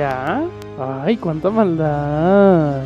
¿Ya? 0.00 0.44
Ay, 1.04 1.18
cuánta 1.18 1.50
maldad. 1.50 2.84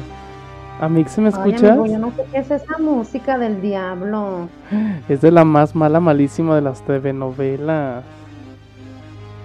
Amix, 0.80 1.16
¿me 1.18 1.28
escuchas? 1.28 1.62
Ay, 1.62 1.68
amigo, 1.68 1.86
yo 1.86 1.98
no 2.00 2.10
sé 2.10 2.24
qué 2.32 2.38
es 2.38 2.50
esa 2.50 2.76
música 2.78 3.38
del 3.38 3.62
diablo. 3.62 4.48
Es 5.08 5.20
de 5.20 5.30
la 5.30 5.44
más 5.44 5.76
mala, 5.76 6.00
malísima 6.00 6.56
de 6.56 6.62
las 6.62 6.82
TV 6.82 7.12
novelas. 7.12 8.02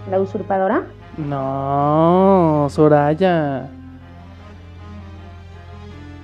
¿La 0.10 0.20
usurpadora? 0.20 0.86
No, 1.16 2.66
Soraya. 2.72 3.68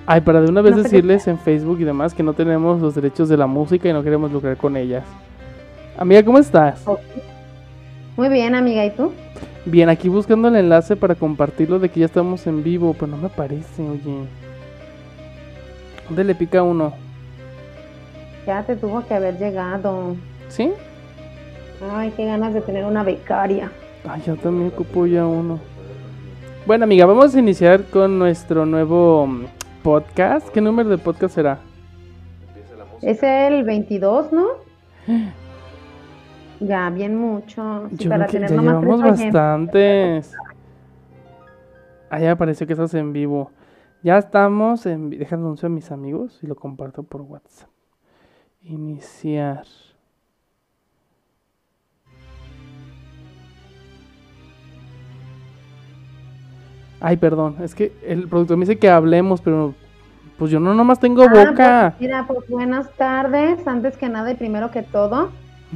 Ay, 0.04 0.22
para 0.22 0.40
de 0.40 0.48
una 0.48 0.62
vez 0.62 0.72
No 0.72 0.78
sé 0.78 0.82
qué 0.82 0.96
decirles 0.96 1.28
en 1.28 1.38
Facebook 1.38 1.78
y 1.78 1.84
demás 1.84 2.12
que 2.12 2.24
no 2.24 2.32
tenemos 2.32 2.80
los 2.80 2.96
derechos 2.96 3.28
de 3.28 3.36
la 3.36 3.46
música 3.46 3.88
y 3.88 3.92
no 3.92 4.02
queremos 4.02 4.32
lucrar 4.32 4.56
con 4.56 4.76
ellas. 4.76 5.04
Amiga, 5.96 6.24
¿cómo 6.24 6.38
estás? 6.38 6.84
Muy 8.16 8.30
bien, 8.30 8.56
amiga, 8.56 8.84
¿y 8.84 8.90
tú? 8.90 9.12
Bien, 9.66 9.88
aquí 9.88 10.08
buscando 10.08 10.46
el 10.46 10.54
enlace 10.54 10.94
para 10.94 11.16
compartirlo 11.16 11.80
de 11.80 11.88
que 11.88 11.98
ya 11.98 12.06
estamos 12.06 12.46
en 12.46 12.62
vivo, 12.62 12.94
pero 12.94 13.08
no 13.08 13.16
me 13.16 13.26
aparece, 13.26 13.82
oye. 13.82 14.28
¿Dónde 16.06 16.22
le 16.22 16.36
pica 16.36 16.62
uno? 16.62 16.92
Ya 18.46 18.62
te 18.62 18.76
tuvo 18.76 19.04
que 19.04 19.14
haber 19.14 19.38
llegado. 19.38 20.14
¿Sí? 20.48 20.70
Ay, 21.92 22.12
qué 22.16 22.26
ganas 22.26 22.54
de 22.54 22.60
tener 22.60 22.84
una 22.84 23.02
becaria. 23.02 23.72
Ay, 24.08 24.22
yo 24.24 24.36
también 24.36 24.68
ocupo 24.68 25.04
ya 25.04 25.26
uno. 25.26 25.58
Bueno, 26.64 26.84
amiga, 26.84 27.04
vamos 27.04 27.34
a 27.34 27.38
iniciar 27.40 27.82
con 27.86 28.20
nuestro 28.20 28.66
nuevo 28.66 29.26
mm, 29.26 29.46
podcast. 29.82 30.48
¿Qué 30.50 30.60
número 30.60 30.90
de 30.90 30.98
podcast 30.98 31.34
será? 31.34 31.58
Es 33.02 33.20
el 33.24 33.64
22, 33.64 34.32
¿no? 34.32 34.46
Ya, 36.60 36.88
bien 36.90 37.16
mucho. 37.16 37.88
Sí, 37.90 38.04
Yo 38.04 38.10
para 38.10 38.26
creo 38.26 38.40
que 38.42 38.46
tener 38.46 38.50
ya 38.50 38.56
nomás 38.56 38.82
llevamos 38.82 39.00
tres 39.18 39.32
bastantes. 39.32 40.34
Ah, 42.10 42.18
ya 42.20 42.28
me 42.28 42.36
pareció 42.36 42.66
que 42.66 42.72
estás 42.72 42.94
en 42.94 43.12
vivo. 43.12 43.50
Ya 44.02 44.18
estamos 44.18 44.86
en... 44.86 45.10
Déjame 45.10 45.42
anuncio 45.42 45.66
a 45.66 45.70
mis 45.70 45.90
amigos 45.90 46.38
y 46.42 46.46
lo 46.46 46.54
comparto 46.54 47.02
por 47.02 47.22
WhatsApp. 47.22 47.68
Iniciar. 48.62 49.64
Ay, 57.00 57.16
perdón, 57.18 57.56
es 57.62 57.74
que 57.74 57.92
el 58.06 58.28
productor 58.28 58.56
me 58.56 58.62
dice 58.64 58.78
que 58.78 58.88
hablemos, 58.88 59.40
pero 59.40 59.74
pues 60.38 60.50
yo 60.50 60.60
no 60.60 60.74
nomás 60.74 60.98
tengo 60.98 61.22
Ah, 61.22 61.28
boca. 61.28 61.94
pues, 61.98 62.00
mira, 62.00 62.24
pues 62.26 62.48
buenas 62.48 62.90
tardes. 62.96 63.66
Antes 63.66 63.96
que 63.96 64.08
nada 64.08 64.30
y 64.30 64.34
primero 64.34 64.70
que 64.70 64.82
todo, 64.82 65.30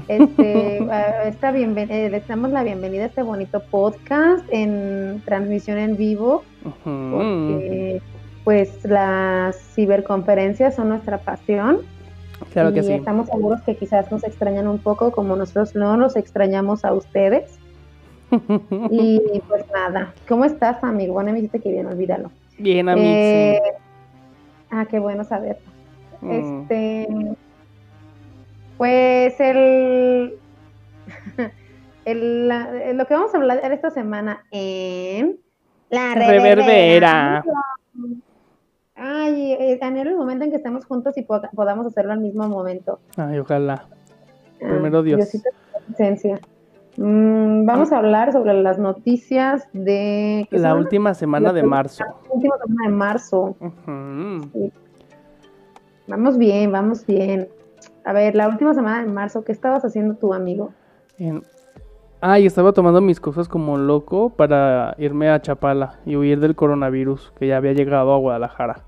este, 0.09 0.87
a 0.91 1.25
esta 1.29 1.51
eh, 1.57 2.09
les 2.11 2.29
damos 2.29 2.51
la 2.51 2.63
bienvenida 2.63 3.05
a 3.05 3.07
este 3.07 3.23
bonito 3.23 3.61
podcast 3.71 4.45
en 4.51 5.23
transmisión 5.25 5.79
en 5.79 5.97
vivo, 5.97 6.45
porque 6.85 8.03
pues 8.45 8.85
las 8.85 9.57
ciberconferencias 9.75 10.75
son 10.75 10.89
nuestra 10.89 11.19
pasión 11.19 11.81
Claro 12.53 12.71
y 12.71 12.75
que 12.75 12.83
sí. 12.83 12.93
estamos 12.93 13.29
seguros 13.29 13.61
que 13.63 13.77
quizás 13.77 14.11
nos 14.11 14.25
extrañan 14.25 14.67
un 14.67 14.79
poco 14.79 15.13
como 15.13 15.37
nosotros 15.37 15.75
no 15.75 15.97
nos 15.97 16.17
extrañamos 16.17 16.85
a 16.85 16.93
ustedes. 16.93 17.59
Y 18.91 19.43
pues 19.49 19.65
nada, 19.73 20.15
¿cómo 20.29 20.45
estás, 20.45 20.83
amigo? 20.85 21.15
Bueno, 21.15 21.31
me 21.33 21.37
dijiste 21.37 21.59
que 21.59 21.73
bien, 21.73 21.87
olvídalo. 21.87 22.31
Bien, 22.59 22.89
amigos. 22.89 23.11
Eh, 23.13 23.61
ah, 24.71 24.87
qué 24.89 25.01
bueno 25.01 25.25
saber. 25.25 25.59
Mm. 26.21 26.31
Este, 26.31 27.09
pues 28.81 29.39
el, 29.41 30.39
el- 32.07 32.49
la- 32.49 32.93
lo 32.95 33.05
que 33.05 33.13
vamos 33.13 33.35
a 33.35 33.37
hablar 33.37 33.61
esta 33.73 33.91
semana 33.91 34.47
en 34.51 35.39
la 35.91 36.15
Reverbera. 36.15 37.45
Ay, 38.95 39.53
eh, 39.53 39.79
el 39.83 40.17
momento 40.17 40.45
en 40.47 40.51
que 40.51 40.57
estemos 40.57 40.87
juntos 40.87 41.15
y 41.19 41.23
poda- 41.23 41.51
podamos 41.55 41.85
hacerlo 41.89 42.13
al 42.13 42.21
mismo 42.21 42.49
momento. 42.49 43.01
Ay, 43.19 43.39
ojalá. 43.39 43.85
Ah, 43.87 44.67
Primero 44.71 45.03
Dios. 45.03 45.19
Diosito 45.19 45.51
de 45.51 45.73
la 45.79 45.87
presencia. 45.87 46.41
Mm, 46.97 47.67
vamos 47.67 47.93
a 47.93 47.99
hablar 47.99 48.33
sobre 48.33 48.55
las 48.63 48.79
noticias 48.79 49.69
de 49.75 50.47
¿qué 50.51 50.59
La 50.59 50.75
última 50.75 51.13
semana 51.13 51.53
de 51.53 51.63
marzo. 51.65 52.03
La 52.03 52.15
última 52.35 52.57
semana 52.57 52.83
de 52.89 52.97
marzo. 52.97 53.57
Ujú. 53.61 54.71
Vamos 56.07 56.39
bien, 56.39 56.73
vamos 56.73 57.05
bien. 57.05 57.47
A 58.05 58.13
ver, 58.13 58.35
la 58.35 58.49
última 58.49 58.75
semana 58.75 59.03
de 59.05 59.11
marzo, 59.11 59.45
¿qué 59.45 59.53
estabas 59.53 59.85
haciendo 59.85 60.15
tu 60.15 60.33
amigo? 60.35 60.73
En- 61.19 61.43
Ay, 62.23 62.45
estaba 62.45 62.73
tomando 62.73 63.01
mis 63.01 63.19
cosas 63.19 63.49
como 63.49 63.79
loco 63.79 64.29
para 64.31 64.95
irme 64.99 65.31
a 65.31 65.41
Chapala 65.41 66.01
y 66.05 66.17
huir 66.17 66.39
del 66.39 66.55
coronavirus 66.55 67.33
que 67.39 67.47
ya 67.47 67.57
había 67.57 67.73
llegado 67.73 68.13
a 68.13 68.19
Guadalajara. 68.19 68.85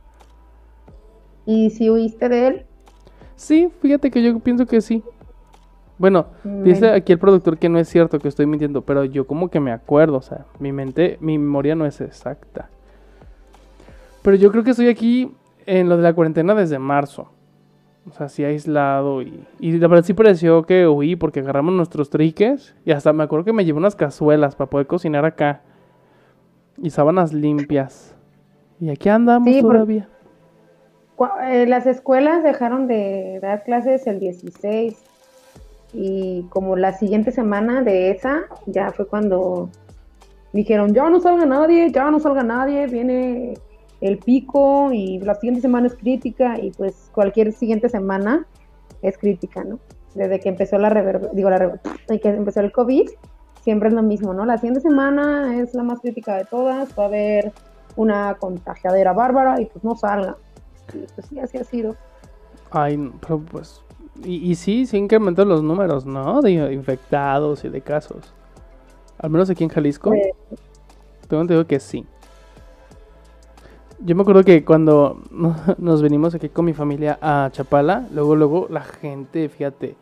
Y 1.47 1.71
si 1.71 1.89
huiste 1.91 2.29
de 2.29 2.47
él, 2.47 2.67
Sí, 3.35 3.71
fíjate 3.81 4.11
que 4.11 4.23
yo 4.23 4.39
pienso 4.39 4.67
que 4.67 4.81
sí. 4.83 5.03
Bueno, 5.99 6.27
Mm, 6.45 6.63
dice 6.65 6.81
bueno. 6.83 6.97
aquí 6.97 7.13
el 7.13 7.19
productor 7.19 7.59
que 7.59 7.69
no 7.69 7.79
es 7.79 7.89
cierto, 7.89 8.19
que 8.19 8.29
estoy 8.29 8.47
mintiendo, 8.47 8.83
pero 8.83 9.05
yo 9.05 9.27
como 9.27 9.49
que 9.49 9.59
me 9.61 9.73
acuerdo, 9.73 10.19
o 10.19 10.23
sea, 10.23 10.45
mi 10.61 10.71
mente, 10.71 11.17
mi 11.21 11.39
memoria 11.39 11.75
no 11.75 11.87
es 11.87 12.01
exacta. 12.01 12.69
Pero 14.23 14.37
yo 14.37 14.51
creo 14.53 14.63
que 14.63 14.71
estoy 14.71 14.89
aquí 14.89 15.35
en 15.67 15.89
lo 15.89 15.97
de 15.97 16.03
la 16.03 16.13
cuarentena 16.15 16.55
desde 16.55 16.79
marzo. 16.79 17.31
O 18.09 18.13
sea, 18.13 18.29
sí 18.29 18.45
aislado 18.45 19.23
y, 19.23 19.45
y 19.61 19.73
la 19.79 19.87
verdad 19.87 20.05
sí 20.05 20.13
pareció 20.13 20.65
que 20.65 20.89
huí 20.89 21.15
porque 21.15 21.41
agarramos 21.41 21.73
nuestros 21.75 22.11
triques 22.11 22.75
y 22.85 22.91
hasta 22.91 23.13
me 23.13 23.23
acuerdo 23.23 23.45
que 23.45 23.53
me 23.53 23.65
llevé 23.65 23.79
unas 23.79 23.95
cazuelas 23.95 24.57
para 24.57 24.71
poder 24.71 24.87
cocinar 24.87 25.25
acá. 25.25 25.63
Y 26.79 26.91
sábanas 26.91 27.33
limpias. 27.33 28.17
Y 28.81 28.91
aquí 28.91 29.09
andamos 29.09 29.49
Sí, 29.49 29.61
todavía. 29.61 30.09
Eh, 31.45 31.67
las 31.67 31.87
escuelas 31.87 32.43
dejaron 32.43 32.89
de 32.89 33.39
dar 33.41 33.63
clases 33.63 34.07
el 34.07 34.19
16 34.19 35.01
y 35.93 36.43
como 36.49 36.77
la 36.77 36.93
siguiente 36.93 37.31
semana 37.31 37.83
de 37.83 38.11
esa 38.11 38.45
ya 38.67 38.91
fue 38.91 39.07
cuando 39.07 39.69
dijeron 40.53 40.95
ya 40.95 41.09
no 41.11 41.21
salga 41.21 41.45
nadie, 41.45 41.93
ya 41.93 42.11
no 42.11 42.19
salga 42.19 42.43
nadie, 42.43 42.87
viene 42.87 43.55
el 44.03 44.19
pico 44.19 44.91
y 44.93 45.19
la 45.21 45.35
siguiente 45.37 45.63
semana 45.63 45.87
es 45.87 45.95
crítica 45.95 46.59
y 46.61 46.71
pues 46.73 47.11
cualquier 47.15 47.53
siguiente 47.53 47.89
semana 47.89 48.47
es 49.01 49.17
crítica, 49.17 49.65
¿no? 49.65 49.79
Desde 50.15 50.39
que 50.41 50.51
empezó 50.51 50.77
la 50.79 50.91
rever- 50.91 51.31
digo 51.33 51.49
la 51.49 51.59
rever- 51.59 52.21
que 52.21 52.29
empezó 52.29 52.61
el 52.61 52.71
COVID 52.73 53.09
siempre 53.63 53.89
es 53.89 53.95
lo 53.95 54.03
mismo, 54.03 54.35
¿no? 54.35 54.45
La 54.45 54.59
siguiente 54.59 54.81
semana 54.81 55.57
es 55.59 55.73
la 55.73 55.83
más 55.85 56.01
crítica 56.01 56.37
de 56.37 56.45
todas, 56.45 56.91
va 56.99 57.05
a 57.05 57.07
haber 57.07 57.53
una 57.97 58.35
contagiadera 58.39 59.13
bárbara 59.13 59.61
y 59.61 59.67
pues 59.67 59.85
no 59.85 59.95
salga. 59.97 60.37
Y 60.93 61.07
pues 61.15 61.27
sí, 61.29 61.39
así 61.39 61.59
ha 61.59 61.65
sido. 61.65 61.97
Ay, 62.71 63.11
pero 63.21 63.39
pues. 63.41 63.83
Y, 64.25 64.51
y 64.51 64.55
sí, 64.57 64.85
sí 64.87 64.97
incrementan 64.99 65.49
los 65.49 65.63
números, 65.63 66.05
¿no? 66.07 66.43
De 66.43 66.51
infectados 66.51 67.65
y 67.65 67.69
de 67.69 67.81
casos. 67.81 68.35
Al 69.19 69.31
menos 69.31 69.49
aquí 69.49 69.63
en 69.63 69.71
Jalisco. 69.71 70.11
Pues, 70.11 70.27
Tengo 71.29 71.43
entendido 71.43 71.67
que 71.67 71.79
sí. 71.81 72.05
Yo 74.05 74.17
me 74.17 74.23
acuerdo 74.23 74.43
que 74.43 74.65
cuando 74.65 75.23
nos 75.79 76.03
venimos 76.03 76.35
aquí 76.35 76.49
con 76.49 76.65
mi 76.65 76.73
familia 76.73 77.19
a 77.23 77.49
Chapala, 77.53 78.09
luego, 78.13 78.35
luego 78.35 78.67
la 78.69 78.83
gente, 78.83 79.49
fíjate, 79.49 79.95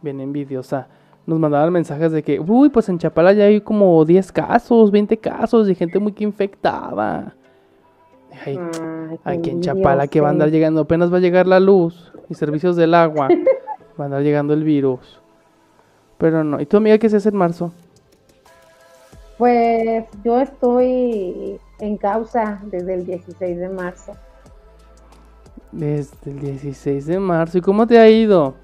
bien 0.00 0.20
envidiosa, 0.20 0.86
nos 1.26 1.40
mandaban 1.40 1.72
mensajes 1.72 2.12
de 2.12 2.22
que, 2.22 2.38
uy, 2.38 2.68
pues 2.68 2.88
en 2.88 2.98
Chapala 2.98 3.32
ya 3.32 3.44
hay 3.44 3.60
como 3.60 4.04
10 4.04 4.30
casos, 4.30 4.90
20 4.92 5.16
casos 5.18 5.68
y 5.68 5.74
gente 5.74 5.98
muy 5.98 6.12
que 6.12 6.24
infectada. 6.24 7.34
Ay, 8.46 8.58
Aquí 9.24 9.50
en 9.50 9.60
Chapala 9.60 10.06
que 10.06 10.20
va 10.20 10.28
a 10.28 10.30
andar 10.30 10.50
llegando, 10.50 10.82
apenas 10.82 11.12
va 11.12 11.16
a 11.16 11.20
llegar 11.20 11.48
la 11.48 11.58
luz 11.58 12.12
y 12.28 12.34
servicios 12.34 12.76
del 12.76 12.94
agua, 12.94 13.28
va 13.98 14.04
a 14.04 14.06
andar 14.06 14.22
llegando 14.22 14.54
el 14.54 14.62
virus. 14.62 15.20
Pero 16.16 16.44
no, 16.44 16.60
¿y 16.60 16.66
tu 16.66 16.76
amiga 16.76 16.98
qué 16.98 17.08
se 17.08 17.16
hace 17.16 17.30
en 17.30 17.36
marzo? 17.36 17.72
Pues 19.36 20.04
yo 20.24 20.40
estoy 20.40 21.60
en 21.80 21.96
causa 21.96 22.60
desde 22.64 22.94
el 22.94 23.06
16 23.06 23.58
de 23.58 23.68
marzo. 23.68 24.12
Desde 25.72 26.30
el 26.30 26.40
16 26.40 27.06
de 27.06 27.18
marzo, 27.18 27.58
¿y 27.58 27.60
cómo 27.60 27.86
te 27.86 27.98
ha 27.98 28.08
ido? 28.08 28.54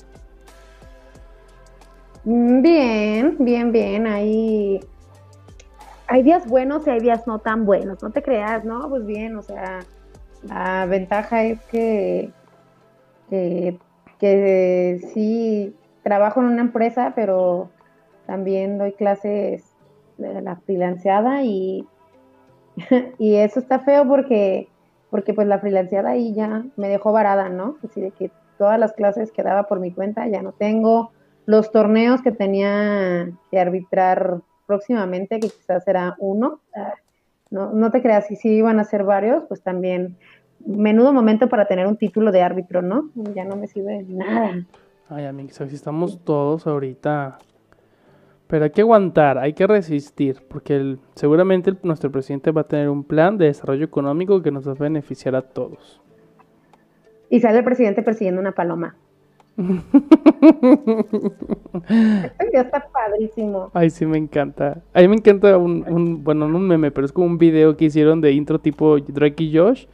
Mm, 2.25 2.63
Bien, 2.63 3.37
bien, 3.39 3.73
bien. 3.73 4.07
Hay, 4.07 4.81
hay 6.07 6.23
días 6.23 6.47
buenos 6.47 6.87
y 6.87 6.91
hay 6.91 7.01
días 7.01 7.27
no 7.27 7.39
tan 7.39 7.67
buenos. 7.67 8.03
No 8.03 8.11
te 8.11 8.23
creas, 8.23 8.65
¿no? 8.65 8.89
Pues 8.89 9.05
bien, 9.05 9.37
o 9.37 9.43
sea, 9.43 9.81
la 10.43 10.87
ventaja 10.87 11.45
es 11.45 11.61
que, 11.67 12.31
que, 13.29 13.79
que 14.19 15.01
sí 15.13 15.75
trabajo 16.03 16.41
en 16.41 16.47
una 16.47 16.63
empresa, 16.63 17.13
pero 17.15 17.71
también 18.27 18.79
doy 18.79 18.93
clases 18.93 19.63
de 20.17 20.41
la 20.41 20.57
freelanceada 20.57 21.43
y, 21.43 21.87
y 23.19 23.37
eso 23.37 23.61
está 23.61 23.81
feo 23.81 24.07
porque, 24.07 24.69
porque 25.11 25.35
pues 25.35 25.47
la 25.47 25.59
freelanceada 25.59 26.11
ahí 26.11 26.35
ya 26.35 26.65
me 26.77 26.89
dejó 26.89 27.13
varada, 27.13 27.49
¿no? 27.49 27.77
Así 27.85 28.01
de 28.01 28.11
que 28.11 28.31
todas 28.59 28.79
las 28.79 28.93
clases 28.93 29.33
que 29.33 29.43
daba 29.43 29.65
por 29.65 29.81
mi 29.81 29.93
cuenta 29.93 30.27
ya 30.29 30.43
no 30.43 30.53
tengo 30.53 31.13
los 31.47 31.71
torneos 31.73 32.23
que 32.23 32.33
tenía 32.33 33.31
que 33.51 33.59
arbitrar 33.59 34.41
próximamente, 34.67 35.41
que 35.41 35.51
quizás 35.51 35.85
será 35.85 36.17
uno, 36.19 36.61
No, 37.51 37.73
no 37.73 37.91
te 37.91 38.03
creas, 38.03 38.27
si 38.27 38.37
sí 38.37 38.49
iban 38.49 38.81
a 38.81 38.85
ser 38.85 39.05
varios, 39.05 39.45
pues 39.45 39.63
también 39.63 40.17
menudo 40.65 41.13
momento 41.13 41.49
para 41.49 41.67
tener 41.67 41.87
un 41.87 41.97
título 41.97 42.33
de 42.33 42.43
árbitro, 42.43 42.81
¿no? 42.81 43.11
Ya 43.35 43.45
no 43.45 43.57
me 43.57 43.69
sirve 43.69 44.03
de 44.03 44.15
nada. 44.15 44.65
Ay, 45.09 45.27
amigos, 45.27 45.61
así 45.61 45.75
estamos 45.75 46.25
todos 46.25 46.67
ahorita. 46.67 47.39
Pero 48.47 48.65
hay 48.65 48.71
que 48.71 48.83
aguantar, 48.83 49.39
hay 49.39 49.53
que 49.55 49.67
resistir, 49.67 50.43
porque 50.49 50.77
el- 50.77 50.99
seguramente 51.15 51.71
el- 51.71 51.79
nuestro 51.83 52.11
presidente 52.13 52.51
va 52.51 52.61
a 52.63 52.69
tener 52.69 52.89
un 52.91 53.03
plan 53.03 53.39
de 53.39 53.47
desarrollo 53.47 53.85
económico 53.85 54.43
que 54.43 54.51
nos 54.51 54.69
va 54.69 54.73
a 54.73 54.77
beneficiar 54.77 55.35
a 55.35 55.43
todos. 55.43 56.01
Y 57.31 57.41
sale 57.41 57.59
el 57.59 57.65
presidente 57.65 58.03
persiguiendo 58.03 58.41
una 58.41 58.53
paloma. 58.53 58.97
Está 62.53 62.89
padrísimo. 62.93 63.71
Ay, 63.73 63.91
sí, 63.91 64.05
me 64.07 64.19
encanta. 64.19 64.83
A 64.93 65.01
mí 65.01 65.09
me 65.09 65.17
encanta 65.17 65.57
un, 65.59 65.85
un- 65.89 66.23
bueno, 66.25 66.49
no 66.49 66.57
un 66.59 66.67
meme, 66.69 66.91
pero 66.91 67.05
es 67.05 67.13
como 67.13 67.27
un 67.27 67.39
video 67.39 67.77
que 67.77 67.87
hicieron 67.87 68.21
de 68.21 68.33
intro 68.33 68.59
tipo 68.59 68.99
Drake 68.99 69.43
y 69.45 69.57
Josh, 69.57 69.87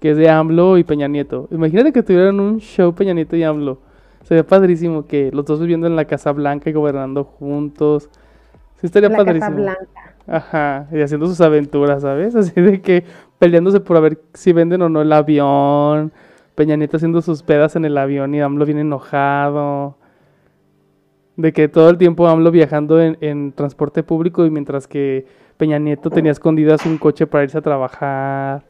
que 0.00 0.10
es 0.12 0.16
de 0.16 0.28
AMLO 0.30 0.78
y 0.78 0.84
Peña 0.84 1.08
Nieto. 1.08 1.48
Imagínate 1.50 1.92
que 1.92 2.02
tuvieran 2.02 2.40
un 2.40 2.58
show 2.60 2.92
Peña 2.94 3.12
Nieto 3.14 3.36
y 3.36 3.42
AMLO. 3.42 3.78
Sería 4.24 4.46
padrísimo 4.46 5.06
que 5.06 5.30
los 5.32 5.44
dos 5.44 5.60
viviendo 5.60 5.86
en 5.86 5.96
la 5.96 6.04
Casa 6.04 6.32
Blanca 6.32 6.70
y 6.70 6.72
gobernando 6.72 7.24
juntos. 7.24 8.08
Sí, 8.76 8.86
estaría 8.86 9.08
La 9.08 9.16
Casa 9.16 9.26
padrísimo. 9.26 9.56
Blanca. 9.56 10.14
Ajá, 10.26 10.86
y 10.92 11.00
haciendo 11.00 11.26
sus 11.26 11.40
aventuras, 11.40 12.02
¿sabes? 12.02 12.34
Así 12.36 12.60
de 12.60 12.80
que 12.80 13.04
peleándose 13.38 13.80
por 13.80 13.96
a 13.96 14.00
ver 14.00 14.20
si 14.34 14.52
venden 14.52 14.82
o 14.82 14.88
no 14.88 15.02
el 15.02 15.12
avión. 15.12 16.12
Peña 16.54 16.76
Nieto 16.76 16.98
haciendo 16.98 17.22
sus 17.22 17.42
pedas 17.42 17.76
en 17.76 17.84
el 17.84 17.96
avión 17.96 18.34
y 18.34 18.40
AMLO 18.40 18.64
bien 18.64 18.78
enojado. 18.78 19.96
De 21.36 21.52
que 21.52 21.66
todo 21.66 21.88
el 21.90 21.96
tiempo 21.96 22.28
AMLO 22.28 22.50
viajando 22.50 23.00
en, 23.00 23.16
en 23.20 23.52
transporte 23.52 24.02
público 24.02 24.44
y 24.44 24.50
mientras 24.50 24.86
que 24.86 25.26
Peña 25.56 25.78
Nieto 25.78 26.10
tenía 26.10 26.32
escondidas 26.32 26.84
un 26.86 26.98
coche 26.98 27.26
para 27.26 27.44
irse 27.44 27.58
a 27.58 27.62
trabajar. 27.62 28.64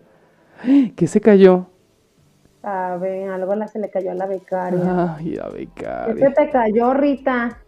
¿Qué 0.96 1.06
se 1.06 1.20
cayó? 1.20 1.66
A 2.62 2.96
ver, 2.96 3.28
algo 3.30 3.54
la, 3.56 3.66
se 3.66 3.78
le 3.80 3.90
cayó 3.90 4.12
a 4.12 4.14
la 4.14 4.26
becaria. 4.26 5.16
Ay, 5.18 5.34
la 5.34 5.48
¿Qué 5.50 5.52
se 5.52 5.58
becaria. 5.58 6.32
te 6.34 6.50
cayó, 6.50 6.94
Rita? 6.94 7.58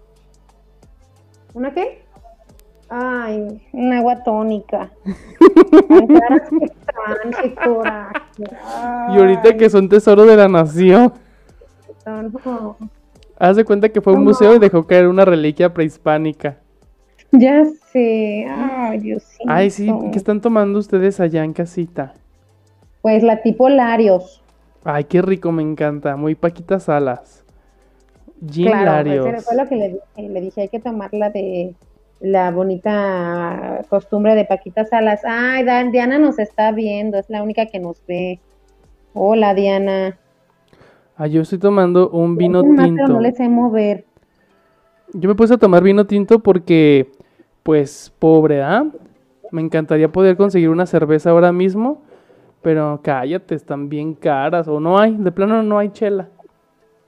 ¿Una 1.52 1.74
qué? 1.74 2.02
Ay, 2.88 3.60
un 3.72 3.92
agua 3.92 4.22
tónica. 4.22 4.90
Están, 6.60 7.32
qué 7.42 7.54
coraje. 7.54 8.20
Y 8.38 9.18
ahorita 9.18 9.48
Ay, 9.48 9.56
que 9.56 9.68
son 9.70 9.88
tesoro 9.88 10.24
de 10.26 10.36
la 10.36 10.48
nación. 10.48 11.12
no. 12.06 12.76
Haz 13.36 13.56
de 13.56 13.64
cuenta 13.64 13.88
que 13.88 14.00
fue 14.00 14.12
un 14.12 14.22
museo 14.22 14.54
y 14.54 14.58
dejó 14.60 14.86
caer 14.86 15.08
una 15.08 15.24
reliquia 15.24 15.74
prehispánica. 15.74 16.58
Ya 17.32 17.64
sé. 17.90 18.46
Ay, 18.48 18.98
Dios 19.00 19.24
Ay, 19.48 19.70
sí, 19.70 19.90
¿qué 20.12 20.18
están 20.18 20.40
tomando 20.40 20.78
ustedes 20.78 21.18
allá 21.18 21.42
en 21.42 21.52
casita? 21.52 22.14
Pues 23.02 23.24
la 23.24 23.42
tipo 23.42 23.68
Larios. 23.68 24.43
Ay, 24.84 25.04
qué 25.04 25.22
rico, 25.22 25.50
me 25.50 25.62
encanta. 25.62 26.16
Muy 26.16 26.34
Paquitas 26.34 26.84
Salas. 26.84 27.44
Gin 28.46 28.66
Claro, 28.70 29.24
pues, 29.30 29.44
fue 29.46 29.56
lo 29.56 29.66
que 29.68 29.76
le 29.76 29.88
dije. 29.88 30.28
Le 30.28 30.40
dije, 30.40 30.60
hay 30.62 30.68
que 30.68 30.80
tomarla 30.80 31.30
de 31.30 31.74
la 32.20 32.50
bonita 32.50 33.82
costumbre 33.88 34.34
de 34.34 34.44
Paquita 34.44 34.84
Salas. 34.84 35.22
Ay, 35.24 35.64
Dan- 35.64 35.90
Diana 35.90 36.18
nos 36.18 36.38
está 36.38 36.70
viendo, 36.72 37.18
es 37.18 37.28
la 37.30 37.42
única 37.42 37.66
que 37.66 37.80
nos 37.80 37.96
ve. 38.06 38.40
Hola, 39.14 39.54
Diana. 39.54 40.18
Ah, 41.16 41.26
yo 41.28 41.42
estoy 41.42 41.58
tomando 41.58 42.10
un 42.10 42.36
vino 42.36 42.62
más, 42.64 42.86
tinto. 42.86 43.02
Pero 43.04 43.14
no 43.14 43.20
les 43.20 43.36
sé 43.36 43.48
mover. 43.48 44.04
Yo 45.12 45.28
me 45.28 45.34
puse 45.34 45.54
a 45.54 45.58
tomar 45.58 45.82
vino 45.82 46.06
tinto 46.06 46.40
porque, 46.40 47.10
pues, 47.62 48.12
pobre, 48.18 48.62
¿ah? 48.62 48.84
Me 49.52 49.62
encantaría 49.62 50.10
poder 50.10 50.36
conseguir 50.36 50.68
una 50.70 50.86
cerveza 50.86 51.30
ahora 51.30 51.52
mismo, 51.52 52.02
pero 52.64 52.98
cállate, 53.02 53.54
están 53.54 53.88
bien 53.88 54.14
caras. 54.14 54.66
O 54.66 54.80
no 54.80 54.98
hay, 54.98 55.14
de 55.16 55.30
plano 55.30 55.62
no 55.62 55.78
hay 55.78 55.90
chela. 55.90 56.28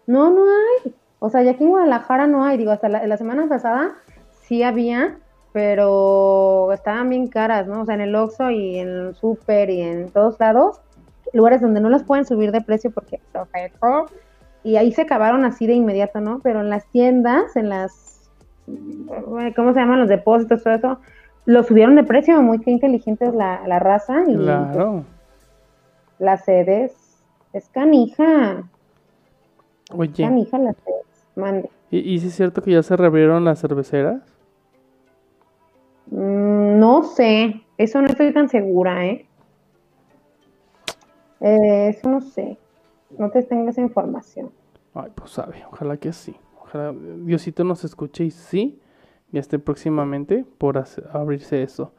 No, 0.07 0.31
no 0.31 0.43
hay. 0.45 0.95
O 1.19 1.31
sea, 1.31 1.43
ya 1.43 1.53
aquí 1.53 1.65
en 1.65 1.71
Guadalajara 1.71 2.29
no 2.29 2.45
hay. 2.45 2.59
Digo, 2.59 2.71
hasta 2.71 2.89
la, 2.89 3.05
la 3.05 3.17
semana 3.17 3.49
pasada 3.49 3.95
sí 4.43 4.63
había, 4.63 5.19
pero 5.53 6.71
estaban 6.73 7.09
bien 7.09 7.27
caras, 7.27 7.67
¿no? 7.67 7.81
O 7.81 7.85
sea, 7.87 7.95
en 7.95 8.03
el 8.03 8.15
Oxxo 8.15 8.51
y 8.51 8.79
en 8.79 8.89
el 8.89 9.15
súper 9.15 9.71
y 9.71 9.81
en 9.81 10.11
todos 10.11 10.39
lados, 10.39 10.81
lugares 11.33 11.63
donde 11.63 11.81
no 11.81 11.89
las 11.89 12.05
pueden 12.05 12.25
subir 12.25 12.53
de 12.53 12.61
precio 12.61 12.91
porque 12.91 13.21
y 14.63 14.77
ahí 14.77 14.91
se 14.91 15.03
acabaron 15.03 15.45
así 15.45 15.67
de 15.67 15.75
inmediato, 15.75 16.21
¿no? 16.21 16.41
Pero 16.43 16.61
en 16.61 16.71
las 16.71 16.85
tiendas, 16.87 17.57
en 17.57 17.69
las, 17.69 18.29
¿cómo 19.55 19.73
se 19.73 19.81
llaman? 19.81 20.01
Los 20.01 20.09
depósitos, 20.09 20.63
todo 20.65 20.75
eso, 20.75 20.99
lo 21.45 21.63
subieron 21.63 21.95
de 21.95 22.03
precio, 22.03 22.43
muy 22.43 22.59
que 22.59 22.73
inteligentes 22.73 23.33
la, 23.33 23.63
la 23.67 23.79
raza 23.79 24.25
y 24.27 24.37
Claro. 24.37 25.05
Las 26.19 26.45
sedes, 26.45 27.23
es 27.53 27.69
canija, 27.71 28.65
Oye, 29.93 30.25
canija 30.25 30.59
las 30.59 30.77
sedes, 30.85 31.27
mande. 31.37 31.71
¿y, 31.91 31.99
y 31.99 32.19
si 32.19 32.29
es 32.29 32.35
cierto 32.35 32.63
que 32.63 32.73
ya 32.73 32.83
se 32.83 32.97
reabrieron 32.97 33.45
las 33.45 33.61
cerveceras? 33.61 34.23
Mm, 36.07 36.79
no 36.79 37.03
sé, 37.03 37.63
eso 37.79 38.01
no 38.01 38.07
estoy 38.09 38.33
tan 38.33 38.49
segura, 38.49 39.07
¿eh? 39.07 39.27
Eh, 41.41 41.89
Eso 41.89 42.09
no 42.09 42.21
sé, 42.21 42.59
no 43.19 43.31
te 43.31 43.43
tengo 43.43 43.69
esa 43.69 43.81
información. 43.83 44.51
Ay, 44.95 45.11
pues 45.15 45.31
sabe, 45.31 45.63
ojalá 45.71 45.97
que 45.99 46.13
sí. 46.13 46.37
Ojalá 46.61 46.93
Diosito 46.93 47.63
nos 47.65 47.85
escuche 47.85 48.25
y 48.25 48.31
sí, 48.31 48.81
ya 49.31 49.41
esté 49.41 49.59
próximamente 49.59 50.45
por 50.59 50.83
abrirse 51.13 51.63
eso. 51.63 51.93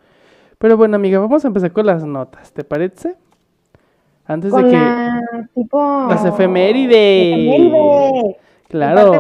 Pero 0.57 0.75
bueno, 0.75 0.95
amiga, 0.95 1.19
vamos 1.19 1.45
a 1.45 1.50
empezar 1.50 1.71
con 1.71 1.86
las 1.86 2.03
notas, 2.03 2.51
¿te 2.51 2.63
parece? 2.63 3.15
Antes 4.27 4.53
de 4.53 4.63
que... 4.63 4.72
la 4.72 5.50
tipo... 5.55 6.07
Las 6.10 6.25
efemérides. 6.25 7.38
Efemérides, 7.38 8.36
Claro. 8.69 9.13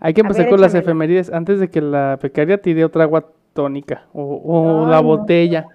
Hay 0.00 0.14
que 0.14 0.20
empezar 0.22 0.46
ver, 0.46 0.50
con 0.50 0.60
las 0.60 0.74
efemérides 0.74 1.32
antes 1.32 1.60
de 1.60 1.68
que 1.68 1.80
la 1.80 2.18
becaria 2.20 2.60
tire 2.60 2.84
otra 2.84 3.04
agua 3.04 3.24
tónica 3.52 4.06
o, 4.12 4.86
la 4.88 4.96
no. 4.96 5.04
botella. 5.04 5.66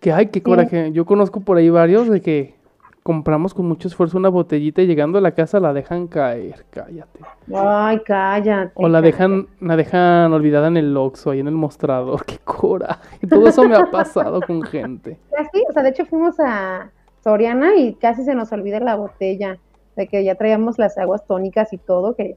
Que 0.00 0.12
ay, 0.12 0.26
qué 0.26 0.42
coraje. 0.42 0.92
Yo 0.92 1.04
conozco 1.04 1.40
por 1.40 1.58
ahí 1.58 1.68
varios 1.68 2.08
de 2.08 2.22
que 2.22 2.54
compramos 3.02 3.54
con 3.54 3.66
mucho 3.66 3.88
esfuerzo 3.88 4.18
una 4.18 4.30
botellita 4.30 4.82
y 4.82 4.86
llegando 4.86 5.18
a 5.18 5.20
la 5.20 5.32
casa 5.32 5.60
la 5.60 5.72
dejan 5.72 6.06
caer. 6.06 6.64
Cállate. 6.70 7.20
Ay, 7.54 8.00
cállate. 8.04 8.72
O 8.74 8.88
la 8.88 9.00
cállate. 9.00 9.06
dejan, 9.06 9.46
la 9.60 9.76
dejan 9.76 10.32
olvidada 10.32 10.68
en 10.68 10.78
el 10.78 10.96
Oxxo, 10.96 11.30
ahí 11.30 11.40
en 11.40 11.48
el 11.48 11.54
mostrador. 11.54 12.24
Qué 12.26 12.38
coraje. 12.38 13.26
Todo 13.28 13.48
eso 13.48 13.68
me 13.68 13.76
ha 13.76 13.90
pasado 13.90 14.40
con 14.40 14.62
gente. 14.62 15.18
Casi, 15.30 15.62
o 15.68 15.72
sea, 15.72 15.82
de 15.82 15.90
hecho 15.90 16.06
fuimos 16.06 16.40
a 16.40 16.90
Soriana 17.30 17.74
y 17.74 17.94
casi 17.94 18.22
se 18.22 18.36
nos 18.36 18.52
olvida 18.52 18.78
la 18.78 18.94
botella, 18.94 19.58
de 19.96 20.06
que 20.06 20.22
ya 20.22 20.36
traíamos 20.36 20.78
las 20.78 20.96
aguas 20.96 21.26
tónicas 21.26 21.72
y 21.72 21.78
todo, 21.78 22.14
que, 22.14 22.36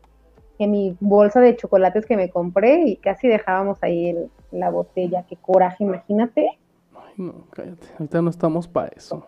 que 0.57 0.65
mi 0.65 0.97
bolsa 0.99 1.39
de 1.41 1.55
chocolates 1.55 2.07
que 2.07 2.17
me 2.17 2.31
compré 2.31 2.81
y 2.87 2.95
casi 2.95 3.27
dejábamos 3.27 3.77
ahí 3.83 4.09
el- 4.09 4.31
la 4.51 4.71
botella. 4.71 5.25
Qué 5.29 5.35
coraje, 5.35 5.83
imagínate. 5.83 6.47
Ay, 6.95 7.13
no, 7.17 7.33
cállate. 7.51 7.85
Ahorita 7.99 8.21
no 8.23 8.31
estamos 8.31 8.67
para 8.67 8.87
eso. 8.87 9.27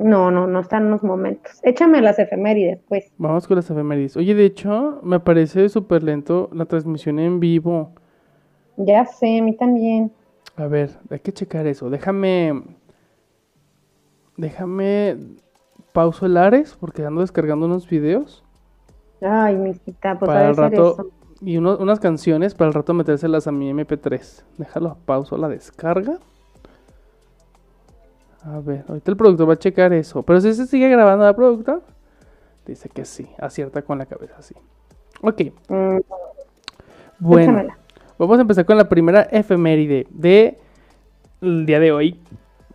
No, 0.00 0.32
no, 0.32 0.48
no 0.48 0.58
están 0.58 0.90
los 0.90 1.04
momentos. 1.04 1.52
Échame 1.62 2.00
las 2.00 2.18
efemérides, 2.18 2.80
pues. 2.88 3.12
Vamos 3.16 3.46
con 3.46 3.54
las 3.54 3.70
efemérides. 3.70 4.16
Oye, 4.16 4.34
de 4.34 4.44
hecho, 4.44 4.98
me 5.04 5.20
parece 5.20 5.68
súper 5.68 6.02
lento 6.02 6.50
la 6.52 6.64
transmisión 6.64 7.20
en 7.20 7.38
vivo. 7.38 7.92
Ya 8.76 9.04
sé, 9.06 9.38
a 9.38 9.42
mí 9.42 9.56
también. 9.56 10.10
A 10.56 10.66
ver, 10.66 10.90
hay 11.10 11.20
que 11.20 11.32
checar 11.32 11.64
eso. 11.68 11.90
Déjame. 11.90 12.60
Déjame. 14.36 15.16
Pauso 15.92 16.26
el 16.26 16.36
Ares 16.36 16.76
porque 16.78 17.04
ando 17.04 17.22
descargando 17.22 17.66
unos 17.66 17.88
videos. 17.88 18.44
Ay, 19.22 19.56
misita, 19.56 20.18
pues 20.18 20.28
para 20.28 20.48
el 20.50 20.56
rato. 20.56 20.92
eso. 20.92 21.06
Y 21.40 21.56
uno- 21.56 21.76
unas 21.78 22.00
canciones 22.00 22.54
para 22.54 22.68
el 22.68 22.74
rato 22.74 22.92
metérselas 22.94 23.46
a 23.46 23.52
mi 23.52 23.70
MP3. 23.70 24.44
Déjalo, 24.58 24.98
pauso 25.06 25.36
la 25.38 25.48
descarga. 25.48 26.18
A 28.44 28.60
ver, 28.60 28.84
ahorita 28.88 29.10
el 29.10 29.16
productor 29.16 29.48
va 29.48 29.54
a 29.54 29.58
checar 29.58 29.92
eso. 29.92 30.22
Pero 30.22 30.40
si 30.40 30.52
se 30.54 30.66
sigue 30.66 30.88
grabando 30.88 31.24
la 31.24 31.34
productor, 31.34 31.82
dice 32.66 32.88
que 32.88 33.04
sí. 33.04 33.26
Acierta 33.38 33.82
con 33.82 33.98
la 33.98 34.06
cabeza, 34.06 34.40
sí. 34.42 34.54
Ok, 35.22 35.42
Mm, 35.68 35.98
bueno. 37.18 37.42
échamela. 37.52 37.78
Vamos 38.18 38.38
a 38.38 38.42
empezar 38.42 38.64
con 38.66 38.76
la 38.76 38.88
primera 38.88 39.22
efeméride 39.22 40.06
de 40.10 40.58
el 41.40 41.66
día 41.66 41.80
de 41.80 41.92
hoy, 41.92 42.20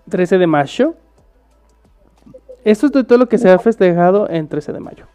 13 0.10 0.38
de 0.38 0.48
mayo. 0.48 0.96
Esto 2.64 2.86
es 2.86 2.92
de 2.92 3.04
todo 3.04 3.18
lo 3.18 3.28
que 3.28 3.38
se 3.38 3.50
ha 3.50 3.60
festejado 3.60 4.30
en 4.30 4.48
13 4.48 4.72
de 4.74 4.80
mayo. 4.80 5.06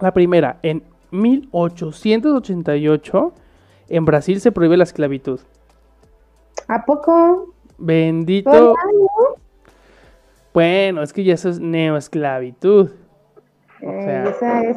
La 0.00 0.12
primera, 0.12 0.58
en 0.62 0.82
1888, 1.10 3.32
en 3.88 4.04
Brasil 4.04 4.40
se 4.40 4.52
prohíbe 4.52 4.76
la 4.76 4.84
esclavitud. 4.84 5.40
¿A 6.68 6.84
poco? 6.84 7.54
Bendito. 7.78 8.74
Bueno, 10.54 11.02
es 11.02 11.12
que 11.12 11.24
ya 11.24 11.34
eso 11.34 11.48
es 11.48 11.58
neoesclavitud. 11.60 12.90
Eh, 13.80 14.02
sea, 14.04 14.24
esa 14.24 14.62
es. 14.62 14.76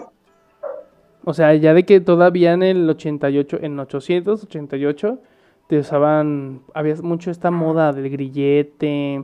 O 1.25 1.33
sea, 1.33 1.53
ya 1.55 1.73
de 1.73 1.85
que 1.85 2.01
todavía 2.01 2.53
en 2.53 2.63
el 2.63 2.89
88, 2.89 3.59
en 3.61 3.79
888, 3.79 5.19
te 5.67 5.79
usaban, 5.79 6.61
había 6.73 6.95
mucho 6.95 7.31
esta 7.31 7.49
moda 7.49 7.93
del 7.93 8.09
grillete, 8.09 9.23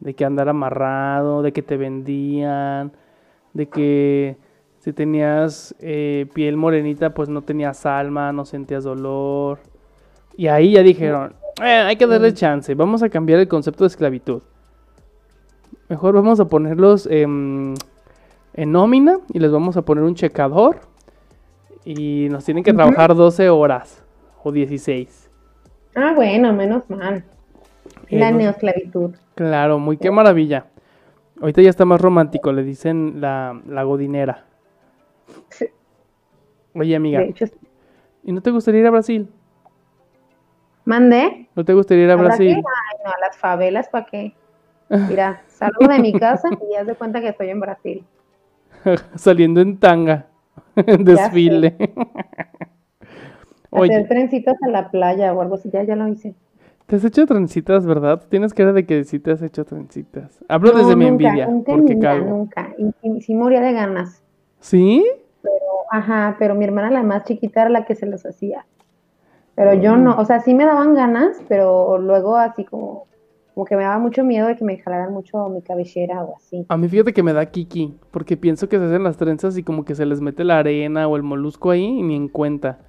de 0.00 0.14
que 0.14 0.24
andar 0.24 0.48
amarrado, 0.48 1.42
de 1.42 1.52
que 1.52 1.62
te 1.62 1.76
vendían, 1.76 2.92
de 3.52 3.68
que 3.68 4.36
si 4.78 4.92
tenías 4.92 5.74
eh, 5.80 6.26
piel 6.34 6.56
morenita, 6.56 7.14
pues 7.14 7.28
no 7.28 7.42
tenías 7.42 7.86
alma, 7.86 8.32
no 8.32 8.44
sentías 8.44 8.84
dolor. 8.84 9.58
Y 10.36 10.48
ahí 10.48 10.72
ya 10.72 10.82
dijeron, 10.82 11.34
eh, 11.62 11.82
hay 11.86 11.96
que 11.96 12.06
darle 12.06 12.34
chance, 12.34 12.74
vamos 12.74 13.02
a 13.02 13.08
cambiar 13.08 13.40
el 13.40 13.48
concepto 13.48 13.84
de 13.84 13.88
esclavitud. 13.88 14.42
Mejor 15.88 16.14
vamos 16.14 16.40
a 16.40 16.44
ponerlos 16.46 17.06
en 17.06 17.74
nómina 18.54 19.18
y 19.32 19.38
les 19.38 19.50
vamos 19.50 19.76
a 19.76 19.82
poner 19.82 20.04
un 20.04 20.14
checador 20.14 20.80
y 21.86 22.26
nos 22.30 22.44
tienen 22.44 22.64
que 22.64 22.74
trabajar 22.74 23.14
12 23.14 23.48
horas 23.48 24.02
o 24.42 24.50
16. 24.50 25.30
Ah, 25.94 26.12
bueno, 26.14 26.52
menos 26.52 26.90
mal. 26.90 27.24
La 28.10 28.32
neosclavitud. 28.32 29.14
Claro, 29.36 29.78
muy 29.78 29.98
qué 29.98 30.10
maravilla. 30.10 30.66
Ahorita 31.40 31.60
ya 31.60 31.68
está 31.68 31.84
más 31.84 32.00
romántico, 32.00 32.52
le 32.52 32.64
dicen 32.64 33.20
la, 33.20 33.60
la 33.68 33.82
godinera. 33.82 34.46
Sí. 35.50 35.66
Oye, 36.74 36.96
amiga. 36.96 37.22
¿Y 38.24 38.32
no 38.32 38.40
te 38.40 38.50
gustaría 38.50 38.80
ir 38.80 38.86
a 38.86 38.90
Brasil? 38.90 39.28
¿Mandé? 40.86 41.48
¿No 41.54 41.64
te 41.64 41.74
gustaría 41.74 42.04
ir 42.04 42.10
a, 42.10 42.16
Brasil? 42.16 42.56
Ay, 42.56 42.98
no, 43.04 43.10
a 43.10 43.20
las 43.20 43.36
favelas, 43.36 43.90
¿para 43.90 44.06
qué? 44.06 44.34
Mira, 44.88 45.42
salgo 45.48 45.86
de 45.86 45.98
mi 45.98 46.14
casa 46.14 46.48
y 46.50 46.72
ya 46.72 46.84
de 46.84 46.94
cuenta 46.94 47.20
que 47.20 47.28
estoy 47.28 47.50
en 47.50 47.60
Brasil. 47.60 48.04
Saliendo 49.16 49.60
en 49.60 49.78
tanga. 49.78 50.28
Desfile. 50.74 51.76
Oye. 53.68 53.94
Hacer 53.94 54.08
trencitas 54.08 54.56
a 54.62 54.68
la 54.70 54.90
playa 54.90 55.34
o 55.34 55.42
algo 55.42 55.56
así, 55.56 55.68
ya, 55.70 55.82
ya 55.82 55.94
lo 55.94 56.08
hice. 56.08 56.34
¿Te 56.86 56.96
has 56.96 57.04
hecho 57.04 57.26
trencitas, 57.26 57.84
verdad? 57.84 58.22
Tienes 58.28 58.54
cara 58.54 58.72
de 58.72 58.86
que 58.86 59.02
sí 59.04 59.18
te 59.18 59.32
has 59.32 59.42
hecho 59.42 59.64
trencitas. 59.64 60.38
Hablo 60.48 60.70
desde 60.70 60.94
mi 60.94 61.06
envidia. 61.06 61.48
Nunca, 61.48 61.72
porque 61.72 61.94
nunca, 61.94 62.18
nunca. 62.18 62.74
Y, 63.02 63.20
sí 63.22 63.34
moría 63.34 63.60
de 63.60 63.72
ganas. 63.72 64.22
¿Sí? 64.60 65.04
Pero, 65.42 65.54
ajá, 65.90 66.36
pero 66.38 66.54
mi 66.54 66.64
hermana 66.64 66.90
la 66.90 67.02
más 67.02 67.24
chiquita 67.24 67.62
era 67.62 67.70
la 67.70 67.84
que 67.84 67.96
se 67.96 68.06
los 68.06 68.24
hacía. 68.24 68.66
Pero 69.56 69.74
yo 69.74 69.96
no, 69.96 70.16
mm. 70.16 70.18
o 70.20 70.24
sea, 70.24 70.40
sí 70.40 70.54
me 70.54 70.64
daban 70.64 70.94
ganas, 70.94 71.42
pero 71.48 71.98
luego 71.98 72.36
así 72.36 72.64
como 72.64 73.06
como 73.56 73.64
que 73.64 73.74
me 73.74 73.84
daba 73.84 73.98
mucho 73.98 74.22
miedo 74.22 74.48
de 74.48 74.56
que 74.56 74.64
me 74.64 74.76
jalaran 74.76 75.14
mucho 75.14 75.48
mi 75.48 75.62
cabellera 75.62 76.22
o 76.22 76.36
así. 76.36 76.66
A 76.68 76.76
mí 76.76 76.88
fíjate 76.88 77.14
que 77.14 77.22
me 77.22 77.32
da 77.32 77.46
kiki, 77.46 77.96
porque 78.10 78.36
pienso 78.36 78.68
que 78.68 78.78
se 78.78 78.84
hacen 78.84 79.02
las 79.02 79.16
trenzas 79.16 79.56
y 79.56 79.62
como 79.62 79.86
que 79.86 79.94
se 79.94 80.04
les 80.04 80.20
mete 80.20 80.44
la 80.44 80.58
arena 80.58 81.08
o 81.08 81.16
el 81.16 81.22
molusco 81.22 81.70
ahí 81.70 81.86
y 81.86 82.02
ni 82.02 82.16
en 82.16 82.28
cuenta. 82.28 82.80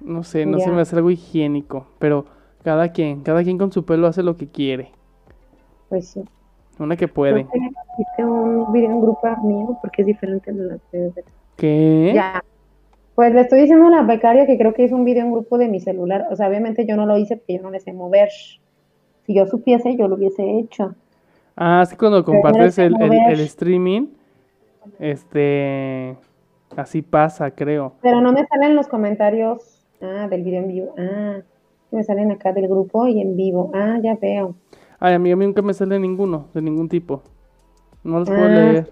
No 0.00 0.24
sé, 0.24 0.44
no 0.44 0.58
se 0.58 0.72
me 0.72 0.80
hace 0.80 0.96
algo 0.96 1.12
higiénico, 1.12 1.86
pero 2.00 2.26
cada 2.62 2.90
quien, 2.92 3.22
cada 3.22 3.42
quien 3.42 3.58
con 3.58 3.72
su 3.72 3.84
pelo 3.84 4.06
hace 4.06 4.22
lo 4.22 4.36
que 4.36 4.48
quiere. 4.48 4.90
Pues 5.88 6.08
sí. 6.08 6.22
Una 6.78 6.96
que 6.96 7.08
puede. 7.08 7.46
Hice 7.98 8.24
un 8.24 8.72
video 8.72 8.90
en 8.90 9.00
grupo 9.02 9.28
mío 9.42 9.78
porque 9.82 10.02
es 10.02 10.06
diferente 10.06 10.52
de 10.52 10.64
la 10.64 10.78
de... 10.92 11.24
¿Qué? 11.56 12.12
Ya. 12.14 12.42
Pues 13.14 13.34
le 13.34 13.42
estoy 13.42 13.60
diciendo 13.60 13.88
a 13.88 13.90
la 13.90 14.02
becaria 14.02 14.46
que 14.46 14.56
creo 14.56 14.72
que 14.72 14.84
es 14.84 14.92
un 14.92 15.04
video 15.04 15.24
en 15.24 15.32
grupo 15.32 15.58
de 15.58 15.68
mi 15.68 15.80
celular. 15.80 16.26
O 16.30 16.36
sea, 16.36 16.48
obviamente 16.48 16.86
yo 16.86 16.96
no 16.96 17.04
lo 17.04 17.18
hice 17.18 17.36
porque 17.36 17.56
yo 17.56 17.62
no 17.62 17.70
le 17.70 17.80
sé 17.80 17.92
mover 17.92 18.30
si 19.26 19.34
yo 19.34 19.46
supiese, 19.46 19.96
yo 19.96 20.08
lo 20.08 20.14
hubiese 20.14 20.58
hecho. 20.58 20.94
Ah, 21.56 21.84
sí, 21.86 21.96
cuando 21.96 22.24
compartes 22.24 22.78
el, 22.78 22.94
streaming, 23.40 24.06
este, 24.98 26.16
así 26.74 27.02
pasa, 27.02 27.50
creo. 27.50 27.92
Pero 28.00 28.22
no 28.22 28.32
me 28.32 28.46
salen 28.46 28.74
los 28.74 28.88
comentarios, 28.88 29.84
ah, 30.00 30.26
del 30.28 30.42
video 30.42 30.62
en 30.62 30.68
vivo, 30.68 30.94
ah, 30.96 31.40
me 31.92 32.04
salen 32.04 32.30
acá 32.30 32.52
del 32.52 32.68
grupo 32.68 33.06
y 33.06 33.20
en 33.20 33.36
vivo, 33.36 33.70
ah, 33.74 33.98
ya 34.02 34.16
veo. 34.16 34.54
Ay, 34.98 35.14
a 35.14 35.18
mí, 35.18 35.30
a 35.30 35.36
mí 35.36 35.46
nunca 35.46 35.62
me 35.62 35.74
sale 35.74 35.98
ninguno, 35.98 36.48
de 36.54 36.62
ningún 36.62 36.88
tipo. 36.88 37.22
No 38.04 38.18
los 38.20 38.28
puedo 38.28 38.44
ah, 38.44 38.48
leer. 38.48 38.90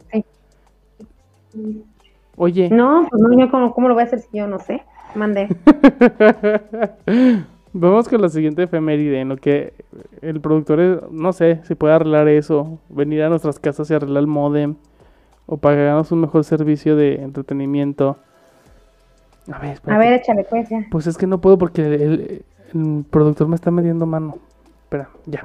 Oye. 2.36 2.70
No, 2.70 3.06
pues 3.10 3.22
no, 3.22 3.38
yo 3.38 3.50
cómo, 3.50 3.74
cómo 3.74 3.88
lo 3.88 3.94
voy 3.94 4.02
a 4.02 4.06
hacer 4.06 4.20
si 4.20 4.38
yo 4.38 4.46
no 4.46 4.58
sé. 4.58 4.82
Mandé. 5.14 5.48
Vamos 7.72 8.08
con 8.08 8.22
la 8.22 8.28
siguiente 8.28 8.62
efeméride, 8.62 9.20
en 9.20 9.28
lo 9.28 9.36
que 9.36 9.74
el 10.22 10.40
productor, 10.40 11.08
no 11.12 11.32
sé, 11.32 11.60
si 11.64 11.74
puede 11.74 11.94
arreglar 11.94 12.26
eso, 12.28 12.78
venir 12.88 13.22
a 13.22 13.28
nuestras 13.28 13.58
casas 13.58 13.90
y 13.90 13.94
arreglar 13.94 14.22
el 14.22 14.26
modem, 14.26 14.76
o 15.46 15.58
pagarnos 15.58 16.10
un 16.10 16.22
mejor 16.22 16.44
servicio 16.44 16.96
de 16.96 17.16
entretenimiento. 17.16 18.16
A 19.52 19.58
ver, 19.58 19.80
A 19.86 19.98
ver, 19.98 20.14
échale 20.14 20.44
pues 20.44 20.68
ya. 20.68 20.86
Pues 20.90 21.06
es 21.06 21.18
que 21.18 21.26
no 21.26 21.40
puedo 21.40 21.58
porque 21.58 21.82
el, 21.82 22.44
productor 23.10 23.48
me 23.48 23.56
está 23.56 23.70
mediendo 23.70 24.06
mano. 24.06 24.38
Espera, 24.84 25.08
ya. 25.26 25.42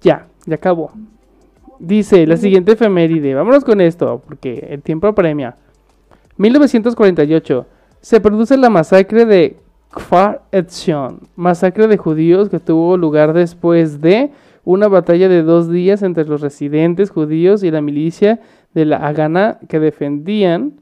Ya, 0.00 0.26
ya 0.46 0.54
acabó. 0.54 0.92
Dice 1.78 2.26
la 2.26 2.36
siguiente 2.36 2.72
efeméride, 2.72 3.34
vámonos 3.34 3.64
con 3.64 3.80
esto, 3.80 4.22
porque 4.24 4.68
el 4.70 4.82
tiempo 4.82 5.06
apremia. 5.06 5.56
1948, 6.36 7.66
se 8.00 8.20
produce 8.20 8.56
la 8.56 8.70
masacre 8.70 9.24
de 9.24 9.56
Kfar 9.90 10.42
Etzion, 10.52 11.20
masacre 11.36 11.86
de 11.86 11.96
judíos 11.96 12.48
que 12.48 12.58
tuvo 12.58 12.96
lugar 12.96 13.32
después 13.32 14.00
de 14.00 14.30
una 14.64 14.88
batalla 14.88 15.28
de 15.28 15.42
dos 15.42 15.70
días 15.70 16.02
entre 16.02 16.24
los 16.24 16.40
residentes 16.40 17.10
judíos 17.10 17.62
y 17.62 17.70
la 17.70 17.80
milicia 17.80 18.40
de 18.74 18.84
la 18.84 18.96
Hagana 18.98 19.58
que 19.68 19.80
defendían 19.80 20.80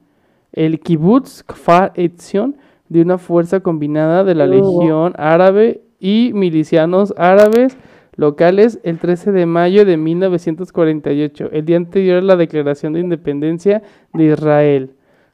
el 0.52 0.80
kibbutz 0.80 1.42
Kfar 1.44 1.92
Etzion 1.94 2.56
de 2.90 3.00
una 3.00 3.16
fuerza 3.16 3.60
combinada 3.60 4.24
de 4.24 4.34
la 4.34 4.46
Legión 4.46 5.14
Árabe 5.16 5.80
y 6.00 6.32
milicianos 6.34 7.14
árabes 7.16 7.78
locales 8.16 8.80
el 8.82 8.98
13 8.98 9.32
de 9.32 9.46
mayo 9.46 9.86
de 9.86 9.96
1948, 9.96 11.50
el 11.52 11.64
día 11.64 11.78
anterior 11.78 12.18
a 12.18 12.22
la 12.22 12.36
declaración 12.36 12.92
de 12.92 13.00
independencia 13.00 13.82
de 14.12 14.24
Israel. 14.24 14.90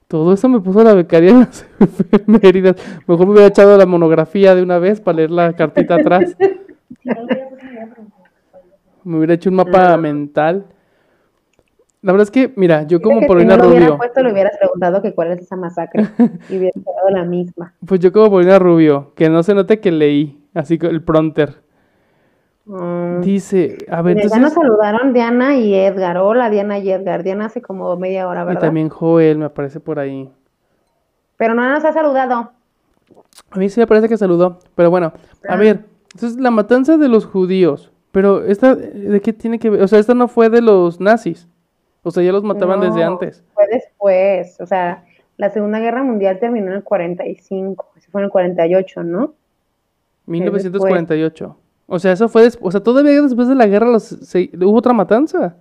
Todo 0.07 0.35
eso 0.35 0.49
me 0.49 0.61
puso 0.61 0.85
la 0.85 0.95
becaria 0.95 1.31
en 1.31 1.41
las 1.41 1.67
efemérides. 1.81 2.77
Mejor 3.09 3.27
me 3.27 3.33
hubiera 3.33 3.49
echado 3.49 3.77
la 3.77 3.87
monografía 3.87 4.55
de 4.55 4.63
una 4.63 4.79
vez 4.79 5.01
para 5.01 5.17
leer 5.17 5.31
la 5.31 5.53
cartita 5.55 5.97
atrás. 5.97 6.37
me 9.03 9.17
hubiera 9.17 9.35
hecho 9.35 9.51
un 9.51 9.57
mapa 9.57 9.97
mental. 9.97 10.67
La 12.07 12.13
verdad 12.13 12.23
es 12.23 12.31
que, 12.31 12.53
mira, 12.55 12.85
yo 12.85 13.03
como 13.03 13.21
Paulina 13.27 13.57
Rubio. 13.57 13.79
Si 13.79 13.81
no 13.81 13.91
lo 13.91 13.97
puesto, 13.97 14.23
le 14.23 14.31
hubieras 14.31 14.57
preguntado 14.57 15.03
que 15.03 15.13
cuál 15.13 15.33
es 15.33 15.41
esa 15.41 15.57
masacre 15.57 16.07
y 16.49 16.57
hubiera 16.57 16.71
quedado 16.73 17.11
la 17.11 17.25
misma. 17.25 17.75
Pues 17.85 17.99
yo 17.99 18.13
como 18.13 18.31
Paulina 18.31 18.61
Rubio, 18.61 19.13
que 19.17 19.29
no 19.29 19.43
se 19.43 19.57
note 19.57 19.81
que 19.81 19.91
leí, 19.91 20.41
así 20.55 20.79
que 20.79 20.87
el 20.87 21.03
pronter. 21.03 21.57
Mm. 22.65 23.23
Dice, 23.23 23.79
a 23.91 24.03
ver, 24.03 24.19
entonces... 24.19 24.39
Ya 24.39 24.45
nos 24.45 24.53
saludaron 24.53 25.13
Diana 25.15 25.57
y 25.57 25.75
Edgar. 25.75 26.19
Hola, 26.19 26.49
Diana 26.49 26.79
y 26.79 26.93
Edgar. 26.93 27.25
Diana 27.25 27.47
hace 27.47 27.61
como 27.61 27.97
media 27.97 28.29
hora, 28.29 28.45
¿verdad? 28.45 28.61
Y 28.61 28.65
también 28.67 28.89
Joel 28.89 29.39
me 29.39 29.47
aparece 29.47 29.81
por 29.81 29.99
ahí. 29.99 30.31
Pero 31.37 31.55
no 31.55 31.69
nos 31.69 31.85
ha 31.85 31.93
saludado. 31.93 32.53
A 33.51 33.59
mí 33.59 33.69
sí 33.69 33.81
me 33.81 33.87
parece 33.89 34.09
que 34.09 34.17
saludó. 34.17 34.61
Pero 34.77 34.91
bueno, 34.91 35.13
a 35.49 35.55
ah. 35.55 35.57
ver, 35.57 35.87
entonces 36.15 36.39
la 36.39 36.53
matanza 36.53 36.99
de 36.99 37.09
los 37.09 37.27
judíos. 37.27 37.91
Pero 38.13 38.45
esta, 38.45 38.77
¿de 38.77 39.21
qué 39.21 39.33
tiene 39.33 39.59
que 39.59 39.71
ver? 39.71 39.83
O 39.83 39.89
sea, 39.89 39.99
esta 39.99 40.15
no 40.15 40.29
fue 40.29 40.51
de 40.51 40.63
los 40.63 41.01
nazis. 41.01 41.49
O 42.07 42.13
sea, 42.13 42.23
ya 42.23 42.31
los 42.31 42.45
mataban 42.45 42.81
desde 42.81 43.03
antes. 43.03 43.43
Fue 43.53 43.67
después. 43.67 44.61
O 44.61 44.67
sea, 44.67 45.05
la 45.37 45.51
Segunda 45.51 45.81
Guerra 45.81 46.05
Mundial 46.05 46.39
terminó 46.39 46.69
en 46.69 46.75
el 46.75 46.85
45. 46.85 47.85
Eso 47.97 48.11
fue 48.13 48.21
en 48.21 48.27
el 48.27 48.31
48, 48.31 49.03
¿no? 49.03 49.35
1948. 50.27 51.57
O 51.89 51.99
sea, 51.99 52.13
eso 52.13 52.29
fue 52.29 52.43
después, 52.43 52.69
o 52.69 52.71
sea, 52.71 52.81
todavía 52.81 53.21
después 53.21 53.49
de 53.49 53.57
la 53.57 53.67
guerra 53.67 53.89
hubo 53.89 54.77
otra 54.77 54.93
matanza. 54.93 55.57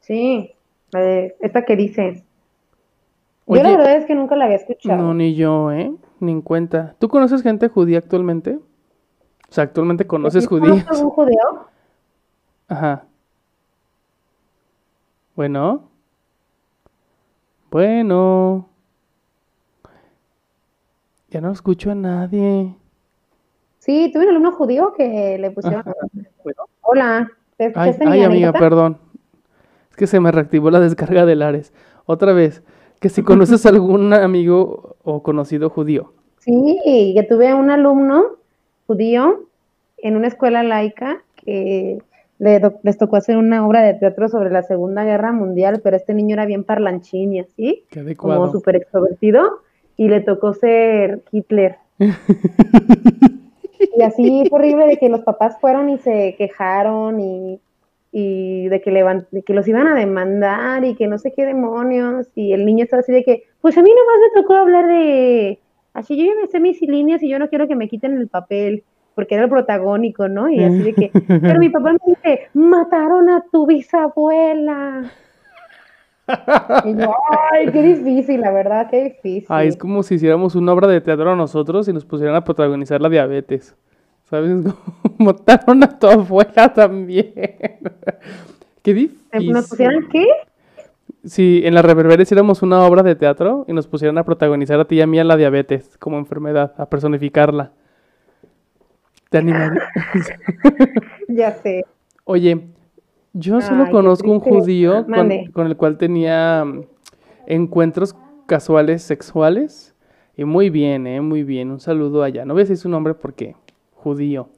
Sí, 0.00 0.56
esta 0.90 1.64
que 1.64 1.76
dices. 1.76 2.24
yo 3.46 3.62
la 3.62 3.76
verdad 3.76 3.98
es 3.98 4.06
que 4.06 4.16
nunca 4.16 4.34
la 4.34 4.46
había 4.46 4.56
escuchado. 4.56 5.00
No, 5.00 5.14
ni 5.14 5.36
yo, 5.36 5.70
¿eh? 5.70 5.94
Ni 6.18 6.32
en 6.32 6.42
cuenta. 6.42 6.96
¿Tú 6.98 7.06
conoces 7.06 7.44
gente 7.44 7.68
judía 7.68 7.98
actualmente? 7.98 8.56
O 8.56 9.52
sea, 9.52 9.62
actualmente 9.62 10.04
conoces 10.04 10.48
judíos. 10.48 10.82
¿Conoces 10.82 11.04
un 11.04 11.10
judío? 11.10 11.68
Ajá. 12.66 13.04
Bueno. 15.42 15.90
Bueno. 17.68 18.68
Ya 21.30 21.40
no 21.40 21.50
escucho 21.50 21.90
a 21.90 21.96
nadie. 21.96 22.76
Sí, 23.80 24.08
tuve 24.12 24.22
un 24.22 24.30
alumno 24.30 24.52
judío 24.52 24.92
que 24.96 25.38
le 25.40 25.50
pusieron. 25.50 25.82
Hola. 26.82 27.28
Ay, 27.58 27.92
ay 28.06 28.22
amiga, 28.22 28.52
perdón. 28.52 28.98
Es 29.90 29.96
que 29.96 30.06
se 30.06 30.20
me 30.20 30.30
reactivó 30.30 30.70
la 30.70 30.78
descarga 30.78 31.26
de 31.26 31.34
Lares. 31.34 31.72
Otra 32.06 32.32
vez, 32.32 32.62
que 33.00 33.08
si 33.08 33.24
conoces 33.24 33.66
algún 33.66 34.14
amigo 34.14 34.94
o 35.02 35.24
conocido 35.24 35.70
judío. 35.70 36.12
Sí, 36.38 37.12
que 37.16 37.26
tuve 37.28 37.52
un 37.52 37.68
alumno 37.68 38.36
judío 38.86 39.48
en 39.96 40.16
una 40.16 40.28
escuela 40.28 40.62
laica 40.62 41.24
que 41.34 42.00
les 42.82 42.98
tocó 42.98 43.16
hacer 43.16 43.36
una 43.36 43.66
obra 43.66 43.82
de 43.82 43.94
teatro 43.94 44.28
sobre 44.28 44.50
la 44.50 44.62
Segunda 44.62 45.04
Guerra 45.04 45.32
Mundial, 45.32 45.80
pero 45.82 45.96
este 45.96 46.12
niño 46.14 46.34
era 46.34 46.44
bien 46.46 46.64
parlanchín 46.64 47.32
y 47.34 47.40
así, 47.40 47.84
como 48.16 48.46
súper 48.52 48.76
extrovertido, 48.76 49.60
y 49.96 50.08
le 50.08 50.20
tocó 50.20 50.52
ser 50.52 51.22
Hitler 51.30 51.76
y 53.96 54.02
así 54.02 54.44
fue 54.48 54.58
horrible 54.58 54.86
de 54.86 54.96
que 54.96 55.08
los 55.08 55.20
papás 55.22 55.58
fueron 55.60 55.88
y 55.90 55.98
se 55.98 56.34
quejaron 56.36 57.20
y, 57.20 57.60
y 58.10 58.68
de, 58.68 58.80
que 58.80 58.90
le, 58.90 59.02
van- 59.02 59.26
de 59.30 59.42
que 59.42 59.54
los 59.54 59.66
iban 59.68 59.86
a 59.86 59.94
demandar 59.94 60.84
y 60.84 60.94
que 60.94 61.06
no 61.06 61.18
sé 61.18 61.32
qué 61.32 61.44
demonios. 61.46 62.28
Y 62.34 62.52
el 62.52 62.64
niño 62.64 62.84
estaba 62.84 63.00
así 63.00 63.12
de 63.12 63.22
que, 63.24 63.44
pues 63.60 63.76
a 63.78 63.82
mí 63.82 63.90
nomás 63.90 64.20
me 64.34 64.42
tocó 64.42 64.54
hablar 64.54 64.86
de, 64.86 65.58
así 65.94 66.16
yo 66.16 66.24
ya 66.24 66.40
me 66.40 66.46
sé 66.48 66.60
mis 66.60 66.80
líneas 66.82 67.22
y 67.22 67.28
yo 67.28 67.38
no 67.38 67.48
quiero 67.48 67.68
que 67.68 67.76
me 67.76 67.88
quiten 67.88 68.16
el 68.16 68.28
papel, 68.28 68.84
porque 69.14 69.34
era 69.34 69.44
el 69.44 69.50
protagónico, 69.50 70.28
¿no? 70.28 70.48
Y 70.48 70.62
así 70.62 70.82
de 70.82 70.94
que, 70.94 71.10
pero 71.40 71.58
mi 71.58 71.68
papá 71.68 71.92
me 71.92 71.98
dice, 72.06 72.48
mataron 72.54 73.28
a 73.28 73.44
tu 73.50 73.66
bisabuela. 73.66 75.10
Y 76.84 76.96
yo, 76.96 77.14
ay, 77.52 77.70
qué 77.72 77.82
difícil, 77.82 78.40
la 78.40 78.52
verdad, 78.52 78.88
qué 78.90 79.04
difícil. 79.04 79.46
Ay, 79.48 79.68
es 79.68 79.76
como 79.76 80.02
si 80.02 80.14
hiciéramos 80.14 80.54
una 80.54 80.72
obra 80.72 80.86
de 80.86 81.00
teatro 81.00 81.34
nosotros 81.36 81.88
y 81.88 81.92
nos 81.92 82.04
pusieran 82.04 82.34
a 82.36 82.44
protagonizar 82.44 83.00
la 83.00 83.08
diabetes. 83.08 83.76
¿Sabes? 84.24 84.64
Mataron 85.18 85.82
a 85.82 85.98
tu 85.98 86.06
abuela 86.06 86.72
también. 86.72 87.34
Qué 88.82 88.94
difícil. 88.94 89.52
¿Nos 89.52 89.68
pusieran 89.68 90.08
qué? 90.10 90.26
Si 91.24 91.62
en 91.64 91.74
la 91.74 91.82
reverbera 91.82 92.22
hiciéramos 92.22 92.62
una 92.62 92.84
obra 92.84 93.04
de 93.04 93.14
teatro 93.14 93.64
y 93.68 93.72
nos 93.72 93.86
pusieran 93.86 94.18
a 94.18 94.24
protagonizar 94.24 94.80
a 94.80 94.86
ti 94.86 94.96
y 94.96 95.00
a 95.02 95.06
mí 95.06 95.20
a 95.20 95.24
la 95.24 95.36
diabetes 95.36 95.96
como 95.98 96.18
enfermedad, 96.18 96.74
a 96.78 96.86
personificarla. 96.86 97.70
¿Te 99.32 99.38
animarías? 99.38 99.84
Ya 101.28 101.52
sé. 101.52 101.86
Oye, 102.24 102.68
yo 103.32 103.62
solo 103.62 103.84
Ay, 103.84 103.90
conozco 103.90 104.30
un 104.30 104.40
judío 104.40 105.06
con 105.54 105.66
el 105.66 105.76
cual 105.78 105.96
tenía 105.96 106.64
mm, 106.66 106.82
encuentros 107.46 108.14
casuales 108.46 109.02
sexuales. 109.02 109.94
Y 110.36 110.44
muy 110.44 110.68
bien, 110.68 111.06
eh, 111.06 111.22
muy 111.22 111.42
bien. 111.42 111.70
Un 111.70 111.80
saludo 111.80 112.22
allá. 112.22 112.44
No 112.44 112.52
voy 112.52 112.60
a 112.60 112.64
decir 112.64 112.76
su 112.76 112.90
nombre 112.90 113.14
porque 113.14 113.56
judío. 113.94 114.50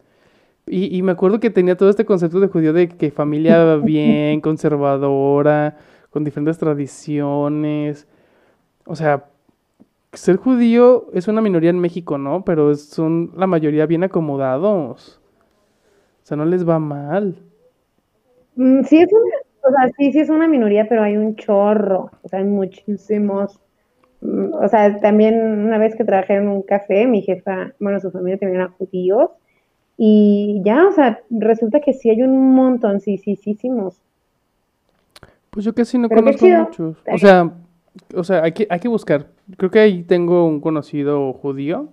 Y, 0.67 0.97
y 0.97 1.03
me 1.03 1.13
acuerdo 1.13 1.39
que 1.39 1.51
tenía 1.51 1.77
todo 1.77 1.91
este 1.91 2.05
concepto 2.05 2.41
de 2.41 2.49
judío 2.49 2.73
de 2.73 2.89
que 2.89 3.13
familia 3.13 3.77
bien, 3.83 4.41
conservadora, 4.41 5.77
con 6.11 6.25
diferentes 6.25 6.59
tradiciones. 6.59 8.09
O 8.87 8.97
sea, 8.97 9.27
ser 10.15 10.37
judío 10.37 11.09
es 11.13 11.29
una 11.29 11.41
minoría 11.43 11.71
en 11.71 11.79
México, 11.81 12.19
¿no? 12.19 12.45
Pero 12.45 12.75
son 12.75 13.33
la 13.37 13.47
mayoría 13.47 13.87
bien 13.87 14.05
acomodados. 14.05 15.21
O 16.23 16.27
sea, 16.27 16.37
no 16.37 16.45
les 16.45 16.69
va 16.69 16.79
mal. 16.81 17.37
Mm, 18.57 18.83
Sí 18.85 18.99
es 19.01 19.13
una, 19.13 19.37
o 19.69 19.71
sea, 19.71 19.91
sí, 19.97 20.13
sí 20.13 20.21
es 20.21 20.31
una 20.31 20.49
minoría, 20.49 20.89
pero 20.89 21.03
hay 21.03 21.17
un 21.17 21.37
chorro, 21.37 22.11
o 22.23 22.29
sea, 22.29 22.41
hay 22.41 22.45
muchísimos. 22.47 23.61
Mm, 24.21 24.55
O 24.55 24.69
sea, 24.69 25.01
también 25.01 25.37
una 25.67 25.79
vez 25.79 25.97
que 25.97 26.05
trabajé 26.05 26.35
en 26.37 26.49
un 26.49 26.63
café, 26.63 27.07
mi 27.07 27.23
jefa, 27.23 27.75
bueno, 27.81 28.01
su 28.01 28.11
familia 28.11 28.39
también 28.39 28.61
eran 28.63 28.75
judíos, 28.75 29.31
y 29.97 30.63
ya, 30.65 30.89
o 30.89 30.93
sea, 30.93 31.21
resulta 31.31 31.81
que 31.81 31.95
sí 31.95 32.11
hay 32.11 32.23
un 32.23 32.55
montón, 32.55 33.01
sí, 33.01 33.19
sí, 33.19 33.37
sí, 33.37 33.55
sí, 33.55 33.71
Pues 35.51 35.65
yo 35.65 35.75
casi 35.75 35.99
no 35.99 36.09
Pero 36.09 36.23
conozco 36.23 36.47
muchos. 36.47 36.97
O 37.11 37.19
sea, 37.19 37.53
o 38.15 38.25
sea, 38.25 38.43
hay 38.45 38.53
que, 38.53 38.67
hay 38.71 38.81
que 38.81 38.89
buscar. 38.89 39.29
Creo 39.57 39.71
que 39.71 39.79
ahí 39.81 40.03
tengo 40.03 40.47
un 40.47 40.61
conocido 40.61 41.33
judío, 41.33 41.89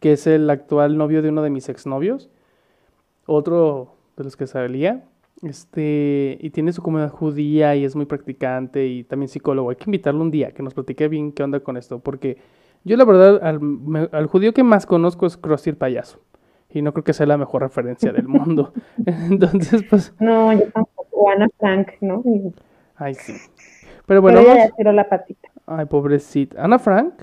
que 0.00 0.12
es 0.12 0.26
el 0.26 0.48
actual 0.50 0.96
novio 0.98 1.22
de 1.22 1.30
uno 1.30 1.42
de 1.42 1.50
mis 1.50 1.68
exnovios. 1.68 2.30
Otro 3.26 3.94
de 4.16 4.24
los 4.24 4.36
que 4.36 4.46
salía. 4.46 5.04
Este, 5.42 6.38
y 6.40 6.50
tiene 6.50 6.72
su 6.72 6.82
comunidad 6.82 7.10
judía 7.10 7.76
y 7.76 7.84
es 7.84 7.94
muy 7.94 8.06
practicante 8.06 8.86
y 8.86 9.04
también 9.04 9.28
psicólogo. 9.28 9.70
Hay 9.70 9.76
que 9.76 9.84
invitarlo 9.86 10.22
un 10.22 10.30
día, 10.30 10.52
que 10.52 10.62
nos 10.62 10.74
platique 10.74 11.08
bien 11.08 11.32
qué 11.32 11.42
onda 11.42 11.60
con 11.60 11.76
esto. 11.76 11.98
Porque 11.98 12.38
yo 12.84 12.96
la 12.96 13.04
verdad, 13.04 13.40
al, 13.42 13.60
me- 13.60 14.08
al 14.12 14.26
judío 14.26 14.54
que 14.54 14.62
más 14.62 14.86
conozco 14.86 15.26
es 15.26 15.36
Krusty 15.36 15.70
el 15.70 15.76
payaso. 15.76 16.20
Y 16.70 16.82
no 16.82 16.92
creo 16.92 17.04
que 17.04 17.12
sea 17.12 17.26
la 17.26 17.36
mejor 17.38 17.62
referencia 17.62 18.12
del 18.12 18.28
mundo. 18.28 18.72
Entonces, 19.06 19.84
pues, 19.88 20.14
No, 20.20 20.52
yo 20.52 20.64
tampoco, 20.72 21.30
Ana 21.30 21.48
Frank, 21.58 21.88
¿no? 22.00 22.22
Ay 22.96 23.14
sí. 23.14 23.34
Pero 24.06 24.22
bueno, 24.22 24.38
pero 24.38 24.52
ella 24.52 24.68
ya 24.68 24.74
tiró 24.74 24.92
la 24.92 25.08
patita. 25.08 25.48
Ay, 25.66 25.86
pobrecita. 25.86 26.62
Ana 26.64 26.78
Frank. 26.78 27.14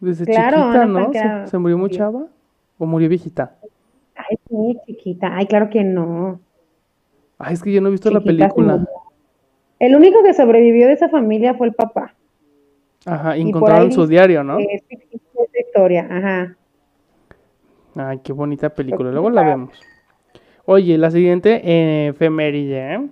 Desde 0.00 0.24
Claro, 0.24 0.58
chiquita, 0.58 0.82
Ana 0.82 1.40
¿no? 1.40 1.46
¿Se, 1.48 1.58
murió 1.58 1.78
muy 1.78 1.90
chava? 1.90 2.26
¿O 2.78 2.86
murió 2.86 3.08
viejita? 3.08 3.56
Ay, 4.14 4.36
sí, 4.48 4.78
chiquita, 4.86 5.36
ay, 5.36 5.46
claro 5.46 5.68
que 5.70 5.82
no. 5.82 6.40
Ay, 7.38 7.54
es 7.54 7.62
que 7.62 7.72
yo 7.72 7.80
no 7.80 7.88
he 7.88 7.92
visto 7.92 8.10
la 8.10 8.20
Chiquita 8.20 8.48
película. 8.48 8.86
El 9.78 9.96
único 9.96 10.22
que 10.22 10.32
sobrevivió 10.34 10.86
de 10.86 10.92
esa 10.92 11.08
familia 11.08 11.54
fue 11.54 11.66
el 11.66 11.74
papá. 11.74 12.14
Ajá, 13.06 13.36
encontraron 13.36 13.92
su 13.92 14.06
diario, 14.06 14.44
¿no? 14.44 14.58
es 14.58 14.82
historia, 15.58 16.06
ajá. 16.10 16.56
Ay, 17.96 18.20
qué 18.22 18.32
bonita 18.32 18.70
película. 18.70 19.10
Pues, 19.10 19.14
Luego 19.14 19.30
la 19.30 19.42
vemos. 19.42 19.80
Oye, 20.64 20.96
la 20.98 21.10
siguiente 21.10 21.60
eh, 21.64 22.08
efeméride. 22.08 22.94
¿eh? 22.94 23.08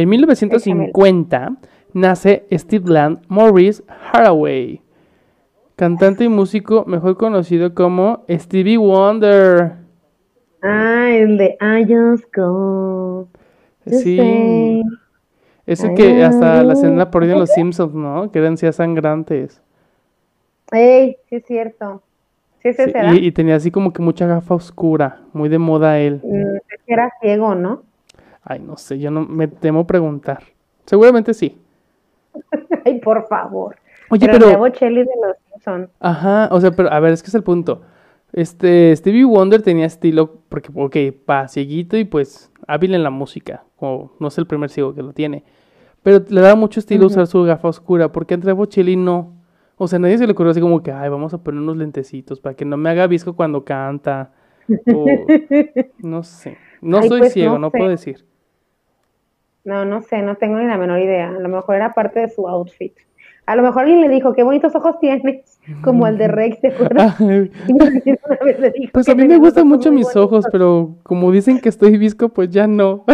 En 0.00 0.08
1950 0.08 1.56
nace 1.92 2.46
Steve 2.50 2.90
Land 2.90 3.18
Morris 3.28 3.82
Haraway, 4.12 4.80
cantante 5.76 6.24
y 6.24 6.28
músico 6.30 6.84
mejor 6.86 7.18
conocido 7.18 7.74
como 7.74 8.24
Stevie 8.30 8.78
Wonder. 8.78 9.74
Ah, 10.62 11.10
el 11.10 11.36
de 11.36 11.58
I 11.60 11.84
just 11.84 12.34
go. 12.34 13.28
Sí. 13.86 14.82
Eso 15.66 15.88
que 15.94 16.24
hasta 16.24 16.62
la 16.62 16.74
no. 16.74 16.96
la 16.96 17.10
parodia 17.10 17.34
en 17.34 17.40
Los 17.40 17.50
Simpsons, 17.54 17.92
¿no? 17.94 18.30
Que 18.32 18.38
eran 18.38 18.56
así 18.56 18.72
sangrantes. 18.72 19.62
Ey, 20.72 21.18
sí 21.28 21.36
es 21.36 21.44
cierto. 21.46 22.02
Sí, 22.62 22.72
Sí, 22.72 22.84
será. 22.92 23.14
y, 23.14 23.26
y 23.26 23.32
tenía 23.32 23.56
así 23.56 23.70
como 23.70 23.92
que 23.92 24.02
mucha 24.02 24.26
gafa 24.26 24.54
oscura, 24.54 25.20
muy 25.34 25.48
de 25.50 25.58
moda 25.58 25.98
él. 25.98 26.20
Mm, 26.24 26.56
era 26.86 27.10
ciego, 27.20 27.54
¿no? 27.54 27.82
Ay, 28.42 28.60
no 28.60 28.76
sé, 28.76 28.98
yo 28.98 29.10
no 29.10 29.22
me 29.26 29.48
temo 29.48 29.86
preguntar. 29.86 30.42
Seguramente 30.86 31.34
sí. 31.34 31.58
Ay, 32.84 33.00
por 33.00 33.26
favor. 33.28 33.76
Oye, 34.10 34.28
Pero, 34.28 34.32
pero, 34.32 34.46
Andrea 34.46 34.58
Bocelli 34.58 35.00
de 35.04 35.10
los 35.22 35.36
Simpson. 35.52 35.90
ajá, 36.00 36.48
o 36.52 36.60
sea, 36.60 36.70
pero 36.72 36.92
a 36.92 37.00
ver, 37.00 37.12
es 37.12 37.22
que 37.22 37.28
es 37.28 37.34
el 37.34 37.42
punto. 37.42 37.82
Este, 38.32 38.94
Stevie 38.96 39.24
Wonder 39.24 39.62
tenía 39.62 39.86
estilo, 39.86 40.38
porque, 40.48 40.70
ok, 40.74 40.96
pa, 41.24 41.48
cieguito 41.48 41.96
y 41.96 42.04
pues 42.04 42.50
hábil 42.66 42.94
en 42.94 43.02
la 43.02 43.10
música, 43.10 43.64
o 43.78 44.12
no 44.20 44.28
es 44.28 44.38
el 44.38 44.46
primer 44.46 44.70
ciego 44.70 44.94
que 44.94 45.02
lo 45.02 45.12
tiene. 45.12 45.44
Pero 46.02 46.24
le 46.28 46.40
da 46.40 46.54
mucho 46.54 46.80
estilo 46.80 47.06
usar 47.06 47.26
su 47.26 47.42
gafa 47.42 47.68
oscura, 47.68 48.10
porque 48.12 48.34
Andrea 48.34 48.54
Bocelli 48.54 48.96
no. 48.96 49.34
O 49.76 49.88
sea, 49.88 49.98
nadie 49.98 50.18
se 50.18 50.26
le 50.26 50.32
ocurrió 50.32 50.50
así 50.52 50.60
como 50.60 50.82
que, 50.82 50.92
ay, 50.92 51.08
vamos 51.08 51.34
a 51.34 51.38
poner 51.42 51.60
unos 51.60 51.76
lentecitos 51.76 52.40
para 52.40 52.54
que 52.54 52.64
no 52.64 52.76
me 52.76 52.90
haga 52.90 53.06
visco 53.06 53.34
cuando 53.34 53.64
canta. 53.64 54.32
O, 54.94 55.06
no 55.98 56.22
sé. 56.22 56.56
No 56.80 56.98
Ay, 56.98 57.08
soy 57.08 57.20
pues, 57.20 57.32
ciego, 57.32 57.58
no 57.58 57.58
no 57.58 57.70
sé. 57.70 57.78
puedo 57.78 57.90
decir. 57.90 58.24
No, 59.64 59.84
no 59.84 60.02
sé, 60.02 60.22
no 60.22 60.36
tengo 60.36 60.58
ni 60.58 60.66
la 60.66 60.78
menor 60.78 61.00
idea. 61.00 61.28
A 61.28 61.38
lo 61.40 61.48
mejor 61.48 61.76
era 61.76 61.92
parte 61.92 62.20
de 62.20 62.28
su 62.30 62.48
outfit. 62.48 62.94
A 63.46 63.56
lo 63.56 63.62
mejor 63.62 63.82
alguien 63.82 64.00
le 64.00 64.08
dijo, 64.08 64.32
qué 64.32 64.42
bonitos 64.42 64.74
ojos 64.74 64.98
tienes, 65.00 65.60
como 65.82 66.06
el 66.06 66.18
de 66.18 66.28
Rex, 66.28 66.60
¿te 66.60 66.68
acuerdas? 66.68 67.16
Pues 68.92 69.08
a 69.08 69.14
mí 69.14 69.26
me 69.26 69.38
gustan 69.38 69.66
mucho 69.66 69.90
mis 69.90 70.04
bonitos. 70.06 70.16
ojos, 70.16 70.46
pero 70.50 70.96
como 71.02 71.30
dicen 71.32 71.60
que 71.60 71.68
estoy 71.68 71.96
visco, 71.98 72.28
pues 72.28 72.50
ya 72.50 72.66
no. 72.66 73.04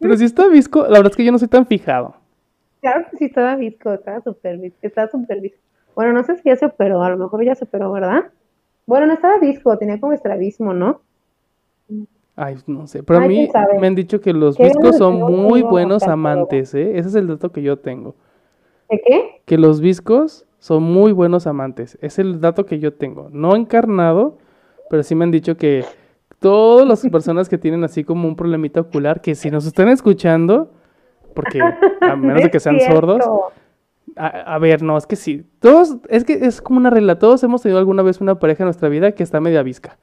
Pero 0.00 0.16
si 0.16 0.24
está 0.24 0.48
visco, 0.48 0.82
la 0.82 0.98
verdad 0.98 1.10
es 1.10 1.16
que 1.16 1.24
yo 1.24 1.32
no 1.32 1.38
soy 1.38 1.48
tan 1.48 1.66
fijado. 1.66 2.16
Claro 2.80 3.06
que 3.10 3.16
sí, 3.16 3.24
estaba 3.26 3.56
visco, 3.56 3.92
estaba 3.92 4.20
súper 4.20 4.58
visco, 4.58 4.78
estaba 4.82 5.08
súper 5.08 5.40
visco. 5.40 5.58
Bueno, 5.94 6.12
no 6.12 6.24
sé 6.24 6.36
si 6.36 6.42
ya 6.44 6.56
se 6.56 6.66
operó, 6.66 7.02
a 7.02 7.10
lo 7.10 7.16
mejor 7.16 7.44
ya 7.44 7.54
se 7.54 7.64
operó, 7.64 7.92
¿verdad? 7.92 8.30
Bueno, 8.86 9.06
no 9.06 9.14
estaba 9.14 9.38
visco, 9.38 9.78
tenía 9.78 10.00
como 10.00 10.12
estrabismo, 10.12 10.74
¿no? 10.74 11.00
Ay, 12.36 12.56
no 12.66 12.86
sé. 12.86 13.02
Pero 13.02 13.20
a 13.20 13.28
mí 13.28 13.48
me 13.80 13.86
han 13.86 13.94
dicho 13.94 14.20
que 14.20 14.32
los 14.32 14.56
Qué 14.56 14.64
viscos 14.64 14.98
son 14.98 15.20
muy 15.20 15.62
buenos 15.62 16.02
amantes, 16.04 16.74
¿eh? 16.74 16.98
Ese 16.98 17.08
es 17.08 17.14
el 17.14 17.28
dato 17.28 17.52
que 17.52 17.62
yo 17.62 17.78
tengo. 17.78 18.16
¿De 18.90 19.00
qué? 19.04 19.42
Que 19.44 19.56
los 19.56 19.80
viscos 19.80 20.44
son 20.58 20.82
muy 20.82 21.12
buenos 21.12 21.46
amantes. 21.46 21.96
Es 22.00 22.18
el 22.18 22.40
dato 22.40 22.66
que 22.66 22.80
yo 22.80 22.92
tengo. 22.94 23.28
No 23.30 23.54
encarnado, 23.54 24.38
pero 24.90 25.02
sí 25.02 25.14
me 25.14 25.24
han 25.24 25.30
dicho 25.30 25.56
que 25.56 25.84
todas 26.40 26.86
las 26.86 27.06
personas 27.08 27.48
que 27.48 27.58
tienen 27.58 27.84
así 27.84 28.02
como 28.02 28.26
un 28.26 28.34
problemita 28.34 28.80
ocular, 28.80 29.20
que 29.20 29.34
si 29.34 29.50
nos 29.50 29.66
están 29.66 29.88
escuchando, 29.88 30.72
porque 31.34 31.60
a 31.60 32.16
menos 32.16 32.42
de 32.42 32.50
que 32.50 32.60
sean 32.60 32.80
sordos, 32.80 33.24
a 34.16 34.58
ver, 34.58 34.82
no, 34.82 34.96
es 34.96 35.06
que 35.06 35.16
sí. 35.16 35.44
Todos, 35.60 35.96
es 36.08 36.24
que 36.24 36.34
es 36.34 36.60
como 36.60 36.78
una 36.78 36.90
regla. 36.90 37.18
Todos 37.18 37.42
hemos 37.44 37.62
tenido 37.62 37.78
alguna 37.78 38.02
vez 38.02 38.20
una 38.20 38.38
pareja 38.38 38.64
en 38.64 38.66
nuestra 38.66 38.88
vida 38.88 39.12
que 39.12 39.22
está 39.22 39.40
media 39.40 39.62
visca. 39.62 39.98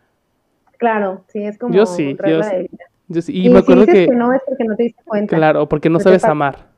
Claro, 0.82 1.22
sí, 1.28 1.44
es 1.44 1.60
como 1.60 1.76
Yo 1.76 1.86
sí, 1.86 2.18
yo 2.28 2.40
de 2.40 2.58
vida. 2.72 2.86
Yo 3.08 3.22
sí- 3.22 3.34
Y, 3.34 3.46
y 3.46 3.50
me 3.50 3.58
si 3.58 3.62
acuerdo 3.62 3.86
dices 3.86 4.00
que, 4.00 4.06
que 4.08 4.16
no 4.18 4.34
es 4.34 4.42
porque 4.48 4.64
no 4.64 4.76
te 4.76 4.82
diste 4.84 5.04
cuenta. 5.06 5.36
claro, 5.38 5.70
porque 5.70 5.90
no 5.92 6.00
Porque 6.00 6.04
sabes 6.06 6.26
amar. 6.26 6.70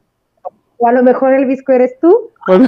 O 0.78 0.88
a 0.88 0.92
lo 0.92 1.04
mejor 1.04 1.32
el 1.32 1.46
visco 1.46 1.72
eres 1.72 1.98
tú. 2.02 2.32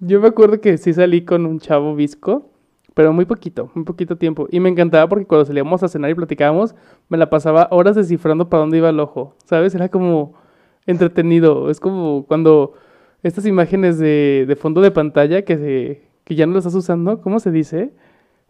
Yo 0.00 0.20
me 0.22 0.28
acuerdo 0.28 0.62
que 0.62 0.78
sí 0.78 0.94
salí 0.94 1.26
con 1.26 1.44
un 1.44 1.60
chavo 1.60 1.94
visco, 1.94 2.48
pero 2.94 3.12
muy 3.12 3.26
poquito, 3.26 3.70
muy 3.74 3.84
poquito 3.84 4.16
tiempo. 4.16 4.46
Y 4.50 4.60
me 4.60 4.70
encantaba 4.70 5.06
porque 5.06 5.26
cuando 5.26 5.44
salíamos 5.44 5.82
a 5.82 5.88
cenar 5.88 6.10
y 6.10 6.14
platicábamos, 6.14 6.74
me 7.10 7.18
la 7.18 7.28
pasaba 7.28 7.68
horas 7.70 7.96
descifrando 7.96 8.48
para 8.48 8.62
dónde 8.62 8.78
iba 8.78 8.88
el 8.88 8.98
ojo, 8.98 9.36
¿sabes? 9.44 9.74
Era 9.74 9.90
como, 9.90 10.32
entretenido. 10.86 11.68
Es 11.70 11.80
como 11.80 12.24
cuando 12.26 12.72
estas 13.22 13.44
imágenes 13.44 13.98
de, 13.98 14.46
de 14.48 14.56
fondo 14.56 14.80
de 14.80 14.90
pantalla 14.90 15.42
que, 15.42 15.58
se, 15.58 16.09
que 16.30 16.36
ya 16.36 16.46
no 16.46 16.52
lo 16.52 16.58
estás 16.58 16.76
usando, 16.76 17.20
¿cómo 17.22 17.40
se 17.40 17.50
dice? 17.50 17.90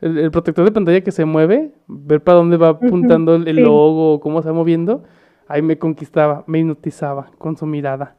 El, 0.02 0.18
el 0.18 0.30
protector 0.30 0.66
de 0.66 0.70
pantalla 0.70 1.00
que 1.00 1.12
se 1.12 1.24
mueve, 1.24 1.72
ver 1.86 2.22
para 2.22 2.36
dónde 2.36 2.58
va 2.58 2.68
apuntando 2.68 3.36
el, 3.36 3.48
el 3.48 3.56
sí. 3.56 3.62
logo, 3.62 4.20
cómo 4.20 4.42
se 4.42 4.48
va 4.48 4.54
moviendo. 4.54 5.02
Ahí 5.48 5.62
me 5.62 5.78
conquistaba, 5.78 6.44
me 6.46 6.58
hipnotizaba 6.58 7.30
con 7.38 7.56
su 7.56 7.64
mirada. 7.64 8.16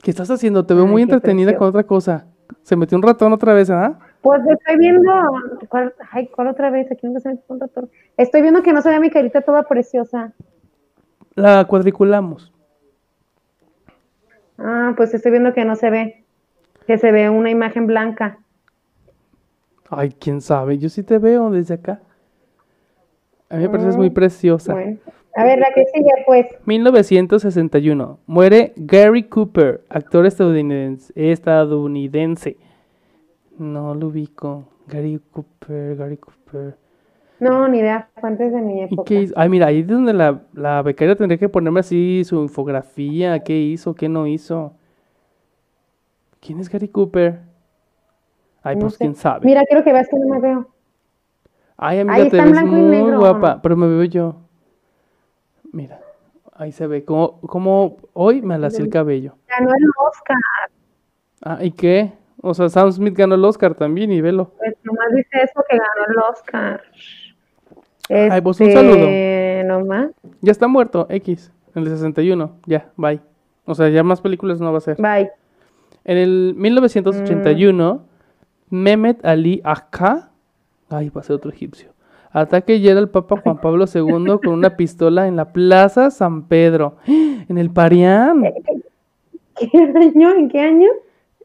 ¿Qué 0.00 0.12
estás 0.12 0.30
haciendo? 0.30 0.64
Te 0.64 0.72
veo 0.72 0.84
Ay, 0.84 0.90
muy 0.90 1.02
entretenida 1.02 1.56
con 1.56 1.66
otra 1.66 1.82
cosa. 1.82 2.28
Se 2.62 2.76
metió 2.76 2.96
un 2.96 3.02
ratón 3.02 3.32
otra 3.32 3.54
vez, 3.54 3.70
¿ah? 3.70 3.98
Pues 4.20 4.40
estoy 4.46 4.78
viendo. 4.78 5.12
¿Cuál, 5.68 5.92
ay, 6.12 6.28
¿cuál 6.28 6.46
otra 6.46 6.70
vez? 6.70 6.92
Aquí 6.92 7.08
no 7.08 7.18
se 7.18 7.28
me 7.28 7.40
un 7.48 7.58
ratón. 7.58 7.90
Estoy 8.16 8.40
viendo 8.42 8.62
que 8.62 8.72
no 8.72 8.82
se 8.82 8.88
ve 8.88 9.00
mi 9.00 9.10
carita 9.10 9.40
toda 9.40 9.64
preciosa. 9.64 10.32
La 11.34 11.64
cuadriculamos. 11.64 12.52
Ah, 14.58 14.94
pues 14.96 15.12
estoy 15.12 15.32
viendo 15.32 15.52
que 15.52 15.64
no 15.64 15.74
se 15.74 15.90
ve. 15.90 16.21
Que 16.86 16.98
se 16.98 17.12
ve 17.12 17.30
una 17.30 17.50
imagen 17.50 17.86
blanca. 17.86 18.38
Ay, 19.90 20.14
quién 20.18 20.40
sabe. 20.40 20.78
Yo 20.78 20.88
sí 20.88 21.02
te 21.02 21.18
veo 21.18 21.50
desde 21.50 21.74
acá. 21.74 22.00
A 23.50 23.56
mí 23.56 23.62
me 23.62 23.68
pareces 23.68 23.96
muy 23.96 24.10
Mm, 24.10 24.14
preciosa. 24.14 24.72
Bueno. 24.72 24.98
A 25.34 25.44
ver, 25.44 25.58
la 25.58 25.72
que 25.74 25.84
sigue, 25.86 26.10
pues. 26.26 26.46
1961. 26.66 28.18
Muere 28.26 28.72
Gary 28.76 29.24
Cooper, 29.24 29.82
actor 29.88 30.26
estadounidense. 30.26 31.12
estadounidense. 31.16 32.56
No 33.58 33.94
lo 33.94 34.08
ubico. 34.08 34.68
Gary 34.88 35.20
Cooper, 35.30 35.96
Gary 35.96 36.16
Cooper. 36.16 36.76
No, 37.40 37.66
ni 37.68 37.78
idea. 37.78 38.08
Fue 38.20 38.28
antes 38.30 38.52
de 38.52 38.60
mi 38.60 38.80
¿Y 38.80 38.84
época. 38.84 39.04
qué 39.06 39.22
hizo? 39.22 39.34
Ay, 39.36 39.48
mira, 39.48 39.66
ahí 39.66 39.80
es 39.80 39.86
donde 39.86 40.12
la, 40.12 40.42
la 40.54 40.82
becaria 40.82 41.16
tendría 41.16 41.38
que 41.38 41.48
ponerme 41.48 41.80
así 41.80 42.22
su 42.24 42.42
infografía. 42.42 43.40
¿Qué 43.40 43.58
hizo? 43.58 43.94
¿Qué 43.94 44.08
no 44.08 44.26
hizo? 44.26 44.74
¿Quién 46.44 46.58
es 46.58 46.68
Gary 46.68 46.88
Cooper? 46.88 47.40
Ay, 48.62 48.74
No 48.76 48.82
pues 48.82 48.94
sé. 48.94 48.98
quién 48.98 49.14
sabe. 49.14 49.46
Mira, 49.46 49.62
quiero 49.66 49.84
que 49.84 49.92
veas 49.92 50.08
que 50.08 50.18
no 50.18 50.26
me 50.26 50.40
veo. 50.40 50.68
Ay, 51.76 52.00
amiga, 52.00 52.14
Ahí 52.16 52.22
te 52.30 52.36
está 52.36 52.42
ves 52.44 52.52
blanco 52.52 52.76
y 52.76 52.80
muy 52.80 52.90
negro. 52.90 53.18
guapa, 53.20 53.62
pero 53.62 53.76
me 53.76 53.86
veo 53.86 54.04
yo. 54.04 54.36
Mira, 55.72 56.00
ahí 56.54 56.70
se 56.72 56.86
ve 56.86 57.04
como, 57.04 57.40
como 57.40 57.96
hoy 58.12 58.42
me 58.42 58.54
alacé 58.54 58.82
el 58.82 58.90
cabello. 58.90 59.36
Ganó 59.48 59.70
el 59.70 59.84
Oscar. 60.08 60.36
Ah, 61.44 61.58
¿y 61.62 61.70
qué? 61.72 62.12
O 62.40 62.54
sea, 62.54 62.68
Sam 62.68 62.90
Smith 62.92 63.16
ganó 63.16 63.36
el 63.36 63.44
Oscar 63.44 63.74
también 63.74 64.10
y 64.12 64.20
velo. 64.20 64.52
Pues 64.58 64.74
nomás 64.82 65.08
dice 65.14 65.42
eso 65.42 65.64
que 65.68 65.76
ganó 65.76 66.06
el 66.08 66.18
Oscar. 66.30 66.82
Ay, 68.08 68.40
pues, 68.42 68.60
un 68.60 68.66
Este, 68.68 69.62
nomás. 69.64 70.10
Ya 70.40 70.52
está 70.52 70.66
muerto, 70.68 71.06
X, 71.08 71.52
en 71.74 71.82
el 71.84 71.88
61. 71.88 72.58
Ya, 72.66 72.90
bye. 72.96 73.20
O 73.64 73.74
sea, 73.74 73.88
ya 73.88 74.02
más 74.02 74.20
películas 74.20 74.60
no 74.60 74.70
va 74.72 74.78
a 74.78 74.82
ser. 74.82 74.96
Bye. 75.00 75.30
En 76.04 76.18
el 76.18 76.54
1981, 76.56 78.02
Mehmet 78.70 79.24
Ali 79.24 79.60
Akka, 79.64 80.30
ay, 80.90 81.10
va 81.10 81.20
a 81.20 81.24
ser 81.24 81.36
otro 81.36 81.50
egipcio, 81.50 81.90
ataca 82.30 82.72
y 82.72 82.80
hiera 82.80 82.98
al 82.98 83.10
Papa 83.10 83.36
Juan 83.42 83.58
Pablo 83.62 83.84
II 83.92 84.38
con 84.42 84.48
una 84.54 84.76
pistola 84.76 85.28
en 85.28 85.36
la 85.36 85.52
Plaza 85.52 86.10
San 86.10 86.48
Pedro, 86.48 86.96
en 87.06 87.58
el 87.58 87.70
Parián, 87.70 88.42
¿Qué 89.54 89.68
año? 89.78 90.30
¿En 90.32 90.48
qué 90.48 90.60
año? 90.60 90.88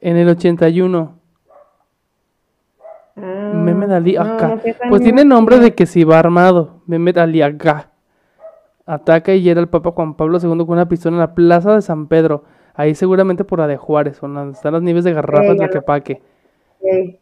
en 0.02 0.18
el 0.18 0.30
81. 0.30 1.14
Ah, 3.18 3.52
Mehmet 3.54 3.92
Ali 3.92 4.16
Akka. 4.16 4.48
no 4.48 4.62
sé 4.62 4.74
qué 4.74 4.90
Pues 4.90 5.02
tiene 5.02 5.26
nombre 5.26 5.60
de 5.60 5.74
que 5.74 5.86
si 5.86 6.04
va 6.04 6.20
armado. 6.20 6.82
Mehmet 6.86 7.18
Ali 7.18 7.42
Akka. 7.42 7.90
Ataca 8.86 9.34
y 9.34 9.42
hiera 9.42 9.60
al 9.60 9.70
Papa 9.70 9.92
Juan 9.92 10.16
Pablo 10.16 10.38
II 10.42 10.50
con 10.66 10.70
una 10.72 10.88
pistola 10.88 11.16
en 11.16 11.20
la 11.20 11.34
Plaza 11.34 11.76
de 11.76 11.82
San 11.82 12.08
Pedro. 12.08 12.44
Ahí 12.78 12.96
seguramente 12.96 13.44
por 13.44 13.60
la 13.60 13.68
de 13.68 13.76
Juárez, 13.76 14.22
donde 14.22 14.52
están 14.54 14.72
las 14.74 14.82
nieves 14.82 15.04
de 15.04 15.12
garrafas 15.14 15.48
ya 15.58 15.64
de 15.64 15.66
lo- 15.66 15.70
Quepaque. 15.74 16.22
Ok. 16.80 17.16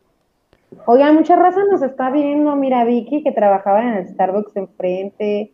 Oigan, 0.85 1.15
mucha 1.15 1.35
raza 1.35 1.61
nos 1.71 1.81
está 1.81 2.11
viendo. 2.11 2.55
Mira, 2.55 2.83
Vicky, 2.83 3.23
que 3.23 3.31
trabajaba 3.31 3.81
en 3.81 3.93
el 3.95 4.07
Starbucks 4.07 4.55
enfrente. 4.57 5.51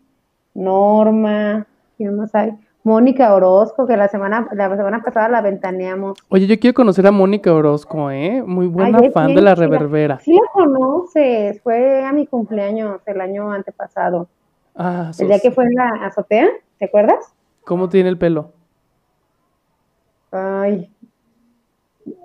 Norma. 0.55 1.67
¿Quién 1.97 2.15
más 2.17 2.33
hay? 2.35 2.53
Mónica 2.83 3.35
Orozco, 3.35 3.85
que 3.85 3.95
la 3.95 4.07
semana, 4.07 4.47
la 4.53 4.75
semana 4.75 5.03
pasada 5.03 5.29
la 5.29 5.41
ventaneamos. 5.41 6.17
Oye, 6.29 6.47
yo 6.47 6.59
quiero 6.59 6.73
conocer 6.73 7.05
a 7.05 7.11
Mónica 7.11 7.53
Orozco, 7.53 8.09
¿eh? 8.09 8.41
Muy 8.43 8.65
buena 8.65 8.97
Ay, 8.99 9.11
fan 9.11 9.35
de 9.35 9.41
la 9.41 9.53
reverbera. 9.53 10.17
Sí 10.19 10.33
la 10.33 10.49
conoces. 10.51 11.61
Fue 11.61 12.03
a 12.03 12.11
mi 12.11 12.25
cumpleaños 12.25 12.99
el 13.05 13.21
año 13.21 13.51
antepasado. 13.51 14.27
Ah, 14.75 15.11
El 15.19 15.27
día 15.27 15.35
sos- 15.37 15.41
que 15.43 15.51
fue 15.51 15.65
en 15.65 15.75
la 15.75 15.89
azotea, 16.07 16.47
¿te 16.79 16.85
acuerdas? 16.85 17.31
¿Cómo 17.65 17.87
tiene 17.87 18.09
el 18.09 18.17
pelo? 18.17 18.51
Ay. 20.31 20.89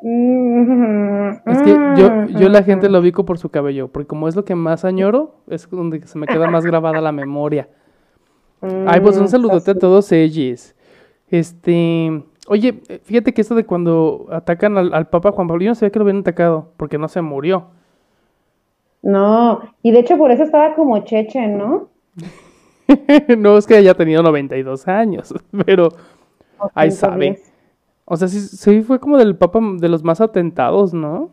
Mm, 0.03 1.31
Es 1.49 1.63
que 1.63 1.81
yo, 1.93 2.11
mm, 2.11 2.35
yo 2.35 2.49
la 2.49 2.61
mm, 2.61 2.65
gente 2.65 2.89
mm. 2.89 2.93
lo 2.93 3.01
ubico 3.01 3.25
por 3.25 3.39
su 3.39 3.51
cabello, 3.51 3.89
porque 3.89 4.07
como 4.09 4.29
es 4.29 4.37
lo 4.37 4.45
que 4.45 4.55
más 4.55 4.85
añoro, 4.85 5.37
es 5.49 5.69
donde 5.71 6.07
se 6.07 6.19
me 6.19 6.29
queda 6.29 6.47
más 6.49 6.67
grabada 6.67 7.01
la 7.01 7.13
memoria. 7.13 7.69
Ay, 8.85 9.01
pues 9.01 9.19
un 9.19 9.29
Mm, 9.29 9.29
saludote 9.29 9.73
a 9.73 9.79
todos 9.79 10.11
ellos. 10.13 10.75
Este, 11.31 12.25
oye, 12.49 12.83
fíjate 13.05 13.35
que 13.35 13.41
esto 13.43 13.55
de 13.55 13.67
cuando 13.67 14.27
atacan 14.31 14.79
al, 14.79 14.95
al 14.95 15.09
Papa 15.09 15.33
Juan 15.33 15.49
Pablo, 15.49 15.65
yo 15.65 15.71
no 15.71 15.75
sabía 15.75 15.91
que 15.93 15.99
lo 15.99 16.05
habían 16.05 16.21
atacado, 16.21 16.73
porque 16.77 16.99
no 16.99 17.09
se 17.09 17.23
murió. 17.23 17.69
No, 19.03 19.63
y 19.83 19.91
de 19.91 20.01
hecho 20.01 20.19
por 20.19 20.31
eso 20.33 20.43
estaba 20.43 20.75
como 20.75 21.03
cheche, 21.05 21.47
¿no? 21.47 21.89
no 23.39 23.57
es 23.59 23.67
que 23.67 23.77
haya 23.77 23.95
tenido 23.95 24.23
92 24.23 24.89
años, 24.89 25.35
pero, 25.67 25.89
110. 26.75 26.95
sabe. 26.99 27.43
O 28.07 28.17
sea, 28.17 28.29
sí, 28.29 28.41
sí 28.41 28.83
fue 28.83 29.01
como 29.01 29.19
del 29.19 29.37
Papa 29.37 29.61
de 29.79 29.89
los 29.89 30.05
más 30.05 30.21
atentados, 30.21 30.95
¿no? 30.95 31.31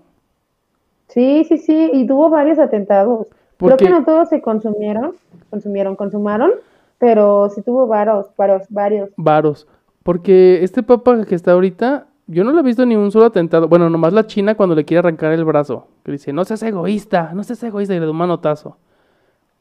Sí, 1.07 1.43
sí, 1.47 1.57
sí, 1.57 1.91
y 1.93 2.07
tuvo 2.07 2.29
varios 2.29 2.57
atentados. 2.57 3.27
Creo 3.57 3.77
que 3.77 3.89
no 3.89 4.03
todos 4.03 4.29
se 4.29 4.41
consumieron, 4.41 5.13
consumieron, 5.51 5.95
consumaron, 5.95 6.51
pero 6.97 7.49
sí 7.49 7.61
tuvo 7.61 7.85
varios, 7.85 8.25
varios, 8.35 8.63
varios. 8.69 9.09
Varos. 9.15 9.67
Porque 10.01 10.63
este 10.63 10.81
papa 10.81 11.23
que 11.25 11.35
está 11.35 11.51
ahorita, 11.51 12.07
yo 12.25 12.43
no 12.43 12.51
le 12.51 12.59
he 12.59 12.63
visto 12.63 12.85
ni 12.85 12.95
un 12.95 13.11
solo 13.11 13.25
atentado. 13.25 13.67
Bueno, 13.67 13.89
nomás 13.89 14.11
la 14.11 14.25
China 14.25 14.55
cuando 14.55 14.75
le 14.75 14.83
quiere 14.83 14.99
arrancar 14.99 15.31
el 15.31 15.45
brazo. 15.45 15.87
Que 16.03 16.11
dice, 16.11 16.33
no 16.33 16.43
seas 16.43 16.63
egoísta, 16.63 17.31
no 17.33 17.43
seas 17.43 17.63
egoísta, 17.63 17.93
y 17.93 17.99
le 17.99 18.05
da 18.05 18.11
un 18.11 18.17
manotazo. 18.17 18.77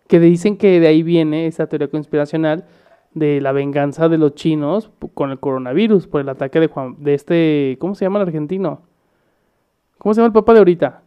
Que 0.08 0.18
dicen 0.18 0.56
que 0.56 0.80
de 0.80 0.88
ahí 0.88 1.02
viene 1.02 1.46
esa 1.46 1.66
teoría 1.66 1.88
conspiracional 1.88 2.64
de 3.14 3.40
la 3.40 3.52
venganza 3.52 4.08
de 4.08 4.18
los 4.18 4.34
chinos 4.34 4.90
con 5.14 5.30
el 5.30 5.38
coronavirus, 5.38 6.06
por 6.06 6.20
el 6.20 6.28
ataque 6.28 6.60
de 6.60 6.68
Juan, 6.68 6.96
de 6.98 7.14
este, 7.14 7.76
¿cómo 7.80 7.94
se 7.94 8.04
llama 8.04 8.20
el 8.20 8.26
argentino? 8.26 8.80
¿Cómo 9.98 10.14
se 10.14 10.20
llama 10.20 10.28
el 10.28 10.32
papa 10.32 10.52
de 10.54 10.58
ahorita? 10.58 11.02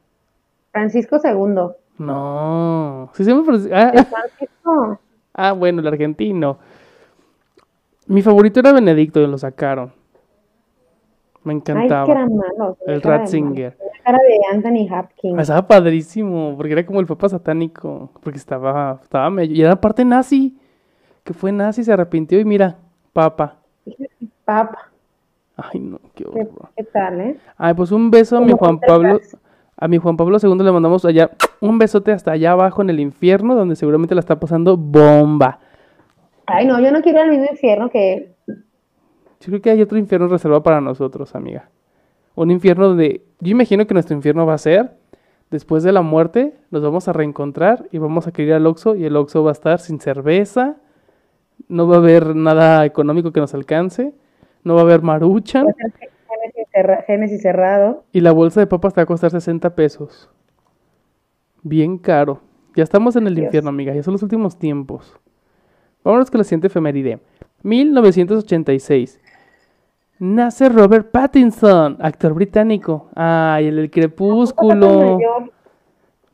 Francisco 0.71 1.17
II. 1.23 1.71
No, 1.97 3.09
sí 3.13 3.23
se 3.23 3.31
llama 3.31 3.43
ah, 3.73 3.91
El 3.93 4.05
Francisco. 4.05 4.99
ah, 5.33 5.51
bueno, 5.53 5.81
el 5.81 5.87
argentino. 5.87 6.57
Mi 8.07 8.21
favorito 8.21 8.59
era 8.59 8.71
Benedicto 8.73 9.19
y 9.21 9.27
lo 9.27 9.37
sacaron. 9.37 9.91
Me 11.43 11.53
Ay, 11.53 11.57
encantaba. 11.57 12.05
que 12.05 12.91
El 12.91 13.01
Ratzinger. 13.01 13.77
malo. 13.77 13.89
Tenía 13.91 14.03
cara 14.03 14.17
de 14.17 14.55
Anthony 14.55 14.93
Hopkins. 14.93 15.37
Ah, 15.37 15.41
Estaba 15.41 15.67
padrísimo, 15.67 16.53
porque 16.57 16.73
era 16.73 16.85
como 16.85 16.99
el 16.99 17.05
papa 17.05 17.29
satánico, 17.29 18.09
porque 18.21 18.37
estaba, 18.37 18.99
estaba 19.01 19.29
medio, 19.29 19.55
y 19.55 19.61
era 19.61 19.79
parte 19.79 20.03
nazi, 20.05 20.57
que 21.25 21.33
fue 21.33 21.51
nazi, 21.51 21.83
se 21.83 21.91
arrepintió 21.91 22.39
y 22.39 22.45
mira, 22.45 22.77
papa. 23.11 23.57
Papa, 24.45 24.91
Ay, 25.57 25.79
no, 25.79 25.99
qué 26.13 26.23
¿qué, 26.23 26.29
horror. 26.29 26.69
qué 26.77 26.83
tal, 26.83 27.19
eh? 27.19 27.37
Ay, 27.57 27.73
pues 27.73 27.91
un 27.91 28.11
beso 28.11 28.37
a 28.37 28.41
mi 28.41 28.51
¿Cómo 28.51 28.57
Juan 28.57 28.79
Pablo, 28.79 29.19
a 29.75 29.87
mi 29.87 29.97
Juan 29.97 30.17
Pablo 30.17 30.37
II 30.41 30.55
le 30.63 30.71
mandamos 30.71 31.03
allá, 31.03 31.31
un 31.61 31.79
besote 31.79 32.11
hasta 32.11 32.31
allá 32.31 32.51
abajo 32.51 32.83
en 32.83 32.91
el 32.91 32.99
infierno, 32.99 33.55
donde 33.55 33.75
seguramente 33.75 34.13
la 34.13 34.19
está 34.19 34.39
pasando 34.39 34.77
bomba. 34.77 35.59
Ay, 36.45 36.67
no, 36.67 36.79
yo 36.79 36.91
no 36.91 37.01
quiero 37.01 37.21
al 37.21 37.29
mismo 37.31 37.47
infierno 37.49 37.89
que 37.89 38.13
él. 38.13 38.35
Yo 38.47 39.47
creo 39.47 39.61
que 39.61 39.71
hay 39.71 39.81
otro 39.81 39.97
infierno 39.97 40.27
reservado 40.27 40.61
para 40.61 40.79
nosotros, 40.79 41.33
amiga. 41.35 41.69
Un 42.35 42.51
infierno 42.51 42.89
donde, 42.89 43.23
yo 43.39 43.51
imagino 43.51 43.87
que 43.87 43.95
nuestro 43.95 44.15
infierno 44.15 44.45
va 44.45 44.53
a 44.53 44.59
ser, 44.59 44.91
después 45.49 45.81
de 45.81 45.91
la 45.91 46.03
muerte, 46.03 46.53
nos 46.69 46.83
vamos 46.83 47.07
a 47.07 47.13
reencontrar 47.13 47.87
y 47.91 47.97
vamos 47.97 48.27
a 48.27 48.31
querer 48.31 48.49
ir 48.49 48.55
al 48.55 48.67
Oxxo 48.67 48.95
y 48.95 49.05
el 49.05 49.15
Oxxo 49.15 49.43
va 49.43 49.51
a 49.51 49.53
estar 49.53 49.79
sin 49.79 49.99
cerveza, 49.99 50.75
no 51.67 51.87
va 51.87 51.95
a 51.95 51.99
haber 51.99 52.35
nada 52.35 52.85
económico 52.85 53.31
que 53.31 53.39
nos 53.39 53.53
alcance, 53.53 54.13
no 54.63 54.75
va 54.75 54.81
a 54.81 54.83
haber 54.83 55.01
maruchan 55.01 55.65
Génesis, 55.77 56.67
cerra- 56.71 57.03
Génesis 57.07 57.41
cerrado. 57.41 58.03
y 58.11 58.21
la 58.21 58.31
bolsa 58.31 58.59
de 58.59 58.67
papas 58.67 58.93
te 58.93 58.99
va 59.01 59.03
a 59.03 59.07
costar 59.07 59.31
60 59.31 59.73
pesos. 59.75 60.29
Bien 61.63 61.97
caro. 61.97 62.41
Ya 62.75 62.83
estamos 62.83 63.15
en 63.15 63.27
el 63.27 63.35
Dios. 63.35 63.45
infierno, 63.45 63.69
amiga, 63.69 63.93
ya 63.93 64.03
son 64.03 64.11
los 64.13 64.23
últimos 64.23 64.57
tiempos. 64.59 65.17
Vámonos 66.03 66.29
con 66.29 66.39
la 66.39 66.43
siguiente 66.43 66.67
efeméride. 66.67 67.19
1986. 67.63 69.19
Nace 70.19 70.69
Robert 70.69 71.09
Pattinson, 71.11 71.97
actor 71.99 72.33
británico. 72.33 73.09
Ay, 73.15 73.67
el 73.67 73.89
Poco 73.89 73.93
crepúsculo. 73.93 75.19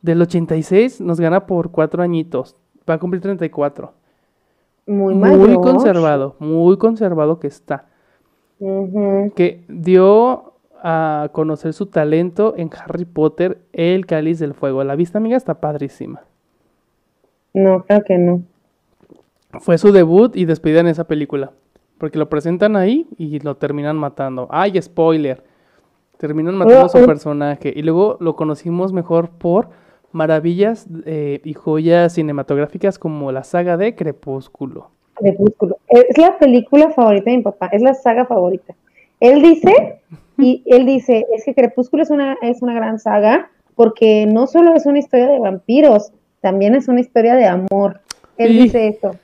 Del 0.01 0.21
86 0.21 1.01
nos 1.01 1.19
gana 1.19 1.45
por 1.45 1.71
cuatro 1.71 2.03
añitos. 2.03 2.55
Va 2.89 2.95
a 2.95 2.99
cumplir 2.99 3.21
34. 3.21 3.93
Muy 4.87 5.55
conservado, 5.55 6.35
muy 6.39 6.77
conservado 6.77 7.39
que 7.39 7.47
está. 7.47 7.85
Que 9.35 9.63
dio 9.67 10.53
a 10.83 11.29
conocer 11.31 11.73
su 11.73 11.87
talento 11.87 12.53
en 12.57 12.69
Harry 12.83 13.05
Potter, 13.05 13.59
El 13.73 14.05
Cáliz 14.05 14.39
del 14.39 14.53
Fuego. 14.53 14.83
La 14.83 14.95
vista, 14.95 15.17
amiga, 15.19 15.37
está 15.37 15.55
padrísima. 15.59 16.21
No, 17.53 17.83
creo 17.83 18.03
que 18.03 18.17
no. 18.17 18.41
Fue 19.59 19.77
su 19.77 19.91
debut 19.91 20.35
y 20.35 20.45
despedida 20.45 20.79
en 20.79 20.87
esa 20.87 21.03
película. 21.05 21.51
Porque 21.97 22.17
lo 22.17 22.29
presentan 22.29 22.75
ahí 22.75 23.07
y 23.17 23.39
lo 23.39 23.57
terminan 23.57 23.97
matando. 23.97 24.47
¡Ay, 24.49 24.81
spoiler! 24.81 25.43
Terminan 26.17 26.55
matando 26.55 26.85
a 26.85 26.89
su 26.89 26.97
Oh, 26.99 27.03
oh. 27.03 27.05
personaje. 27.05 27.73
Y 27.75 27.81
luego 27.83 28.17
lo 28.19 28.35
conocimos 28.35 28.93
mejor 28.93 29.29
por 29.29 29.69
maravillas 30.11 30.87
eh, 31.05 31.41
y 31.43 31.53
joyas 31.53 32.13
cinematográficas 32.13 32.99
como 32.99 33.31
la 33.31 33.43
saga 33.43 33.77
de 33.77 33.95
Crepúsculo. 33.95 34.89
Crepúsculo. 35.15 35.77
Es 35.87 36.17
la 36.17 36.37
película 36.37 36.89
favorita 36.91 37.29
de 37.31 37.37
mi 37.37 37.43
papá, 37.43 37.67
es 37.71 37.81
la 37.81 37.93
saga 37.93 38.25
favorita. 38.25 38.73
Él 39.19 39.41
dice, 39.41 39.99
y 40.37 40.63
él 40.65 40.85
dice, 40.85 41.25
es 41.33 41.45
que 41.45 41.53
Crepúsculo 41.53 42.03
es 42.03 42.09
una, 42.09 42.37
es 42.41 42.61
una 42.61 42.73
gran 42.73 42.99
saga 42.99 43.49
porque 43.75 44.25
no 44.25 44.47
solo 44.47 44.73
es 44.75 44.85
una 44.85 44.99
historia 44.99 45.27
de 45.27 45.39
vampiros, 45.39 46.11
también 46.41 46.75
es 46.75 46.87
una 46.87 46.99
historia 47.01 47.35
de 47.35 47.45
amor. 47.45 48.01
Él 48.37 48.49
Sí. 48.49 48.59
dice 48.63 48.87
eso. 48.87 49.15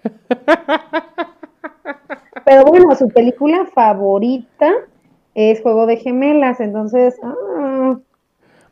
Pero 2.46 2.64
bueno, 2.66 2.96
su 2.96 3.10
película 3.10 3.66
favorita 3.74 4.72
es 5.36 5.62
Juego 5.62 5.86
de 5.86 5.98
Gemelas, 5.98 6.60
entonces, 6.60 7.16
ah, 7.24 7.36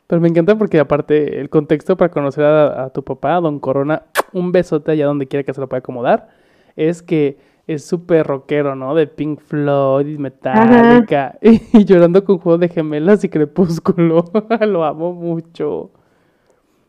Pero 0.07 0.21
me 0.21 0.27
encanta 0.27 0.57
porque 0.57 0.79
aparte 0.79 1.39
el 1.39 1.49
contexto 1.49 1.97
para 1.97 2.11
conocer 2.11 2.43
a, 2.43 2.85
a 2.85 2.89
tu 2.91 3.03
papá, 3.03 3.39
Don 3.41 3.59
Corona, 3.59 4.03
un 4.33 4.51
besote 4.51 4.91
allá 4.91 5.05
donde 5.05 5.27
quiera 5.27 5.43
que 5.43 5.53
se 5.53 5.61
lo 5.61 5.67
pueda 5.67 5.79
acomodar, 5.79 6.29
es 6.75 7.01
que 7.01 7.37
es 7.67 7.83
súper 7.83 8.27
rockero, 8.27 8.75
¿no? 8.75 8.93
De 8.93 9.07
Pink 9.07 9.39
Floyd 9.39 10.07
y 10.07 10.17
Metallica. 10.17 11.37
Y, 11.41 11.83
llorando 11.85 12.23
con 12.23 12.37
Juego 12.37 12.57
de 12.59 12.69
Gemelas 12.69 13.23
y 13.23 13.29
Crepúsculo. 13.29 14.25
lo 14.61 14.83
amo 14.83 15.13
mucho. 15.13 15.89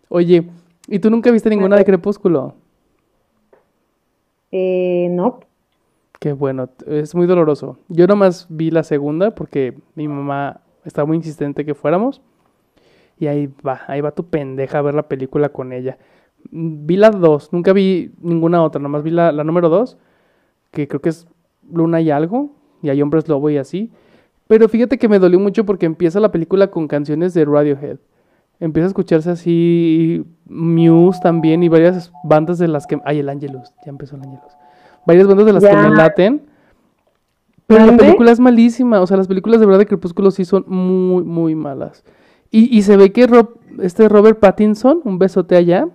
Oye, 0.09 0.49
¿y 0.87 0.99
tú 0.99 1.11
nunca 1.11 1.31
viste 1.31 1.49
ninguna 1.49 1.77
de 1.77 1.85
Crepúsculo? 1.85 2.55
eh, 4.53 5.09
no, 5.11 5.41
Qué 6.19 6.33
bueno, 6.33 6.71
es 6.87 7.15
muy 7.15 7.27
doloroso. 7.27 7.79
Yo 7.89 8.07
nomás 8.07 8.47
vi 8.49 8.71
la 8.71 8.83
segunda 8.83 9.35
porque 9.35 9.75
mi 9.95 10.09
mamá 10.09 10.61
estaba 10.85 11.07
muy 11.07 11.17
insistente 11.17 11.65
que 11.65 11.75
fuéramos. 11.75 12.23
Y 13.19 13.27
ahí 13.27 13.49
va, 13.67 13.81
ahí 13.87 14.01
va 14.01 14.11
tu 14.11 14.27
pendeja 14.27 14.79
a 14.79 14.83
ver 14.83 14.95
la 14.95 15.09
película 15.09 15.49
con 15.49 15.73
ella. 15.73 15.99
Vi 16.51 16.97
las 16.97 17.19
dos, 17.19 17.53
nunca 17.53 17.73
vi 17.73 18.13
ninguna 18.21 18.63
otra, 18.63 18.81
nomás 18.81 19.03
vi 19.03 19.11
la, 19.11 19.33
la 19.33 19.43
número 19.43 19.69
dos, 19.69 19.99
que 20.71 20.87
creo 20.87 21.01
que 21.01 21.09
es 21.09 21.27
Luna 21.73 22.01
y 22.01 22.11
algo, 22.11 22.53
y 22.83 22.91
hay 22.91 23.03
hombres 23.03 23.29
lobo 23.29 23.51
y 23.51 23.57
así. 23.57 23.91
Pero 24.47 24.69
fíjate 24.69 24.99
que 24.99 25.09
me 25.09 25.19
dolió 25.19 25.41
mucho 25.41 25.65
porque 25.65 25.87
empieza 25.87 26.21
la 26.21 26.31
película 26.31 26.69
con 26.71 26.87
canciones 26.87 27.35
de 27.35 27.45
Radiohead. 27.45 27.99
Empieza 28.61 28.87
a 28.87 28.89
escucharse 28.89 29.31
así 29.31 30.25
Muse 30.47 31.21
también 31.21 31.63
y 31.63 31.69
varias 31.69 32.13
bandas 32.25 32.59
de 32.59 32.69
las 32.69 32.87
que... 32.87 32.99
Ay, 33.05 33.19
el 33.19 33.29
Angelus, 33.29 33.75
ya 33.85 33.91
empezó 33.91 34.17
el 34.17 34.23
Angelus. 34.23 34.53
Varias 35.07 35.27
bandas 35.27 35.47
de 35.47 35.53
las 35.53 35.65
que 35.65 35.77
me 35.77 35.91
laten. 35.91 36.43
Pero 37.67 37.87
la 37.87 37.97
película 37.97 38.31
es 38.31 38.39
malísima, 38.39 39.01
o 39.01 39.07
sea, 39.07 39.17
las 39.17 39.27
películas 39.27 39.59
de 39.59 39.67
verdad 39.67 39.81
de 39.81 39.87
Crepúsculo 39.87 40.31
sí 40.31 40.45
son 40.45 40.65
muy, 40.69 41.25
muy 41.25 41.55
malas. 41.57 42.05
Y, 42.51 42.77
y 42.77 42.83
se 42.83 42.97
ve 42.97 43.13
que 43.13 43.27
Rob- 43.27 43.59
este 43.83 44.09
Robert 44.09 44.39
Pattinson, 44.41 45.01
un 45.05 45.19
besote 45.19 45.57
allá, 45.57 45.89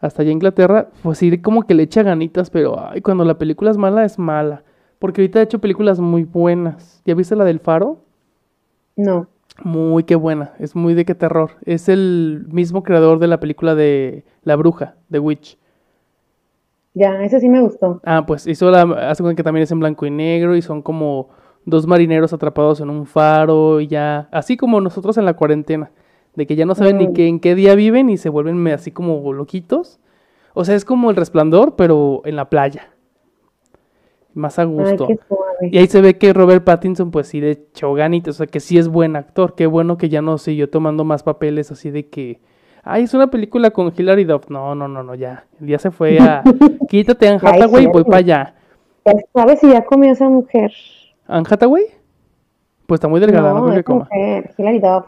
hasta 0.00 0.22
allá 0.22 0.30
en 0.30 0.38
Inglaterra, 0.38 0.90
pues 1.02 1.18
sí, 1.18 1.38
como 1.40 1.64
que 1.64 1.74
le 1.74 1.84
echa 1.84 2.02
ganitas, 2.02 2.50
pero 2.50 2.78
ay, 2.90 3.00
cuando 3.02 3.24
la 3.24 3.38
película 3.38 3.70
es 3.70 3.78
mala, 3.78 4.04
es 4.04 4.18
mala. 4.18 4.64
Porque 4.98 5.22
ahorita 5.22 5.40
ha 5.40 5.42
hecho 5.42 5.60
películas 5.60 6.00
muy 6.00 6.24
buenas. 6.24 7.02
¿Ya 7.04 7.14
viste 7.14 7.36
la 7.36 7.44
del 7.44 7.60
Faro? 7.60 7.98
no. 8.96 9.28
Muy 9.64 10.04
qué 10.04 10.16
buena, 10.16 10.52
es 10.58 10.76
muy 10.76 10.92
de 10.94 11.06
qué 11.06 11.14
terror. 11.14 11.52
Es 11.64 11.88
el 11.88 12.46
mismo 12.50 12.82
creador 12.82 13.18
de 13.18 13.26
la 13.26 13.40
película 13.40 13.74
de 13.74 14.24
La 14.42 14.54
Bruja, 14.56 14.96
The 15.10 15.18
Witch. 15.18 15.56
Ya, 16.94 17.22
ese 17.24 17.38
sí 17.40 17.48
me 17.48 17.60
gustó. 17.60 18.02
Ah, 18.04 18.24
pues 18.26 18.46
hizo 18.46 18.70
la, 18.70 18.82
hace 19.10 19.22
cuenta 19.22 19.36
que 19.40 19.42
también 19.44 19.64
es 19.64 19.70
en 19.72 19.80
blanco 19.80 20.06
y 20.06 20.10
negro 20.10 20.54
y 20.56 20.62
son 20.62 20.82
como 20.82 21.28
dos 21.66 21.86
marineros 21.86 22.32
atrapados 22.32 22.80
en 22.80 22.88
un 22.88 23.04
faro 23.04 23.80
y 23.80 23.88
ya, 23.88 24.28
así 24.32 24.56
como 24.56 24.80
nosotros 24.80 25.18
en 25.18 25.26
la 25.26 25.34
cuarentena, 25.34 25.90
de 26.34 26.46
que 26.46 26.56
ya 26.56 26.64
no 26.64 26.74
saben 26.74 26.98
ni 26.98 27.12
qué, 27.12 27.26
en 27.26 27.40
qué 27.40 27.54
día 27.54 27.74
viven 27.74 28.08
y 28.08 28.16
se 28.16 28.30
vuelven 28.30 28.66
así 28.68 28.92
como 28.92 29.32
loquitos. 29.32 29.98
O 30.54 30.64
sea, 30.64 30.74
es 30.74 30.84
como 30.84 31.10
el 31.10 31.16
resplandor, 31.16 31.76
pero 31.76 32.22
en 32.24 32.36
la 32.36 32.48
playa. 32.48 32.88
Más 34.32 34.58
a 34.58 34.64
gusto. 34.64 35.08
Y 35.60 35.78
ahí 35.78 35.86
se 35.86 36.00
ve 36.00 36.18
que 36.18 36.32
Robert 36.32 36.64
Pattinson, 36.64 37.10
pues 37.10 37.26
sí, 37.26 37.40
de 37.40 37.50
echó 37.52 37.92
ganitas, 37.94 38.36
o 38.36 38.38
sea, 38.38 38.46
que 38.46 38.60
sí 38.60 38.78
es 38.78 38.88
buen 38.88 39.16
actor. 39.16 39.54
Qué 39.54 39.66
bueno 39.66 39.98
que 39.98 40.08
ya 40.08 40.22
no 40.22 40.38
siguió 40.38 40.70
tomando 40.70 41.04
más 41.04 41.22
papeles 41.22 41.72
así 41.72 41.90
de 41.90 42.08
que, 42.08 42.40
ay, 42.84 43.04
es 43.04 43.14
una 43.14 43.28
película 43.28 43.70
con 43.70 43.92
Hilary 43.96 44.24
Duff. 44.24 44.48
No, 44.50 44.74
no, 44.74 44.88
no, 44.88 45.02
no, 45.02 45.14
ya. 45.14 45.46
Ya 45.60 45.78
se 45.78 45.90
fue 45.90 46.18
a, 46.18 46.42
quítate 46.88 47.34
es 47.34 47.42
Hathaway 47.42 47.84
y 47.84 47.88
voy 47.88 48.04
para 48.04 48.18
allá. 48.18 48.54
Ya 49.04 49.12
sabes 49.34 49.60
si 49.60 49.70
ya 49.70 49.84
comió 49.84 50.12
esa 50.12 50.28
mujer. 50.28 50.72
¿Anne 51.26 51.46
Hathaway? 51.48 51.84
Pues 52.86 52.98
está 52.98 53.08
muy 53.08 53.20
delgada, 53.20 53.52
no, 53.52 53.60
no, 53.60 53.62
creo 53.64 53.74
que 53.74 53.80
esa 53.80 53.84
coma. 53.84 54.08
mujer, 54.10 54.54
Hilary 54.56 54.78
Duff. 54.78 55.06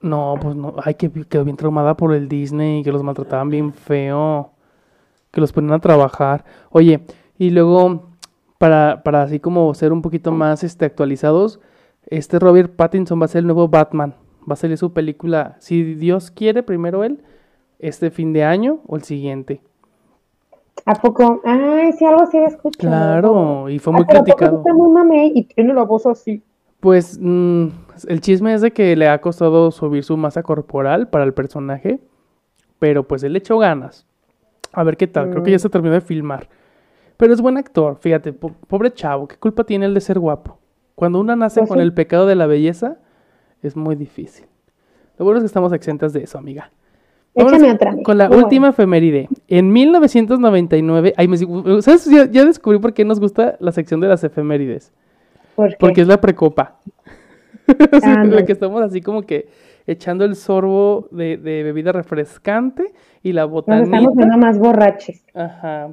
No, 0.00 0.36
pues 0.40 0.54
no, 0.54 0.76
ay, 0.84 0.94
que 0.94 1.10
quedó 1.10 1.44
bien 1.44 1.56
traumada 1.56 1.96
por 1.96 2.14
el 2.14 2.28
Disney, 2.28 2.84
que 2.84 2.92
los 2.92 3.02
maltrataban 3.02 3.50
bien 3.50 3.72
feo, 3.72 4.52
que 5.32 5.40
los 5.40 5.52
ponían 5.52 5.74
a 5.74 5.80
trabajar. 5.80 6.44
Oye, 6.70 7.00
y 7.36 7.50
luego, 7.50 8.10
para, 8.58 9.02
para 9.02 9.22
así 9.22 9.40
como 9.40 9.74
ser 9.74 9.92
un 9.92 10.02
poquito 10.02 10.30
más 10.30 10.62
este, 10.62 10.84
actualizados, 10.84 11.60
este 12.06 12.38
Robert 12.38 12.74
Pattinson 12.76 13.20
va 13.20 13.24
a 13.24 13.28
ser 13.28 13.40
el 13.40 13.46
nuevo 13.46 13.68
Batman. 13.68 14.14
Va 14.48 14.52
a 14.54 14.56
salir 14.56 14.78
su 14.78 14.92
película, 14.92 15.56
si 15.58 15.94
Dios 15.94 16.30
quiere, 16.30 16.62
primero 16.62 17.02
él, 17.02 17.22
este 17.80 18.10
fin 18.10 18.32
de 18.32 18.44
año 18.44 18.80
o 18.86 18.96
el 18.96 19.02
siguiente. 19.02 19.60
¿A 20.86 20.94
poco? 20.94 21.40
Ay, 21.44 21.92
sí, 21.92 22.04
algo 22.04 22.22
así 22.22 22.36
he 22.38 22.44
escuchado. 22.46 22.90
Claro, 22.90 23.68
y 23.68 23.78
fue 23.78 23.92
muy 23.92 24.02
Ah, 24.02 24.06
pero 24.08 24.20
¿a 24.20 24.22
poco 24.24 24.36
criticado. 24.36 24.58
Está 24.58 24.72
muy 24.74 24.90
mamey 24.90 25.32
y 25.34 25.44
tiene 25.44 25.74
la 25.74 25.82
voz 25.84 26.06
así. 26.06 26.42
Pues 26.80 27.18
mm, 27.20 27.66
el 28.08 28.20
chisme 28.20 28.54
es 28.54 28.60
de 28.60 28.70
que 28.72 28.94
le 28.96 29.08
ha 29.08 29.20
costado 29.20 29.70
subir 29.70 30.04
su 30.04 30.16
masa 30.16 30.42
corporal 30.42 31.08
para 31.08 31.24
el 31.24 31.34
personaje, 31.34 32.00
pero 32.78 33.06
pues 33.06 33.22
él 33.24 33.32
le 33.32 33.40
echó 33.40 33.58
ganas. 33.58 34.06
A 34.72 34.84
ver 34.84 34.96
qué 34.96 35.06
tal, 35.06 35.30
creo 35.30 35.42
que 35.42 35.50
ya 35.50 35.56
Mm. 35.56 35.60
se 35.60 35.70
terminó 35.70 35.94
de 35.94 36.00
filmar. 36.00 36.48
Pero 37.16 37.32
es 37.34 37.40
buen 37.40 37.56
actor, 37.56 37.96
fíjate, 37.96 38.32
po- 38.32 38.52
pobre 38.68 38.92
chavo, 38.92 39.26
¿qué 39.26 39.36
culpa 39.36 39.64
tiene 39.64 39.86
él 39.86 39.94
de 39.94 40.00
ser 40.00 40.18
guapo? 40.20 40.58
Cuando 40.94 41.18
una 41.20 41.34
nace 41.34 41.60
Pues 41.60 41.68
con 41.68 41.78
sí. 41.78 41.82
el 41.82 41.92
pecado 41.92 42.26
de 42.26 42.36
la 42.36 42.46
belleza, 42.46 42.98
es 43.62 43.76
muy 43.76 43.96
difícil. 43.96 44.46
Lo 45.18 45.24
bueno 45.24 45.38
es 45.38 45.42
que 45.42 45.46
estamos 45.46 45.72
exentas 45.72 46.12
de 46.12 46.22
eso, 46.22 46.38
amiga. 46.38 46.70
Échame 47.34 47.72
otra. 47.72 47.94
Con 48.02 48.18
la 48.18 48.28
Muy 48.28 48.38
última 48.38 48.70
efeméride. 48.70 49.28
En 49.46 49.72
1999, 49.72 51.14
ay, 51.16 51.28
me, 51.28 51.36
¿sabes? 51.82 52.06
Ya, 52.06 52.24
ya 52.30 52.44
descubrí 52.44 52.78
por 52.78 52.92
qué 52.94 53.04
nos 53.04 53.20
gusta 53.20 53.56
la 53.60 53.70
sección 53.72 54.00
de 54.00 54.08
las 54.08 54.24
efemérides. 54.24 54.92
¿Por 55.54 55.70
qué? 55.70 55.76
Porque 55.78 56.00
es 56.02 56.08
la 56.08 56.20
precopa. 56.20 56.78
Sí, 57.68 57.74
Ah, 58.02 58.24
la 58.24 58.46
que 58.46 58.52
estamos 58.52 58.80
así 58.80 59.02
como 59.02 59.20
que 59.22 59.48
echando 59.86 60.24
el 60.24 60.36
sorbo 60.36 61.06
de, 61.10 61.36
de 61.36 61.62
bebida 61.62 61.92
refrescante 61.92 62.94
y 63.22 63.32
la 63.34 63.42
Nos 63.42 63.50
botanita. 63.50 63.84
estamos 63.96 64.16
viendo 64.16 64.38
más 64.38 64.58
borraches. 64.58 65.26
Ajá. 65.34 65.90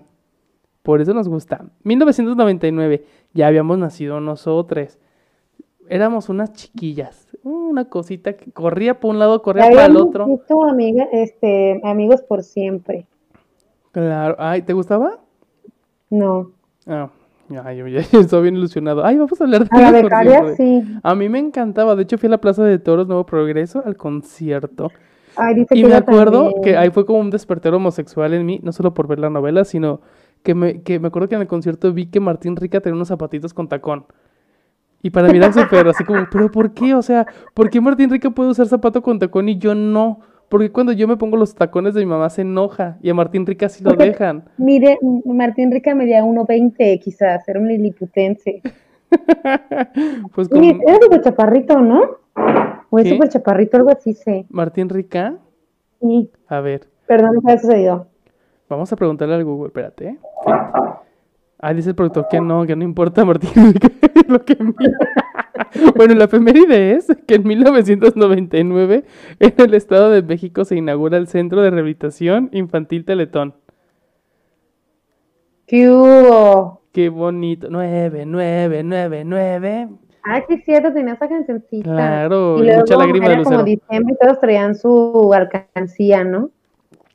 Por 0.83 1.01
eso 1.01 1.13
nos 1.13 1.27
gusta. 1.27 1.65
1999. 1.83 3.03
Ya 3.33 3.47
habíamos 3.47 3.77
nacido 3.77 4.21
nosotros. 4.21 4.97
Éramos 5.89 6.29
unas 6.29 6.53
chiquillas. 6.53 7.24
Una 7.45 7.85
cosita 7.85 8.33
que 8.33 8.51
corría 8.51 8.99
por 8.99 9.11
un 9.11 9.19
lado, 9.19 9.43
corría 9.43 9.69
para 9.69 9.85
el 9.85 9.97
otro. 9.97 10.25
visto, 10.25 10.63
amiga, 10.65 11.07
este, 11.11 11.79
amigos 11.83 12.23
por 12.23 12.41
siempre. 12.43 13.05
Claro. 13.91 14.35
Ay, 14.39 14.63
¿te 14.63 14.73
gustaba? 14.73 15.19
No. 16.09 16.51
Ah, 16.87 17.09
ya, 17.49 17.71
yo 17.73 17.87
ya 17.87 17.99
estoy 17.99 18.41
bien 18.41 18.55
ilusionado. 18.55 19.05
Ay, 19.05 19.17
vamos 19.19 19.39
a 19.39 19.43
hablar 19.43 19.69
de 19.69 19.77
A 19.77 19.79
la 19.79 19.91
becaria 19.91 20.55
sí. 20.55 20.83
A 21.03 21.13
mí 21.13 21.29
me 21.29 21.37
encantaba. 21.37 21.95
De 21.95 22.01
hecho, 22.01 22.17
fui 22.17 22.25
a 22.27 22.31
la 22.31 22.39
Plaza 22.41 22.63
de 22.63 22.79
Toros 22.79 23.05
Nuevo 23.07 23.27
Progreso 23.27 23.83
al 23.85 23.95
concierto. 23.95 24.91
Ay, 25.35 25.53
dice 25.53 25.77
Y 25.77 25.83
que 25.83 25.87
me 25.87 25.93
acuerdo 25.95 26.45
también. 26.45 26.61
que 26.63 26.77
ahí 26.77 26.89
fue 26.89 27.05
como 27.05 27.19
un 27.19 27.29
despertar 27.29 27.75
homosexual 27.75 28.33
en 28.33 28.43
mí, 28.45 28.59
no 28.63 28.71
solo 28.71 28.95
por 28.95 29.05
ver 29.07 29.19
la 29.19 29.29
novela, 29.29 29.65
sino 29.65 30.01
que 30.41 30.55
me, 30.55 30.81
que 30.81 30.99
me 30.99 31.09
acuerdo 31.09 31.29
que 31.29 31.35
en 31.35 31.41
el 31.41 31.47
concierto 31.47 31.93
vi 31.93 32.07
que 32.07 32.19
Martín 32.19 32.55
Rica 32.55 32.81
tenía 32.81 32.95
unos 32.95 33.09
zapatitos 33.09 33.53
con 33.53 33.67
tacón. 33.67 34.05
Y 35.01 35.09
para 35.11 35.27
mí 35.29 35.37
era 35.37 35.51
súper 35.53 35.87
así 35.87 36.03
como, 36.03 36.25
¿pero 36.31 36.49
por 36.49 36.73
qué? 36.73 36.95
O 36.95 37.01
sea, 37.01 37.27
¿por 37.53 37.69
qué 37.69 37.79
Martín 37.79 38.09
Rica 38.09 38.29
puede 38.31 38.49
usar 38.49 38.67
zapato 38.67 39.01
con 39.03 39.19
tacón 39.19 39.47
y 39.49 39.57
yo 39.57 39.75
no? 39.75 40.19
Porque 40.49 40.71
cuando 40.71 40.91
yo 40.91 41.07
me 41.07 41.17
pongo 41.17 41.37
los 41.37 41.53
tacones 41.55 41.93
de 41.93 42.01
mi 42.01 42.05
mamá 42.07 42.29
se 42.29 42.41
enoja 42.41 42.97
y 43.01 43.09
a 43.09 43.13
Martín 43.13 43.45
Rica 43.45 43.67
sí 43.69 43.83
lo 43.83 43.91
Porque- 43.91 44.05
dejan. 44.05 44.45
Mire, 44.57 44.97
Martín 45.25 45.71
Rica 45.71 45.93
medía 45.95 46.23
1.20 46.23 46.99
quizás, 46.99 47.47
era 47.47 47.59
un 47.59 47.67
liliputense. 47.67 48.61
Pues 50.33 50.49
con 50.49 50.59
Oye, 50.59 50.77
era 50.85 50.97
súper 51.01 51.21
chaparrito, 51.21 51.79
¿no? 51.79 52.01
O 52.89 52.99
es 52.99 53.07
súper 53.07 53.29
chaparrito, 53.29 53.77
algo 53.77 53.89
así 53.91 54.13
sé. 54.13 54.45
Martín 54.49 54.89
Rica, 54.89 55.37
Sí, 56.01 56.29
a 56.47 56.59
ver, 56.59 56.87
perdón, 57.07 57.39
¿qué 57.45 57.53
ha 57.53 57.57
sucedido? 57.57 58.07
vamos 58.67 58.91
a 58.91 58.95
preguntarle 58.95 59.35
al 59.35 59.43
Google, 59.45 59.67
espérate. 59.67 60.07
¿eh? 60.09 60.17
Ah, 61.59 61.73
dice 61.73 61.89
el 61.89 61.95
productor 61.95 62.27
que 62.29 62.41
no, 62.41 62.65
que 62.65 62.75
no 62.75 62.83
importa, 62.83 63.25
Martín, 63.25 63.73
lo 64.27 64.43
que 64.43 64.57
bueno, 65.95 66.15
la 66.15 66.25
efeméride 66.25 66.91
es 66.93 67.07
que 67.27 67.35
en 67.35 67.47
1999 67.47 69.03
en 69.39 69.53
el 69.57 69.73
Estado 69.73 70.09
de 70.09 70.21
México 70.21 70.65
se 70.65 70.75
inaugura 70.75 71.17
el 71.17 71.27
Centro 71.27 71.61
de 71.61 71.69
Rehabilitación 71.69 72.49
Infantil 72.51 73.05
Teletón. 73.05 73.55
¿Qué 75.65 75.89
hubo? 75.89 76.81
Qué 76.91 77.09
bonito. 77.09 77.67
9, 77.69 78.25
9, 78.25 78.83
9, 78.83 79.23
9. 79.25 79.89
Ah, 80.23 80.41
sí, 80.47 80.55
es 80.55 80.65
cierto, 80.65 80.93
tenía 80.93 81.13
esa 81.13 81.27
cancioncita. 81.27 81.91
Claro, 81.91 82.63
y 82.63 82.69
y 82.69 82.71
mucha 82.75 82.95
luego 82.95 83.01
lágrima 83.03 83.27
de 83.27 83.33
era 83.33 83.43
como 83.43 83.57
lucero. 83.57 83.63
diciembre 83.63 84.15
todos 84.19 84.39
traían 84.39 84.75
su 84.75 85.31
alcancía, 85.33 86.23
¿no? 86.23 86.51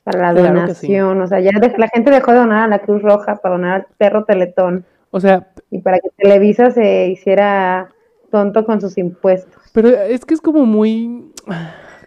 Para 0.04 0.32
la 0.32 0.32
Claro 0.40 0.66
que 0.66 0.74
sí. 0.74 0.86
donación. 0.94 1.20
O 1.22 1.26
sea, 1.26 1.40
ya 1.40 1.50
la 1.76 1.88
gente 1.88 2.10
dejó 2.10 2.32
de 2.32 2.38
donar 2.38 2.64
a 2.64 2.68
la 2.68 2.78
Cruz 2.80 3.02
Roja 3.02 3.36
para 3.36 3.54
donar 3.54 3.72
al 3.74 3.86
perro 3.98 4.24
Teletón. 4.24 4.84
O 5.10 5.20
sea, 5.20 5.48
Y 5.70 5.80
para 5.80 5.98
que 5.98 6.08
Televisa 6.16 6.70
se 6.70 7.08
hiciera 7.08 7.88
tonto 8.30 8.64
con 8.64 8.80
sus 8.80 8.96
impuestos. 8.96 9.60
pero 9.72 9.88
es 9.88 10.24
que 10.24 10.34
es 10.34 10.40
como 10.40 10.64
muy, 10.64 11.32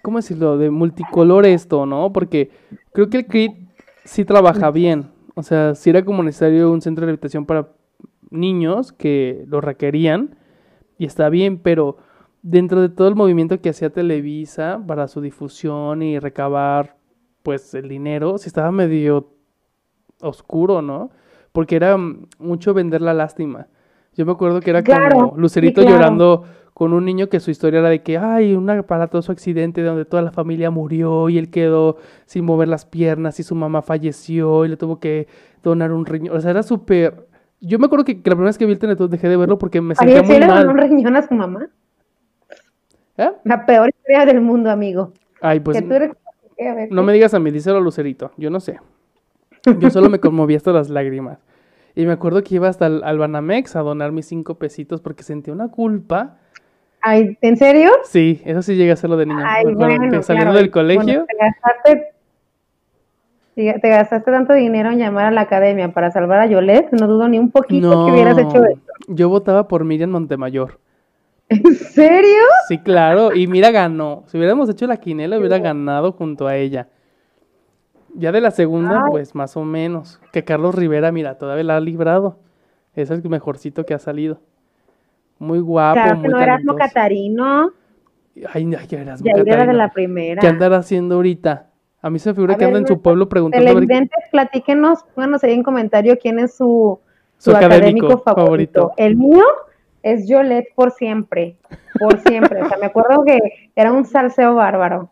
¿cómo 0.02 0.18
decirlo? 0.20 0.58
De 0.58 0.70
multicolor 0.70 1.46
esto, 1.46 1.86
¿no? 1.86 2.12
Porque 2.14 2.50
creo 2.94 3.10
que 3.10 3.18
el 3.18 3.26
CRIT 3.28 3.52
sí 4.06 4.24
trabaja 4.26 4.72
bien. 4.72 5.12
O 5.36 5.44
sea, 5.44 5.76
sí 5.76 5.90
era 5.90 6.04
como 6.06 6.24
necesario 6.24 6.72
un 6.72 6.82
centro 6.82 7.02
de 7.02 7.08
rehabilitación 7.08 7.46
para 7.46 7.68
niños 8.30 8.92
que 8.94 9.44
lo 9.48 9.62
requerían. 9.62 10.36
Y 10.98 11.06
está 11.06 11.28
bien, 11.30 11.58
pero 11.58 11.98
dentro 12.42 12.82
de 12.82 12.90
todo 12.90 13.08
el 13.08 13.16
movimiento 13.16 13.60
que 13.60 13.70
hacía 13.70 13.90
Televisa 13.90 14.82
para 14.88 15.08
su 15.08 15.22
difusión 15.22 16.02
y 16.04 16.20
recabar, 16.20 16.96
pues, 17.44 17.74
el 17.76 17.90
dinero, 17.90 18.38
sí 18.38 18.48
estaba 18.48 18.72
medio 18.72 19.30
oscuro, 20.22 20.82
¿no? 20.82 21.12
Porque 21.52 21.76
era 21.76 21.96
mm, 21.98 22.28
mucho 22.40 22.74
vender 22.74 23.02
la 23.02 23.14
lástima. 23.14 23.68
Yo 24.16 24.26
me 24.26 24.32
acuerdo 24.32 24.60
que 24.62 24.70
era 24.70 24.82
Claro, 24.84 25.16
como 25.16 25.36
sí, 25.36 25.42
Lucerito 25.42 25.82
claro. 25.82 25.98
llorando 25.98 26.44
con 26.74 26.94
un 26.94 27.06
niño 27.06 27.30
que 27.30 27.40
su 27.40 27.52
historia 27.52 27.80
era 27.82 27.90
de 27.90 28.02
que 28.02 28.18
hay 28.18 28.54
un 28.56 28.68
aparatoso 28.70 29.32
accidente 29.32 29.84
donde 29.84 30.06
toda 30.06 30.24
la 30.24 30.32
familia 30.32 30.72
murió 30.72 31.30
y 31.30 31.38
él 31.38 31.52
quedó 31.52 31.98
sin 32.26 32.46
mover 32.46 32.68
las 32.68 32.86
piernas 32.86 33.40
y 33.40 33.44
su 33.44 33.54
mamá 33.54 33.82
falleció 33.84 34.66
y 34.66 34.70
le 34.70 34.78
tuvo 34.78 35.00
que 35.00 35.28
donar 35.62 35.92
un 35.92 36.06
riñón. 36.06 36.36
O 36.36 36.42
sea, 36.42 36.52
era 36.52 36.64
súper... 36.64 37.28
Yo 37.62 37.78
me 37.80 37.86
acuerdo 37.86 38.06
que, 38.06 38.22
que 38.22 38.30
la 38.30 38.36
primera 38.36 38.50
vez 38.50 38.58
que 38.58 38.66
vi 38.66 38.72
el 38.74 38.80
Teletón 38.80 39.10
dejé 39.10 39.30
de 39.30 39.38
verlo 39.38 39.58
porque 39.58 39.82
me 39.82 39.96
sentía 39.96 40.24
muy 40.24 40.34
¿sí 40.36 40.40
le 40.40 40.48
donó 40.48 40.72
un 40.72 40.78
mal. 40.78 40.90
riñón 40.90 41.16
a 41.16 41.22
su 41.28 41.34
mamá? 41.34 41.70
¿Eh? 43.18 43.32
La 43.44 43.66
peor 43.66 43.90
historia 43.90 44.26
del 44.26 44.42
mundo, 44.42 44.70
amigo. 44.72 45.12
Ay, 45.42 45.60
pues 45.60 45.78
que 45.78 45.84
tú 45.84 45.90
recuerdas, 45.90 46.23
¿qué? 46.58 46.68
A 46.70 46.74
ver, 46.76 46.92
no 46.92 47.02
¿qué? 47.02 47.06
me 47.08 47.14
digas 47.14 47.34
a 47.34 47.40
mí, 47.40 47.52
díselo 47.52 47.78
a 47.78 47.82
Lucerito. 47.82 48.32
Yo 48.38 48.50
no 48.50 48.60
sé. 48.60 48.80
Yo 49.80 49.90
solo 49.90 50.10
me 50.10 50.20
conmoví 50.20 50.56
hasta 50.56 50.72
las 50.72 50.90
lágrimas. 50.90 51.40
Y 51.96 52.06
me 52.06 52.12
acuerdo 52.14 52.44
que 52.44 52.56
iba 52.56 52.68
hasta 52.68 52.88
el, 52.88 53.04
al 53.04 53.18
Banamex 53.20 53.76
a 53.76 53.82
donar 53.82 54.12
mis 54.12 54.26
cinco 54.26 54.56
pesitos 54.56 55.00
porque 55.00 55.24
sentía 55.24 55.54
una 55.54 55.70
culpa. 55.70 56.38
Ay, 57.02 57.38
¿en 57.42 57.58
serio? 57.58 57.92
Sí, 58.04 58.42
eso 58.46 58.62
sí 58.62 58.76
llega 58.76 58.92
a 58.92 58.94
hacerlo 58.96 59.16
de 59.18 59.26
niño. 59.26 59.44
Ay, 59.46 59.66
bueno, 59.74 60.24
saliendo 60.24 60.54
del 60.54 60.72
colegio, 60.72 61.04
bueno, 61.04 61.26
te 61.28 61.38
gastaste, 61.38 62.14
te- 63.56 63.80
te 63.80 63.90
gastaste 63.90 64.32
tanto 64.32 64.54
dinero 64.54 64.90
en 64.92 65.00
llamar 65.00 65.26
a 65.26 65.32
la 65.32 65.42
academia 65.42 65.92
para 65.94 66.12
salvar 66.12 66.40
a 66.40 66.46
Yolette, 66.48 66.92
no 66.94 67.08
dudo 67.08 67.28
ni 67.28 67.38
un 67.40 67.52
poquito 67.52 67.90
no, 67.90 68.06
que 68.06 68.12
hubieras 68.14 68.38
hecho 68.38 68.64
eso. 68.66 68.82
yo 69.08 69.30
votaba 69.30 69.68
por 69.68 69.84
Miriam 69.84 70.10
Montemayor. 70.10 70.80
¿En 71.64 71.76
serio? 71.76 72.44
Sí, 72.68 72.78
claro, 72.80 73.34
y 73.36 73.48
mira, 73.48 73.72
ganó. 73.72 74.24
Si 74.28 74.38
hubiéramos 74.38 74.70
hecho 74.70 74.88
la 74.88 74.98
quinela, 74.98 75.38
hubiera 75.38 75.60
ganado 75.60 76.12
junto 76.14 76.48
a 76.48 76.56
ella. 76.56 76.88
Ya 78.16 78.32
de 78.32 78.42
la 78.42 78.52
segunda, 78.52 79.04
Ay. 79.06 79.12
pues 79.12 79.36
más 79.36 79.58
o 79.58 79.64
menos. 79.64 80.20
Que 80.32 80.44
Carlos 80.44 80.76
Rivera, 80.76 81.12
mira, 81.12 81.38
todavía 81.38 81.64
la 81.64 81.78
ha 81.78 81.80
librado. 81.80 82.38
Es 82.96 83.10
el 83.10 83.28
mejorcito 83.28 83.86
que 83.86 83.94
ha 83.94 84.00
salido. 84.00 84.40
Muy 85.40 85.60
guapo, 85.60 85.96
claro 85.96 86.16
que 86.22 86.30
muy 86.30 86.30
no 86.30 86.40
Erasmo. 86.42 86.76
Catarino, 86.76 87.72
Ay, 88.54 88.72
ay, 88.76 88.88
Erasmo 88.92 89.26
Yair 89.26 89.48
era 89.50 89.66
de 89.66 89.74
la 89.74 89.92
primera. 89.92 90.40
¿Qué 90.42 90.48
andará 90.48 90.78
haciendo 90.78 91.16
ahorita? 91.16 91.68
A 92.02 92.10
mí 92.10 92.20
se 92.20 92.30
me 92.30 92.36
figura 92.36 92.54
A 92.56 92.58
que 92.58 92.66
anda 92.66 92.80
en 92.80 92.88
su 92.88 93.02
pueblo 93.02 93.30
preguntando 93.30 93.64
a 93.66 93.74
ver 93.74 93.74
Televidentes, 93.76 94.20
platíquenos, 94.32 95.04
pónganos 95.16 95.44
ahí 95.44 95.54
en 95.54 95.64
comentario 95.64 96.18
quién 96.22 96.40
es 96.40 96.56
su, 96.56 97.00
Su 97.38 97.52
su 97.52 97.58
académico 97.58 98.08
académico, 98.08 98.24
favorito. 98.24 98.82
favorito. 98.82 98.94
El 98.98 99.16
mío 99.18 99.44
es 100.04 100.28
Yolette 100.28 100.74
por 100.76 100.92
siempre, 100.92 101.58
por 102.00 102.20
siempre. 102.20 102.62
o 102.62 102.68
sea, 102.70 102.78
me 102.78 102.86
acuerdo 102.88 103.24
que 103.26 103.40
era 103.76 103.92
un 103.92 104.06
salseo 104.06 104.56
bárbaro. 104.56 105.10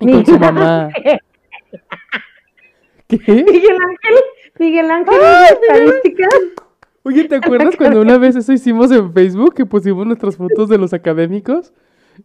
y 0.00 0.12
con 0.12 0.26
su 0.26 0.38
mamá. 0.38 0.88
¿Qué? 3.08 3.18
Miguel 3.18 3.76
Ángel, 3.82 4.14
Miguel 4.58 4.90
Ángel 4.90 5.18
de 5.18 5.46
estadísticas. 5.66 6.28
Oye, 7.02 7.24
¿te 7.24 7.36
acuerdas 7.36 7.76
cuando 7.76 8.00
una 8.02 8.18
vez 8.18 8.36
eso 8.36 8.52
hicimos 8.52 8.90
en 8.92 9.12
Facebook 9.12 9.54
que 9.54 9.66
pusimos 9.66 10.06
nuestras 10.06 10.36
fotos 10.36 10.68
de 10.68 10.78
los 10.78 10.92
académicos? 10.92 11.72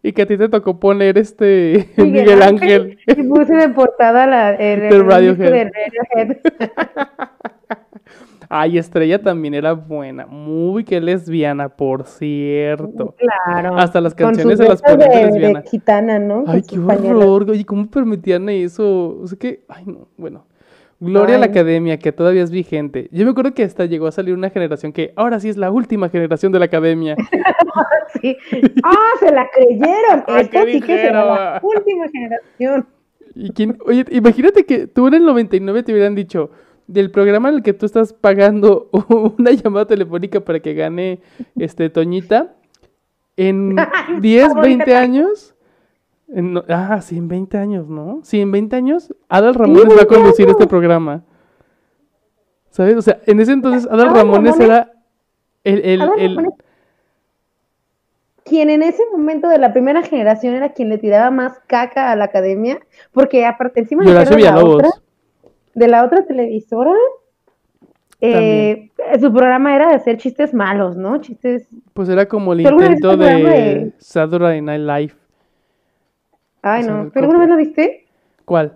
Y 0.04 0.12
que 0.12 0.24
a 0.24 0.26
ti 0.26 0.38
te 0.38 0.50
tocó 0.50 0.80
poner 0.80 1.18
este 1.18 1.90
Miguel, 1.98 2.42
Ángel. 2.42 3.00
Y 3.08 3.24
puse 3.24 3.54
de 3.56 3.70
portada 3.70 4.28
la, 4.28 4.54
el, 4.56 4.82
el 4.84 4.90
Del 4.90 5.06
Radiohead. 5.06 5.52
del 5.52 5.72
Radiohead. 6.14 6.38
Ay, 8.50 8.78
Estrella 8.78 9.22
también 9.22 9.54
era 9.54 9.74
buena. 9.74 10.26
Muy 10.26 10.84
que 10.84 11.00
lesbiana, 11.02 11.70
por 11.70 12.06
cierto. 12.06 13.16
Claro. 13.18 13.78
Hasta 13.78 14.02
las 14.02 14.14
canciones 14.14 14.58
se 14.58 14.68
las 14.68 14.82
ponían 14.82 15.32
de 15.32 15.64
gitana, 15.70 16.20
¿no? 16.20 16.44
Ay, 16.48 16.62
qué 16.64 16.80
horror. 16.80 17.50
Oye, 17.50 17.66
¿cómo 17.66 17.90
permitían 17.90 18.48
eso? 18.50 19.18
O 19.22 19.28
sea 19.28 19.38
que, 19.38 19.64
ay, 19.68 19.86
no, 19.86 20.08
bueno. 20.18 20.46
Gloria 21.02 21.36
a 21.36 21.40
la 21.40 21.48
academia, 21.48 22.00
que 22.00 22.14
todavía 22.14 22.42
es 22.42 22.52
vigente. 22.52 23.10
Yo 23.12 23.26
me 23.26 23.32
acuerdo 23.32 23.54
que 23.54 23.64
hasta 23.64 23.86
llegó 23.86 24.08
a 24.08 24.14
salir 24.14 24.34
una 24.34 24.50
generación 24.50 24.94
que 24.94 25.12
ahora 25.18 25.42
sí 25.42 25.50
es 25.50 25.58
la 25.58 25.70
última 25.70 26.08
generación 26.10 26.54
de 26.54 26.60
la 26.60 26.66
academia. 26.66 27.16
Sí. 28.22 28.38
¡Ah, 28.82 28.96
se 29.20 29.30
la 29.30 29.50
creyeron! 29.54 30.24
Ah, 30.28 30.40
Esta 30.40 30.64
¿qué 30.64 30.74
sí 30.74 30.82
que 30.82 30.98
será 30.98 31.26
la 31.26 31.62
última 31.62 32.08
generación. 32.08 32.88
¿Y 33.36 33.52
quién? 33.52 33.78
Oye, 33.86 34.06
imagínate 34.12 34.66
que 34.66 34.88
tú 34.88 35.08
en 35.08 35.16
el 35.16 35.26
99 35.26 35.84
te 35.84 35.92
hubieran 35.92 36.16
dicho 36.16 36.50
del 36.88 37.10
programa 37.12 37.50
en 37.50 37.56
el 37.56 37.64
que 37.64 37.74
tú 37.74 37.86
estás 37.86 38.14
pagando 38.14 38.90
una 39.38 39.52
llamada 39.52 39.88
telefónica 39.88 40.40
para 40.42 40.60
que 40.60 40.74
gane 40.74 41.20
este 41.58 41.90
Toñita 41.90 42.54
en 43.38 43.76
10, 44.22 44.48
bonita 44.50 44.62
20 44.62 44.86
canción. 44.86 44.98
años. 45.04 45.56
en 46.28 46.54
no- 46.54 46.64
ah, 46.70 47.02
sí, 47.02 47.18
en 47.18 47.28
20 47.28 47.58
años, 47.58 47.88
¿no? 47.88 48.20
Sí, 48.24 48.40
en 48.42 48.52
20 48.52 48.76
años 48.76 49.14
Adal 49.30 49.56
Ramones 49.56 49.84
va 49.90 49.94
a 49.94 50.06
20 50.06 50.08
conducir 50.08 50.48
este 50.50 50.68
programa. 50.68 51.24
¿Sabes? 52.70 52.96
O 52.98 53.02
sea, 53.02 53.20
en 53.26 53.40
ese 53.40 53.54
entonces 53.54 53.90
Adal 53.92 54.14
Ramones 54.14 54.60
era 54.60 54.92
el, 55.64 55.80
el, 55.86 56.02
el- 56.20 56.50
Quien 58.44 58.70
en 58.70 58.84
ese 58.84 59.02
momento 59.12 59.48
de 59.50 59.58
la 59.58 59.74
primera 59.74 60.04
generación 60.04 60.54
era 60.54 60.74
quien 60.74 60.90
le 60.90 60.98
tiraba 61.00 61.32
más 61.32 61.60
caca 61.68 62.12
a 62.12 62.16
la 62.16 62.26
academia, 62.26 62.80
porque 63.12 63.44
aparte 63.46 63.80
encima 63.80 64.04
de 64.06 64.14
la 64.14 64.64
otra, 64.64 64.90
de 65.76 65.88
la 65.88 66.04
otra 66.04 66.26
televisora, 66.26 66.92
eh, 68.22 68.90
su 69.20 69.32
programa 69.32 69.76
era 69.76 69.90
de 69.90 69.96
hacer 69.96 70.18
chistes 70.18 70.54
malos, 70.54 70.96
¿no? 70.98 71.20
Chistes. 71.20 71.68
Pues 71.94 72.10
era 72.10 72.26
como 72.28 72.54
el 72.54 72.64
¿Tú 72.64 72.70
alguna 72.70 72.88
vez 72.90 72.96
intento 72.98 73.18
de 73.18 73.34
de- 73.36 73.94
Saturday 74.00 74.62
Night 74.62 74.82
Live. 74.82 75.14
Ay, 76.62 76.82
O 76.82 76.86
sea, 76.86 76.94
no. 76.94 77.12
¿Tú 77.12 77.20
alguna 77.20 77.40
vez 77.40 77.50
lo 77.50 77.58
viste? 77.58 78.06
¿Cuál? 78.46 78.74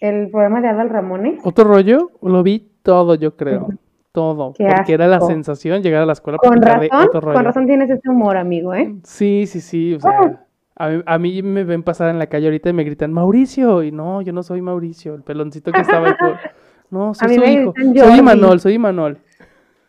El 0.00 0.30
programa 0.30 0.60
de 0.60 0.68
Adal 0.68 0.88
Ramones. 0.90 1.40
¿Otro 1.44 1.64
rollo? 1.64 2.10
Lo 2.22 2.42
vi 2.42 2.68
todo, 2.82 3.14
yo 3.14 3.36
creo. 3.36 3.68
Todo. 4.10 4.52
Qué 4.54 4.66
porque 4.66 4.92
era 4.94 5.06
la 5.06 5.20
sensación 5.20 5.82
llegar 5.82 6.02
a 6.02 6.06
la 6.06 6.12
escuela 6.12 6.38
Con 6.38 6.58
de 6.60 6.66
razón, 6.66 7.06
otro 7.06 7.20
rollo. 7.20 7.34
con 7.34 7.44
razón 7.44 7.66
tienes 7.66 7.88
ese 7.88 8.10
humor, 8.10 8.36
amigo, 8.36 8.74
¿eh? 8.74 8.94
Sí, 9.04 9.44
sí, 9.46 9.60
sí. 9.60 9.94
O 9.94 10.00
sea, 10.00 10.44
a 10.76 10.88
mí, 10.88 11.02
a 11.04 11.18
mí 11.18 11.42
me 11.42 11.64
ven 11.64 11.82
pasar 11.82 12.10
en 12.10 12.18
la 12.18 12.26
calle 12.26 12.46
ahorita 12.46 12.70
y 12.70 12.72
me 12.72 12.84
gritan, 12.84 13.12
Mauricio. 13.12 13.82
Y 13.82 13.92
no, 13.92 14.22
yo 14.22 14.32
no 14.32 14.42
soy 14.42 14.62
Mauricio. 14.62 15.14
El 15.14 15.22
peloncito 15.22 15.72
que 15.72 15.80
estaba 15.80 16.08
ahí 16.08 16.14
por... 16.18 16.38
No, 16.90 17.14
soy 17.14 17.36
su 17.36 17.44
hijo. 17.44 17.72
Soy. 17.74 18.18
Imanol, 18.18 18.60
soy 18.60 18.74
Imanol. 18.74 19.18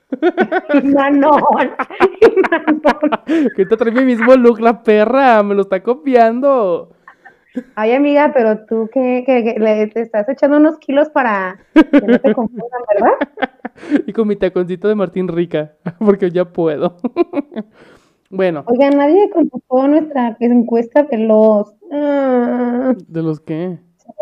Manol. 0.83 1.75
Manol. 2.49 3.11
Que 3.25 3.63
ahorita 3.63 3.75
trae 3.75 3.91
mi 3.91 4.05
mismo 4.05 4.33
look, 4.35 4.61
la 4.61 4.83
perra. 4.83 5.43
Me 5.43 5.53
lo 5.53 5.63
está 5.63 5.83
copiando. 5.83 6.95
Ay, 7.75 7.91
amiga, 7.91 8.31
pero 8.33 8.65
tú 8.65 8.89
que 8.91 9.25
le 9.59 9.87
te 9.87 10.01
estás 10.01 10.29
echando 10.29 10.57
unos 10.57 10.79
kilos 10.79 11.09
para 11.09 11.59
que 11.73 12.07
no 12.07 12.19
te 12.19 12.33
confundan, 12.33 12.81
¿verdad? 12.93 13.13
Y 14.07 14.13
con 14.13 14.27
mi 14.27 14.37
taconcito 14.37 14.87
de 14.87 14.95
Martín 14.95 15.27
Rica. 15.27 15.73
Porque 15.99 16.31
ya 16.31 16.45
puedo. 16.45 16.97
Bueno, 18.35 18.63
Oiga, 18.67 18.89
nadie 18.89 19.29
contestó 19.29 19.87
nuestra 19.87 20.35
encuesta 20.39 21.03
de 21.03 21.17
los 21.19 21.73
ah, 21.91 22.93
¿de 23.07 23.21
los 23.21 23.39
qué? 23.39 23.79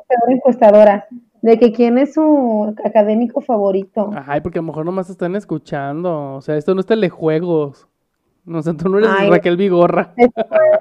peor 0.08 0.32
encuestadora, 0.32 1.08
de 1.42 1.58
que 1.58 1.72
quién 1.72 1.98
es 1.98 2.14
su 2.14 2.76
académico 2.84 3.42
favorito. 3.42 4.12
Ay, 4.28 4.42
porque 4.42 4.60
a 4.60 4.62
lo 4.62 4.68
mejor 4.68 4.86
nomás 4.86 5.10
están 5.10 5.36
escuchando. 5.36 6.36
O 6.36 6.42
sea, 6.42 6.58
esto 6.58 6.74
no 6.74 6.82
es 6.82 6.86
telejuegos. 6.86 7.88
O 8.48 8.62
sea, 8.62 8.74
tú 8.74 8.90
no 8.90 8.98
eres 8.98 9.10
Ay. 9.16 9.30
Raquel 9.30 9.56
Vigorra. 9.56 10.14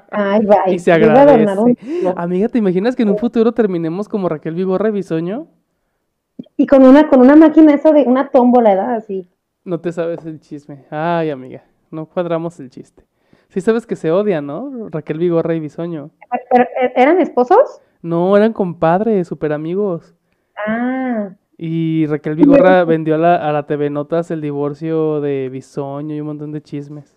Ay, 0.09 0.45
bye. 0.45 0.57
Y 0.73 0.79
se 0.79 0.91
agradece. 0.91 1.59
un. 1.59 1.77
Amiga, 2.17 2.49
¿te 2.49 2.57
imaginas 2.57 2.95
que 2.95 3.03
en 3.03 3.09
un 3.09 3.17
futuro 3.17 3.53
terminemos 3.53 4.09
como 4.09 4.29
Raquel 4.29 4.55
Vigorra 4.55 4.89
y 4.89 4.93
Bisoño? 4.93 5.47
Y 6.57 6.65
con 6.65 6.83
una, 6.83 7.07
con 7.07 7.21
una 7.21 7.35
máquina 7.35 7.73
esa 7.73 7.91
de 7.91 8.03
una 8.03 8.29
tómbola, 8.29 8.71
¿verdad? 8.71 8.95
Así. 8.95 9.29
No 9.63 9.79
te 9.79 9.91
sabes 9.91 10.25
el 10.25 10.39
chisme. 10.39 10.85
Ay, 10.89 11.29
amiga, 11.29 11.63
no 11.91 12.07
cuadramos 12.07 12.59
el 12.59 12.71
chiste. 12.71 13.03
Sí 13.51 13.61
sabes 13.61 13.85
que 13.85 13.95
se 13.95 14.11
odian, 14.11 14.45
¿no? 14.47 14.89
Raquel 14.89 15.17
Vigorra 15.19 15.53
y 15.55 15.59
Bisoño. 15.59 16.09
¿Pero, 16.49 16.63
eh, 16.81 16.93
¿Eran 16.95 17.19
esposos? 17.19 17.81
No, 18.01 18.35
eran 18.35 18.53
compadres, 18.53 19.27
super 19.27 19.51
amigos. 19.53 20.15
Ah, 20.55 21.29
Y 21.57 22.07
Raquel 22.07 22.35
Vigorra 22.35 22.83
vendió 22.85 23.15
a 23.15 23.17
la, 23.19 23.35
a 23.35 23.51
la 23.51 23.67
TV 23.67 23.89
Notas 23.91 24.31
el 24.31 24.41
divorcio 24.41 25.21
de 25.21 25.49
Bisoño 25.49 26.15
y 26.15 26.21
un 26.21 26.27
montón 26.27 26.51
de 26.51 26.61
chismes. 26.61 27.15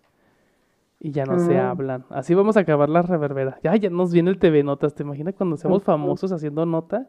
Y 1.01 1.13
ya 1.13 1.25
no 1.25 1.39
se 1.39 1.57
Ah. 1.57 1.71
hablan. 1.71 2.05
Así 2.11 2.35
vamos 2.35 2.57
a 2.57 2.61
acabar 2.61 2.89
la 2.91 3.01
reverbera. 3.03 3.59
Ya, 3.63 3.75
ya 3.77 3.89
nos 3.91 4.13
viene 4.13 4.31
el 4.31 4.39
TV 4.39 4.63
Notas. 4.63 4.95
¿Te 4.95 5.03
imaginas 5.03 5.35
cuando 5.35 5.57
seamos 5.57 5.83
famosos 5.83 6.31
haciendo 6.33 6.67
nota? 6.67 7.07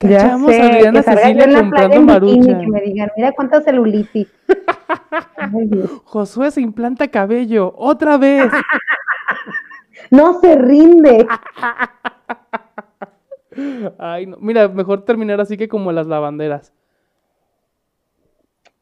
Ya 0.00 0.36
sé, 0.38 0.88
a 0.88 0.92
que 0.92 1.02
Cecilia 1.02 1.58
comprando 1.58 2.02
marucha. 2.02 2.58
que 2.58 2.66
me 2.66 2.80
digan, 2.82 3.10
mira 3.16 3.32
cuánta 3.32 3.62
celulitis. 3.62 4.28
Josué 6.04 6.50
se 6.50 6.60
implanta 6.60 7.08
cabello. 7.08 7.72
¡Otra 7.76 8.18
vez! 8.18 8.50
No 10.10 10.38
se 10.40 10.54
rinde. 10.54 11.26
Ay, 13.98 14.26
no. 14.26 14.36
Mira, 14.38 14.68
mejor 14.68 15.04
terminar 15.04 15.40
así 15.40 15.56
que 15.56 15.68
como 15.68 15.90
las 15.90 16.06
lavanderas. 16.06 16.72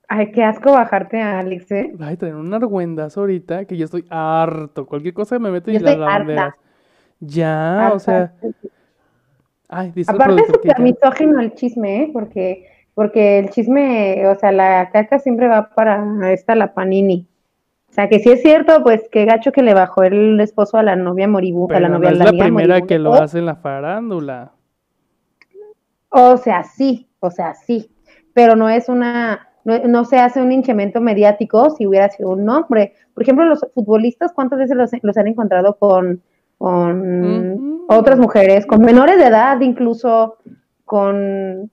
Ay, 0.09 0.33
qué 0.33 0.45
asco 0.45 0.73
bajarte 0.73 1.23
a 1.23 1.39
Alex, 1.39 1.71
¿eh? 1.73 1.95
Ay, 1.99 2.19
traen 2.19 2.35
un 2.35 2.53
argüendazo 2.53 3.21
ahorita 3.21 3.65
que 3.65 3.77
yo 3.77 3.87
estoy 3.87 4.05
harto. 4.11 4.87
Cualquier 4.87 5.15
cosa 5.15 5.39
me 5.39 5.51
meto 5.51 5.71
y 5.71 5.79
las 5.79 5.95
harta. 5.95 5.99
lavanderas. 5.99 6.55
Ya, 7.21 7.91
o 7.95 7.99
sea. 7.99 8.35
Ay, 9.69 9.93
dice 9.95 10.11
el 10.12 10.17
Aparte 10.17 10.43
es 10.43 10.49
súper 10.49 10.81
misógino 10.81 11.41
el 11.41 11.55
chisme, 11.55 12.03
¿eh? 12.03 12.11
Porque, 12.12 12.67
porque 12.95 13.39
el 13.39 13.51
chisme, 13.51 14.27
o 14.29 14.35
sea, 14.35 14.53
la 14.53 14.91
caca 14.91 15.19
siempre 15.19 15.49
va 15.49 15.71
para 15.71 16.33
esta, 16.33 16.55
la 16.55 16.75
Panini. 16.75 17.27
O 17.89 17.93
sea, 17.95 18.09
que 18.09 18.19
si 18.19 18.31
es 18.31 18.43
cierto, 18.43 18.83
pues 18.83 19.09
qué 19.11 19.25
gacho 19.25 19.53
que 19.53 19.62
le 19.62 19.73
bajó 19.73 20.03
el 20.03 20.41
esposo 20.41 20.79
a 20.79 20.83
la 20.83 20.97
novia 20.97 21.29
moribunda, 21.29 21.77
a 21.77 21.81
la 21.81 21.89
novia 21.89 22.11
no 22.11 22.15
es 22.15 22.19
la 22.19 22.31
primera 22.31 22.51
moribunda. 22.51 22.87
que 22.87 22.99
lo 22.99 23.11
O- 23.12 23.15
hace 23.15 23.39
en 23.39 23.47
la 23.47 23.57
farándula. 23.57 24.53
O 26.09 26.37
sea, 26.37 26.62
sí, 26.65 27.09
o 27.21 27.31
sea, 27.31 27.55
sí, 27.55 27.91
pero 28.33 28.55
no 28.57 28.69
es 28.69 28.89
una, 28.89 29.49
no, 29.65 29.79
no 29.81 30.05
se 30.05 30.19
hace 30.19 30.41
un 30.43 30.53
hinchamiento 30.53 31.01
mediático 31.01 31.71
si 31.71 31.87
hubiera 31.87 32.09
sido 32.09 32.31
un 32.31 32.49
hombre. 32.49 32.95
Por 33.15 33.23
ejemplo, 33.23 33.45
los 33.45 33.67
futbolistas, 33.75 34.33
¿cuántas 34.33 34.59
veces 34.59 34.77
los, 34.77 34.91
los 35.03 35.17
han 35.17 35.29
encontrado 35.29 35.77
con, 35.77 36.23
con 36.65 37.53
Ujú. 37.53 37.85
otras 37.91 38.19
mujeres, 38.19 38.65
con 38.65 38.81
menores 38.81 39.19
de 39.19 39.27
edad, 39.27 39.61
incluso 39.61 40.39
con 40.87 41.71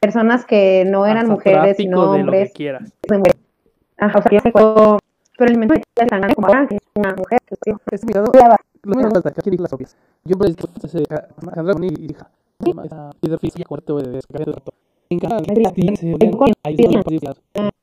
personas 0.00 0.46
que 0.46 0.84
no 0.86 1.04
eran 1.04 1.24
Hasta 1.24 1.32
mujeres, 1.34 1.76
sino 1.76 2.00
de 2.00 2.06
lo 2.06 2.12
que 2.14 2.20
hombres? 2.22 2.52
quieras. 2.54 2.92
Ajá, 3.98 4.18
o 4.18 4.22
sea, 4.22 4.40
cuál- 4.52 4.98
pero 5.36 5.50
el 5.52 5.58
menor 5.58 5.76
es 5.76 5.84
tan 5.94 6.08
grande 6.20 6.34
como 6.34 6.46
ahora, 6.46 6.66
que 6.66 6.76
es 6.76 6.82
una 6.94 7.14
mujer. 7.14 7.38
que. 7.62 7.70
Es. 7.90 8.00
Ya 8.06 8.48
va. 8.48 8.56
Lo 8.84 8.94
mismo 8.94 9.20
de 9.20 9.28
aquí 9.28 9.56
las 9.58 9.72
obvias. 9.74 9.96
Yo 10.24 10.36
por 10.38 10.46
el 10.46 10.56
se 10.88 11.04
Alejandra 11.42 11.74
Boni 11.74 11.88
y 11.88 12.04
hija. 12.10 12.30
Piedra 13.20 13.38
física, 13.38 13.64
cuarto 13.68 13.98
de 13.98 14.12
descarga 14.12 14.46
de 14.46 14.52
rato. 14.52 14.72
En 15.10 15.18
cada 15.18 15.40
la 15.40 15.72
tiene 15.72 15.96
se 15.96 16.06
ven. 16.06 16.30
Ahí 16.62 16.74
está 16.78 16.88
el 16.88 17.04
partido. 17.04 17.34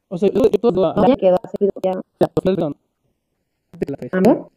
O 0.07 0.17
sea, 0.17 0.29
yo 0.31 0.41
todo 0.59 0.95
ya 1.07 1.15
quedó 1.15 1.37
así, 1.43 1.69
ya. 1.83 1.91
ya, 2.19 2.27
perdón. 2.43 2.75
De 3.79 3.91
la 3.91 3.97
fe. 3.97 4.09
¿Amor? 4.13 4.49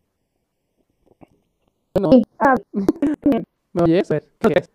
Bueno, 1.95 2.11
¿me 3.73 3.83
oyes? 3.83 4.11
A 4.11 4.21
¿qué 4.41 4.55
es? 4.55 4.71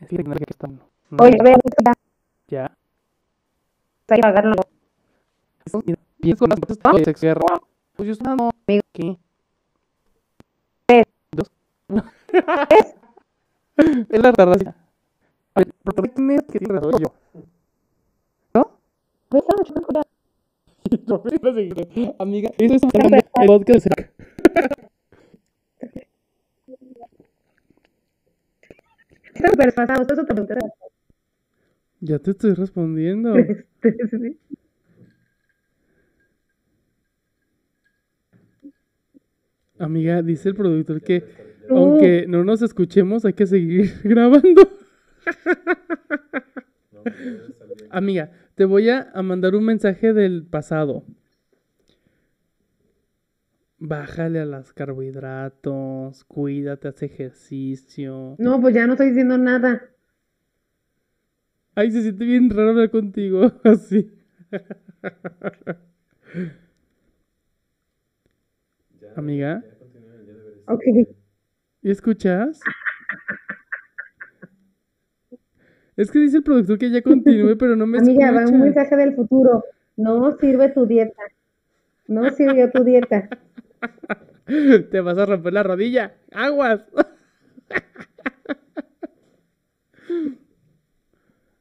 Es 0.00 0.08
que 0.08 0.16
que 0.16 0.44
está. 0.48 0.68
oye, 1.18 1.38
a 1.38 1.44
ya, 2.48 2.74
guerra. 7.20 7.60
Pues 7.94 8.06
yo 8.08 8.12
estoy. 8.12 8.80
¿Qué? 8.92 9.16
Tres. 10.86 11.06
Dos. 11.30 11.50
es 14.10 14.22
la 14.22 14.32
rara. 14.32 14.74
A 15.54 15.60
ver, 15.60 15.72
¿por 15.84 15.94
qué 15.94 16.08
tienes 16.08 16.42
que 16.44 16.58
yo? 16.98 17.12
¿No? 18.54 18.70
Ves, 19.30 19.44
ah, 19.48 19.62
chupa, 19.64 19.92
ya. 19.92 20.02
Yo 20.02 20.02
apenas 20.02 20.04
dije, 20.04 20.81
Amiga, 22.18 22.50
eso 22.58 22.74
es 22.74 22.80
te 22.82 22.88
pregunté. 22.88 23.18
Ya 32.00 32.18
te 32.18 32.32
estoy 32.32 32.54
respondiendo. 32.54 33.34
Sí. 33.34 34.38
Amiga, 39.78 40.22
dice 40.22 40.48
el 40.50 40.54
productor 40.54 41.02
que 41.02 41.24
No. 41.68 41.76
aunque 41.78 42.26
no 42.28 42.44
nos 42.44 42.62
escuchemos, 42.62 43.24
hay 43.24 43.32
que 43.32 43.46
seguir 43.46 43.92
grabando. 44.04 44.68
Amiga, 47.90 48.30
te 48.62 48.66
voy 48.66 48.90
a, 48.90 49.10
a 49.12 49.22
mandar 49.24 49.56
un 49.56 49.64
mensaje 49.64 50.12
del 50.12 50.46
pasado. 50.46 51.02
Bájale 53.80 54.38
a 54.38 54.44
los 54.44 54.72
carbohidratos, 54.72 56.22
cuídate, 56.26 56.86
haz 56.86 57.02
ejercicio. 57.02 58.36
No, 58.38 58.60
pues 58.60 58.72
ya 58.72 58.86
no 58.86 58.92
estoy 58.92 59.08
diciendo 59.08 59.36
nada. 59.36 59.90
Ay, 61.74 61.90
se 61.90 62.02
siente 62.02 62.24
bien 62.24 62.50
raro 62.50 62.70
hablar 62.70 62.90
contigo 62.90 63.50
así. 63.64 64.12
Amiga, 69.16 69.62
Ok. 70.66 70.82
¿y 71.82 71.90
escuchas? 71.90 72.60
Es 75.96 76.10
que 76.10 76.18
dice 76.20 76.38
el 76.38 76.42
productor 76.42 76.78
que 76.78 76.90
ya 76.90 77.02
continúe, 77.02 77.56
pero 77.58 77.76
no 77.76 77.86
me 77.86 77.98
Amiga, 77.98 78.30
va 78.30 78.38
un 78.38 78.44
escucha. 78.44 78.64
mensaje 78.64 78.96
del 78.96 79.14
futuro. 79.14 79.64
No 79.96 80.32
sirve 80.38 80.68
tu 80.70 80.86
dieta. 80.86 81.22
No 82.08 82.30
sirvió 82.30 82.70
tu 82.70 82.82
dieta. 82.84 83.28
Te 84.90 85.00
vas 85.00 85.18
a 85.18 85.26
romper 85.26 85.52
la 85.52 85.62
rodilla. 85.62 86.14
¡Aguas! 86.32 86.80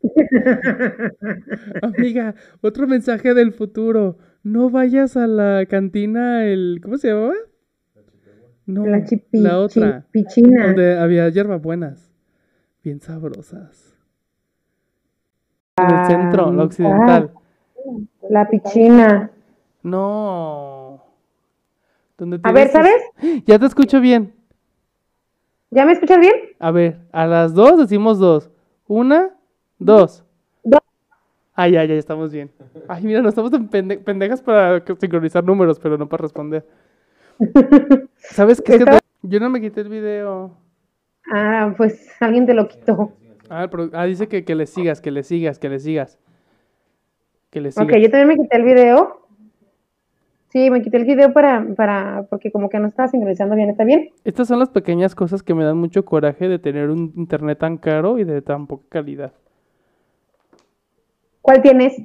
Amiga, 1.82 2.36
otro 2.62 2.88
mensaje 2.88 3.34
del 3.34 3.52
futuro. 3.54 4.18
No 4.44 4.70
vayas 4.70 5.18
a 5.18 5.28
la 5.28 5.66
cantina, 5.68 6.46
el... 6.46 6.80
¿Cómo 6.82 6.98
se 6.98 7.10
llamaba? 7.10 7.34
No, 8.66 8.86
La 8.86 9.04
chipi, 9.04 9.40
la 9.40 9.60
otra. 9.60 10.06
pichina. 10.12 10.68
Donde 10.68 10.98
había 10.98 11.30
hierbabuenas. 11.30 12.12
Bien 12.84 13.00
sabrosas. 13.00 13.91
En 15.84 15.90
el 16.00 16.06
centro, 16.06 16.52
la 16.52 16.64
Ah, 16.64 16.66
occidental. 16.66 17.32
La 18.30 18.48
pichina. 18.50 19.32
No. 19.84 21.04
A 22.44 22.52
ver, 22.52 22.70
¿sabes? 22.70 23.02
Ya 23.46 23.58
te 23.58 23.66
escucho 23.66 24.00
bien. 24.00 24.34
¿Ya 25.72 25.86
me 25.86 25.94
escuchas 25.94 26.20
bien? 26.20 26.34
A 26.60 26.72
ver, 26.72 27.00
a 27.12 27.26
las 27.26 27.54
dos 27.54 27.78
decimos 27.80 28.20
dos. 28.20 28.50
Una, 28.88 29.30
dos. 29.80 30.24
Dos. 30.64 30.82
Ah, 31.56 31.68
ya, 31.68 31.84
ya, 31.86 31.94
estamos 31.96 32.32
bien. 32.32 32.52
Ay, 32.88 33.04
mira, 33.04 33.22
no 33.22 33.30
estamos 33.30 33.52
tan 33.52 33.70
pende- 33.70 33.98
pendejas 33.98 34.42
para 34.42 34.84
sincronizar 35.00 35.44
números, 35.44 35.80
pero 35.80 35.98
no 35.98 36.08
para 36.10 36.24
responder. 36.24 36.66
¿Sabes 38.18 38.62
qué? 38.62 38.76
Es 38.76 38.86
que 38.86 39.00
yo 39.24 39.40
no 39.40 39.50
me 39.50 39.62
quité 39.62 39.82
el 39.82 39.90
video. 39.90 40.52
Ah, 41.32 41.74
pues 41.78 42.10
alguien 42.20 42.46
te 42.46 42.54
lo 42.54 42.68
quitó. 42.68 43.14
Ah, 43.54 43.70
ah, 43.92 44.06
dice 44.06 44.30
que, 44.30 44.46
que 44.46 44.56
le 44.56 44.66
sigas, 44.66 45.02
que 45.02 45.12
le 45.12 45.24
sigas, 45.24 45.60
que 45.60 45.68
le 45.68 45.78
sigas. 45.78 46.18
Que 47.50 47.60
le 47.60 47.74
sigas. 47.74 47.86
Ok, 47.86 47.98
yo 47.98 48.10
también 48.10 48.30
me 48.30 48.38
quité 48.38 48.56
el 48.56 48.64
video. 48.64 49.28
Sí, 50.48 50.70
me 50.70 50.82
quité 50.82 50.96
el 50.96 51.04
video 51.04 51.34
para, 51.34 51.66
para, 51.76 52.28
porque 52.30 52.50
como 52.50 52.70
que 52.70 52.80
no 52.80 52.88
estaba 52.88 53.10
sincronizando 53.10 53.56
bien. 53.56 53.70
¿Está 53.70 53.84
bien? 53.84 54.12
Estas 54.24 54.48
son 54.48 54.58
las 54.58 54.70
pequeñas 54.70 55.16
cosas 55.16 55.44
que 55.44 55.54
me 55.54 55.66
dan 55.66 55.78
mucho 55.78 56.06
coraje 56.06 56.48
de 56.48 56.60
tener 56.60 56.90
un 56.90 57.12
internet 57.18 57.60
tan 57.60 57.76
caro 57.76 58.18
y 58.20 58.24
de 58.24 58.42
tan 58.42 58.68
poca 58.68 58.86
calidad. 58.88 59.34
¿Cuál 61.42 61.62
tienes? 61.62 62.02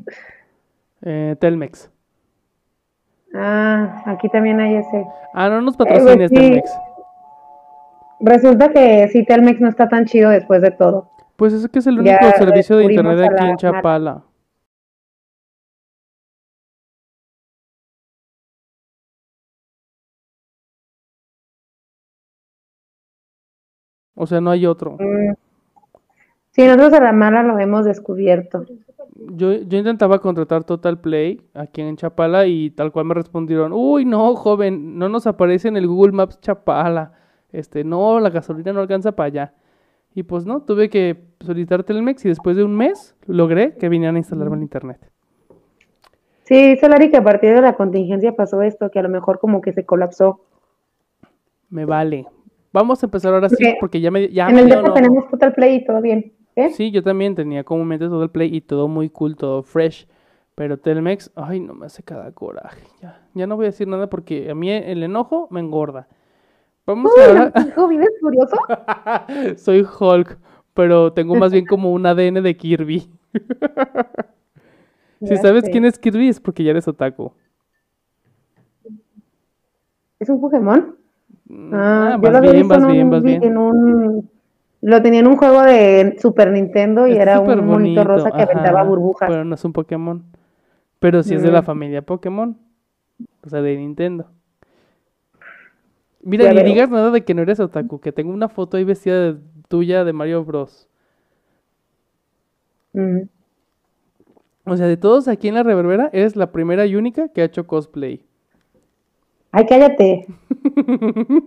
Eh, 1.02 1.36
Telmex. 1.38 1.92
Ah, 3.32 4.02
aquí 4.06 4.28
también 4.30 4.58
hay 4.58 4.74
ese. 4.74 5.06
Ah, 5.32 5.48
no 5.48 5.62
nos 5.62 5.76
pues 5.76 5.88
patrocines, 5.88 6.28
sí. 6.28 6.34
Telmex. 6.34 6.70
Resulta 8.18 8.72
que 8.72 9.06
sí, 9.12 9.24
Telmex 9.24 9.60
no 9.60 9.68
está 9.68 9.88
tan 9.88 10.06
chido 10.06 10.30
después 10.30 10.60
de 10.60 10.72
todo. 10.72 11.12
Pues 11.36 11.52
es 11.52 11.68
que 11.68 11.78
es 11.78 11.86
el 11.86 12.02
Ya 12.02 12.18
único 12.18 12.38
servicio 12.38 12.76
de 12.76 12.84
internet 12.84 13.30
aquí 13.30 13.44
la 13.44 13.50
en. 13.50 13.56
Chapala. 13.56 14.24
O 24.14 24.26
sea, 24.26 24.40
no 24.40 24.50
hay 24.50 24.66
otro. 24.66 24.96
Mm. 24.98 25.34
Sí, 26.52 26.66
nosotros 26.66 26.94
a 26.94 27.00
la 27.00 27.12
mala 27.12 27.42
lo 27.42 27.58
hemos 27.58 27.84
descubierto. 27.84 28.64
Yo, 29.14 29.52
yo 29.52 29.78
intentaba 29.78 30.18
contratar 30.20 30.64
Total 30.64 30.98
Play 30.98 31.42
aquí 31.52 31.82
en 31.82 31.96
Chapala 31.96 32.46
y 32.46 32.70
tal 32.70 32.92
cual 32.92 33.04
me 33.04 33.14
respondieron, 33.14 33.72
uy, 33.74 34.06
no, 34.06 34.34
joven, 34.34 34.98
no 34.98 35.10
nos 35.10 35.26
aparece 35.26 35.68
en 35.68 35.76
el 35.76 35.86
Google 35.86 36.12
Maps 36.12 36.40
Chapala. 36.40 37.12
Este, 37.52 37.84
no, 37.84 38.20
la 38.20 38.30
gasolina 38.30 38.72
no 38.72 38.80
alcanza 38.80 39.12
para 39.12 39.26
allá. 39.26 39.54
Y 40.16 40.22
pues 40.22 40.46
no, 40.46 40.62
tuve 40.62 40.88
que 40.88 41.24
solicitar 41.40 41.84
Telmex 41.84 42.24
y 42.24 42.28
después 42.30 42.56
de 42.56 42.64
un 42.64 42.74
mes 42.74 43.14
logré 43.26 43.74
que 43.74 43.90
vinieran 43.90 44.16
a 44.16 44.18
instalarme 44.18 44.56
el 44.56 44.62
internet. 44.62 44.98
Sí, 46.44 46.78
Solari, 46.78 47.10
que 47.10 47.18
a 47.18 47.22
partir 47.22 47.54
de 47.54 47.60
la 47.60 47.74
contingencia 47.74 48.34
pasó 48.34 48.62
esto, 48.62 48.90
que 48.90 48.98
a 48.98 49.02
lo 49.02 49.10
mejor 49.10 49.38
como 49.38 49.60
que 49.60 49.74
se 49.74 49.84
colapsó. 49.84 50.40
Me 51.68 51.84
vale. 51.84 52.24
Vamos 52.72 53.02
a 53.02 53.06
empezar 53.06 53.34
ahora 53.34 53.50
sí, 53.50 53.74
Porque 53.78 54.00
ya 54.00 54.10
me... 54.10 54.30
Ya 54.30 54.48
en 54.48 54.58
el 54.58 54.68
no- 54.70 54.94
tenemos 54.94 55.28
Total 55.28 55.52
Play 55.52 55.76
y 55.76 55.84
todo 55.84 56.00
bien. 56.00 56.32
¿eh? 56.54 56.70
Sí, 56.70 56.90
yo 56.90 57.02
también 57.02 57.34
tenía 57.34 57.62
comúnmente 57.62 58.06
todo 58.06 58.22
el 58.22 58.30
play 58.30 58.56
y 58.56 58.62
todo 58.62 58.88
muy 58.88 59.10
cool, 59.10 59.36
todo 59.36 59.62
fresh. 59.62 60.08
Pero 60.54 60.78
Telmex, 60.78 61.30
ay, 61.34 61.60
no 61.60 61.74
me 61.74 61.84
hace 61.84 62.02
cada 62.02 62.32
coraje. 62.32 62.86
Ya, 63.02 63.20
ya 63.34 63.46
no 63.46 63.56
voy 63.56 63.66
a 63.66 63.68
decir 63.68 63.86
nada 63.86 64.08
porque 64.08 64.50
a 64.50 64.54
mí 64.54 64.70
el 64.70 65.02
enojo 65.02 65.46
me 65.50 65.60
engorda. 65.60 66.08
Vamos 66.86 67.10
Uy, 67.16 67.22
ahora. 67.24 67.52
amigo, 67.54 67.88
¿vives 67.88 68.10
furioso? 68.20 68.56
Soy 69.56 69.84
Hulk, 69.98 70.38
pero 70.74 71.12
tengo 71.12 71.34
más 71.34 71.52
bien 71.52 71.66
como 71.66 71.92
un 71.92 72.06
ADN 72.06 72.42
de 72.42 72.56
Kirby. 72.56 73.10
Si 75.22 75.36
sabes 75.38 75.64
quién 75.70 75.84
es 75.86 75.98
Kirby 75.98 76.28
es 76.28 76.40
porque 76.40 76.62
ya 76.62 76.70
eres 76.72 76.86
otaku. 76.86 77.32
¿Es 80.20 80.28
un 80.28 80.40
Pokémon? 80.40 80.94
Mm, 81.48 81.74
Ah, 81.74 82.12
ah, 82.12 82.12
yo 82.12 82.18
lo 82.18 82.28
vas 82.28 82.36
había 82.36 82.52
bien, 82.52 82.68
visto 82.68 82.74
vas 82.74 82.84
en 82.84 82.90
bien, 82.92 83.14
un, 83.14 83.22
bien. 83.22 83.44
en 83.44 83.56
un... 83.56 84.30
Lo 84.82 85.02
tenía 85.02 85.20
en 85.20 85.26
un 85.26 85.36
juego 85.36 85.62
de 85.62 86.16
Super 86.20 86.52
Nintendo 86.52 87.06
y 87.06 87.16
era 87.16 87.40
un 87.40 87.66
monito 87.66 88.04
rosa 88.04 88.30
que 88.30 88.42
ajá, 88.42 88.52
aventaba 88.52 88.82
burbujas. 88.84 89.28
Pero 89.30 89.44
no 89.44 89.54
es 89.54 89.64
un 89.64 89.72
Pokémon. 89.72 90.22
Pero 91.00 91.22
sí 91.22 91.34
es 91.34 91.42
de 91.42 91.50
la 91.50 91.62
Mm. 91.62 91.64
familia 91.64 92.02
Pokémon. 92.02 92.56
O 93.42 93.48
sea, 93.48 93.62
de 93.62 93.76
Nintendo. 93.76 94.26
Mira, 96.26 96.52
ni 96.52 96.62
digas 96.64 96.90
nada 96.90 97.12
de 97.12 97.24
que 97.24 97.34
no 97.34 97.42
eres 97.42 97.60
otaku, 97.60 98.00
que 98.00 98.10
tengo 98.10 98.32
una 98.32 98.48
foto 98.48 98.76
ahí 98.76 98.82
vestida 98.82 99.32
de- 99.32 99.38
tuya 99.68 100.02
de 100.02 100.12
Mario 100.12 100.44
Bros. 100.44 100.88
Mm. 102.92 103.28
O 104.64 104.76
sea, 104.76 104.88
de 104.88 104.96
todos 104.96 105.28
aquí 105.28 105.46
en 105.46 105.54
la 105.54 105.62
reverbera, 105.62 106.10
eres 106.12 106.34
la 106.34 106.50
primera 106.50 106.84
y 106.84 106.96
única 106.96 107.28
que 107.28 107.42
ha 107.42 107.44
hecho 107.44 107.68
cosplay. 107.68 108.24
Ay, 109.52 109.66
cállate. 109.66 110.26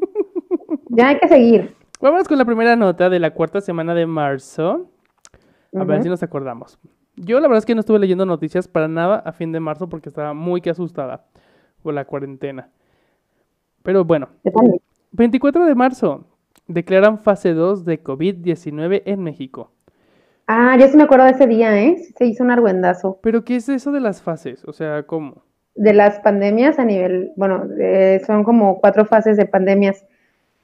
ya 0.88 1.10
hay 1.10 1.20
que 1.20 1.28
seguir. 1.28 1.76
Vámonos 2.00 2.30
con 2.30 2.38
la 2.38 2.46
primera 2.46 2.78
nota 2.78 3.10
de 3.10 3.20
la 3.20 3.34
cuarta 3.34 3.60
semana 3.60 3.94
de 3.94 4.06
marzo. 4.06 4.90
A 5.76 5.84
ver 5.84 6.02
si 6.02 6.08
nos 6.08 6.24
acordamos. 6.24 6.80
Yo 7.18 7.42
la 7.42 7.50
verdad 7.50 7.58
es 7.58 7.66
que 7.66 7.76
no 7.76 7.82
estuve 7.82 8.00
leyendo 8.00 8.26
noticias 8.26 8.70
para 8.70 8.88
nada 8.88 9.18
a 9.18 9.34
fin 9.34 9.52
de 9.52 9.60
marzo 9.60 9.90
porque 9.90 10.08
estaba 10.08 10.34
muy 10.34 10.62
que 10.62 10.70
asustada 10.70 11.26
por 11.84 11.94
la 11.94 12.06
cuarentena. 12.06 12.70
Pero 13.90 14.06
bueno, 14.06 14.30
Yo 14.44 14.52
también. 14.52 14.80
24 15.14 15.66
de 15.66 15.74
marzo 15.74 16.24
declaran 16.68 17.18
fase 17.18 17.54
2 17.56 17.86
de 17.86 18.04
COVID-19 18.04 19.02
en 19.04 19.24
México. 19.24 19.72
Ah, 20.46 20.78
yo 20.80 20.88
sí 20.88 20.96
me 20.96 21.02
acuerdo 21.06 21.26
de 21.26 21.32
ese 21.32 21.48
día, 21.48 21.76
¿eh? 21.82 21.98
Se 22.16 22.26
hizo 22.26 22.44
un 22.44 22.52
argüendazo. 22.52 23.18
Pero 23.24 23.44
¿qué 23.44 23.56
es 23.56 23.68
eso 23.68 23.92
de 23.92 24.00
las 24.00 24.22
fases? 24.22 24.64
O 24.66 24.74
sea, 24.74 25.02
¿cómo? 25.08 25.42
De 25.74 25.94
las 25.94 26.20
pandemias 26.20 26.78
a 26.78 26.86
nivel, 26.86 27.32
bueno, 27.36 27.64
eh, 27.80 28.22
son 28.28 28.44
como 28.44 28.80
cuatro 28.80 29.06
fases 29.06 29.38
de 29.38 29.48
pandemias. 29.48 30.06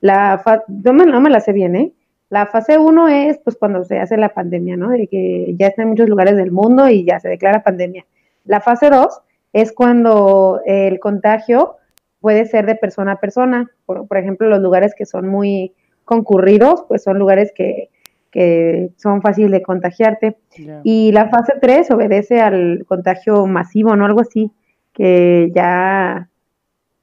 La 0.02 0.38
fa- 0.38 0.64
no, 0.68 0.94
me, 0.94 1.08
no 1.08 1.20
me 1.20 1.32
la 1.32 1.40
sé 1.40 1.52
bien, 1.52 1.76
¿eh? 1.76 1.94
La 2.30 2.46
fase 2.46 2.78
uno 2.78 3.08
es 3.08 3.40
pues 3.40 3.56
cuando 3.56 3.84
se 3.86 3.98
hace 3.98 4.18
la 4.18 4.30
pandemia, 4.36 4.78
¿no? 4.78 4.90
De 4.90 5.08
que 5.08 5.56
ya 5.58 5.66
está 5.66 5.82
en 5.82 5.90
muchos 5.90 6.10
lugares 6.10 6.38
del 6.38 6.52
mundo 6.52 6.88
y 6.90 7.06
ya 7.06 7.20
se 7.20 7.30
declara 7.30 7.64
pandemia. 7.64 8.06
La 8.46 8.62
fase 8.62 8.92
dos 8.92 9.20
es 9.52 9.72
cuando 9.74 10.62
el 10.68 11.00
contagio 11.00 11.78
puede 12.26 12.48
ser 12.48 12.66
de 12.66 12.74
persona 12.74 13.12
a 13.12 13.20
persona. 13.20 13.70
Por, 13.86 14.08
por 14.08 14.18
ejemplo, 14.18 14.50
los 14.50 14.60
lugares 14.60 14.96
que 14.98 15.06
son 15.06 15.28
muy 15.28 15.74
concurridos, 16.06 16.84
pues 16.88 17.04
son 17.04 17.20
lugares 17.20 17.52
que, 17.56 17.90
que 18.32 18.90
son 18.98 19.22
fáciles 19.22 19.52
de 19.52 19.62
contagiarte. 19.62 20.36
Y 20.84 21.12
la 21.12 21.30
fase 21.30 21.54
3 21.62 21.92
obedece 21.92 22.42
al 22.42 22.84
contagio 22.88 23.46
masivo, 23.46 23.96
¿no? 23.96 24.06
Algo 24.06 24.22
así, 24.22 24.52
que 24.92 25.52
ya 25.54 26.28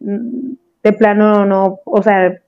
mm, 0.00 0.54
de 0.82 0.92
plano 0.92 1.46
no, 1.46 1.78
o 1.84 2.02
sea, 2.02 2.40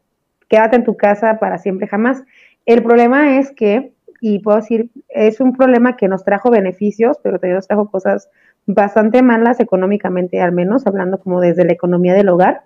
quédate 0.49 0.75
en 0.75 0.83
tu 0.83 0.97
casa 0.97 1.39
para 1.39 1.59
siempre 1.59 1.87
jamás. 1.87 2.25
El 2.67 2.83
problema 2.83 3.39
es 3.39 3.53
que, 3.53 3.93
y 4.27 4.39
puedo 4.39 4.57
decir, 4.57 4.89
es 5.11 5.39
un 5.39 5.53
problema 5.53 5.99
que 5.99 6.09
nos 6.09 6.25
trajo 6.25 6.51
beneficios, 6.51 7.19
pero 7.23 7.39
también 7.39 7.57
nos 7.57 7.69
trajo 7.69 7.91
cosas 7.91 8.31
bastante 8.65 9.21
malas 9.21 9.61
económicamente, 9.61 10.41
al 10.41 10.53
menos 10.53 10.87
hablando 10.87 11.21
como 11.21 11.43
desde 11.43 11.67
la 11.67 11.75
economía 11.75 12.15
del 12.15 12.31
hogar, 12.31 12.63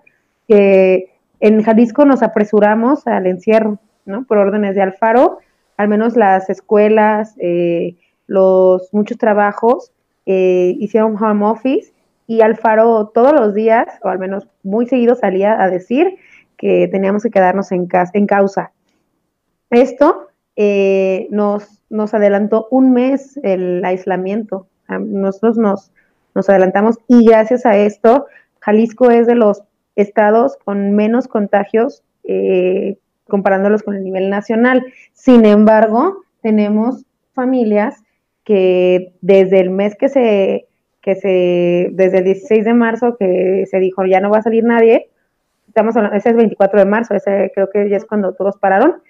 que 0.47 1.11
en 1.41 1.61
Jalisco 1.61 2.05
nos 2.05 2.23
apresuramos 2.23 3.05
al 3.07 3.27
encierro, 3.27 3.77
¿no? 4.05 4.23
Por 4.23 4.37
órdenes 4.37 4.73
de 4.73 4.83
Alfaro, 4.83 5.39
al 5.75 5.89
menos 5.89 6.15
las 6.15 6.49
escuelas, 6.49 7.35
eh, 7.39 7.97
los 8.25 8.93
muchos 8.93 9.17
trabajos 9.17 9.91
eh, 10.25 10.77
hicieron 10.79 11.21
home 11.21 11.45
office 11.45 11.91
y 12.25 12.39
Alfaro 12.39 13.09
todos 13.09 13.33
los 13.33 13.53
días, 13.53 13.85
o 14.01 14.07
al 14.07 14.19
menos 14.19 14.47
muy 14.63 14.87
seguido, 14.87 15.13
salía 15.13 15.61
a 15.61 15.69
decir 15.69 16.15
que 16.55 16.87
teníamos 16.87 17.23
que 17.23 17.31
quedarnos 17.31 17.73
en, 17.73 17.85
casa, 17.85 18.13
en 18.13 18.27
causa. 18.27 18.71
Esto 19.71 20.28
eh, 20.61 21.27
nos, 21.31 21.81
nos 21.89 22.13
adelantó 22.13 22.67
un 22.69 22.91
mes 22.91 23.39
el 23.43 23.81
aislamiento. 23.85 24.67
A 24.89 24.99
Nosotros 24.99 25.57
nos, 25.57 25.93
nos 26.35 26.49
adelantamos 26.49 26.97
y 27.07 27.23
gracias 27.23 27.65
a 27.65 27.77
esto, 27.77 28.27
Jalisco 28.59 29.09
es 29.09 29.25
de 29.25 29.35
los 29.35 29.63
estados 29.95 30.57
con 30.65 30.91
menos 30.97 31.29
contagios 31.29 32.03
eh, 32.25 32.97
comparándolos 33.29 33.83
con 33.83 33.95
el 33.95 34.03
nivel 34.03 34.29
nacional. 34.29 34.85
Sin 35.13 35.45
embargo, 35.45 36.23
tenemos 36.41 37.05
familias 37.31 38.03
que 38.43 39.13
desde 39.21 39.61
el 39.61 39.69
mes 39.69 39.95
que 39.95 40.09
se, 40.09 40.67
que 40.99 41.15
se, 41.15 41.87
desde 41.93 42.17
el 42.17 42.25
16 42.25 42.65
de 42.65 42.73
marzo 42.73 43.15
que 43.17 43.63
se 43.71 43.79
dijo 43.79 44.05
ya 44.05 44.19
no 44.19 44.29
va 44.29 44.39
a 44.39 44.43
salir 44.43 44.65
nadie, 44.65 45.09
estamos 45.69 45.95
hablando, 45.95 46.17
ese 46.17 46.31
es 46.31 46.35
24 46.35 46.79
de 46.79 46.85
marzo, 46.85 47.13
ese 47.13 47.49
creo 47.55 47.69
que 47.69 47.87
ya 47.87 47.95
es 47.95 48.03
cuando 48.03 48.33
todos 48.33 48.57
pararon, 48.57 49.01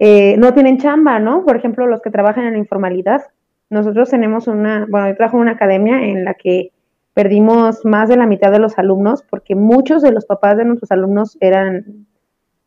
eh, 0.00 0.36
no 0.38 0.52
tienen 0.54 0.78
chamba, 0.78 1.20
¿no? 1.20 1.44
Por 1.44 1.56
ejemplo, 1.56 1.86
los 1.86 2.00
que 2.02 2.10
trabajan 2.10 2.44
en 2.46 2.54
la 2.54 2.58
informalidad. 2.58 3.22
Nosotros 3.68 4.10
tenemos 4.10 4.48
una, 4.48 4.86
bueno, 4.90 5.08
yo 5.08 5.16
trabajo 5.16 5.36
en 5.36 5.42
una 5.42 5.52
academia 5.52 6.02
en 6.02 6.24
la 6.24 6.34
que 6.34 6.72
perdimos 7.14 7.84
más 7.84 8.08
de 8.08 8.16
la 8.16 8.26
mitad 8.26 8.50
de 8.50 8.58
los 8.58 8.78
alumnos 8.78 9.22
porque 9.22 9.54
muchos 9.54 10.02
de 10.02 10.10
los 10.10 10.24
papás 10.26 10.56
de 10.56 10.64
nuestros 10.64 10.90
alumnos 10.90 11.36
eran 11.40 12.06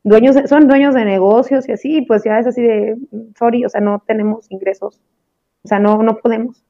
dueños, 0.03 0.35
de- 0.35 0.47
son 0.47 0.67
dueños 0.67 0.93
de 0.93 1.05
negocios 1.05 1.67
y 1.67 1.71
así, 1.73 2.01
pues 2.03 2.23
ya 2.23 2.39
es 2.39 2.47
así 2.47 2.61
de, 2.61 2.97
sorry, 3.37 3.65
o 3.65 3.69
sea, 3.69 3.81
no 3.81 4.03
tenemos 4.05 4.49
ingresos, 4.51 5.01
o 5.63 5.67
sea, 5.67 5.79
no, 5.79 6.03
no 6.03 6.17
podemos, 6.17 6.63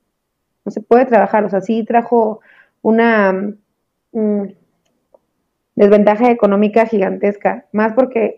no 0.65 0.71
se 0.71 0.81
puede 0.81 1.05
trabajar, 1.05 1.43
o 1.45 1.49
sea, 1.49 1.61
sí 1.61 1.83
trajo 1.83 2.39
una 2.81 3.33
mm, 4.13 4.43
desventaja 5.75 6.29
económica 6.31 6.85
gigantesca, 6.85 7.65
más 7.71 7.93
porque 7.93 8.37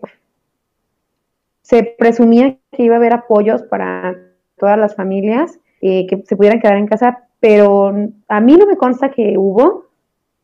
se 1.66 1.82
presumía 1.98 2.56
que 2.70 2.84
iba 2.84 2.94
a 2.94 2.98
haber 2.98 3.12
apoyos 3.12 3.64
para 3.64 4.16
todas 4.56 4.78
las 4.78 4.94
familias 4.94 5.58
eh, 5.80 6.06
que 6.06 6.22
se 6.24 6.36
pudieran 6.36 6.60
quedar 6.60 6.76
en 6.76 6.86
casa, 6.86 7.24
pero 7.40 7.92
a 8.28 8.40
mí 8.40 8.56
no 8.56 8.66
me 8.66 8.76
consta 8.76 9.10
que 9.10 9.34
hubo, 9.36 9.86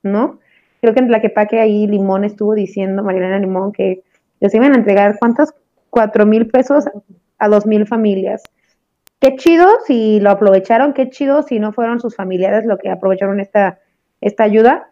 ¿no? 0.03 0.41
Creo 0.81 0.95
que 0.95 0.99
en 0.99 1.13
la 1.13 1.21
que 1.21 1.31
Paque 1.31 1.61
ahí 1.61 1.87
Limón 1.87 2.25
estuvo 2.25 2.57
diciendo, 2.57 3.05
Marilena 3.05 3.39
Limón, 3.39 3.71
que 3.71 4.03
les 4.41 4.53
iban 4.53 4.73
a 4.73 4.79
entregar 4.79 5.17
cuántos, 5.21 5.55
cuatro 5.91 6.27
mil 6.27 6.49
pesos 6.49 6.87
a 7.39 7.49
dos 7.49 7.67
mil 7.67 7.87
familias. 7.87 8.43
Qué 9.21 9.37
chido 9.37 9.69
si 9.87 10.19
lo 10.19 10.31
aprovecharon, 10.31 10.93
qué 10.93 11.09
chido 11.09 11.45
si 11.45 11.61
no 11.61 11.73
fueron 11.73 12.01
sus 12.01 12.17
familiares 12.17 12.67
lo 12.67 12.79
que 12.79 12.91
aprovecharon 12.91 13.39
esta, 13.39 13.79
esta 14.21 14.43
ayuda. 14.43 14.91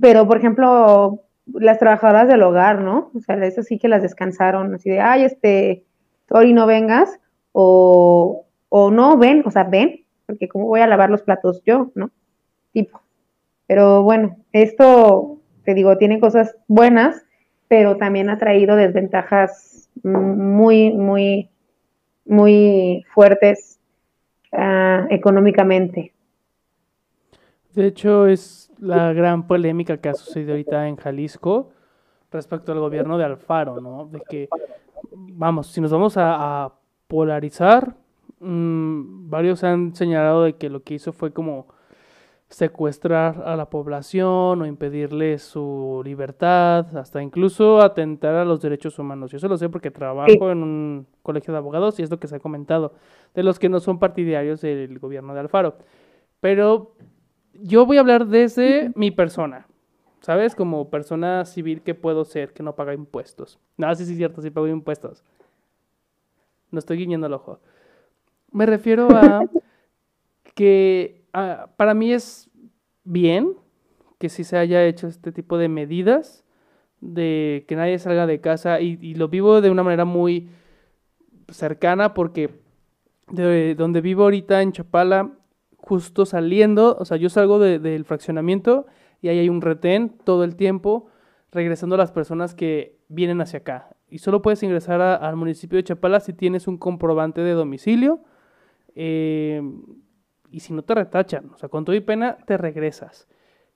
Pero, 0.00 0.26
por 0.26 0.38
ejemplo, 0.38 1.20
las 1.46 1.78
trabajadoras 1.78 2.28
del 2.28 2.42
hogar, 2.42 2.80
¿no? 2.80 3.10
O 3.14 3.20
sea, 3.20 3.36
eso 3.44 3.62
sí 3.62 3.78
que 3.78 3.88
las 3.88 4.02
descansaron, 4.02 4.74
así 4.74 4.90
de, 4.90 5.00
ay, 5.00 5.24
este, 5.24 5.84
sorry, 6.28 6.52
no 6.52 6.66
vengas, 6.66 7.20
o, 7.52 8.46
o 8.68 8.90
no, 8.90 9.18
ven, 9.18 9.42
o 9.44 9.50
sea, 9.50 9.64
ven, 9.64 10.04
porque 10.26 10.48
cómo 10.48 10.66
voy 10.66 10.80
a 10.80 10.86
lavar 10.86 11.10
los 11.10 11.22
platos 11.22 11.62
yo, 11.64 11.90
¿no? 11.94 12.10
Tipo. 12.72 13.00
Pero 13.66 14.02
bueno, 14.02 14.36
esto, 14.52 15.38
te 15.64 15.74
digo, 15.74 15.96
tiene 15.96 16.20
cosas 16.20 16.56
buenas, 16.66 17.24
pero 17.68 17.96
también 17.96 18.28
ha 18.28 18.38
traído 18.38 18.76
desventajas 18.76 19.90
muy, 20.02 20.92
muy, 20.92 21.50
muy 22.24 23.04
fuertes 23.14 23.78
ah, 24.52 25.06
económicamente. 25.10 26.13
De 27.74 27.86
hecho, 27.86 28.26
es 28.26 28.72
la 28.78 29.12
gran 29.12 29.46
polémica 29.46 29.96
que 29.96 30.08
ha 30.08 30.14
sucedido 30.14 30.52
ahorita 30.52 30.86
en 30.86 30.96
Jalisco 30.96 31.70
respecto 32.30 32.70
al 32.72 32.78
gobierno 32.78 33.18
de 33.18 33.24
Alfaro, 33.24 33.80
¿no? 33.80 34.06
De 34.06 34.20
que 34.28 34.48
vamos, 35.12 35.68
si 35.68 35.80
nos 35.80 35.90
vamos 35.90 36.14
a, 36.16 36.72
polarizar, 37.06 37.96
mm, 38.40 39.28
varios 39.28 39.62
han 39.62 39.94
señalado 39.94 40.44
de 40.44 40.56
que 40.56 40.70
lo 40.70 40.82
que 40.82 40.94
hizo 40.94 41.12
fue 41.12 41.32
como 41.32 41.66
secuestrar 42.48 43.42
a 43.44 43.56
la 43.56 43.68
población 43.68 44.62
o 44.62 44.66
impedirle 44.66 45.38
su 45.38 46.02
libertad, 46.04 46.96
hasta 46.96 47.22
incluso 47.22 47.80
atentar 47.82 48.34
a 48.36 48.44
los 48.44 48.60
derechos 48.60 48.98
humanos. 48.98 49.30
Yo 49.32 49.38
se 49.38 49.48
lo 49.48 49.56
sé 49.58 49.68
porque 49.68 49.90
trabajo 49.90 50.50
en 50.50 50.62
un 50.62 51.06
colegio 51.22 51.52
de 51.52 51.58
abogados 51.58 51.98
y 51.98 52.02
es 52.02 52.10
lo 52.10 52.18
que 52.18 52.28
se 52.28 52.36
ha 52.36 52.40
comentado 52.40 52.94
de 53.34 53.42
los 53.42 53.58
que 53.58 53.68
no 53.68 53.80
son 53.80 53.98
partidarios 53.98 54.60
del 54.60 54.98
gobierno 54.98 55.34
de 55.34 55.40
Alfaro. 55.40 55.76
Pero 56.40 56.94
yo 57.62 57.86
voy 57.86 57.96
a 57.96 58.00
hablar 58.00 58.26
desde 58.26 58.92
mi 58.94 59.10
persona, 59.10 59.66
¿sabes? 60.20 60.54
Como 60.54 60.90
persona 60.90 61.44
civil 61.44 61.82
que 61.82 61.94
puedo 61.94 62.24
ser, 62.24 62.52
que 62.52 62.62
no 62.62 62.74
paga 62.74 62.94
impuestos. 62.94 63.58
No, 63.76 63.94
sí, 63.94 64.04
sí, 64.06 64.16
cierto, 64.16 64.42
sí 64.42 64.50
pago 64.50 64.66
impuestos. 64.68 65.22
No 66.70 66.78
estoy 66.78 66.98
guiñando 66.98 67.26
el 67.26 67.32
ojo. 67.32 67.60
Me 68.50 68.66
refiero 68.66 69.08
a 69.10 69.44
que 70.54 71.24
Ah, 71.34 71.68
para 71.76 71.94
mí 71.94 72.12
es 72.12 72.48
bien 73.02 73.56
que 74.18 74.28
sí 74.28 74.44
se 74.44 74.56
haya 74.56 74.84
hecho 74.86 75.08
este 75.08 75.32
tipo 75.32 75.58
de 75.58 75.68
medidas, 75.68 76.44
de 77.00 77.64
que 77.66 77.74
nadie 77.74 77.98
salga 77.98 78.28
de 78.28 78.40
casa 78.40 78.80
y, 78.80 79.14
lo 79.14 79.28
vivo 79.28 79.60
de 79.60 79.68
una 79.68 79.82
manera 79.82 80.04
muy 80.04 80.48
cercana 81.48 82.14
porque 82.14 82.50
de 83.32 83.74
donde 83.74 84.00
vivo 84.00 84.22
ahorita 84.22 84.62
en 84.62 84.70
Chapala, 84.70 85.32
justo 85.86 86.24
saliendo, 86.24 86.96
o 86.98 87.04
sea, 87.04 87.18
yo 87.18 87.28
salgo 87.28 87.58
del 87.58 88.04
fraccionamiento 88.06 88.86
y 89.20 89.28
ahí 89.28 89.38
hay 89.38 89.48
un 89.50 89.60
retén 89.60 90.16
todo 90.24 90.42
el 90.42 90.56
tiempo 90.56 91.08
regresando 91.52 91.96
a 91.96 91.98
las 91.98 92.10
personas 92.10 92.54
que 92.54 92.98
vienen 93.08 93.42
hacia 93.42 93.58
acá. 93.58 93.90
Y 94.08 94.18
solo 94.18 94.40
puedes 94.40 94.62
ingresar 94.62 95.02
al 95.02 95.36
municipio 95.36 95.76
de 95.76 95.84
Chapala 95.84 96.20
si 96.20 96.32
tienes 96.32 96.68
un 96.68 96.78
comprobante 96.78 97.42
de 97.42 97.52
domicilio. 97.52 98.20
Eh, 98.94 99.62
y 100.50 100.60
si 100.60 100.72
no 100.72 100.82
te 100.82 100.94
retachan, 100.94 101.50
o 101.52 101.58
sea, 101.58 101.68
con 101.68 101.84
todo 101.84 101.94
y 101.96 102.00
pena 102.00 102.38
te 102.46 102.56
regresas. 102.56 103.28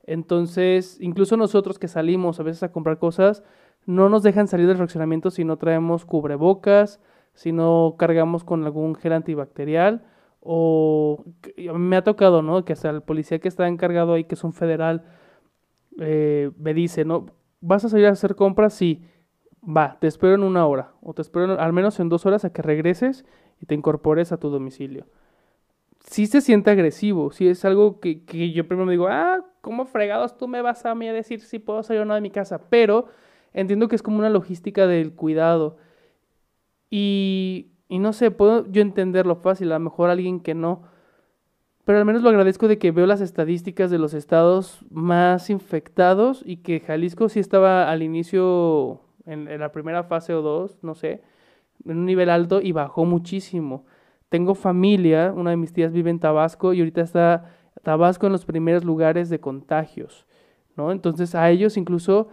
Entonces, 0.04 0.96
incluso 1.00 1.36
nosotros 1.36 1.78
que 1.78 1.88
salimos 1.88 2.40
a 2.40 2.42
veces 2.42 2.62
a 2.62 2.72
comprar 2.72 2.98
cosas, 2.98 3.42
no 3.84 4.08
nos 4.08 4.22
dejan 4.22 4.48
salir 4.48 4.66
del 4.66 4.76
fraccionamiento 4.78 5.30
si 5.30 5.44
no 5.44 5.58
traemos 5.58 6.06
cubrebocas, 6.06 7.00
si 7.34 7.52
no 7.52 7.96
cargamos 7.98 8.44
con 8.44 8.64
algún 8.64 8.94
gel 8.94 9.12
antibacterial 9.12 10.04
o 10.40 11.24
me 11.74 11.96
ha 11.96 12.04
tocado, 12.04 12.42
¿no? 12.42 12.64
Que 12.64 12.72
hasta 12.72 12.90
el 12.90 13.02
policía 13.02 13.38
que 13.38 13.48
está 13.48 13.68
encargado 13.68 14.14
ahí, 14.14 14.24
que 14.24 14.34
es 14.34 14.44
un 14.44 14.52
federal, 14.52 15.04
eh, 16.00 16.50
me 16.58 16.74
dice, 16.74 17.04
¿no? 17.04 17.26
¿Vas 17.60 17.84
a 17.84 17.88
salir 17.88 18.06
a 18.06 18.10
hacer 18.10 18.34
compras? 18.36 18.74
Sí. 18.74 19.04
Va, 19.68 19.98
te 20.00 20.06
espero 20.06 20.34
en 20.34 20.44
una 20.44 20.66
hora 20.66 20.92
o 21.02 21.14
te 21.14 21.22
espero 21.22 21.60
al 21.60 21.72
menos 21.72 21.98
en 22.00 22.08
dos 22.08 22.26
horas 22.26 22.44
a 22.44 22.52
que 22.52 22.62
regreses 22.62 23.24
y 23.60 23.66
te 23.66 23.74
incorpores 23.74 24.30
a 24.32 24.38
tu 24.38 24.50
domicilio 24.50 25.06
sí 26.10 26.26
se 26.26 26.40
siente 26.40 26.70
agresivo, 26.70 27.32
sí 27.32 27.48
es 27.48 27.64
algo 27.64 28.00
que, 28.00 28.22
yo 28.52 28.66
primero 28.66 28.86
me 28.86 28.92
digo, 28.92 29.08
ah, 29.08 29.44
¿cómo 29.60 29.84
fregados 29.84 30.36
tú 30.36 30.48
me 30.48 30.62
vas 30.62 30.84
a 30.86 30.94
mí 30.94 31.08
a 31.08 31.12
decir 31.12 31.40
si 31.40 31.58
puedo 31.58 31.82
salir 31.82 32.02
o 32.02 32.04
no 32.04 32.14
de 32.14 32.20
mi 32.20 32.30
casa? 32.30 32.60
Pero 32.70 33.06
entiendo 33.52 33.88
que 33.88 33.96
es 33.96 34.02
como 34.02 34.18
una 34.18 34.30
logística 34.30 34.86
del 34.86 35.14
cuidado. 35.14 35.76
Y, 36.90 37.72
y 37.88 37.98
no 37.98 38.12
sé, 38.12 38.30
puedo 38.30 38.70
yo 38.70 38.82
entenderlo 38.82 39.36
fácil, 39.36 39.72
a 39.72 39.78
lo 39.78 39.84
mejor 39.84 40.10
alguien 40.10 40.40
que 40.40 40.54
no. 40.54 40.82
Pero 41.84 41.98
al 41.98 42.04
menos 42.04 42.22
lo 42.22 42.28
agradezco 42.28 42.68
de 42.68 42.78
que 42.78 42.90
veo 42.90 43.06
las 43.06 43.22
estadísticas 43.22 43.90
de 43.90 43.98
los 43.98 44.12
estados 44.12 44.84
más 44.90 45.48
infectados 45.48 46.42
y 46.44 46.58
que 46.58 46.80
Jalisco 46.80 47.28
sí 47.28 47.40
estaba 47.40 47.90
al 47.90 48.02
inicio, 48.02 49.00
en, 49.24 49.48
en 49.48 49.60
la 49.60 49.72
primera 49.72 50.04
fase 50.04 50.34
o 50.34 50.42
dos, 50.42 50.78
no 50.82 50.94
sé, 50.94 51.22
en 51.86 51.98
un 51.98 52.06
nivel 52.06 52.28
alto 52.28 52.60
y 52.60 52.72
bajó 52.72 53.04
muchísimo 53.06 53.86
tengo 54.28 54.54
familia, 54.54 55.32
una 55.34 55.50
de 55.50 55.56
mis 55.56 55.72
tías 55.72 55.92
vive 55.92 56.10
en 56.10 56.18
Tabasco 56.18 56.72
y 56.74 56.80
ahorita 56.80 57.00
está 57.00 57.50
Tabasco 57.82 58.26
en 58.26 58.32
los 58.32 58.44
primeros 58.44 58.84
lugares 58.84 59.30
de 59.30 59.40
contagios, 59.40 60.26
¿no? 60.76 60.92
Entonces 60.92 61.34
a 61.34 61.50
ellos 61.50 61.76
incluso 61.76 62.28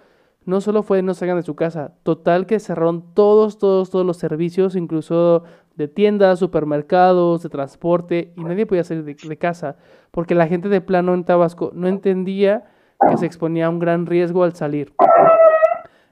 no 0.46 0.62
solo 0.62 0.84
fue 0.84 1.02
no 1.02 1.14
salgan 1.14 1.38
de 1.38 1.43
su 1.43 1.56
casa, 1.56 1.93
total 2.04 2.46
que 2.46 2.60
cerraron 2.60 3.14
todos, 3.14 3.58
todos, 3.58 3.89
todos 3.89 4.06
los 4.06 4.18
servicios, 4.18 4.76
incluso 4.76 5.43
de 5.76 5.88
tiendas, 5.88 6.39
supermercados, 6.39 7.43
de 7.43 7.50
transporte, 7.50 8.34
y 8.36 8.43
nadie 8.43 8.66
podía 8.66 8.84
salir 8.84 9.04
de, 9.04 9.38
casa, 9.38 9.78
porque 10.12 10.36
la 10.36 10.48
gente 10.48 10.70
de 10.70 10.82
plano 10.82 11.14
en 11.14 11.26
Tabasco 11.26 11.72
no 11.74 11.88
entendía 11.88 12.66
que 13.10 13.18
se 13.18 13.26
exponía 13.26 13.66
a 13.66 13.70
un 13.70 13.80
gran 13.80 14.06
riesgo 14.06 14.43
al 14.43 14.56
salir. 14.56 14.93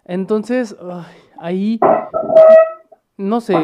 Entonces, 0.05 0.75
ahí, 1.39 1.79
no 3.15 3.39
sé, 3.39 3.55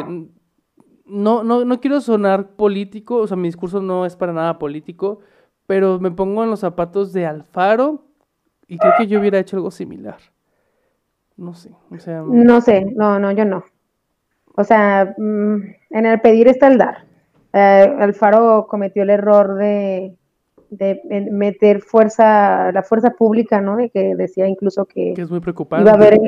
no, 1.05 1.43
no, 1.43 1.65
no 1.65 1.81
quiero 1.81 1.99
sonar 1.99 2.51
político, 2.51 3.17
o 3.17 3.27
sea, 3.27 3.35
mi 3.35 3.47
discurso 3.47 3.81
no 3.81 4.05
es 4.05 4.15
para 4.15 4.31
nada 4.31 4.59
político, 4.59 5.19
pero 5.65 5.99
me 5.99 6.11
pongo 6.11 6.43
en 6.43 6.51
los 6.51 6.61
zapatos 6.61 7.11
de 7.11 7.25
Alfaro 7.25 8.05
y 8.67 8.77
creo 8.77 8.93
que 8.97 9.07
yo 9.07 9.19
hubiera 9.19 9.39
hecho 9.39 9.57
algo 9.57 9.71
similar. 9.71 10.17
No 11.39 11.53
sé, 11.53 11.71
o 11.89 11.97
sea... 11.97 12.21
No 12.21 12.61
sé, 12.61 12.85
no, 12.95 13.17
no, 13.17 13.31
yo 13.31 13.45
no. 13.45 13.63
O 14.55 14.63
sea, 14.63 15.15
mm, 15.17 15.55
en 15.91 16.05
el 16.05 16.19
pedir 16.21 16.47
está 16.47 16.67
el 16.67 16.77
dar. 16.77 17.05
Eh, 17.53 17.95
Alfaro 17.99 18.67
cometió 18.67 19.03
el 19.03 19.09
error 19.09 19.55
de, 19.55 20.15
de, 20.69 21.01
meter 21.31 21.81
fuerza, 21.81 22.71
la 22.71 22.83
fuerza 22.83 23.11
pública, 23.11 23.61
¿no? 23.61 23.77
De 23.77 23.89
que 23.89 24.15
decía 24.15 24.47
incluso 24.47 24.85
que, 24.85 25.13
que 25.15 25.21
es 25.21 25.31
muy 25.31 25.39
preocupante. 25.39 25.83
iba 25.83 25.91
a 25.91 25.95
haber 25.95 26.19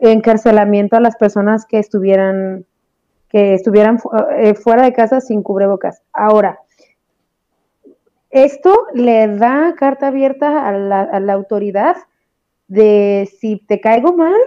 encarcelamiento 0.00 0.96
a 0.96 1.00
las 1.00 1.16
personas 1.16 1.66
que 1.66 1.78
estuvieran 1.78 2.64
que 3.28 3.54
estuvieran 3.54 3.98
eh, 4.36 4.54
fuera 4.54 4.84
de 4.84 4.92
casa 4.92 5.20
sin 5.20 5.42
cubrebocas. 5.42 6.02
Ahora, 6.12 6.60
esto 8.30 8.86
le 8.94 9.26
da 9.36 9.74
carta 9.76 10.08
abierta 10.08 10.68
a 10.68 10.72
la, 10.72 11.32
autoridad 11.32 11.96
de 12.68 13.28
si 13.40 13.56
te 13.66 13.80
caigo 13.80 14.14
mal 14.14 14.40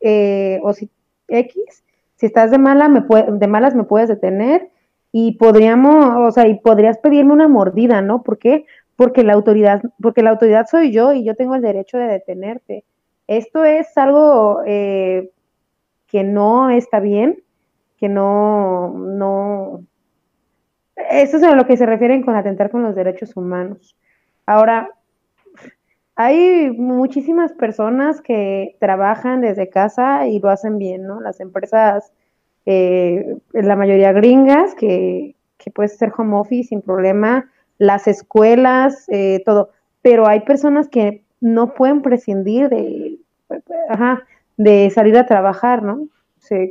eh, 0.00 0.60
o 0.62 0.72
si 0.72 0.90
X, 1.28 1.84
si 2.16 2.26
estás 2.26 2.50
de, 2.50 2.58
mala, 2.58 2.88
me 2.88 3.02
de 3.02 3.46
malas 3.46 3.74
me 3.74 3.84
puedes 3.84 4.08
detener 4.08 4.70
y 5.12 5.36
podríamos, 5.36 6.16
o 6.28 6.30
sea, 6.32 6.46
y 6.48 6.58
podrías 6.58 6.98
pedirme 6.98 7.32
una 7.32 7.48
mordida, 7.48 8.02
¿no? 8.02 8.22
¿Por 8.22 8.38
qué? 8.38 8.66
Porque 8.96 9.24
la 9.24 9.32
autoridad, 9.32 9.82
porque 10.00 10.22
la 10.22 10.30
autoridad 10.30 10.66
soy 10.70 10.92
yo 10.92 11.12
y 11.12 11.24
yo 11.24 11.34
tengo 11.34 11.54
el 11.54 11.62
derecho 11.62 11.98
de 11.98 12.06
detenerte. 12.06 12.84
Esto 13.26 13.64
es 13.64 13.96
algo 13.96 14.62
eh, 14.66 15.30
que 16.06 16.24
no 16.24 16.70
está 16.70 17.00
bien 17.00 17.44
que 18.04 18.08
no, 18.08 18.90
no, 18.90 19.84
eso 21.10 21.36
es 21.36 21.42
a 21.42 21.54
lo 21.54 21.66
que 21.66 21.76
se 21.76 21.86
refieren 21.86 22.22
con 22.22 22.36
atentar 22.36 22.70
con 22.70 22.82
los 22.82 22.94
derechos 22.94 23.36
humanos. 23.36 23.96
Ahora, 24.46 24.90
hay 26.16 26.70
muchísimas 26.70 27.52
personas 27.52 28.20
que 28.20 28.76
trabajan 28.78 29.40
desde 29.40 29.68
casa 29.68 30.26
y 30.28 30.38
lo 30.38 30.50
hacen 30.50 30.78
bien, 30.78 31.06
¿no? 31.06 31.20
Las 31.20 31.40
empresas, 31.40 32.12
eh, 32.66 33.36
la 33.52 33.76
mayoría 33.76 34.12
gringas, 34.12 34.74
que, 34.74 35.34
que 35.58 35.70
puede 35.70 35.88
ser 35.88 36.12
home 36.16 36.36
office 36.36 36.68
sin 36.68 36.82
problema, 36.82 37.50
las 37.78 38.06
escuelas, 38.06 39.06
eh, 39.08 39.42
todo. 39.44 39.70
Pero 40.02 40.28
hay 40.28 40.40
personas 40.40 40.88
que 40.88 41.24
no 41.40 41.74
pueden 41.74 42.02
prescindir 42.02 42.68
de, 42.68 43.18
de 44.56 44.90
salir 44.90 45.16
a 45.16 45.26
trabajar, 45.26 45.82
¿no? 45.82 46.08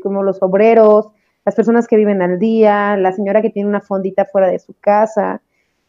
como 0.03 0.21
los 0.21 0.41
obreros, 0.43 1.09
las 1.45 1.55
personas 1.55 1.87
que 1.87 1.97
viven 1.97 2.21
al 2.21 2.37
día, 2.39 2.95
la 2.95 3.11
señora 3.11 3.41
que 3.41 3.49
tiene 3.49 3.67
una 3.67 3.81
fondita 3.81 4.25
fuera 4.25 4.47
de 4.47 4.59
su 4.59 4.75
casa. 4.79 5.41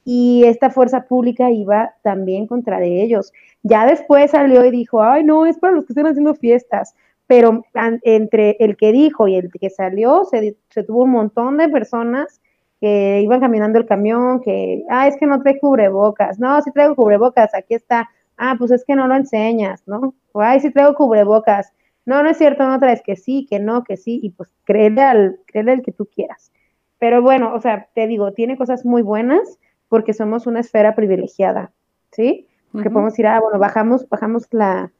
Y 0.04 0.44
esta 0.44 0.70
fuerza 0.70 1.04
pública 1.04 1.50
iba 1.50 1.94
también 2.02 2.46
contra 2.46 2.78
de 2.78 3.02
ellos. 3.02 3.32
Ya 3.62 3.86
después 3.86 4.30
salió 4.32 4.64
y 4.64 4.70
dijo, 4.70 5.02
ay, 5.02 5.24
no, 5.24 5.46
es 5.46 5.58
para 5.58 5.74
los 5.74 5.86
que 5.86 5.92
están 5.92 6.06
haciendo 6.06 6.34
fiestas. 6.34 6.94
Pero 7.26 7.64
entre 8.02 8.56
el 8.60 8.76
que 8.76 8.92
dijo 8.92 9.28
y 9.28 9.36
el 9.36 9.50
que 9.50 9.70
salió, 9.70 10.24
se, 10.24 10.56
tuvo 10.86 11.04
un 11.04 11.10
montón 11.10 11.56
de 11.56 11.68
personas 11.68 12.40
que 12.80 13.20
iban 13.22 13.40
caminando 13.40 13.78
el 13.78 13.86
camión, 13.86 14.40
que, 14.40 14.84
ah, 14.90 15.08
es 15.08 15.16
que 15.16 15.26
no 15.26 15.40
trae 15.40 15.58
cubrebocas. 15.58 16.38
No, 16.38 16.60
sí 16.60 16.70
traigo 16.72 16.96
cubrebocas, 16.96 17.54
aquí 17.54 17.74
está. 17.74 18.10
Ah, 18.36 18.56
pues 18.58 18.70
es 18.72 18.84
que 18.84 18.94
no 18.94 19.06
lo 19.08 19.14
enseñas, 19.14 19.82
¿no? 19.86 20.14
O, 20.32 20.42
ay, 20.42 20.60
sí 20.60 20.70
traigo 20.70 20.94
cubrebocas 20.94 21.72
no, 22.06 22.22
no 22.22 22.28
es 22.30 22.36
cierto, 22.38 22.66
no 22.66 22.78
traes 22.78 23.02
que 23.02 23.16
sí, 23.16 23.46
que 23.48 23.58
no, 23.58 23.82
que 23.84 23.96
sí, 23.96 24.20
y 24.22 24.30
pues 24.30 24.52
créele 24.64 25.02
al, 25.02 25.40
créele 25.46 25.72
al 25.72 25.82
que 25.82 25.92
tú 25.92 26.06
quieras. 26.06 26.52
Pero 26.98 27.22
bueno, 27.22 27.54
o 27.54 27.60
sea, 27.60 27.88
te 27.94 28.06
digo, 28.06 28.32
tiene 28.32 28.56
cosas 28.56 28.84
muy 28.84 29.02
buenas 29.02 29.58
porque 29.88 30.12
somos 30.12 30.46
una 30.46 30.60
esfera 30.60 30.94
privilegiada, 30.94 31.72
¿sí? 32.10 32.46
Porque 32.72 32.90
podemos 32.90 33.12
decir, 33.12 33.26
ah, 33.26 33.40
bueno, 33.40 33.58
bajamos, 33.58 34.08
bajamos 34.08 34.46
la, 34.50 34.90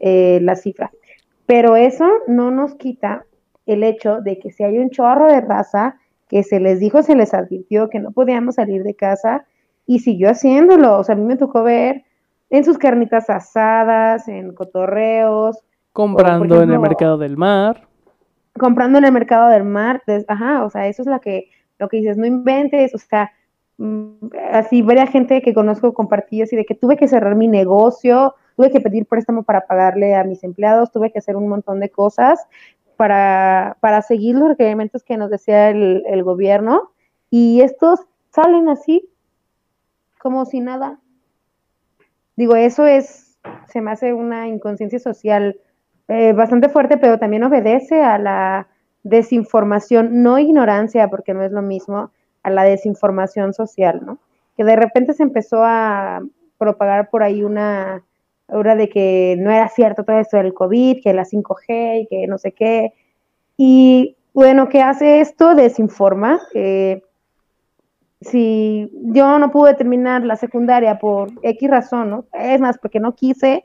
eh, 0.00 0.40
la 0.42 0.56
cifra. 0.56 0.90
Pero 1.46 1.76
eso 1.76 2.08
no 2.26 2.50
nos 2.50 2.74
quita 2.74 3.24
el 3.66 3.84
hecho 3.84 4.20
de 4.20 4.38
que 4.38 4.50
si 4.50 4.64
hay 4.64 4.78
un 4.78 4.90
chorro 4.90 5.26
de 5.26 5.40
raza 5.40 5.96
que 6.28 6.42
se 6.42 6.58
les 6.58 6.80
dijo, 6.80 7.02
se 7.02 7.14
les 7.14 7.34
advirtió 7.34 7.88
que 7.90 8.00
no 8.00 8.10
podíamos 8.10 8.56
salir 8.56 8.82
de 8.82 8.94
casa 8.94 9.44
y 9.86 10.00
siguió 10.00 10.30
haciéndolo. 10.30 10.98
O 10.98 11.04
sea, 11.04 11.14
a 11.14 11.18
mí 11.18 11.24
me 11.24 11.36
tocó 11.36 11.62
ver 11.62 12.04
en 12.50 12.64
sus 12.64 12.78
carnitas 12.78 13.30
asadas, 13.30 14.28
en 14.28 14.54
cotorreos, 14.54 15.58
comprando 15.92 16.62
en 16.62 16.70
el 16.70 16.78
mercado 16.80 17.18
del 17.18 17.36
mar. 17.36 17.86
comprando 18.58 18.98
en 18.98 19.04
el 19.04 19.12
mercado 19.12 19.48
del 19.48 19.64
mar, 19.64 20.02
ajá, 20.28 20.64
o 20.64 20.70
sea, 20.70 20.86
eso 20.86 21.02
es 21.02 21.08
lo 21.08 21.20
que, 21.20 21.50
lo 21.78 21.88
que 21.88 21.98
dices, 21.98 22.16
no 22.16 22.26
inventes, 22.26 22.94
o 22.94 22.98
sea, 22.98 23.30
así 24.52 24.82
varias 24.82 25.10
gente 25.10 25.42
que 25.42 25.54
conozco 25.54 25.94
compartí 25.94 26.42
así 26.42 26.56
de 26.56 26.64
que 26.64 26.74
tuve 26.74 26.96
que 26.96 27.08
cerrar 27.08 27.34
mi 27.34 27.48
negocio, 27.48 28.34
tuve 28.56 28.70
que 28.70 28.80
pedir 28.80 29.06
préstamo 29.06 29.42
para 29.42 29.66
pagarle 29.66 30.14
a 30.14 30.24
mis 30.24 30.44
empleados, 30.44 30.92
tuve 30.92 31.10
que 31.10 31.18
hacer 31.18 31.36
un 31.36 31.48
montón 31.48 31.80
de 31.80 31.90
cosas 31.90 32.40
para, 32.96 33.76
para 33.80 34.02
seguir 34.02 34.36
los 34.36 34.48
requerimientos 34.48 35.02
que 35.02 35.16
nos 35.16 35.30
decía 35.30 35.70
el, 35.70 36.04
el 36.06 36.22
gobierno 36.22 36.92
y 37.30 37.62
estos 37.62 38.00
salen 38.30 38.68
así, 38.68 39.08
como 40.18 40.44
si 40.44 40.60
nada. 40.60 41.00
Digo, 42.36 42.56
eso 42.56 42.86
es, 42.86 43.38
se 43.68 43.80
me 43.80 43.90
hace 43.90 44.12
una 44.14 44.48
inconsciencia 44.48 44.98
social 44.98 45.58
eh, 46.08 46.32
bastante 46.32 46.68
fuerte, 46.68 46.98
pero 46.98 47.18
también 47.18 47.44
obedece 47.44 48.02
a 48.02 48.18
la 48.18 48.68
desinformación, 49.02 50.22
no 50.22 50.38
ignorancia, 50.38 51.08
porque 51.08 51.34
no 51.34 51.42
es 51.42 51.52
lo 51.52 51.62
mismo, 51.62 52.10
a 52.42 52.50
la 52.50 52.64
desinformación 52.64 53.54
social, 53.54 54.02
¿no? 54.04 54.18
Que 54.56 54.64
de 54.64 54.76
repente 54.76 55.12
se 55.14 55.22
empezó 55.22 55.62
a 55.62 56.22
propagar 56.58 57.10
por 57.10 57.22
ahí 57.22 57.42
una 57.42 58.04
hora 58.48 58.76
de 58.76 58.88
que 58.88 59.36
no 59.38 59.50
era 59.50 59.68
cierto 59.68 60.04
todo 60.04 60.18
esto 60.18 60.36
del 60.36 60.54
COVID, 60.54 61.02
que 61.02 61.12
la 61.12 61.24
5G 61.24 62.02
y 62.02 62.06
que 62.06 62.26
no 62.26 62.38
sé 62.38 62.52
qué. 62.52 62.92
Y 63.56 64.16
bueno, 64.34 64.68
¿qué 64.68 64.82
hace 64.82 65.20
esto? 65.20 65.54
Desinforma. 65.54 66.40
Si 68.20 68.90
yo 68.92 69.38
no 69.38 69.50
pude 69.50 69.74
terminar 69.74 70.24
la 70.24 70.36
secundaria 70.36 70.98
por 70.98 71.30
X 71.42 71.70
razón, 71.70 72.10
¿no? 72.10 72.24
Es 72.32 72.60
más, 72.60 72.78
porque 72.78 73.00
no 73.00 73.14
quise, 73.14 73.64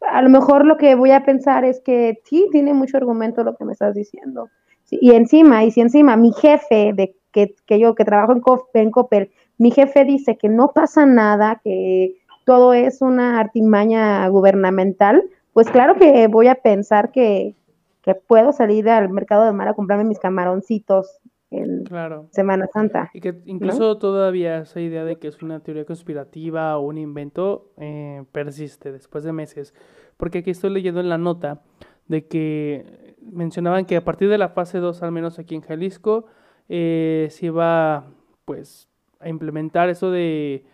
a 0.00 0.22
lo 0.22 0.28
mejor 0.28 0.64
lo 0.64 0.76
que 0.76 0.94
voy 0.94 1.12
a 1.12 1.24
pensar 1.24 1.64
es 1.64 1.80
que 1.80 2.20
sí, 2.24 2.48
tiene 2.50 2.74
mucho 2.74 2.96
argumento 2.96 3.44
lo 3.44 3.56
que 3.56 3.64
me 3.64 3.72
estás 3.72 3.94
diciendo. 3.94 4.48
y 4.90 5.12
encima, 5.12 5.64
y 5.64 5.70
si 5.70 5.80
encima 5.80 6.16
mi 6.16 6.32
jefe, 6.32 6.92
de 6.92 7.14
que, 7.32 7.54
que 7.66 7.80
yo 7.80 7.94
que 7.94 8.04
trabajo 8.04 8.32
en, 8.32 8.42
en 8.74 8.90
Coppel, 8.90 9.30
mi 9.58 9.70
jefe 9.70 10.04
dice 10.04 10.36
que 10.36 10.48
no 10.48 10.72
pasa 10.72 11.06
nada, 11.06 11.60
que 11.62 12.16
todo 12.44 12.72
es 12.72 13.02
una 13.02 13.38
artimaña 13.38 14.26
gubernamental, 14.28 15.22
pues 15.52 15.68
claro 15.70 15.94
que 15.96 16.26
voy 16.28 16.48
a 16.48 16.56
pensar 16.56 17.12
que, 17.12 17.54
que 18.02 18.14
puedo 18.14 18.52
salir 18.52 18.88
al 18.88 19.08
mercado 19.10 19.44
de 19.44 19.52
mar 19.52 19.68
a 19.68 19.74
comprarme 19.74 20.04
mis 20.04 20.18
camaroncitos 20.18 21.20
en 21.50 21.84
Semana 22.30 22.66
Santa. 22.72 23.10
Y 23.12 23.20
que 23.20 23.42
incluso 23.44 23.98
todavía 23.98 24.58
esa 24.58 24.80
idea 24.80 25.04
de 25.04 25.16
que 25.16 25.28
es 25.28 25.42
una 25.42 25.60
teoría 25.60 25.84
conspirativa 25.84 26.76
o 26.78 26.86
un 26.86 26.98
invento 26.98 27.72
eh, 27.76 28.24
persiste 28.32 28.90
después 28.90 29.22
de 29.24 29.32
meses. 29.32 29.74
Porque 30.16 30.38
aquí 30.38 30.50
estoy 30.50 30.70
leyendo 30.70 31.00
en 31.00 31.10
la 31.10 31.18
nota 31.18 31.60
de 32.08 32.26
que 32.26 33.14
mencionaban 33.20 33.84
que 33.84 33.96
a 33.96 34.04
partir 34.04 34.28
de 34.28 34.38
la 34.38 34.48
fase 34.48 34.78
2, 34.78 35.02
al 35.02 35.12
menos 35.12 35.38
aquí 35.38 35.54
en 35.54 35.60
Jalisco, 35.60 36.26
eh, 36.74 37.28
se 37.30 37.46
iba 37.46 38.06
pues 38.46 38.88
a 39.20 39.28
implementar 39.28 39.90
eso 39.90 40.10
de 40.10 40.64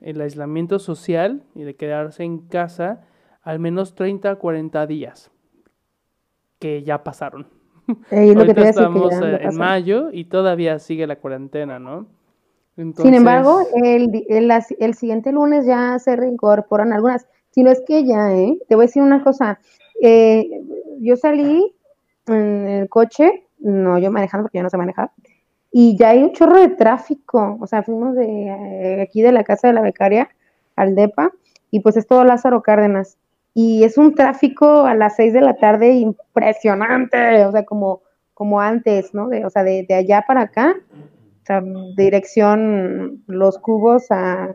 el 0.00 0.20
aislamiento 0.20 0.80
social 0.80 1.44
y 1.54 1.62
de 1.62 1.76
quedarse 1.76 2.24
en 2.24 2.38
casa 2.38 3.02
al 3.40 3.60
menos 3.60 3.94
30 3.94 4.32
a 4.32 4.34
40 4.34 4.84
días 4.88 5.30
que 6.58 6.82
ya 6.82 7.04
pasaron. 7.04 7.46
Ahorita 8.10 8.68
estamos 8.68 9.14
en 9.22 9.56
mayo 9.56 10.08
y 10.10 10.24
todavía 10.24 10.80
sigue 10.80 11.06
la 11.06 11.16
cuarentena, 11.16 11.78
¿no? 11.78 12.08
Sin 12.74 13.14
embargo, 13.14 13.60
el, 13.80 14.26
el, 14.28 14.94
siguiente 14.94 15.30
lunes 15.30 15.66
ya 15.66 16.00
se 16.00 16.16
reincorporan 16.16 16.92
algunas. 16.92 17.28
Si 17.50 17.62
no 17.62 17.70
es 17.70 17.80
que 17.86 18.04
ya, 18.04 18.34
¿eh? 18.34 18.58
Te 18.66 18.74
voy 18.74 18.84
a 18.84 18.86
decir 18.86 19.04
una 19.04 19.22
cosa. 19.22 19.60
Eh, 20.02 20.50
yo 20.98 21.14
salí 21.14 21.72
en 22.26 22.66
el 22.66 22.88
coche, 22.88 23.44
no 23.60 24.00
yo 24.00 24.10
manejando 24.10 24.46
porque 24.46 24.58
yo 24.58 24.64
no 24.64 24.70
sé 24.70 24.76
manejar, 24.76 25.12
y 25.76 25.96
ya 25.96 26.10
hay 26.10 26.22
un 26.22 26.32
chorro 26.32 26.60
de 26.60 26.68
tráfico. 26.68 27.58
O 27.60 27.66
sea, 27.66 27.82
fuimos 27.82 28.14
de 28.14 28.46
eh, 28.46 29.02
aquí 29.02 29.22
de 29.22 29.32
la 29.32 29.42
casa 29.42 29.66
de 29.66 29.74
la 29.74 29.80
becaria 29.80 30.28
al 30.76 30.94
DEPA, 30.94 31.32
y 31.72 31.80
pues 31.80 31.96
es 31.96 32.06
todo 32.06 32.22
Lázaro 32.22 32.62
Cárdenas 32.62 33.18
y 33.54 33.82
es 33.82 33.98
un 33.98 34.14
tráfico 34.14 34.86
a 34.86 34.94
las 34.94 35.16
6 35.16 35.32
de 35.32 35.40
la 35.40 35.56
tarde 35.56 35.94
impresionante, 35.94 37.44
o 37.44 37.50
sea, 37.50 37.64
como, 37.64 38.02
como 38.34 38.60
antes, 38.60 39.14
¿no? 39.14 39.26
De, 39.28 39.44
o 39.44 39.50
sea, 39.50 39.64
de, 39.64 39.84
allá 39.90 40.22
para 40.28 40.42
acá, 40.42 40.76
o 41.42 41.44
sea, 41.44 41.60
dirección 41.96 43.24
Los 43.26 43.58
Cubos 43.58 44.12
a, 44.12 44.54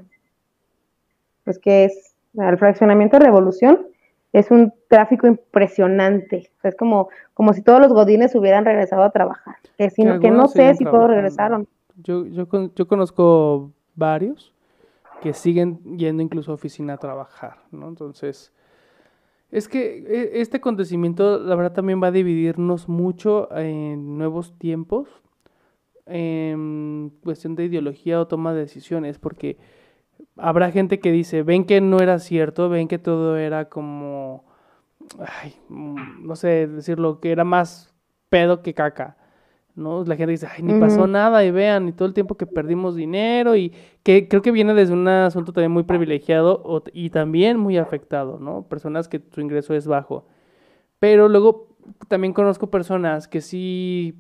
pues 1.44 1.60
que 1.60 1.84
es 1.84 2.16
al 2.38 2.58
fraccionamiento 2.58 3.20
de 3.20 3.26
Revolución, 3.26 3.89
es 4.32 4.52
un 4.52 4.74
tráfico 4.88 5.28
impresionante, 5.28 6.52
o 6.58 6.62
sea, 6.62 6.70
es 6.70 6.76
como, 6.76 7.10
como 7.34 7.54
si 7.54 7.62
todos 7.62 7.80
los 7.80 7.92
godines 7.92 8.36
hubieran 8.36 8.66
regresado 8.66 9.04
a 9.04 9.12
trabajar, 9.12 9.56
que, 9.78 9.90
que 9.90 10.32
no 10.32 10.48
sé 10.48 10.76
si 10.76 10.84
todos 10.84 11.10
regresaron. 11.10 11.68
Yo, 12.04 12.26
yo, 12.28 12.48
yo 12.76 12.88
conozco 12.88 13.72
varios 13.96 14.54
que 15.22 15.34
siguen 15.34 15.80
yendo 15.98 16.24
incluso 16.24 16.52
a 16.52 16.56
oficina 16.56 16.94
a 16.94 16.98
trabajar, 16.98 17.58
¿no? 17.72 17.90
Entonces, 17.90 18.54
es 19.52 19.68
que 19.68 20.06
e, 20.08 20.42
este 20.42 20.58
acontecimiento, 20.58 21.40
la 21.40 21.56
verdad, 21.56 21.74
también 21.74 22.02
va 22.02 22.08
a 22.08 22.12
dividirnos 22.12 22.88
mucho 22.88 23.50
en 23.58 24.18
nuevos 24.18 24.58
tiempos, 24.58 25.10
en 26.06 27.12
cuestión 27.24 27.56
de 27.56 27.66
ideología 27.66 28.20
o 28.20 28.28
toma 28.28 28.54
de 28.54 28.62
decisiones, 28.62 29.20
porque 29.20 29.58
habrá 30.42 30.72
gente 30.72 31.00
que 31.00 31.12
dice, 31.12 31.44
ven 31.44 31.66
que 31.66 31.82
no 31.82 32.00
era 32.00 32.20
cierto, 32.20 32.70
ven 32.70 32.88
que 32.88 33.00
todo 33.00 33.38
era 33.38 33.70
como, 33.70 34.46
ay, 35.42 35.56
mm, 35.70 36.26
no 36.28 36.36
sé 36.36 36.68
decirlo, 36.68 37.20
que 37.20 37.32
era 37.32 37.44
más 37.44 37.94
pedo 38.30 38.62
que 38.62 38.74
caca. 38.74 39.18
¿no? 39.76 40.04
La 40.04 40.16
gente 40.16 40.32
dice, 40.32 40.48
ay, 40.54 40.62
ni 40.62 40.80
pasó 40.80 41.08
nada 41.08 41.44
y 41.46 41.52
vean, 41.52 41.88
y 41.88 41.94
todo 41.94 42.08
el 42.08 42.14
tiempo 42.14 42.36
que 42.36 42.46
perdimos 42.46 42.96
dinero 42.96 43.56
y 43.56 43.74
que 44.04 44.28
creo 44.28 44.42
que 44.42 44.52
viene 44.52 44.74
desde 44.74 44.94
un 44.94 45.08
asunto 45.08 45.54
también 45.54 45.72
muy 45.72 45.84
privilegiado 45.84 46.84
y 46.92 47.10
también 47.10 47.58
muy 47.58 47.78
afectado, 47.78 48.40
¿no? 48.40 48.64
Personas 48.64 49.08
que 49.08 49.22
su 49.32 49.42
ingreso 49.42 49.74
es 49.74 49.88
bajo. 49.88 50.26
Pero 51.00 51.30
luego 51.30 51.70
también 52.08 52.34
conozco 52.34 52.70
personas 52.70 53.28
que 53.28 53.42
sí 53.42 54.16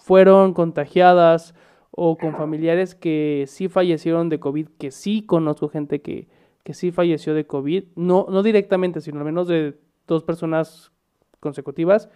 fueron 0.00 0.52
contagiadas 0.52 1.54
o 1.96 2.16
con 2.16 2.34
familiares 2.34 2.94
que 2.94 3.44
sí 3.46 3.68
fallecieron 3.68 4.28
de 4.28 4.40
COVID, 4.40 4.68
que 4.78 4.90
sí 4.90 5.22
conozco 5.22 5.68
gente 5.68 6.02
que, 6.02 6.28
que 6.62 6.74
sí 6.74 6.90
falleció 6.90 7.34
de 7.34 7.46
COVID, 7.46 7.84
no, 7.96 8.26
no 8.28 8.42
directamente, 8.42 9.00
sino 9.00 9.18
al 9.18 9.24
menos 9.24 9.48
de 9.48 9.78
dos 10.06 10.24
personas 10.24 10.92
consecutivas 11.40 12.08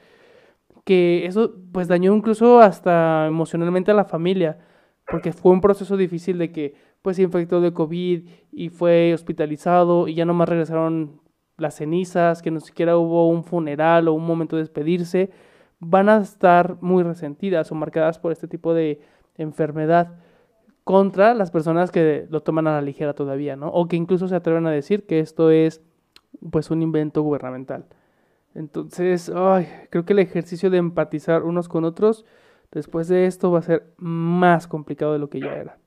que 0.88 1.26
eso 1.26 1.54
pues 1.70 1.86
dañó 1.86 2.14
incluso 2.14 2.60
hasta 2.60 3.26
emocionalmente 3.26 3.90
a 3.90 3.94
la 3.94 4.06
familia, 4.06 4.58
porque 5.06 5.32
fue 5.34 5.52
un 5.52 5.60
proceso 5.60 5.98
difícil 5.98 6.38
de 6.38 6.50
que 6.50 6.74
pues 7.02 7.16
se 7.16 7.22
infectó 7.22 7.60
de 7.60 7.74
COVID 7.74 8.26
y 8.52 8.68
fue 8.70 9.12
hospitalizado 9.12 10.08
y 10.08 10.14
ya 10.14 10.24
nomás 10.24 10.48
regresaron 10.48 11.20
las 11.58 11.74
cenizas, 11.74 12.40
que 12.40 12.50
no 12.50 12.60
siquiera 12.60 12.96
hubo 12.96 13.28
un 13.28 13.44
funeral 13.44 14.08
o 14.08 14.14
un 14.14 14.26
momento 14.26 14.56
de 14.56 14.62
despedirse, 14.62 15.30
van 15.78 16.08
a 16.08 16.18
estar 16.22 16.78
muy 16.80 17.02
resentidas 17.02 17.70
o 17.70 17.74
marcadas 17.74 18.18
por 18.18 18.32
este 18.32 18.48
tipo 18.48 18.72
de 18.72 19.02
enfermedad 19.38 20.18
contra 20.84 21.34
las 21.34 21.50
personas 21.50 21.90
que 21.90 22.26
lo 22.30 22.42
toman 22.42 22.66
a 22.66 22.72
la 22.72 22.82
ligera 22.82 23.14
todavía, 23.14 23.56
¿no? 23.56 23.68
O 23.68 23.88
que 23.88 23.96
incluso 23.96 24.28
se 24.28 24.36
atreven 24.36 24.66
a 24.66 24.70
decir 24.70 25.06
que 25.06 25.20
esto 25.20 25.50
es 25.50 25.82
pues 26.50 26.70
un 26.70 26.82
invento 26.82 27.22
gubernamental. 27.22 27.86
Entonces, 28.54 29.30
ay, 29.34 29.68
creo 29.90 30.04
que 30.04 30.12
el 30.12 30.18
ejercicio 30.18 30.70
de 30.70 30.78
empatizar 30.78 31.42
unos 31.42 31.68
con 31.68 31.84
otros 31.84 32.24
después 32.72 33.08
de 33.08 33.26
esto 33.26 33.50
va 33.50 33.60
a 33.60 33.62
ser 33.62 33.94
más 33.96 34.66
complicado 34.66 35.12
de 35.12 35.18
lo 35.18 35.30
que 35.30 35.40
ya 35.40 35.54
era. 35.54 35.78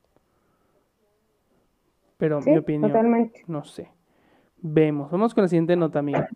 Pero 2.17 2.39
mi 2.41 2.57
opinión, 2.57 3.31
no 3.47 3.63
sé. 3.63 3.89
Vemos. 4.61 5.09
Vamos 5.09 5.33
con 5.33 5.41
la 5.41 5.47
siguiente 5.47 5.75
nota, 5.75 5.99
amiga. 5.99 6.29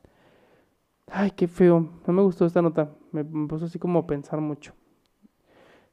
Ay, 1.07 1.31
qué 1.31 1.47
feo. 1.47 1.87
No 2.07 2.13
me 2.13 2.23
gustó 2.23 2.45
esta 2.45 2.61
nota. 2.61 2.89
Me, 3.11 3.23
puso 3.23 3.65
así 3.65 3.77
como 3.77 3.99
a 3.99 4.07
pensar 4.07 4.41
mucho. 4.41 4.73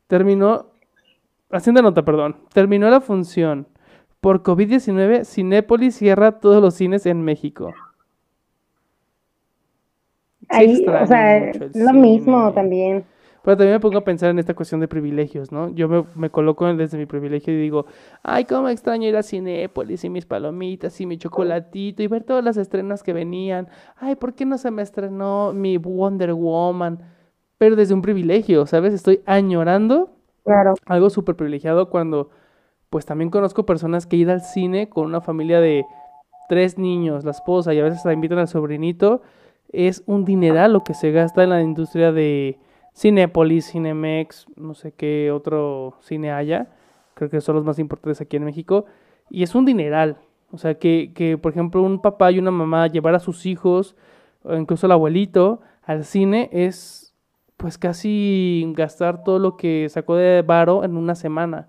Terminó. 0.07 0.72
Haciendo 1.53 1.83
nota, 1.83 2.05
perdón. 2.05 2.37
Terminó 2.53 2.91
la 2.91 3.01
función. 3.01 3.69
Por 4.21 4.43
COVID-19, 4.43 5.25
Cinépolis 5.25 5.97
cierra 5.97 6.41
todos 6.41 6.63
los 6.63 6.75
cines 6.75 7.07
en 7.07 7.23
México 7.23 7.73
o 10.53 11.07
sea, 11.07 11.53
lo 11.75 11.93
mismo 11.93 12.53
también. 12.53 13.05
Pero 13.45 13.57
también 13.57 13.75
me 13.75 13.81
pongo 13.81 13.99
a 13.99 14.05
pensar 14.05 14.31
en 14.31 14.39
esta 14.39 14.55
cuestión 14.55 14.81
de 14.81 14.87
privilegios, 14.87 15.51
¿no? 15.51 15.69
Yo 15.71 15.89
me, 15.89 16.05
me, 16.15 16.31
coloco 16.31 16.73
desde 16.75 16.97
mi 16.97 17.07
privilegio 17.07 17.53
y 17.53 17.57
digo, 17.57 17.87
ay, 18.23 18.45
cómo 18.45 18.69
extraño 18.69 19.09
ir 19.09 19.17
a 19.17 19.25
Cinépolis 19.25 20.05
y 20.05 20.11
mis 20.11 20.27
palomitas 20.27 21.01
y 21.01 21.07
mi 21.07 21.19
chocolatito 21.19 22.05
y 22.05 22.07
ver 22.07 22.23
todas 22.23 22.45
las 22.45 22.57
estrenas 22.57 23.03
que 23.03 23.13
venían. 23.13 23.67
Ay, 23.97 24.15
¿por 24.15 24.35
qué 24.35 24.47
no 24.47 24.59
se 24.59 24.71
me 24.71 24.83
estrenó 24.83 25.53
mi 25.53 25.77
Wonder 25.77 26.35
Woman? 26.35 27.01
Pero 27.59 27.75
desde 27.75 27.95
un 27.95 28.03
privilegio, 28.03 28.65
¿sabes? 28.67 28.95
Estoy 28.95 29.23
añorando 29.27 30.11
claro. 30.45 30.75
algo 30.87 31.11
súper 31.11 31.37
privilegiado 31.37 31.91
cuando, 31.91 32.31
pues 32.91 33.07
también 33.07 33.31
conozco 33.31 33.67
personas 33.67 34.07
que 34.07 34.17
ir 34.17 34.31
al 34.31 34.43
cine 34.43 34.89
con 34.89 35.07
una 35.07 35.21
familia 35.21 35.61
de 35.61 35.85
tres 36.49 36.79
niños, 36.79 37.25
la 37.25 37.31
esposa 37.31 37.73
y 37.75 37.81
a 37.81 37.85
veces 37.85 38.05
la 38.05 38.13
invitan 38.13 38.39
al 38.39 38.49
sobrinito 38.49 39.23
es 39.69 40.03
un 40.07 40.25
dineral 40.25 40.73
lo 40.75 40.85
que 40.85 40.93
se 40.93 41.11
gasta 41.13 41.43
en 41.43 41.51
la 41.51 41.63
industria 41.63 42.13
de, 42.13 42.59
Cinépolis, 42.95 43.71
Cinemex, 43.71 44.47
no 44.57 44.75
sé 44.75 44.93
qué 44.93 45.31
otro 45.33 45.95
cine 46.01 46.31
haya. 46.31 46.69
Creo 47.15 47.31
que 47.31 47.41
son 47.41 47.57
los 47.57 47.65
más 47.65 47.79
importantes 47.79 48.21
aquí 48.21 48.37
en 48.37 48.45
México. 48.45 48.85
Y 49.31 49.43
es 49.43 49.55
un 49.55 49.65
dineral. 49.65 50.19
O 50.51 50.59
sea, 50.59 50.79
que, 50.79 51.13
que 51.15 51.39
por 51.39 51.53
ejemplo 51.53 51.83
un 51.83 52.01
papá 52.01 52.31
y 52.31 52.39
una 52.39 52.51
mamá 52.51 52.87
llevar 52.87 53.15
a 53.15 53.21
sus 53.21 53.47
hijos, 53.47 53.97
o 54.43 54.55
incluso 54.55 54.87
el 54.87 54.93
abuelito, 54.93 55.61
al 55.83 56.05
cine 56.05 56.51
es 56.53 57.12
pues 57.63 57.79
casi 57.79 58.73
gastar 58.77 59.23
todo 59.23 59.39
lo 59.39 59.57
que 59.57 59.89
sacó 59.89 60.17
de 60.17 60.43
varo 60.43 60.83
en 60.83 60.97
una 60.97 61.15
semana. 61.15 61.69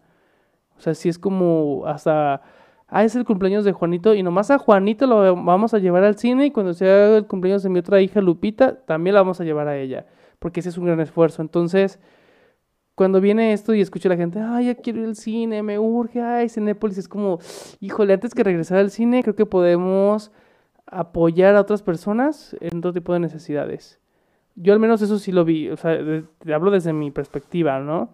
O 0.75 0.81
sea, 0.81 0.95
si 0.95 1.07
es 1.07 1.19
como 1.19 1.83
hasta 1.85 2.41
ah, 2.87 3.03
es 3.03 3.15
el 3.15 3.25
cumpleaños 3.25 3.63
de 3.63 3.73
Juanito 3.73 4.15
y 4.15 4.23
nomás 4.23 4.49
a 4.49 4.57
Juanito 4.57 5.05
lo 5.05 5.35
vamos 5.35 5.75
a 5.75 5.77
llevar 5.77 6.03
al 6.03 6.17
cine 6.17 6.47
y 6.47 6.51
cuando 6.51 6.73
sea 6.73 7.17
el 7.17 7.27
cumpleaños 7.27 7.61
de 7.61 7.69
mi 7.69 7.77
otra 7.77 8.01
hija 8.01 8.21
Lupita, 8.21 8.83
también 8.85 9.13
la 9.13 9.21
vamos 9.21 9.39
a 9.39 9.43
llevar 9.43 9.67
a 9.67 9.77
ella, 9.77 10.07
porque 10.39 10.61
ese 10.61 10.69
es 10.69 10.79
un 10.79 10.85
gran 10.85 10.99
esfuerzo. 10.99 11.43
Entonces, 11.43 11.99
cuando 12.95 13.21
viene 13.21 13.53
esto 13.53 13.75
y 13.75 13.81
escucho 13.81 14.09
a 14.09 14.13
la 14.13 14.17
gente, 14.17 14.39
ay, 14.39 14.65
ya 14.67 14.75
quiero 14.75 15.01
ir 15.01 15.05
al 15.09 15.15
cine, 15.15 15.61
me 15.61 15.77
urge, 15.77 16.21
ay, 16.23 16.49
Cinépolis, 16.49 16.97
es 16.97 17.07
como, 17.07 17.37
híjole, 17.79 18.13
antes 18.13 18.33
que 18.33 18.43
regresar 18.43 18.79
al 18.79 18.89
cine, 18.89 19.21
creo 19.21 19.35
que 19.35 19.45
podemos 19.45 20.31
apoyar 20.87 21.55
a 21.55 21.61
otras 21.61 21.83
personas 21.83 22.55
en 22.61 22.81
todo 22.81 22.93
tipo 22.93 23.13
de 23.13 23.19
necesidades. 23.19 23.99
Yo 24.55 24.73
al 24.73 24.79
menos 24.79 25.01
eso 25.01 25.17
sí 25.19 25.31
lo 25.31 25.45
vi, 25.45 25.69
o 25.69 25.77
sea, 25.77 25.97
te 26.39 26.53
hablo 26.53 26.71
desde 26.71 26.93
mi 26.93 27.11
perspectiva, 27.11 27.79
¿no? 27.79 28.09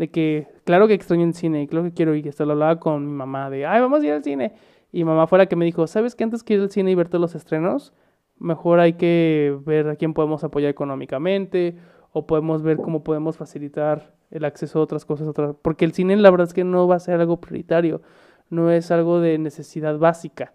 de 0.00 0.10
que, 0.10 0.48
claro 0.64 0.88
que 0.88 0.94
extraño 0.94 1.26
el 1.26 1.34
cine, 1.34 1.62
y 1.62 1.66
claro 1.66 1.84
que 1.84 1.92
quiero 1.92 2.14
ir, 2.14 2.26
esto 2.26 2.46
lo 2.46 2.52
hablaba 2.52 2.80
con 2.80 3.04
mi 3.04 3.12
mamá, 3.12 3.50
de, 3.50 3.66
ay, 3.66 3.82
vamos 3.82 4.02
a 4.02 4.06
ir 4.06 4.12
al 4.12 4.24
cine. 4.24 4.54
Y 4.92 5.04
mamá 5.04 5.26
fue 5.26 5.36
la 5.36 5.44
que 5.44 5.56
me 5.56 5.66
dijo, 5.66 5.86
¿sabes 5.86 6.14
que 6.14 6.24
antes 6.24 6.42
que 6.42 6.54
ir 6.54 6.60
al 6.62 6.70
cine 6.70 6.90
y 6.90 6.94
ver 6.94 7.08
todos 7.08 7.20
los 7.20 7.34
estrenos, 7.34 7.92
mejor 8.38 8.80
hay 8.80 8.94
que 8.94 9.54
ver 9.66 9.90
a 9.90 9.96
quién 9.96 10.14
podemos 10.14 10.42
apoyar 10.42 10.70
económicamente, 10.70 11.76
o 12.12 12.26
podemos 12.26 12.62
ver 12.62 12.78
cómo 12.78 13.04
podemos 13.04 13.36
facilitar 13.36 14.14
el 14.30 14.46
acceso 14.46 14.78
a 14.78 14.82
otras 14.82 15.04
cosas, 15.04 15.28
otras... 15.28 15.54
porque 15.60 15.84
el 15.84 15.92
cine 15.92 16.16
la 16.16 16.30
verdad 16.30 16.46
es 16.46 16.54
que 16.54 16.64
no 16.64 16.88
va 16.88 16.96
a 16.96 17.00
ser 17.00 17.20
algo 17.20 17.38
prioritario, 17.38 18.00
no 18.48 18.70
es 18.70 18.90
algo 18.90 19.20
de 19.20 19.36
necesidad 19.36 19.98
básica. 19.98 20.54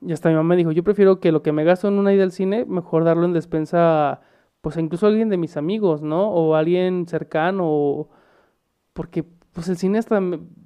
Y 0.00 0.12
hasta 0.12 0.28
mi 0.28 0.36
mamá 0.36 0.50
me 0.50 0.56
dijo, 0.56 0.70
yo 0.70 0.84
prefiero 0.84 1.18
que 1.18 1.32
lo 1.32 1.42
que 1.42 1.50
me 1.50 1.64
gasto 1.64 1.88
en 1.88 1.94
una 1.94 2.14
ida 2.14 2.22
al 2.22 2.30
cine, 2.30 2.64
mejor 2.66 3.02
darlo 3.02 3.24
en 3.24 3.32
despensa, 3.32 4.20
pues 4.60 4.76
incluso 4.76 5.06
alguien 5.06 5.28
de 5.28 5.36
mis 5.36 5.56
amigos, 5.56 6.02
¿no? 6.02 6.28
O 6.30 6.54
alguien 6.54 7.06
cercano, 7.06 7.64
o, 7.66 8.08
porque 8.92 9.24
pues 9.52 9.68
el 9.68 9.76
cine 9.76 9.98
hasta, 9.98 10.20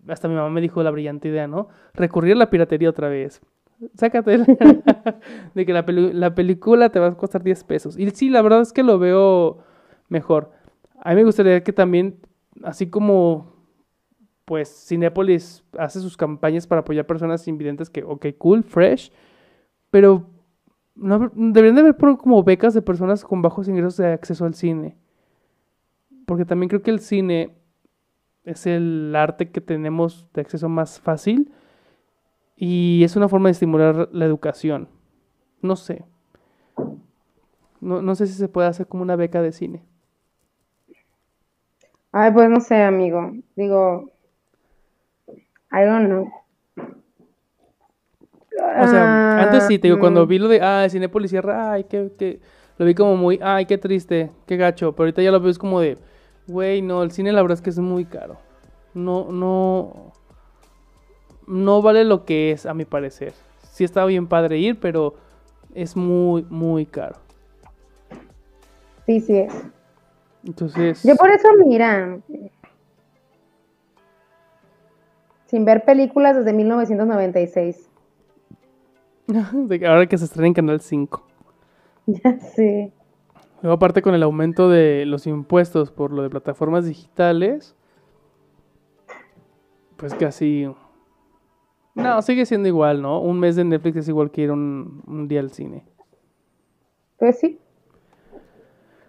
hasta 0.08 0.28
mi 0.28 0.34
mamá 0.34 0.50
me 0.50 0.60
dijo 0.60 0.82
la 0.82 0.90
brillante 0.90 1.28
idea, 1.28 1.46
¿no? 1.46 1.68
Recurrir 1.94 2.34
a 2.34 2.38
la 2.38 2.50
piratería 2.50 2.90
otra 2.90 3.08
vez. 3.08 3.40
Sácate 3.94 4.38
de 5.54 5.66
que 5.66 5.72
la, 5.72 5.84
la 5.86 6.34
película 6.34 6.90
te 6.90 7.00
va 7.00 7.08
a 7.08 7.16
costar 7.16 7.42
10 7.42 7.64
pesos. 7.64 7.98
Y 7.98 8.08
sí, 8.10 8.30
la 8.30 8.42
verdad 8.42 8.60
es 8.60 8.72
que 8.72 8.82
lo 8.82 8.98
veo 8.98 9.58
mejor. 10.08 10.50
A 11.00 11.10
mí 11.10 11.16
me 11.16 11.24
gustaría 11.24 11.62
que 11.62 11.72
también, 11.72 12.20
así 12.62 12.88
como 12.88 13.54
pues 14.44 14.86
Cinépolis 14.88 15.64
hace 15.78 16.00
sus 16.00 16.16
campañas 16.16 16.66
para 16.66 16.82
apoyar 16.82 17.06
personas 17.06 17.48
invidentes 17.48 17.88
que, 17.88 18.02
ok, 18.04 18.26
cool, 18.38 18.62
fresh, 18.62 19.10
pero 19.90 20.26
no, 20.94 21.30
deberían 21.34 21.74
de 21.74 21.80
haber 21.80 21.96
como 21.96 22.42
becas 22.42 22.74
de 22.74 22.82
personas 22.82 23.24
con 23.24 23.42
bajos 23.42 23.68
ingresos 23.68 23.96
de 23.96 24.12
acceso 24.12 24.44
al 24.44 24.54
cine. 24.54 24.96
Porque 26.26 26.44
también 26.44 26.68
creo 26.68 26.82
que 26.82 26.90
el 26.90 27.00
cine 27.00 27.54
es 28.44 28.66
el 28.66 29.14
arte 29.16 29.50
que 29.50 29.60
tenemos 29.60 30.26
de 30.32 30.40
acceso 30.42 30.68
más 30.68 31.00
fácil 31.00 31.52
y 32.56 33.02
es 33.04 33.16
una 33.16 33.28
forma 33.28 33.48
de 33.48 33.52
estimular 33.52 34.08
la 34.12 34.24
educación. 34.24 34.88
No 35.60 35.76
sé. 35.76 36.04
No, 37.80 38.14
sé 38.14 38.26
si 38.26 38.32
se 38.32 38.48
puede 38.48 38.68
hacer 38.68 38.86
como 38.86 39.02
una 39.02 39.16
beca 39.16 39.42
de 39.42 39.52
cine. 39.52 39.82
Ay, 42.12 42.30
pues 42.32 42.48
no 42.48 42.60
sé, 42.60 42.82
amigo. 42.82 43.32
Digo, 43.56 44.10
I 45.70 45.84
don't 45.84 46.06
know. 46.06 46.43
O 48.56 48.86
sea, 48.86 49.42
antes 49.42 49.66
sí, 49.66 49.78
te 49.78 49.88
digo, 49.88 49.98
cuando 49.98 50.22
ah, 50.22 50.26
vi 50.26 50.38
lo 50.38 50.48
de, 50.48 50.60
ah, 50.60 50.86
cine 50.88 51.08
policía, 51.08 51.42
ay, 51.44 51.84
que, 51.84 52.12
que, 52.16 52.40
lo 52.78 52.86
vi 52.86 52.94
como 52.94 53.16
muy, 53.16 53.38
ay, 53.42 53.66
qué 53.66 53.78
triste, 53.78 54.30
qué 54.46 54.56
gacho, 54.56 54.92
pero 54.92 55.04
ahorita 55.04 55.22
ya 55.22 55.30
lo 55.30 55.40
veo 55.40 55.50
es 55.50 55.58
como 55.58 55.80
de, 55.80 55.98
Güey, 56.46 56.82
no, 56.82 57.02
el 57.02 57.10
cine 57.10 57.32
la 57.32 57.40
verdad 57.40 57.56
es 57.56 57.62
que 57.62 57.70
es 57.70 57.78
muy 57.78 58.04
caro. 58.04 58.36
No, 58.92 59.30
no. 59.30 60.12
No 61.46 61.82
vale 61.82 62.04
lo 62.04 62.24
que 62.24 62.52
es, 62.52 62.66
a 62.66 62.74
mi 62.74 62.84
parecer. 62.84 63.32
Sí 63.70 63.84
está 63.84 64.04
bien 64.04 64.26
padre 64.26 64.58
ir, 64.58 64.78
pero 64.78 65.14
es 65.74 65.96
muy, 65.96 66.46
muy 66.48 66.86
caro. 66.86 67.16
Sí, 69.06 69.20
sí 69.20 69.38
es. 69.38 69.54
Entonces. 70.44 71.02
Yo 71.02 71.16
por 71.16 71.30
eso, 71.30 71.48
mira. 71.66 72.18
Sin 75.46 75.64
ver 75.64 75.84
películas 75.84 76.36
desde 76.36 76.52
1996. 76.52 77.90
Ahora 79.86 80.06
que 80.06 80.18
se 80.18 80.24
estrena 80.24 80.48
en 80.48 80.54
Canal 80.54 80.80
5. 80.80 81.22
Ya 82.06 82.38
sé. 82.38 82.92
Luego 83.62 83.76
aparte 83.76 84.02
con 84.02 84.14
el 84.14 84.22
aumento 84.22 84.68
de 84.68 85.06
los 85.06 85.26
impuestos 85.26 85.90
por 85.90 86.12
lo 86.12 86.22
de 86.22 86.28
plataformas 86.28 86.84
digitales, 86.84 87.74
pues 89.96 90.14
casi... 90.14 90.68
No, 91.94 92.20
sigue 92.22 92.44
siendo 92.44 92.68
igual, 92.68 93.00
¿no? 93.00 93.20
Un 93.20 93.38
mes 93.38 93.56
de 93.56 93.64
Netflix 93.64 93.96
es 93.98 94.08
igual 94.08 94.30
que 94.30 94.42
ir 94.42 94.50
un, 94.50 95.26
día 95.28 95.40
al 95.40 95.50
cine. 95.50 95.84
Pues 97.16 97.38
sí. 97.38 97.58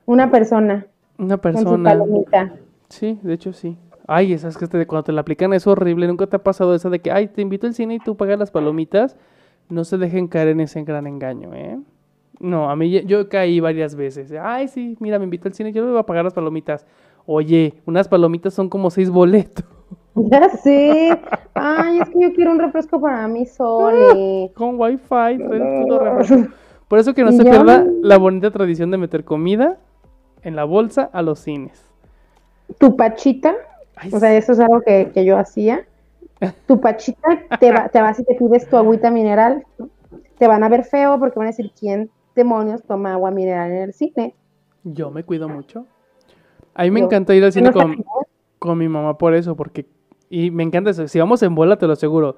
Una 0.05 0.31
persona. 0.31 0.87
Una 1.17 1.37
persona. 1.37 1.99
Sí, 2.87 3.19
de 3.23 3.33
hecho 3.33 3.51
sí. 3.51 3.77
Ay, 4.07 4.33
esas 4.33 4.55
que 4.57 4.67
te, 4.67 4.85
cuando 4.85 5.03
te 5.03 5.11
la 5.11 5.21
aplican 5.21 5.51
es 5.53 5.65
horrible. 5.65 6.07
Nunca 6.07 6.27
te 6.27 6.35
ha 6.35 6.43
pasado 6.43 6.75
esa 6.75 6.89
de 6.89 6.99
que, 6.99 7.11
ay, 7.11 7.27
te 7.27 7.41
invito 7.41 7.65
al 7.65 7.73
cine 7.73 7.95
y 7.95 7.99
tú 7.99 8.15
pagas 8.15 8.37
las 8.37 8.51
palomitas. 8.51 9.17
No 9.69 9.83
se 9.83 9.97
dejen 9.97 10.27
caer 10.27 10.49
en 10.49 10.59
ese 10.59 10.83
gran 10.83 11.07
engaño, 11.07 11.53
¿eh? 11.53 11.79
No, 12.39 12.69
a 12.69 12.75
mí 12.75 12.89
yo 13.05 13.29
caí 13.29 13.59
varias 13.59 13.95
veces. 13.95 14.33
Ay, 14.41 14.67
sí, 14.67 14.97
mira, 14.99 15.17
me 15.17 15.23
invito 15.23 15.47
al 15.47 15.53
cine, 15.53 15.71
yo 15.71 15.83
le 15.85 15.91
voy 15.91 15.99
a 15.99 16.03
pagar 16.03 16.23
las 16.23 16.33
palomitas. 16.33 16.85
Oye, 17.25 17.73
unas 17.85 18.07
palomitas 18.07 18.53
son 18.53 18.69
como 18.69 18.89
seis 18.89 19.09
boletos. 19.09 19.65
Ya 20.15 20.49
sé. 20.49 21.19
Ay, 21.53 21.99
es 21.99 22.09
que 22.09 22.21
yo 22.21 22.33
quiero 22.33 22.51
un 22.51 22.59
refresco 22.59 23.01
para 23.01 23.27
mí 23.27 23.45
solo. 23.45 24.49
Con 24.55 24.79
wifi, 24.79 25.37
Por 26.87 26.99
eso 26.99 27.13
que 27.13 27.23
no 27.23 27.31
se 27.31 27.43
pierda 27.43 27.85
la 28.01 28.17
bonita 28.17 28.51
tradición 28.51 28.91
de 28.91 28.97
meter 28.97 29.25
comida 29.25 29.77
en 30.43 30.55
la 30.55 30.63
bolsa 30.63 31.09
a 31.11 31.21
los 31.21 31.39
cines. 31.39 31.83
Tu 32.77 32.95
pachita, 32.95 33.55
o 34.11 34.19
sea, 34.19 34.35
eso 34.37 34.53
es 34.53 34.59
algo 34.59 34.81
que, 34.81 35.11
yo 35.25 35.37
hacía. 35.37 35.85
Tu 36.67 36.79
pachita, 36.79 37.27
te, 37.59 37.73
te 37.91 38.01
vas 38.01 38.19
y 38.19 38.23
te 38.23 38.35
pides 38.35 38.69
tu 38.69 38.77
agüita 38.77 39.09
mineral. 39.09 39.65
Te 40.37 40.47
van 40.47 40.63
a 40.63 40.69
ver 40.69 40.83
feo 40.83 41.17
porque 41.19 41.39
van 41.39 41.47
a 41.47 41.51
decir 41.51 41.71
quién 41.77 42.09
demonios 42.35 42.83
toma 42.83 43.13
agua 43.13 43.31
mineral 43.31 43.71
en 43.71 43.83
el 43.83 43.93
cine. 43.93 44.35
Yo 44.83 45.09
me 45.09 45.23
cuido 45.23 45.47
mucho. 45.49 45.85
A 46.73 46.83
mí 46.83 46.91
me 46.91 46.99
encanta 46.99 47.33
ir 47.33 47.43
al 47.43 47.53
cine 47.53 47.71
con, 48.59 48.77
mi 48.77 48.89
mamá 48.89 49.17
por 49.17 49.33
eso, 49.33 49.55
porque... 49.55 49.85
Y 50.29 50.51
me 50.51 50.63
encanta 50.63 50.89
eso. 50.89 51.07
Si 51.07 51.19
vamos 51.19 51.41
en 51.43 51.55
bola, 51.55 51.77
te 51.77 51.87
lo 51.87 51.93
aseguro. 51.93 52.35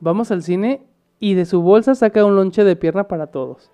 Vamos 0.00 0.30
al 0.30 0.42
cine 0.42 0.82
y 1.18 1.34
de 1.34 1.44
su 1.44 1.62
bolsa 1.62 1.94
saca 1.94 2.24
un 2.24 2.36
lonche 2.36 2.64
de 2.64 2.76
pierna 2.76 3.08
para 3.08 3.26
todos. 3.26 3.70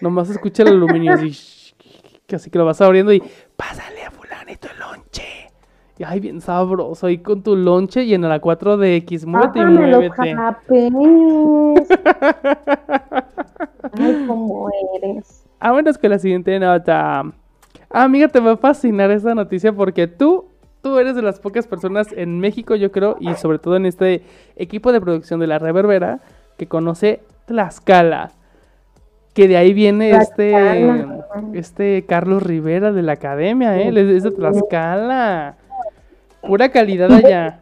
Nomás 0.00 0.30
escucha 0.30 0.62
el 0.62 0.68
aluminio 0.68 1.14
así, 1.14 1.28
así 2.32 2.50
que 2.50 2.58
lo 2.58 2.64
vas 2.64 2.80
abriendo 2.80 3.12
y 3.12 3.22
pásale 3.56 4.04
a 4.04 4.10
fulanito 4.10 4.68
el 4.70 4.78
lonche. 4.78 5.43
Y 5.96 6.02
ay, 6.02 6.18
bien 6.18 6.40
sabroso, 6.40 7.06
ahí 7.06 7.18
con 7.18 7.42
tu 7.42 7.54
lonche 7.54 8.02
y 8.02 8.14
en 8.14 8.22
la 8.22 8.40
4DX, 8.40 9.26
muévete 9.26 9.60
y 9.60 9.64
muévete. 9.64 10.34
Ay, 13.92 14.24
cómo 14.26 14.70
eres. 14.96 15.44
Ah, 15.60 15.70
bueno, 15.70 15.90
es 15.90 15.98
que 15.98 16.08
la 16.08 16.18
siguiente 16.18 16.58
nota. 16.58 17.20
Ah, 17.90 18.02
amiga, 18.02 18.26
te 18.26 18.40
va 18.40 18.52
a 18.52 18.56
fascinar 18.56 19.12
esta 19.12 19.36
noticia 19.36 19.72
porque 19.72 20.08
tú, 20.08 20.46
tú 20.82 20.98
eres 20.98 21.14
de 21.14 21.22
las 21.22 21.38
pocas 21.38 21.68
personas 21.68 22.08
en 22.12 22.40
México, 22.40 22.74
yo 22.74 22.90
creo, 22.90 23.16
y 23.20 23.32
sobre 23.34 23.60
todo 23.60 23.76
en 23.76 23.86
este 23.86 24.24
equipo 24.56 24.90
de 24.90 25.00
producción 25.00 25.38
de 25.38 25.46
La 25.46 25.60
Reverbera, 25.60 26.18
que 26.58 26.66
conoce 26.66 27.20
Tlaxcala. 27.46 28.32
Que 29.32 29.46
de 29.46 29.56
ahí 29.56 29.72
viene 29.72 30.10
este, 30.10 31.06
este 31.52 32.04
Carlos 32.06 32.42
Rivera 32.42 32.90
de 32.90 33.02
la 33.02 33.12
academia, 33.12 33.78
¿eh? 33.78 33.88
Es 34.16 34.24
de 34.24 34.30
Tlaxcala. 34.32 35.56
Pura 36.46 36.70
calidad 36.70 37.10
allá. 37.12 37.60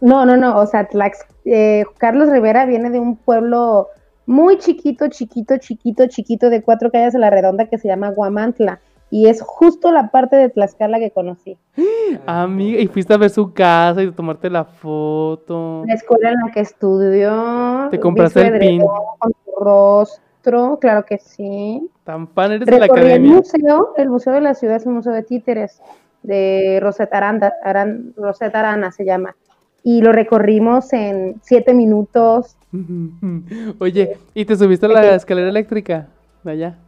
No, 0.00 0.24
no, 0.24 0.36
no, 0.36 0.58
o 0.58 0.66
sea, 0.66 0.88
Tlax, 0.88 1.26
eh, 1.44 1.84
Carlos 1.98 2.30
Rivera 2.30 2.64
viene 2.64 2.90
de 2.90 2.98
un 2.98 3.16
pueblo 3.16 3.88
muy 4.26 4.58
chiquito, 4.58 5.08
chiquito, 5.08 5.58
chiquito, 5.58 6.06
chiquito, 6.06 6.50
de 6.50 6.62
cuatro 6.62 6.90
calles 6.90 7.14
a 7.14 7.18
la 7.18 7.30
redonda 7.30 7.66
que 7.66 7.78
se 7.78 7.88
llama 7.88 8.10
Guamantla. 8.10 8.80
Y 9.12 9.26
es 9.26 9.42
justo 9.42 9.90
la 9.90 10.10
parte 10.10 10.36
de 10.36 10.48
Tlaxcala 10.48 11.00
que 11.00 11.10
conocí. 11.10 11.58
Amiga, 12.26 12.80
y 12.80 12.86
fuiste 12.86 13.12
a 13.12 13.16
ver 13.16 13.30
su 13.30 13.52
casa 13.52 14.02
y 14.02 14.10
tomarte 14.12 14.48
la 14.48 14.64
foto. 14.64 15.82
La 15.86 15.94
escuela 15.94 16.30
en 16.30 16.36
la 16.46 16.52
que 16.52 16.60
estudió. 16.60 17.88
Te 17.90 17.98
compraste 17.98 18.46
el 18.46 18.58
pin. 18.58 18.82
Con 19.18 19.32
tu 19.32 19.64
teatro, 20.42 20.78
claro 20.80 21.04
que 21.04 21.18
sí. 21.18 21.88
Tan 22.04 22.28
fan 22.28 22.52
eres 22.52 22.66
de 22.66 22.72
la 22.72 22.86
Recorrí 22.86 23.00
el 23.00 23.06
academia. 23.08 23.36
museo, 23.36 23.94
el 23.96 24.08
museo 24.08 24.32
de 24.32 24.40
la 24.40 24.54
ciudad 24.54 24.76
es 24.76 24.86
un 24.86 24.94
museo 24.94 25.12
de 25.12 25.22
títeres, 25.22 25.82
de 26.22 26.78
Rosetta 26.82 27.16
Aranda, 27.18 27.52
Aran- 27.64 28.12
Rosetta 28.16 28.60
Arana 28.60 28.90
se 28.92 29.04
llama. 29.04 29.34
Y 29.82 30.02
lo 30.02 30.12
recorrimos 30.12 30.92
en 30.92 31.36
siete 31.42 31.72
minutos. 31.74 32.56
Oye, 33.78 34.16
¿y 34.34 34.44
te 34.44 34.56
subiste 34.56 34.86
a 34.86 34.90
la 34.90 35.14
escalera 35.14 35.48
eléctrica 35.48 36.08
de 36.44 36.52
allá? 36.52 36.78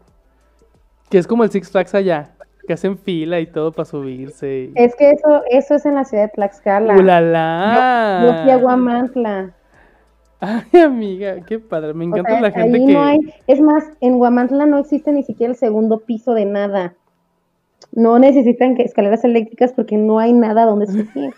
Que 1.09 1.19
es 1.19 1.27
como 1.27 1.45
el 1.45 1.51
Six 1.51 1.71
Flags 1.71 1.95
allá, 1.95 2.31
que 2.67 2.73
hacen 2.75 2.97
fila 2.99 3.41
y 3.41 3.47
todo 3.47 3.73
para 3.73 3.85
subirse. 3.87 4.71
y- 4.71 4.73
Es 4.75 4.95
que 4.97 5.11
eso, 5.11 5.43
eso 5.51 5.75
es 5.75 5.87
en 5.87 5.95
la 5.95 6.05
ciudad 6.05 6.25
de 6.25 6.29
Tlaxcala. 6.31 6.97
¡Ulala! 6.97 8.21
Yo 8.25 8.43
fui 8.43 8.51
a 8.53 8.59
Huamantla. 8.59 9.51
Ay, 10.41 10.81
amiga, 10.81 11.37
qué 11.47 11.61
padre. 11.61 11.95
Me 11.95 12.05
O 12.05 12.09
encanta 12.09 12.31
sea, 12.33 12.41
la 12.41 12.51
gente 12.51 12.77
ahí 12.79 12.87
que. 12.87 12.93
no 12.93 13.03
hay, 13.05 13.19
es 13.47 13.61
más, 13.61 13.85
en 14.01 14.15
Huamantla 14.17 14.67
no 14.67 14.79
existe 14.79 15.13
ni 15.13 15.23
siquiera 15.23 15.53
el 15.53 15.57
segundo 15.57 16.01
piso 16.01 16.35
de 16.35 16.47
nada. 16.47 16.95
No 17.93 18.19
necesitan 18.19 18.75
que 18.77 18.83
escaleras 18.83 19.25
eléctricas 19.25 19.73
porque 19.73 19.97
no 19.97 20.19
hay 20.19 20.33
nada 20.33 20.65
donde 20.65 20.87
subir. 20.87 21.35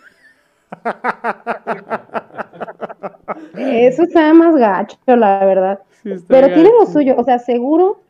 Eso 3.57 4.03
está 4.03 4.33
más 4.35 4.57
gacho, 4.57 4.97
la 5.07 5.45
verdad. 5.45 5.81
Sí, 6.03 6.11
Pero 6.29 6.49
tiene 6.49 6.71
lo 6.71 6.81
gacho. 6.81 6.93
suyo, 6.93 7.15
o 7.17 7.25
sea, 7.25 7.39
seguro, 7.39 8.01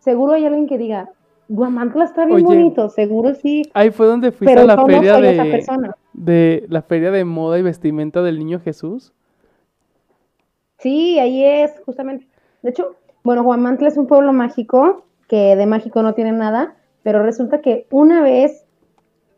seguro 0.00 0.32
hay 0.32 0.46
alguien 0.46 0.66
que 0.66 0.78
diga, 0.78 1.10
Guamantla 1.48 2.04
está 2.04 2.24
bien 2.24 2.36
Oye, 2.36 2.44
bonito, 2.44 2.88
seguro 2.88 3.34
sí, 3.34 3.70
Ahí 3.74 3.90
fue 3.90 4.06
donde 4.06 4.32
fuiste 4.32 4.54
pero 4.54 4.62
a 4.62 4.76
la 4.76 4.84
feria 4.86 5.18
de, 5.18 5.64
de 6.14 6.64
la 6.68 6.82
feria 6.82 7.10
de 7.10 7.24
moda 7.24 7.58
y 7.58 7.62
vestimenta 7.62 8.22
del 8.22 8.38
niño 8.38 8.60
Jesús. 8.60 9.12
Sí, 10.78 11.18
ahí 11.18 11.44
es, 11.44 11.72
justamente. 11.84 12.26
De 12.62 12.70
hecho, 12.70 12.96
bueno, 13.22 13.42
Huamantla 13.42 13.88
es 13.88 13.96
un 13.96 14.06
pueblo 14.06 14.32
mágico, 14.32 15.04
que 15.28 15.56
de 15.56 15.66
mágico 15.66 16.02
no 16.02 16.14
tiene 16.14 16.32
nada, 16.32 16.74
pero 17.04 17.22
resulta 17.22 17.60
que 17.60 17.86
una 17.90 18.22
vez, 18.22 18.64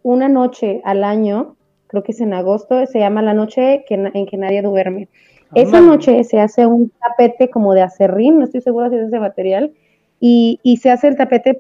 una 0.03 0.29
noche 0.31 0.81
al 0.85 1.05
año, 1.05 1.57
creo 1.89 2.03
que 2.03 2.13
es 2.13 2.21
en 2.23 2.33
agosto, 2.33 2.87
se 2.87 3.01
llama 3.01 3.21
la 3.21 3.35
noche 3.35 3.85
que, 3.87 3.95
en 3.95 4.27
que 4.27 4.37
nadie 4.39 4.63
duerme. 4.63 5.09
Esa 5.55 5.79
Ándale. 5.79 5.87
noche 5.87 6.25
se 6.25 6.41
hace 6.41 6.67
un 6.67 6.91
tapete 6.91 7.51
como 7.51 7.75
de 7.75 7.83
acerrín, 7.83 8.39
no 8.39 8.45
estoy 8.45 8.61
segura 8.61 8.89
si 8.89 8.97
es 8.97 9.09
ese 9.09 9.19
material, 9.21 9.73
y, 10.21 10.61
y 10.63 10.79
se 10.79 10.91
hace 10.91 11.09
el 11.09 11.17
tapete 11.17 11.59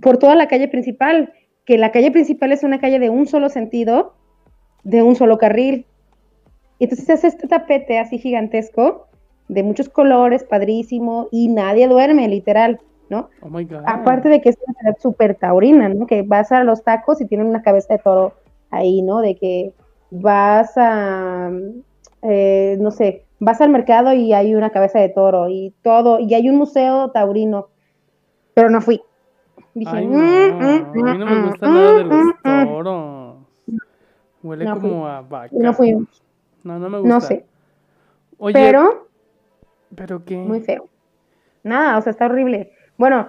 por 0.00 0.18
toda 0.18 0.34
la 0.34 0.48
calle 0.48 0.68
principal, 0.68 1.32
que 1.66 1.78
la 1.78 1.92
calle 1.92 2.10
principal 2.10 2.50
es 2.50 2.62
una 2.62 2.80
calle 2.80 2.98
de 2.98 3.10
un 3.10 3.26
solo 3.26 3.50
sentido, 3.50 4.14
de 4.84 5.02
un 5.02 5.14
solo 5.14 5.38
carril. 5.38 5.86
Y 6.78 6.84
entonces 6.84 7.06
se 7.06 7.12
hace 7.12 7.26
este 7.28 7.46
tapete 7.46 7.98
así 7.98 8.18
gigantesco, 8.18 9.06
de 9.48 9.62
muchos 9.62 9.90
colores, 9.90 10.44
padrísimo, 10.44 11.28
y 11.30 11.48
nadie 11.48 11.88
duerme, 11.88 12.26
literal, 12.26 12.80
¿no? 13.12 13.28
Oh 13.42 13.48
my 13.50 13.64
God. 13.64 13.82
Aparte 13.86 14.28
de 14.28 14.40
que 14.40 14.48
es 14.48 14.56
una 14.66 14.74
ciudad 14.78 14.96
súper 15.00 15.34
taurina, 15.36 15.88
¿no? 15.88 16.06
Que 16.06 16.22
vas 16.22 16.50
a 16.50 16.64
los 16.64 16.82
tacos 16.82 17.20
y 17.20 17.26
tienen 17.26 17.46
una 17.46 17.62
cabeza 17.62 17.94
de 17.94 18.00
toro 18.00 18.32
ahí, 18.70 19.02
¿no? 19.02 19.20
De 19.20 19.36
que 19.36 19.72
vas 20.10 20.72
a, 20.76 21.50
eh, 22.22 22.76
no 22.80 22.90
sé, 22.90 23.24
vas 23.38 23.60
al 23.60 23.70
mercado 23.70 24.12
y 24.14 24.32
hay 24.32 24.54
una 24.54 24.70
cabeza 24.70 24.98
de 24.98 25.10
toro 25.10 25.48
y 25.48 25.74
todo, 25.82 26.18
y 26.18 26.32
hay 26.34 26.48
un 26.48 26.56
museo 26.56 27.10
taurino, 27.10 27.68
pero 28.54 28.70
no 28.70 28.80
fui. 28.80 29.00
Dije, 29.74 29.96
Ay, 29.96 30.06
"Mm, 30.06 30.12
no, 30.12 30.58
mm, 30.58 31.08
a 31.08 31.12
mí 31.12 31.18
no 31.18 31.26
me 31.26 31.36
mm, 31.36 31.48
gusta 31.50 31.66
mm, 31.66 31.74
nada 31.74 31.92
de 31.98 32.04
los 32.04 32.16
mm". 32.18 32.32
toros. 32.42 33.36
Huele 34.42 34.64
No 34.64 34.76
fui. 34.76 34.90
como 34.90 35.06
a 35.06 35.20
vaca. 35.22 35.54
No 35.56 35.72
fuimos, 35.72 36.22
No, 36.64 36.78
no 36.78 36.88
me 36.90 36.98
gusta. 36.98 37.14
no 37.14 37.20
sé, 37.20 37.44
Oye, 38.38 38.54
pero 38.54 39.06
¿pero 39.94 40.24
qué? 40.24 40.36
muy 40.36 40.60
feo. 40.60 40.88
Nada, 41.64 41.96
o 41.98 42.02
sea, 42.02 42.10
está 42.10 42.26
horrible. 42.26 42.72
Bueno, 43.02 43.26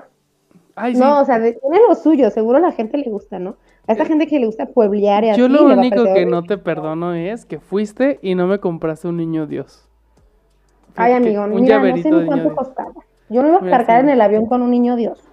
Ay, 0.75 0.93
sí. 0.93 1.01
No, 1.01 1.19
o 1.19 1.25
sea, 1.25 1.39
tiene 1.39 1.79
lo 1.87 1.95
suyo, 1.95 2.29
seguro 2.29 2.59
a 2.59 2.61
la 2.61 2.71
gente 2.71 2.95
le 2.95 3.09
gusta, 3.09 3.39
¿no? 3.39 3.55
A 3.87 3.93
esta 3.93 4.05
gente 4.05 4.27
que 4.27 4.37
le 4.37 4.45
gusta 4.45 4.67
pueblear 4.67 5.23
y 5.23 5.29
así. 5.29 5.41
Yo 5.41 5.47
lo 5.47 5.65
único 5.65 6.03
que 6.03 6.27
no 6.27 6.43
te 6.43 6.59
perdono 6.59 7.15
es 7.15 7.43
que 7.47 7.59
fuiste 7.59 8.19
y 8.21 8.35
no 8.35 8.45
me 8.45 8.59
compraste 8.59 9.07
un 9.07 9.17
niño 9.17 9.47
Dios. 9.47 9.89
Ay, 10.95 11.13
amigo, 11.13 11.41
un 11.45 11.55
mira, 11.59 11.79
no 11.79 11.97
sé 11.97 12.11
ni 12.11 12.25
cuánto 12.27 12.55
costaba. 12.55 12.93
Yo 13.29 13.41
no 13.41 13.47
iba 13.47 13.57
a 13.57 13.61
Mira, 13.61 13.77
cargar 13.77 14.01
sí. 14.01 14.03
en 14.03 14.09
el 14.13 14.21
avión 14.21 14.45
con 14.45 14.61
un 14.61 14.69
niño 14.69 14.95
Dios. 14.95 15.27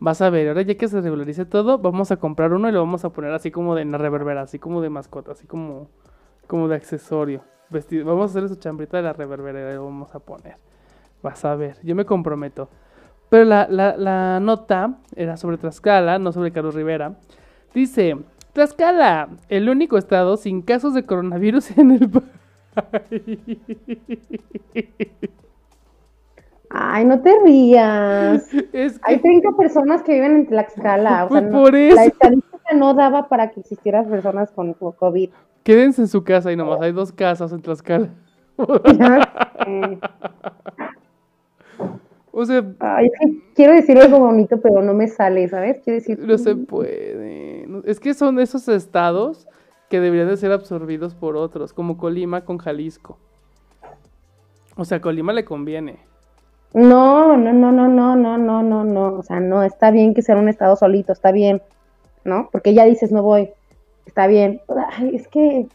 Vas 0.00 0.20
a 0.22 0.28
ver, 0.28 0.48
ahora 0.48 0.62
ya 0.62 0.74
que 0.76 0.88
se 0.88 1.00
regularice 1.00 1.44
todo, 1.44 1.78
vamos 1.78 2.10
a 2.10 2.16
comprar 2.16 2.52
uno 2.52 2.68
y 2.68 2.72
lo 2.72 2.80
vamos 2.80 3.04
a 3.04 3.10
poner 3.10 3.30
así 3.30 3.52
como 3.52 3.76
de 3.76 3.82
en 3.82 3.92
la 3.92 3.98
reverbera, 3.98 4.42
así 4.42 4.58
como 4.58 4.80
de 4.80 4.90
mascota, 4.90 5.30
así 5.30 5.46
como, 5.46 5.86
como 6.48 6.66
de 6.66 6.74
accesorio. 6.74 7.42
Vestido. 7.70 8.06
Vamos 8.06 8.34
a 8.34 8.38
hacer 8.38 8.48
su 8.48 8.56
chambrita 8.56 8.96
de 8.96 9.04
la 9.04 9.12
reverbera 9.12 9.70
y 9.70 9.74
lo 9.76 9.84
vamos 9.84 10.12
a 10.16 10.18
poner. 10.18 10.56
Vas 11.22 11.44
a 11.44 11.54
ver, 11.54 11.76
yo 11.84 11.94
me 11.94 12.04
comprometo. 12.04 12.68
Pero 13.34 13.46
la, 13.46 13.66
la, 13.68 13.96
la 13.96 14.38
nota 14.38 14.94
era 15.16 15.36
sobre 15.36 15.56
Tlaxcala, 15.58 16.20
no 16.20 16.30
sobre 16.30 16.52
Carlos 16.52 16.76
Rivera. 16.76 17.16
Dice, 17.74 18.16
Tlaxcala, 18.52 19.28
el 19.48 19.68
único 19.68 19.98
estado 19.98 20.36
sin 20.36 20.62
casos 20.62 20.94
de 20.94 21.04
coronavirus 21.04 21.76
en 21.78 21.90
el 21.90 22.08
país. 22.08 22.28
Ay, 26.70 27.04
no 27.06 27.20
te 27.22 27.32
rías. 27.44 28.54
Es 28.72 28.98
que 28.98 29.00
Hay 29.02 29.18
30 29.20 29.50
personas 29.56 30.04
que 30.04 30.12
viven 30.14 30.36
en 30.36 30.46
Tlaxcala. 30.46 31.24
O 31.24 31.28
sea, 31.28 31.30
Pues 31.40 31.42
no- 31.42 31.50
por 31.50 31.74
eso. 31.74 31.96
La 31.96 32.04
estadística 32.04 32.74
no 32.76 32.94
daba 32.94 33.28
para 33.28 33.50
que 33.50 33.58
existieran 33.60 34.08
personas 34.08 34.52
con 34.52 34.74
COVID. 34.74 35.30
quédense 35.64 36.02
en 36.02 36.08
su 36.08 36.22
casa 36.22 36.52
y 36.52 36.56
nomás 36.56 36.80
hay 36.82 36.92
dos 36.92 37.10
casas 37.10 37.50
en 37.50 37.62
Tlaxcala. 37.62 38.10
O 42.36 42.44
sea, 42.44 42.64
Ay, 42.80 43.06
es 43.06 43.12
que 43.20 43.38
quiero 43.54 43.74
decir 43.74 43.96
algo 43.96 44.18
bonito, 44.18 44.60
pero 44.60 44.82
no 44.82 44.92
me 44.92 45.06
sale, 45.06 45.46
¿sabes? 45.48 45.80
Quiero 45.84 46.00
decir. 46.00 46.18
no 46.18 46.36
se 46.36 46.56
puede. 46.56 47.64
Es 47.84 48.00
que 48.00 48.12
son 48.12 48.40
esos 48.40 48.66
estados 48.68 49.46
que 49.88 50.00
deberían 50.00 50.28
de 50.28 50.36
ser 50.36 50.50
absorbidos 50.50 51.14
por 51.14 51.36
otros, 51.36 51.72
como 51.72 51.96
Colima 51.96 52.44
con 52.44 52.58
Jalisco. 52.58 53.18
O 54.76 54.84
sea, 54.84 54.98
a 54.98 55.00
Colima 55.00 55.32
le 55.32 55.44
conviene. 55.44 55.98
No, 56.72 57.36
no, 57.36 57.52
no, 57.52 57.70
no, 57.70 57.86
no, 57.86 58.16
no, 58.16 58.36
no, 58.36 58.62
no, 58.64 58.84
no. 58.84 59.14
O 59.14 59.22
sea, 59.22 59.38
no, 59.38 59.62
está 59.62 59.92
bien 59.92 60.12
que 60.12 60.22
sea 60.22 60.36
un 60.36 60.48
estado 60.48 60.74
solito, 60.74 61.12
está 61.12 61.30
bien, 61.30 61.62
¿no? 62.24 62.48
Porque 62.50 62.74
ya 62.74 62.84
dices, 62.84 63.12
no 63.12 63.22
voy, 63.22 63.50
está 64.06 64.26
bien. 64.26 64.60
Ay, 64.98 65.14
es 65.14 65.28
que, 65.28 65.60
es 65.60 65.68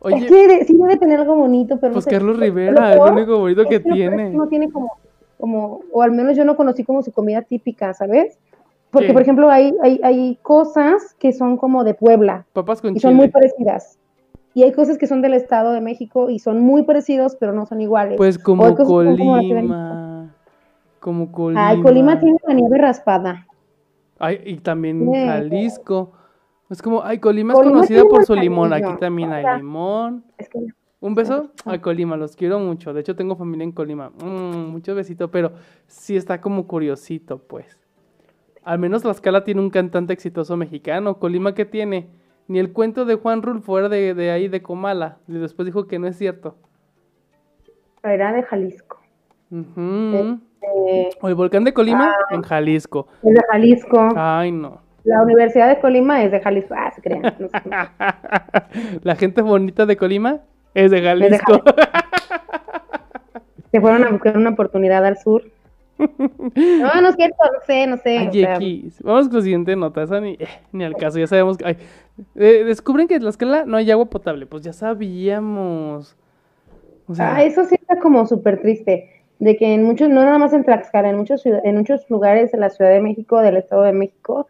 Oye, 0.00 0.26
que 0.26 0.46
de- 0.46 0.64
sí 0.66 0.76
debe 0.76 0.98
tener 0.98 1.20
algo 1.20 1.36
bonito, 1.36 1.76
pero 1.80 1.88
no 1.88 1.94
pues 1.94 2.04
sé. 2.04 2.10
Carlos 2.10 2.36
Lo 2.36 2.42
Rivera, 2.42 2.90
es 2.90 2.96
peor 2.98 3.12
único 3.12 3.38
bonito 3.38 3.62
es 3.62 3.68
que 3.68 3.76
es 3.76 3.82
tiene. 3.82 4.28
No 4.28 4.46
tiene 4.48 4.70
como, 4.70 4.92
como, 5.38 5.80
o 5.92 6.02
al 6.02 6.12
menos 6.12 6.36
yo 6.36 6.44
no 6.44 6.56
conocí 6.56 6.84
como 6.84 7.02
su 7.02 7.12
comida 7.12 7.42
típica, 7.42 7.94
¿sabes? 7.94 8.38
Porque, 8.90 9.12
por 9.12 9.20
ejemplo, 9.22 9.50
hay, 9.50 9.74
hay, 9.82 10.00
hay 10.02 10.38
cosas 10.42 11.14
que 11.18 11.32
son 11.32 11.58
como 11.58 11.84
de 11.84 11.92
Puebla 11.92 12.46
Papas 12.54 12.80
con 12.80 12.96
y 12.96 13.00
son 13.00 13.14
muy 13.14 13.28
parecidas. 13.28 13.98
Y 14.54 14.62
hay 14.62 14.72
cosas 14.72 14.96
que 14.96 15.06
son 15.06 15.20
del 15.20 15.34
Estado 15.34 15.72
de 15.72 15.80
México 15.80 16.30
y 16.30 16.38
son 16.38 16.60
muy 16.60 16.82
parecidos, 16.82 17.36
pero 17.36 17.52
no 17.52 17.66
son 17.66 17.80
iguales. 17.80 18.16
Pues 18.16 18.38
como 18.38 18.74
Colima. 18.74 20.34
Como 21.00 21.30
Colima. 21.30 21.68
Ay, 21.68 21.82
Colima 21.82 22.18
tiene 22.18 22.38
la 22.46 22.54
nieve 22.54 22.78
raspada. 22.78 23.46
Ay, 24.18 24.40
y 24.44 24.56
también 24.56 25.12
Jalisco. 25.12 26.12
Es 26.70 26.82
como, 26.82 27.04
ay, 27.04 27.18
Colima 27.18 27.52
es 27.52 27.58
Colima 27.58 27.74
conocida 27.74 28.00
tiene 28.00 28.10
por 28.10 28.24
su 28.24 28.34
limón. 28.34 28.72
Aquí 28.72 28.96
también 28.98 29.32
hay 29.32 29.58
limón. 29.58 30.24
Es 30.38 30.48
que 30.48 30.58
Un 31.00 31.14
beso 31.14 31.52
a 31.64 31.78
Colima, 31.80 32.16
los 32.16 32.34
quiero 32.34 32.58
mucho. 32.58 32.92
De 32.92 33.00
hecho, 33.00 33.14
tengo 33.14 33.36
familia 33.36 33.64
en 33.64 33.72
Colima. 33.72 34.10
Mm, 34.22 34.66
muchos 34.72 34.96
besitos, 34.96 35.30
pero 35.30 35.52
sí 35.86 36.16
está 36.16 36.40
como 36.40 36.66
curiosito, 36.66 37.38
pues. 37.38 37.78
Al 38.64 38.78
menos 38.80 39.02
Tlaxcala 39.02 39.44
tiene 39.44 39.60
un 39.60 39.70
cantante 39.70 40.12
exitoso 40.12 40.56
mexicano. 40.56 41.18
Colima, 41.18 41.54
¿qué 41.54 41.64
tiene? 41.64 42.08
Ni 42.48 42.58
el 42.58 42.72
cuento 42.72 43.04
de 43.04 43.14
Juan 43.14 43.42
Rulfo 43.42 43.78
era 43.78 43.88
de, 43.88 44.12
de 44.14 44.30
ahí, 44.30 44.48
de 44.48 44.60
Comala. 44.60 45.18
Y 45.28 45.32
después 45.34 45.66
dijo 45.66 45.86
que 45.86 45.98
no 45.98 46.06
es 46.08 46.16
cierto. 46.18 46.56
era 48.02 48.32
de 48.32 48.42
Jalisco. 48.42 49.00
Eh, 49.52 51.08
O 51.20 51.28
el 51.28 51.34
volcán 51.34 51.64
de 51.64 51.72
Colima 51.72 52.10
Ah. 52.10 52.34
en 52.34 52.42
Jalisco. 52.42 53.06
es 53.22 53.34
de 53.34 53.40
Jalisco. 53.50 54.08
Ay, 54.16 54.50
no. 54.52 54.80
La 55.04 55.22
Universidad 55.22 55.68
de 55.68 55.80
Colima 55.80 56.22
es 56.24 56.32
de 56.32 56.40
Jalisco. 56.40 56.74
Ah, 56.76 56.90
se 56.94 57.00
crean. 57.00 57.22
no 57.38 57.48
sé. 57.48 57.62
La 59.04 59.14
gente 59.16 59.40
bonita 59.42 59.86
de 59.86 59.96
Colima 59.96 60.40
es 60.74 60.90
de 60.90 61.02
Jalisco. 61.02 61.62
Se 63.70 63.80
fueron 63.80 64.04
a 64.04 64.10
buscar 64.10 64.36
una 64.36 64.50
oportunidad 64.50 65.04
al 65.04 65.18
sur. 65.18 65.44
No, 65.98 67.00
no 67.00 67.08
es 67.08 67.16
cierto, 67.16 67.36
no 67.42 67.60
sé, 67.66 67.86
no 67.86 67.96
sé. 67.96 68.28
o 68.28 68.32
sea. 68.32 68.58
Vamos 69.02 69.28
con 69.28 69.36
la 69.38 69.42
siguiente 69.42 69.74
nota. 69.74 70.02
Esa 70.02 70.20
ni, 70.20 70.34
eh, 70.34 70.46
ni 70.70 70.84
al 70.84 70.94
caso, 70.94 71.18
ya 71.18 71.26
sabemos 71.26 71.58
que. 71.58 71.66
ay, 71.66 71.76
eh, 72.36 72.64
descubren 72.64 73.08
que 73.08 73.14
en 73.14 73.20
Tlaxcala 73.20 73.64
no 73.64 73.76
hay 73.76 73.90
agua 73.90 74.06
potable. 74.06 74.46
Pues 74.46 74.62
ya 74.62 74.72
sabíamos. 74.72 76.16
O 77.08 77.14
sea, 77.14 77.36
ah, 77.36 77.42
eso 77.42 77.64
sí 77.64 77.74
está 77.74 77.98
como 77.98 78.26
súper 78.26 78.60
triste. 78.60 79.10
De 79.38 79.56
que 79.56 79.72
en 79.74 79.84
muchos, 79.84 80.08
no 80.08 80.24
nada 80.24 80.38
más 80.38 80.52
en 80.52 80.64
Tlaxcala, 80.64 81.10
en 81.10 81.16
muchos, 81.16 81.44
en 81.46 81.76
muchos 81.76 82.08
lugares 82.10 82.52
de 82.52 82.58
la 82.58 82.70
Ciudad 82.70 82.90
de 82.90 83.00
México, 83.00 83.40
del 83.40 83.56
Estado 83.56 83.82
de 83.82 83.92
México, 83.92 84.48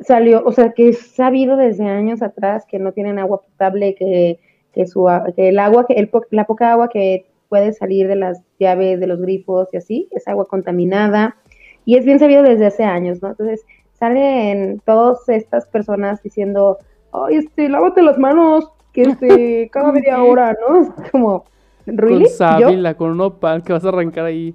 salió, 0.00 0.42
o 0.44 0.52
sea, 0.52 0.72
que 0.72 0.90
es 0.90 0.98
sabido 0.98 1.56
desde 1.56 1.86
años 1.86 2.22
atrás 2.22 2.64
que 2.66 2.78
no 2.78 2.92
tienen 2.92 3.18
agua 3.18 3.40
potable, 3.40 3.94
que, 3.94 4.38
que, 4.72 4.86
su, 4.86 5.06
que 5.36 5.48
el 5.48 5.58
agua, 5.58 5.86
que 5.86 5.94
el, 5.94 6.10
la 6.30 6.44
poca 6.44 6.72
agua 6.72 6.88
que 6.88 7.26
puede 7.48 7.72
salir 7.72 8.08
de 8.08 8.16
las 8.16 8.42
llaves, 8.58 9.00
de 9.00 9.06
los 9.06 9.20
grifos 9.20 9.68
y 9.72 9.76
así, 9.76 10.08
es 10.12 10.26
agua 10.28 10.46
contaminada 10.46 11.36
y 11.84 11.96
es 11.96 12.04
bien 12.04 12.18
sabido 12.18 12.42
desde 12.42 12.66
hace 12.66 12.84
años, 12.84 13.20
¿no? 13.22 13.30
Entonces 13.30 13.64
salen 13.98 14.80
todas 14.86 15.28
estas 15.28 15.66
personas 15.66 16.22
diciendo, 16.22 16.78
ay, 17.12 17.36
este, 17.36 17.68
lávate 17.68 18.02
las 18.02 18.18
manos, 18.18 18.70
que 18.92 19.02
este, 19.02 19.68
cada 19.72 19.92
media 19.92 20.22
hora, 20.22 20.56
¿no? 20.60 20.80
Es 21.02 21.10
como, 21.10 21.44
¿really? 21.86 22.24
Con 22.24 22.32
sábila, 22.32 22.94
con 22.94 23.10
un 23.10 23.20
opal 23.20 23.62
que 23.62 23.72
vas 23.72 23.84
a 23.84 23.88
arrancar 23.88 24.26
ahí. 24.26 24.54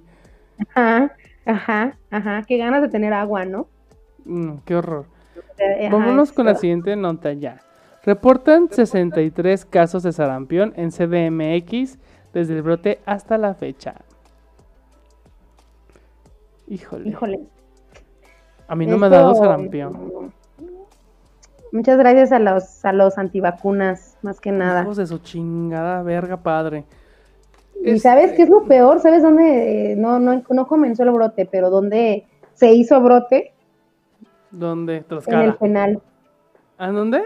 Ajá, 0.73 1.11
ajá, 1.45 1.97
ajá, 2.09 2.43
qué 2.47 2.57
ganas 2.57 2.81
de 2.81 2.89
tener 2.89 3.13
agua, 3.13 3.45
¿no? 3.45 3.67
Mm, 4.23 4.57
qué 4.65 4.75
horror. 4.75 5.05
Vámonos 5.91 6.31
con 6.31 6.45
la 6.45 6.55
siguiente 6.55 6.95
nota 6.95 7.33
ya. 7.33 7.59
Reportan 8.05 8.69
63 8.69 9.65
casos 9.65 10.03
de 10.03 10.11
sarampión 10.11 10.73
en 10.75 10.91
CDMX 10.91 11.97
desde 12.33 12.55
el 12.55 12.61
brote 12.61 12.99
hasta 13.05 13.39
la 13.39 13.55
fecha. 13.55 13.95
Híjole. 16.67 17.09
Híjole. 17.09 17.39
A 18.67 18.75
mí 18.75 18.85
no 18.85 18.97
me 18.99 19.07
ha 19.07 19.09
dado 19.09 19.33
sarampión. 19.33 20.31
Muchas 21.71 21.97
gracias 21.97 22.31
a 22.31 22.39
los, 22.39 22.85
a 22.85 22.93
los 22.93 23.17
antivacunas, 23.17 24.17
más 24.21 24.39
que 24.39 24.51
nada. 24.51 24.83
Hijos 24.83 24.97
de 24.97 25.07
su 25.07 25.17
chingada 25.17 26.03
verga 26.03 26.37
padre. 26.37 26.85
¿Y 27.83 27.99
sabes 27.99 28.33
qué 28.33 28.43
es 28.43 28.49
lo 28.49 28.65
peor? 28.65 28.99
¿Sabes 28.99 29.23
dónde? 29.23 29.95
no, 29.97 30.19
no, 30.19 30.43
no 30.47 30.67
comenzó 30.67 31.03
el 31.03 31.11
brote, 31.11 31.47
pero 31.51 31.71
dónde 31.71 32.27
se 32.53 32.71
hizo 32.71 33.01
brote. 33.01 33.53
¿Dónde? 34.51 35.03
En 35.27 35.39
el 35.39 35.55
penal. 35.55 36.01
¿A 36.77 36.91
dónde? 36.91 37.23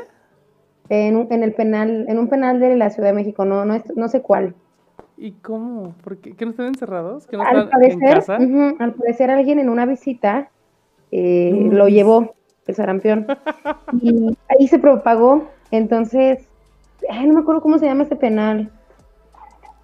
En, 0.89 1.27
en, 1.31 1.43
el 1.43 1.53
penal, 1.53 2.05
en 2.07 2.17
un 2.17 2.27
penal 2.27 2.59
de 2.59 2.75
la 2.75 2.89
Ciudad 2.89 3.09
de 3.09 3.13
México, 3.13 3.45
no, 3.45 3.63
no, 3.63 3.81
no 3.95 4.07
sé 4.07 4.21
cuál. 4.21 4.55
¿Y 5.17 5.33
cómo? 5.33 5.93
¿Por 6.03 6.17
qué? 6.17 6.33
¿Que 6.33 6.45
no 6.45 6.51
están 6.51 6.67
encerrados? 6.67 7.27
¿Que 7.27 7.37
no 7.37 7.43
al 7.43 7.69
parecer, 7.69 8.01
en 8.01 8.09
casa? 8.15 8.37
al 8.79 8.93
parecer 8.93 9.29
alguien 9.29 9.59
en 9.59 9.69
una 9.69 9.85
visita 9.85 10.49
eh, 11.11 11.67
lo 11.71 11.87
llevó, 11.87 12.35
el 12.67 12.75
sarampión, 12.75 13.25
y 14.01 14.37
ahí 14.47 14.67
se 14.67 14.77
propagó, 14.77 15.49
entonces, 15.71 16.47
no 17.25 17.33
me 17.33 17.39
acuerdo 17.39 17.61
cómo 17.61 17.79
se 17.79 17.87
llama 17.87 18.03
ese 18.03 18.15
penal, 18.15 18.71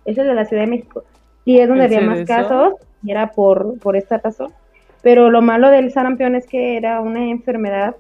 es 0.06 0.18
el 0.18 0.28
de 0.28 0.36
la 0.36 0.46
Ciudad 0.46 0.64
de 0.64 0.70
México, 0.70 1.04
y 1.44 1.60
es 1.60 1.68
donde 1.68 1.86
había 1.86 2.02
más 2.02 2.26
casos, 2.26 2.76
y 3.04 3.12
era 3.12 3.32
por, 3.32 3.80
por 3.80 3.96
esta 3.96 4.20
razón, 4.20 4.54
pero 5.02 5.32
lo 5.32 5.42
malo 5.42 5.70
del 5.70 5.92
sarampión 5.92 6.36
es 6.36 6.46
que 6.46 6.78
era 6.78 7.02
una 7.02 7.26
enfermedad 7.28 7.96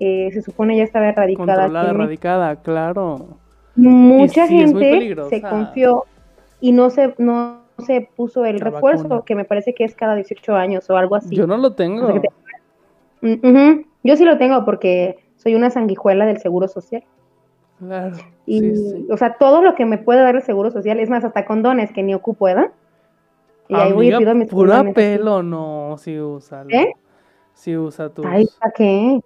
que 0.00 0.30
se 0.32 0.40
supone 0.40 0.78
ya 0.78 0.82
estaba 0.82 1.08
erradicada. 1.08 1.64
Controlada, 1.64 1.90
erradicada, 1.90 2.56
claro. 2.56 3.28
Mucha 3.76 4.48
gente 4.48 5.14
se 5.28 5.42
confió 5.42 6.04
y 6.58 6.72
no 6.72 6.88
se, 6.88 7.14
no 7.18 7.60
se 7.78 8.08
puso 8.16 8.46
el 8.46 8.60
refuerzo, 8.60 9.24
que 9.24 9.34
me 9.34 9.44
parece 9.44 9.74
que 9.74 9.84
es 9.84 9.94
cada 9.94 10.14
18 10.14 10.56
años 10.56 10.88
o 10.88 10.96
algo 10.96 11.16
así. 11.16 11.36
Yo 11.36 11.46
no 11.46 11.58
lo 11.58 11.74
tengo. 11.74 12.20
Yo 13.22 14.16
sí 14.16 14.24
lo 14.24 14.38
tengo 14.38 14.64
porque 14.64 15.18
soy 15.36 15.54
una 15.54 15.68
sanguijuela 15.68 16.24
del 16.24 16.38
Seguro 16.38 16.66
Social. 16.66 17.04
Claro. 17.78 18.16
Y, 18.46 18.72
o 19.10 19.16
sea, 19.18 19.34
todo 19.34 19.62
lo 19.62 19.74
que 19.74 19.84
me 19.84 19.98
puede 19.98 20.22
dar 20.22 20.34
el 20.34 20.42
Seguro 20.42 20.70
Social, 20.70 20.98
es 20.98 21.10
más, 21.10 21.24
hasta 21.24 21.44
condones 21.44 21.92
que 21.92 22.02
ni 22.02 22.14
ocupo, 22.14 22.46
¿verdad? 22.46 22.70
Y 23.68 23.74
ahí 23.74 23.92
voy 23.92 24.12
y 24.12 24.16
pido 24.16 24.34
mis 24.34 24.48
pura 24.48 24.82
pelo, 24.94 25.42
no, 25.42 25.96
si 25.98 26.18
usa. 26.18 26.64
¿Eh? 26.70 26.92
Si 27.52 27.76
usa 27.76 28.08
tus... 28.08 28.24
Ay, 28.26 28.46
¿para 28.58 28.72
qué? 28.72 29.20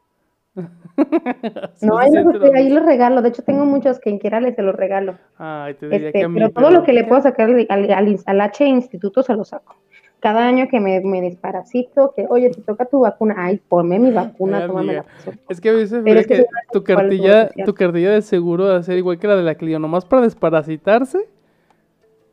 no, 1.83 1.99
ahí, 1.99 2.13
ahí, 2.55 2.71
los 2.71 2.85
regalo. 2.85 3.23
De 3.23 3.31
hecho, 3.31 3.43
tengo 3.43 3.65
muchos 3.65 3.99
que 3.99 4.11
en 4.11 4.19
quiera 4.19 4.41
les 4.41 4.55
se 4.55 4.63
los 4.63 4.75
regalo. 4.75 5.19
Ay, 5.37 5.75
te 5.75 5.89
diría 5.89 6.09
este, 6.09 6.21
que 6.21 6.25
a 6.25 6.29
mí, 6.29 6.39
pero, 6.39 6.51
todo 6.51 6.71
lo 6.71 6.85
que 6.85 6.93
le 6.93 7.05
puedo 7.05 7.23
sacar 7.23 7.51
al, 7.51 8.21
al, 8.27 8.41
H 8.41 8.65
Instituto 8.65 9.23
se 9.23 9.35
lo 9.35 9.45
saco. 9.45 9.77
Cada 10.21 10.47
año 10.47 10.69
que 10.71 10.81
me, 10.81 11.01
me 11.01 11.21
desparasito, 11.21 12.13
que 12.17 12.27
oye, 12.29 12.51
te 12.51 12.63
toca 12.63 12.87
tu 12.87 13.01
vacuna, 13.01 13.35
ay, 13.39 13.61
ponme 13.69 13.99
mi 13.99 14.11
vacuna, 14.11 14.67
tómame 14.67 14.95
la 14.95 15.05
Es 15.51 15.61
que 15.61 15.69
a 15.69 15.73
veces 15.73 16.03
es 16.07 16.27
que, 16.27 16.47
tu 16.73 16.83
cartilla, 16.83 17.51
tu 17.67 17.75
cartilla 17.75 18.13
de 18.13 18.23
seguro 18.23 18.67
va 18.67 18.77
a 18.77 18.83
ser 18.83 18.97
igual 18.97 19.19
que 19.19 19.27
la 19.27 19.37
de 19.37 19.43
la 19.43 19.57
Clio, 19.57 19.79
nomás 19.79 20.07
para 20.07 20.23
desparasitarse, 20.23 21.29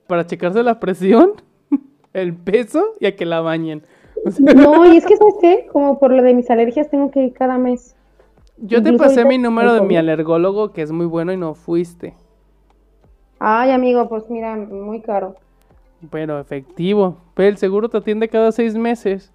para 0.07 0.25
checarse 0.25 0.63
la 0.63 0.79
presión, 0.79 1.33
el 2.13 2.33
peso 2.33 2.95
y 2.99 3.07
a 3.07 3.15
que 3.15 3.25
la 3.25 3.41
bañen. 3.41 3.83
no, 4.39 4.93
y 4.93 4.95
es 4.95 5.05
que, 5.07 5.17
¿sabes 5.17 5.35
qué? 5.41 5.67
Como 5.69 5.99
por 5.99 6.13
lo 6.13 6.23
de 6.23 6.33
mis 6.33 6.49
alergias 6.49 6.89
tengo 6.89 7.11
que 7.11 7.23
ir 7.23 7.33
cada 7.33 7.57
mes. 7.57 7.97
Yo 8.61 8.81
te 8.83 8.93
pasé 8.93 9.25
mi 9.25 9.37
número 9.37 9.73
de 9.73 9.81
mi 9.81 9.97
alergólogo, 9.97 10.71
que 10.71 10.81
es 10.81 10.91
muy 10.91 11.05
bueno, 11.05 11.33
y 11.33 11.37
no 11.37 11.55
fuiste. 11.55 12.15
Ay, 13.39 13.71
amigo, 13.71 14.07
pues 14.07 14.29
mira, 14.29 14.55
muy 14.55 15.01
caro. 15.01 15.35
Pero 16.11 16.39
efectivo. 16.39 17.17
Pero 17.33 17.49
el 17.49 17.57
seguro 17.57 17.89
te 17.89 17.97
atiende 17.97 18.29
cada 18.29 18.51
seis 18.51 18.75
meses. 18.75 19.33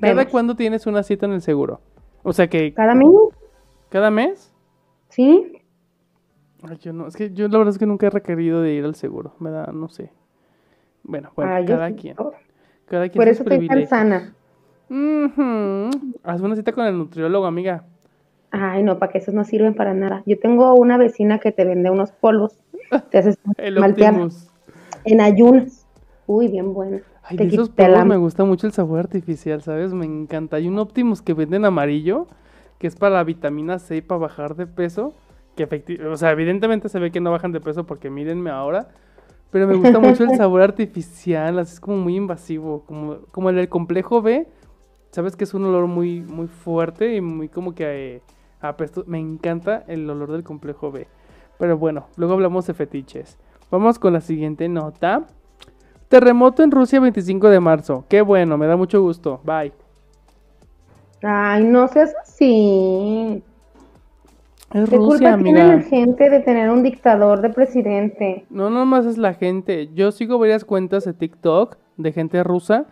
¿Cada 0.00 0.26
cuándo 0.28 0.54
tienes 0.54 0.86
una 0.86 1.02
cita 1.02 1.26
en 1.26 1.32
el 1.32 1.42
seguro? 1.42 1.80
O 2.22 2.32
sea 2.32 2.48
que... 2.48 2.72
¿Cada 2.72 2.94
mes? 2.94 3.08
¿Cada 3.90 4.10
mes? 4.10 4.54
Sí. 5.08 5.60
Ay, 6.62 6.78
yo 6.78 6.92
no, 6.92 7.06
es 7.06 7.16
que 7.16 7.32
yo 7.32 7.48
la 7.48 7.58
verdad 7.58 7.72
es 7.72 7.78
que 7.78 7.86
nunca 7.86 8.06
he 8.06 8.10
requerido 8.10 8.62
de 8.62 8.72
ir 8.72 8.84
al 8.84 8.94
seguro. 8.94 9.34
Me 9.38 9.50
da, 9.50 9.66
no 9.72 9.88
sé. 9.88 10.10
Bueno, 11.02 11.30
bueno, 11.36 11.52
cada 11.66 11.92
quien. 11.92 12.16
Cada 12.86 13.08
quien. 13.08 13.16
Por 13.16 13.28
eso 13.28 13.42
estoy 13.42 13.66
tan 13.66 13.86
sana. 13.86 14.34
Haz 16.24 16.40
una 16.40 16.56
cita 16.56 16.72
con 16.72 16.86
el 16.86 16.96
nutriólogo, 16.96 17.46
amiga. 17.46 17.84
Ay, 18.50 18.82
no, 18.82 18.98
para 18.98 19.12
que 19.12 19.18
esos 19.18 19.34
no 19.34 19.44
sirven 19.44 19.74
para 19.74 19.92
nada. 19.92 20.22
Yo 20.24 20.38
tengo 20.38 20.74
una 20.74 20.96
vecina 20.96 21.38
que 21.38 21.52
te 21.52 21.64
vende 21.64 21.90
unos 21.90 22.12
polvos. 22.12 22.58
Te 23.10 23.18
haces 23.18 23.38
el 23.58 23.78
Optimus. 23.78 24.50
En 25.04 25.20
ayunas. 25.20 25.86
Uy, 26.26 26.48
bien 26.48 26.72
bueno. 26.72 26.98
Ay, 27.22 27.36
de 27.36 27.44
esos 27.44 27.68
polvos 27.68 28.06
me 28.06 28.16
gusta 28.16 28.44
mucho 28.44 28.66
el 28.66 28.72
sabor 28.72 29.00
artificial, 29.00 29.62
¿sabes? 29.62 29.92
Me 29.92 30.06
encanta. 30.06 30.56
Hay 30.56 30.68
un 30.68 30.78
Optimus 30.78 31.20
que 31.20 31.34
venden 31.34 31.66
amarillo, 31.66 32.26
que 32.78 32.86
es 32.86 32.96
para 32.96 33.16
la 33.16 33.24
vitamina 33.24 33.78
C 33.78 33.96
y 33.96 34.00
para 34.00 34.20
bajar 34.20 34.56
de 34.56 34.66
peso. 34.66 35.14
Que 35.54 35.64
o 36.10 36.16
sea, 36.16 36.30
evidentemente 36.30 36.88
se 36.88 36.98
ve 36.98 37.10
que 37.10 37.20
no 37.20 37.30
bajan 37.30 37.52
de 37.52 37.60
peso 37.60 37.84
porque 37.84 38.08
mírenme 38.08 38.50
ahora. 38.50 38.88
Pero 39.50 39.66
me 39.66 39.74
gusta 39.76 39.98
mucho 39.98 40.24
el 40.24 40.30
sabor 40.36 40.62
artificial, 40.62 41.58
así 41.58 41.74
es 41.74 41.80
como 41.80 41.96
muy 41.96 42.16
invasivo, 42.16 42.84
como, 42.86 43.18
como 43.30 43.50
el 43.50 43.56
del 43.56 43.68
complejo 43.68 44.20
B, 44.20 44.46
sabes 45.18 45.34
que 45.34 45.42
es 45.42 45.52
un 45.52 45.64
olor 45.64 45.88
muy, 45.88 46.20
muy 46.20 46.46
fuerte 46.46 47.16
y 47.16 47.20
muy 47.20 47.48
como 47.48 47.74
que 47.74 48.22
eh, 48.62 48.72
Me 49.06 49.18
encanta 49.18 49.82
el 49.88 50.08
olor 50.08 50.30
del 50.30 50.44
complejo 50.44 50.92
B. 50.92 51.08
Pero 51.58 51.76
bueno, 51.76 52.06
luego 52.14 52.34
hablamos 52.34 52.68
de 52.68 52.74
fetiches. 52.74 53.36
Vamos 53.68 53.98
con 53.98 54.12
la 54.12 54.20
siguiente 54.20 54.68
nota. 54.68 55.26
Terremoto 56.06 56.62
en 56.62 56.70
Rusia 56.70 57.00
25 57.00 57.48
de 57.48 57.58
marzo. 57.58 58.04
Qué 58.08 58.22
bueno, 58.22 58.56
me 58.56 58.68
da 58.68 58.76
mucho 58.76 59.02
gusto. 59.02 59.40
Bye. 59.42 59.72
Ay, 61.24 61.64
no 61.64 61.88
seas 61.88 62.14
así. 62.22 63.42
Es 64.72 64.88
¿Qué 64.88 64.96
Rusia, 64.96 65.32
culpa 65.32 65.42
tiene 65.42 65.66
la 65.66 65.80
gente 65.80 66.30
de 66.30 66.38
tener 66.38 66.70
un 66.70 66.84
dictador 66.84 67.40
de 67.40 67.50
presidente? 67.50 68.46
No, 68.50 68.70
no 68.70 68.86
más 68.86 69.04
es 69.04 69.18
la 69.18 69.34
gente. 69.34 69.90
Yo 69.94 70.12
sigo 70.12 70.38
varias 70.38 70.64
cuentas 70.64 71.04
de 71.06 71.12
TikTok 71.12 71.76
de 71.96 72.12
gente 72.12 72.44
rusa 72.44 72.86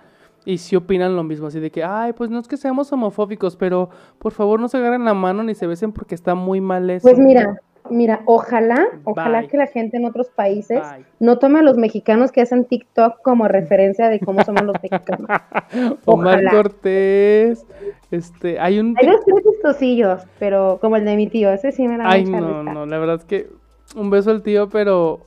y 0.46 0.58
si 0.58 0.76
opinan 0.76 1.16
lo 1.16 1.24
mismo, 1.24 1.48
así 1.48 1.58
de 1.58 1.72
que, 1.72 1.82
ay, 1.82 2.12
pues 2.12 2.30
no 2.30 2.38
es 2.38 2.46
que 2.46 2.56
seamos 2.56 2.92
homofóbicos, 2.92 3.56
pero 3.56 3.90
por 4.20 4.32
favor 4.32 4.60
no 4.60 4.68
se 4.68 4.76
agarren 4.76 5.04
la 5.04 5.12
mano 5.12 5.42
ni 5.42 5.56
se 5.56 5.66
besen 5.66 5.92
porque 5.92 6.14
está 6.14 6.36
muy 6.36 6.60
mal 6.60 6.88
eso. 6.88 7.02
Pues 7.02 7.18
mira, 7.18 7.60
mira, 7.90 8.20
ojalá, 8.26 8.86
ojalá 9.02 9.48
que 9.48 9.56
la 9.56 9.66
gente 9.66 9.96
en 9.96 10.04
otros 10.04 10.28
países 10.30 10.80
no 11.18 11.38
tome 11.40 11.58
a 11.58 11.62
los 11.62 11.76
mexicanos 11.76 12.30
que 12.30 12.42
hacen 12.42 12.64
TikTok 12.64 13.20
como 13.22 13.48
referencia 13.48 14.08
de 14.08 14.20
cómo 14.20 14.44
somos 14.44 14.62
los 14.62 14.76
mexicanos. 14.80 15.28
Omar 16.04 16.48
Cortés, 16.48 17.66
este, 18.12 18.60
hay 18.60 18.78
un... 18.78 18.94
Hay 19.00 19.06
dos 19.08 19.22
tres 19.24 20.26
pero 20.38 20.78
como 20.80 20.94
el 20.94 21.04
de 21.04 21.16
mi 21.16 21.26
tío, 21.26 21.50
ese 21.50 21.72
sí 21.72 21.88
me 21.88 21.98
da 21.98 22.08
Ay, 22.08 22.24
no, 22.24 22.62
no, 22.62 22.86
la 22.86 22.98
verdad 22.98 23.16
es 23.16 23.24
que 23.24 23.50
un 23.96 24.10
beso 24.10 24.30
al 24.30 24.44
tío, 24.44 24.68
pero 24.68 25.22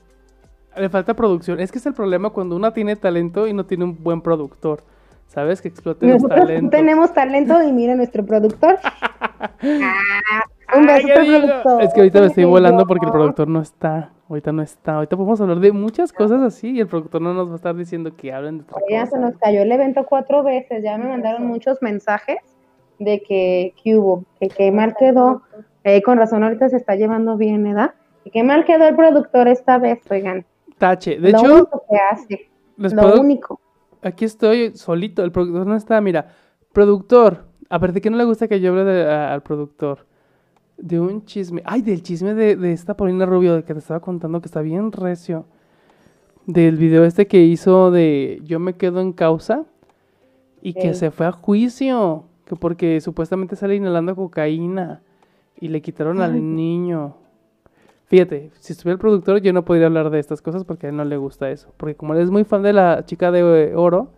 le 0.77 0.87
falta 0.87 1.13
producción. 1.13 1.59
Es 1.59 1.73
que 1.73 1.79
es 1.79 1.85
el 1.85 1.93
problema 1.93 2.29
cuando 2.29 2.55
uno 2.55 2.71
tiene 2.71 2.95
talento 2.95 3.47
y 3.47 3.53
no 3.53 3.65
tiene 3.65 3.83
un 3.83 4.01
buen 4.01 4.21
productor. 4.21 4.81
¿Sabes? 5.29 5.61
Que 5.61 5.67
exploten 5.67 6.09
los 6.09 6.23
talentos. 6.27 6.71
tenemos 6.71 7.13
talento 7.13 7.61
y 7.61 7.71
mira 7.71 7.95
nuestro 7.95 8.25
productor. 8.25 8.77
Ah, 9.41 10.77
un 10.77 10.85
beso 10.85 11.07
productor. 11.07 11.81
Es 11.81 11.93
que 11.93 12.01
ahorita 12.01 12.19
me 12.19 12.25
estoy 12.27 12.43
volando 12.43 12.85
porque 12.85 13.05
el 13.05 13.11
productor 13.11 13.47
no 13.47 13.61
está. 13.61 14.11
Ahorita 14.27 14.51
no 14.51 14.61
está. 14.61 14.95
Ahorita 14.95 15.15
podemos 15.15 15.39
hablar 15.39 15.59
de 15.59 15.71
muchas 15.71 16.11
cosas 16.11 16.41
así 16.41 16.71
y 16.71 16.81
el 16.81 16.87
productor 16.87 17.21
no 17.21 17.33
nos 17.33 17.47
va 17.47 17.53
a 17.53 17.55
estar 17.55 17.75
diciendo 17.75 18.15
que 18.15 18.33
hablen 18.33 18.57
de 18.57 18.63
otra 18.63 18.81
Ya 18.89 19.05
se 19.05 19.17
nos 19.17 19.37
cayó 19.37 19.61
el 19.61 19.71
evento 19.71 20.05
cuatro 20.05 20.43
veces. 20.43 20.83
Ya 20.83 20.97
me 20.97 21.07
mandaron 21.07 21.47
muchos 21.47 21.81
mensajes 21.81 22.37
de 22.99 23.21
que, 23.21 23.73
que 23.81 23.95
hubo, 23.95 24.25
que, 24.39 24.49
que 24.49 24.71
mal 24.71 24.93
quedó. 24.99 25.41
Eh, 25.85 26.01
con 26.01 26.17
razón, 26.17 26.43
ahorita 26.43 26.67
se 26.69 26.77
está 26.77 26.95
llevando 26.95 27.37
bien, 27.37 27.63
¿verdad? 27.63 27.93
Y 28.25 28.31
que 28.31 28.43
mal 28.43 28.65
quedó 28.65 28.87
el 28.87 28.95
productor 28.95 29.47
esta 29.47 29.77
vez, 29.77 29.99
oigan. 30.11 30.45
Tache. 30.77 31.17
De 31.17 31.31
lo 31.31 31.39
hecho, 31.39 31.53
único 31.53 31.83
que 31.89 31.97
hace. 32.11 32.49
lo 32.77 33.21
único 33.21 33.59
aquí 34.01 34.25
estoy 34.25 34.75
solito, 34.75 35.23
el 35.23 35.31
productor 35.31 35.67
no 35.67 35.75
está, 35.75 35.99
mira, 36.01 36.33
productor, 36.73 37.45
aparte 37.69 38.01
que 38.01 38.09
no 38.09 38.17
le 38.17 38.25
gusta 38.25 38.47
que 38.47 38.59
yo 38.59 38.71
hable 38.71 39.05
al 39.05 39.43
productor, 39.43 40.05
de 40.77 40.99
un 40.99 41.25
chisme, 41.25 41.61
ay, 41.65 41.81
del 41.81 42.01
chisme 42.01 42.33
de, 42.33 42.71
esta 42.71 42.95
Paulina 42.95 43.25
Rubio, 43.25 43.55
de 43.55 43.63
que 43.63 43.73
te 43.73 43.79
estaba 43.79 43.99
contando 43.99 44.41
que 44.41 44.47
está 44.47 44.61
bien 44.61 44.91
recio, 44.91 45.45
Del 46.45 46.77
video 46.77 47.03
este 47.03 47.27
que 47.27 47.43
hizo 47.43 47.91
de 47.91 48.41
Yo 48.43 48.59
me 48.59 48.73
quedo 48.73 49.01
en 49.01 49.13
causa 49.13 49.65
y 50.61 50.73
que 50.73 50.93
se 50.93 51.11
fue 51.11 51.25
a 51.25 51.31
juicio, 51.31 52.25
que 52.45 52.55
porque 52.55 53.01
supuestamente 53.01 53.55
sale 53.55 53.75
inhalando 53.75 54.15
cocaína 54.15 55.01
y 55.59 55.67
le 55.67 55.81
quitaron 55.81 56.21
al 56.21 56.55
niño. 56.55 57.15
Fíjate, 58.09 58.49
si 58.59 58.73
estuviera 58.73 58.93
el 58.95 58.99
productor 58.99 59.39
yo 59.39 59.53
no 59.53 59.63
podría 59.63 59.85
hablar 59.85 60.09
de 60.09 60.19
estas 60.19 60.41
cosas 60.41 60.63
porque 60.65 60.87
a 60.87 60.89
él 60.89 60.95
no 60.97 61.05
le 61.05 61.15
gusta 61.17 61.49
eso, 61.51 61.71
porque 61.77 61.95
como 61.95 62.15
él 62.15 62.21
es 62.21 62.31
muy 62.31 62.43
fan 62.43 62.63
de 62.63 62.73
la 62.73 63.05
chica 63.05 63.31
de 63.31 63.39
eh, 63.69 63.75
oro, 63.75 64.09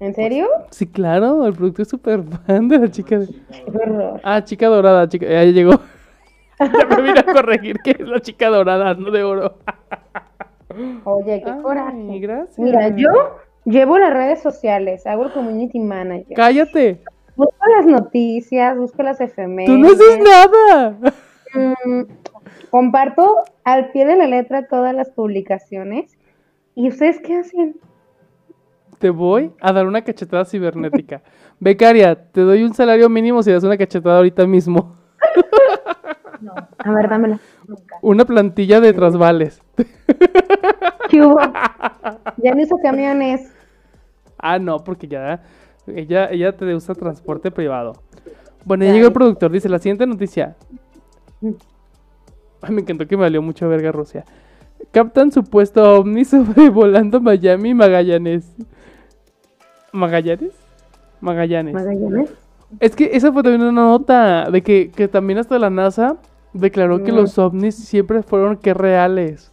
¿En 0.00 0.12
serio? 0.14 0.48
sí, 0.70 0.86
claro, 0.88 1.46
el 1.46 1.54
productor 1.54 1.82
es 1.82 1.88
súper 1.88 2.22
fan 2.24 2.66
de 2.68 2.78
la 2.80 2.90
chica 2.90 3.18
de... 3.20 3.28
Qué 3.28 3.64
horror. 3.72 4.20
Ah, 4.24 4.42
chica 4.42 4.66
dorada, 4.66 5.08
chica, 5.08 5.26
ya 5.26 5.44
llegó. 5.44 5.80
ya 6.58 6.86
me 6.96 7.02
vine 7.02 7.20
a 7.20 7.24
corregir 7.24 7.76
que 7.84 7.92
es 7.92 8.00
la 8.00 8.18
chica 8.20 8.48
dorada, 8.48 8.94
no 8.94 9.10
de 9.12 9.22
oro. 9.22 9.58
Oye, 11.04 11.40
qué 11.44 11.50
Ay, 11.50 11.62
coraje. 11.62 12.18
gracias. 12.18 12.58
Mira, 12.58 12.88
yo 12.96 13.08
llevo 13.64 13.96
las 13.98 14.12
redes 14.12 14.42
sociales, 14.42 15.06
hago 15.06 15.26
el 15.26 15.32
community 15.32 15.78
manager. 15.78 16.34
Cállate, 16.34 17.00
Busco 17.36 17.66
las 17.76 17.86
noticias, 17.86 18.76
busco 18.76 19.02
las 19.02 19.20
efemérides. 19.20 19.74
tú 19.74 19.78
no 19.78 19.88
haces 19.88 20.18
nada. 20.22 20.96
Mm, 21.54 22.02
comparto 22.74 23.44
al 23.62 23.92
pie 23.92 24.04
de 24.04 24.16
la 24.16 24.26
letra 24.26 24.66
todas 24.66 24.92
las 24.92 25.08
publicaciones. 25.08 26.18
¿Y 26.74 26.88
ustedes 26.88 27.20
qué 27.20 27.36
hacen? 27.36 27.76
Te 28.98 29.10
voy 29.10 29.52
a 29.60 29.72
dar 29.72 29.86
una 29.86 30.02
cachetada 30.02 30.44
cibernética. 30.44 31.22
Becaria, 31.60 32.16
te 32.16 32.40
doy 32.40 32.64
un 32.64 32.74
salario 32.74 33.08
mínimo 33.08 33.44
si 33.44 33.52
das 33.52 33.62
una 33.62 33.78
cachetada 33.78 34.16
ahorita 34.16 34.44
mismo. 34.48 34.96
A 36.78 36.90
ver, 36.90 37.08
dámela. 37.08 37.38
Una 38.02 38.24
plantilla 38.24 38.80
de 38.80 38.92
trasvales. 38.92 39.62
¿Qué 41.08 41.22
hubo? 41.22 41.38
Ya 42.38 42.54
no 42.54 42.60
hizo 42.60 42.76
camiones. 42.82 43.54
Ah, 44.36 44.58
no, 44.58 44.82
porque 44.82 45.06
ya 45.06 45.44
ella, 45.86 46.28
ella 46.28 46.56
te 46.56 46.74
usa 46.74 46.96
transporte 46.96 47.52
privado. 47.52 47.92
Bueno, 48.64 48.84
ya 48.84 48.92
llegó 48.92 49.06
el 49.06 49.12
productor, 49.12 49.52
dice 49.52 49.68
la 49.68 49.78
siguiente 49.78 50.06
noticia. 50.06 50.56
Ay, 52.64 52.70
me 52.74 52.80
encantó 52.82 53.06
que 53.06 53.16
me 53.16 53.22
valió 53.22 53.42
mucho 53.42 53.68
verga 53.68 53.92
Rusia. 53.92 54.24
Captan 54.90 55.30
supuesto 55.32 55.82
ovni 55.98 56.24
sobrevolando 56.24 57.20
Miami 57.20 57.70
y 57.70 57.74
Magallanes. 57.74 58.44
¿Magallanes? 59.92 60.52
Magallanes. 61.20 61.74
Magallanes. 61.74 62.30
Es 62.80 62.96
que 62.96 63.10
esa 63.12 63.32
fue 63.32 63.42
también 63.42 63.62
una 63.62 63.82
nota 63.82 64.50
de 64.50 64.62
que, 64.62 64.90
que 64.90 65.06
también 65.08 65.38
hasta 65.38 65.58
la 65.58 65.70
NASA 65.70 66.16
declaró 66.52 67.02
que 67.02 67.12
Mm. 67.12 67.16
los 67.16 67.38
ovnis 67.38 67.76
siempre 67.76 68.22
fueron 68.22 68.56
que 68.56 68.74
reales. 68.74 69.52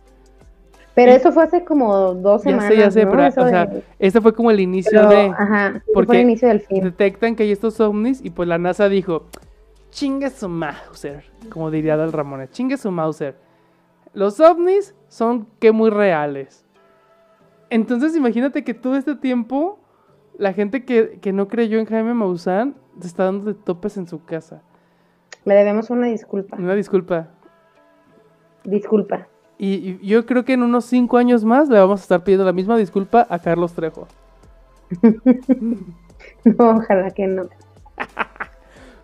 Pero 0.96 1.12
eso 1.14 1.32
fue 1.32 1.44
hace 1.44 1.64
como 1.64 2.14
dos 2.16 2.44
Ya 2.44 2.50
semanas. 2.52 2.70
sé, 2.74 2.78
ya 2.80 2.92
sé, 2.92 3.06
¿no? 3.06 3.12
pero 3.12 3.24
Eso 3.26 3.42
o 3.42 3.48
sea, 3.48 3.66
de- 3.66 3.84
este 4.00 4.20
fue 4.20 4.34
como 4.34 4.52
el 4.52 4.60
inicio 4.60 4.92
pero, 4.94 5.10
de... 5.10 5.26
Ajá, 5.38 5.82
porque 5.94 6.08
fue 6.08 6.16
el 6.18 6.22
inicio 6.24 6.48
del 6.50 6.60
fin. 6.62 6.84
detectan 6.84 7.36
que 7.36 7.44
hay 7.44 7.52
estos 7.52 7.80
ovnis 7.80 8.20
y 8.24 8.32
pues 8.32 8.50
la 8.50 8.58
NASA 8.58 8.90
dijo, 8.90 9.24
chingue 9.92 10.30
su 10.30 10.50
Mauser, 10.50 11.26
como 11.50 11.70
diría 11.70 11.98
Dal 11.98 12.12
Ramones, 12.12 12.50
chingue 12.52 12.78
su 12.78 12.92
Mauser. 12.92 13.36
Los 14.14 14.40
ovnis 14.40 14.96
son 15.08 15.48
que 15.60 15.72
muy 15.72 15.90
reales. 15.90 16.66
Entonces 17.70 18.16
imagínate 18.16 18.64
que 18.64 18.74
todo 18.74 18.96
este 18.96 19.16
tiempo 19.16 19.80
la 20.38 20.54
gente 20.54 20.84
que, 20.86 21.20
que 21.22 21.34
no 21.34 21.48
creyó 21.48 21.80
en 21.80 21.86
Jaime 21.86 22.14
Maussan 22.14 22.76
se 23.00 23.08
está 23.08 23.26
dando 23.26 23.46
de 23.46 23.54
topes 23.54 23.98
en 23.98 24.08
su 24.08 24.24
casa. 24.26 24.62
Le 25.46 25.54
debemos 25.54 25.90
una 25.90 26.08
disculpa. 26.08 26.58
Una 26.58 26.76
disculpa. 26.76 27.28
Disculpa. 28.64 29.28
Y, 29.58 30.00
y 30.02 30.08
yo 30.08 30.26
creo 30.26 30.44
que 30.44 30.54
en 30.54 30.64
unos 30.64 30.86
cinco 30.86 31.18
años 31.18 31.46
más 31.46 31.70
le 31.70 31.80
vamos 31.80 32.02
a 32.02 32.04
estar 32.04 32.24
pidiendo 32.24 32.46
la 32.46 32.54
misma 32.54 32.78
disculpa 32.78 33.28
a 33.30 33.40
Carlos 33.40 33.74
Trejo. 33.74 34.08
No, 36.44 36.72
ojalá 36.78 37.10
que 37.12 37.28
no. 37.28 37.50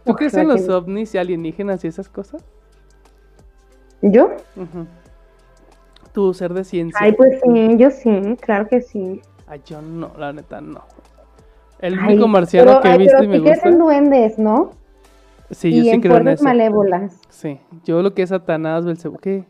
¿Tú 0.07 0.15
crees 0.15 0.33
en 0.35 0.47
los 0.47 0.67
ovnis 0.69 1.13
y 1.13 1.17
alienígenas 1.17 1.83
y 1.83 1.87
esas 1.87 2.09
cosas? 2.09 2.43
¿Yo? 4.01 4.31
Tu 6.13 6.33
ser 6.33 6.53
de 6.53 6.63
ciencia. 6.63 6.99
Ay, 7.01 7.11
pues 7.13 7.39
sí, 7.43 7.77
yo 7.77 7.91
sí, 7.91 8.35
claro 8.41 8.67
que 8.67 8.81
sí. 8.81 9.21
Ay, 9.47 9.61
yo 9.65 9.81
no, 9.81 10.11
la 10.17 10.33
neta 10.33 10.61
no. 10.61 10.81
El 11.79 11.97
Ay, 11.99 12.13
único 12.13 12.27
marciano 12.27 12.67
pero- 12.71 12.81
que 12.81 12.87
he 12.87 12.91
ay, 12.91 12.97
visto 12.97 13.17
pero 13.19 13.23
y 13.23 13.39
me 13.39 13.49
gusta. 13.51 13.69
en 13.69 13.77
duendes, 13.79 14.39
¿no? 14.39 14.71
Sí, 15.51 15.71
yo 15.71 15.77
y 15.77 15.81
sí 15.83 15.89
en 15.91 16.01
creo 16.01 16.17
en 16.17 16.27
eso. 16.29 16.43
malévolas. 16.43 17.19
Sí, 17.29 17.59
yo 17.85 18.01
lo 18.01 18.13
que 18.13 18.23
es 18.23 18.29
Satanás, 18.29 18.83
Belcebú. 18.85 19.17
¿Qué? 19.17 19.45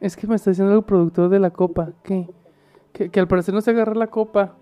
Es 0.00 0.16
que 0.16 0.26
me 0.26 0.36
está 0.36 0.50
diciendo 0.50 0.74
el 0.74 0.82
productor 0.84 1.28
de 1.28 1.38
la 1.38 1.50
copa. 1.50 1.90
¿Qué? 2.02 2.28
Que, 2.92 3.10
que 3.10 3.20
al 3.20 3.26
parecer 3.28 3.54
no 3.54 3.60
se 3.60 3.70
agarra 3.70 3.94
la 3.94 4.06
copa. 4.06 4.54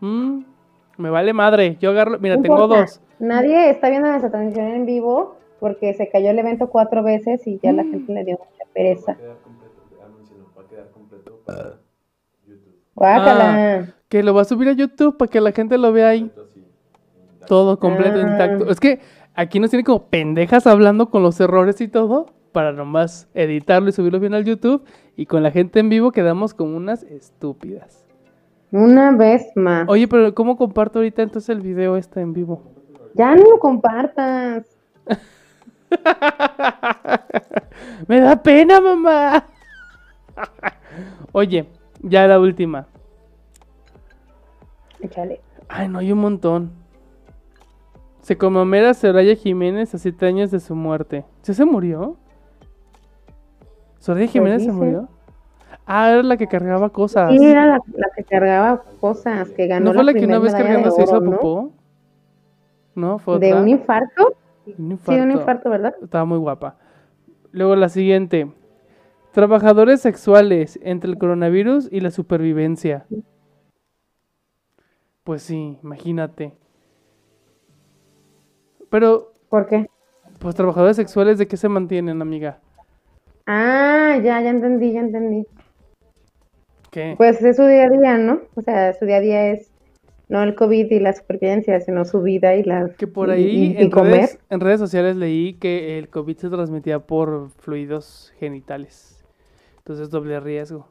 Mm, 0.00 0.40
me 0.98 1.10
vale 1.10 1.32
madre. 1.32 1.76
Yo 1.80 1.90
agarro. 1.90 2.18
Mira, 2.20 2.36
No 2.36 2.42
tengo 2.42 2.56
importa. 2.56 2.80
dos. 2.82 3.00
Nadie 3.18 3.70
está 3.70 3.88
viendo 3.88 4.08
nuestra 4.08 4.30
transmisión 4.30 4.68
en 4.68 4.84
vivo 4.86 5.36
porque 5.60 5.94
se 5.94 6.08
cayó 6.08 6.30
el 6.30 6.38
evento 6.38 6.68
cuatro 6.68 7.02
veces 7.02 7.46
y 7.46 7.58
ya 7.62 7.72
la 7.72 7.82
Mm. 7.84 7.90
gente 7.90 8.12
le 8.12 8.24
dio 8.24 8.38
mucha 8.38 8.64
pereza. 8.74 9.16
quedar 9.16 9.36
completo, 9.38 9.72
anúncialo, 10.04 10.44
va 10.56 10.62
a 10.62 10.66
quedar 10.68 10.90
completo 10.90 11.40
para 11.46 11.62
YouTube. 12.46 12.74
Guácala. 12.94 13.94
Que 14.08 14.22
lo 14.22 14.34
va 14.34 14.42
a 14.42 14.44
subir 14.44 14.68
a 14.68 14.72
YouTube 14.72 15.16
para 15.16 15.30
que 15.30 15.40
la 15.40 15.52
gente 15.52 15.78
lo 15.78 15.92
vea 15.92 16.08
ahí. 16.10 16.30
Todo 17.46 17.78
completo, 17.78 18.18
Ah. 18.18 18.22
intacto. 18.30 18.70
Es 18.70 18.78
que 18.80 19.00
aquí 19.34 19.58
nos 19.60 19.70
tienen 19.70 19.84
como 19.84 20.04
pendejas 20.06 20.66
hablando 20.66 21.10
con 21.10 21.22
los 21.22 21.40
errores 21.40 21.80
y 21.80 21.88
todo. 21.88 22.26
Para 22.52 22.72
nomás 22.72 23.28
editarlo 23.34 23.88
y 23.88 23.92
subirlo 23.92 24.20
bien 24.20 24.34
al 24.34 24.44
YouTube. 24.44 24.82
Y 25.16 25.26
con 25.26 25.42
la 25.42 25.50
gente 25.50 25.80
en 25.80 25.88
vivo 25.88 26.12
quedamos 26.12 26.54
como 26.54 26.76
unas 26.76 27.02
estúpidas. 27.04 28.06
Una 28.70 29.12
vez 29.12 29.46
más. 29.54 29.88
Oye, 29.88 30.06
pero 30.06 30.34
¿cómo 30.34 30.56
comparto 30.56 30.98
ahorita 30.98 31.22
entonces 31.22 31.48
el 31.48 31.60
video 31.60 31.96
este 31.96 32.20
en 32.20 32.34
vivo? 32.34 32.62
Ya 33.14 33.34
no 33.34 33.50
lo 33.50 33.58
compartas. 33.58 34.66
Me 38.06 38.20
da 38.20 38.42
pena, 38.42 38.80
mamá. 38.80 39.46
Oye, 41.32 41.66
ya 42.02 42.26
la 42.26 42.38
última. 42.38 42.86
Échale. 45.00 45.40
Ay, 45.68 45.88
no, 45.88 45.98
hay 45.98 46.12
un 46.12 46.18
montón. 46.18 46.72
Se 48.20 48.36
conmemora 48.36 48.92
Soraya 48.92 49.34
Jiménez 49.34 49.94
a 49.94 49.98
siete 49.98 50.26
años 50.26 50.50
de 50.50 50.60
su 50.60 50.74
muerte. 50.74 51.24
¿Sí 51.42 51.54
se 51.54 51.64
murió? 51.64 52.16
¿Soraya 53.98 54.26
Jiménez 54.26 54.64
se 54.64 54.72
murió? 54.72 55.08
Ah, 55.90 56.10
era 56.10 56.22
la 56.22 56.36
que 56.36 56.46
cargaba 56.46 56.90
cosas. 56.90 57.30
Sí, 57.30 57.46
era 57.46 57.64
la, 57.64 57.80
la 57.94 58.08
que 58.14 58.22
cargaba 58.24 58.82
cosas, 59.00 59.48
que 59.50 59.66
ganó 59.66 59.86
¿No 59.86 59.94
fue 59.94 60.04
la 60.04 60.12
que 60.12 60.26
una 60.26 60.38
vez 60.38 60.52
cargando 60.52 60.90
se 60.90 61.02
hizo 61.02 61.18
¿no? 61.20 61.30
popó? 61.30 61.72
¿No? 62.94 63.18
¿Fue 63.18 63.38
¿De 63.38 63.54
un 63.54 63.68
infarto? 63.68 64.36
Un 64.66 64.98
Sí, 65.02 65.14
de 65.14 65.22
un 65.22 65.30
infarto. 65.30 65.40
infarto, 65.40 65.70
¿verdad? 65.70 65.94
Estaba 66.02 66.26
muy 66.26 66.36
guapa. 66.36 66.76
Luego 67.52 67.74
la 67.74 67.88
siguiente. 67.88 68.52
Trabajadores 69.32 70.02
sexuales 70.02 70.78
entre 70.82 71.10
el 71.10 71.16
coronavirus 71.16 71.88
y 71.90 72.00
la 72.00 72.10
supervivencia. 72.10 73.06
Pues 75.24 75.42
sí, 75.42 75.78
imagínate. 75.82 76.52
Pero, 78.90 79.32
¿Por 79.48 79.66
qué? 79.68 79.86
pues 80.38 80.54
trabajadores 80.54 80.96
sexuales, 80.96 81.38
¿de 81.38 81.46
qué 81.46 81.56
se 81.56 81.68
mantienen, 81.68 82.20
amiga? 82.20 82.60
Ah, 83.46 84.18
ya, 84.22 84.40
ya 84.42 84.50
entendí, 84.50 84.92
ya 84.92 85.00
entendí. 85.00 85.46
¿Qué? 86.98 87.14
Pues 87.16 87.40
es 87.42 87.56
su 87.56 87.64
día 87.64 87.84
a 87.84 87.90
día, 87.90 88.18
¿no? 88.18 88.40
O 88.56 88.62
sea, 88.62 88.92
su 88.92 89.04
día 89.04 89.18
a 89.18 89.20
día 89.20 89.52
es 89.52 89.70
no 90.28 90.42
el 90.42 90.56
COVID 90.56 90.90
y 90.90 90.98
la 90.98 91.12
supervivencia, 91.12 91.80
sino 91.80 92.04
su 92.04 92.20
vida 92.22 92.56
y 92.56 92.64
la 92.64 92.90
Que 92.98 93.06
por 93.06 93.30
ahí 93.30 93.44
y, 93.44 93.72
y 93.72 93.84
en, 93.84 93.90
comer. 93.90 94.12
redes, 94.14 94.38
en 94.50 94.60
redes 94.60 94.80
sociales 94.80 95.14
leí 95.14 95.54
que 95.54 95.96
el 95.98 96.08
COVID 96.08 96.36
se 96.36 96.48
transmitía 96.48 96.98
por 96.98 97.50
fluidos 97.50 98.34
genitales. 98.40 99.24
Entonces 99.78 100.10
doble 100.10 100.40
riesgo. 100.40 100.88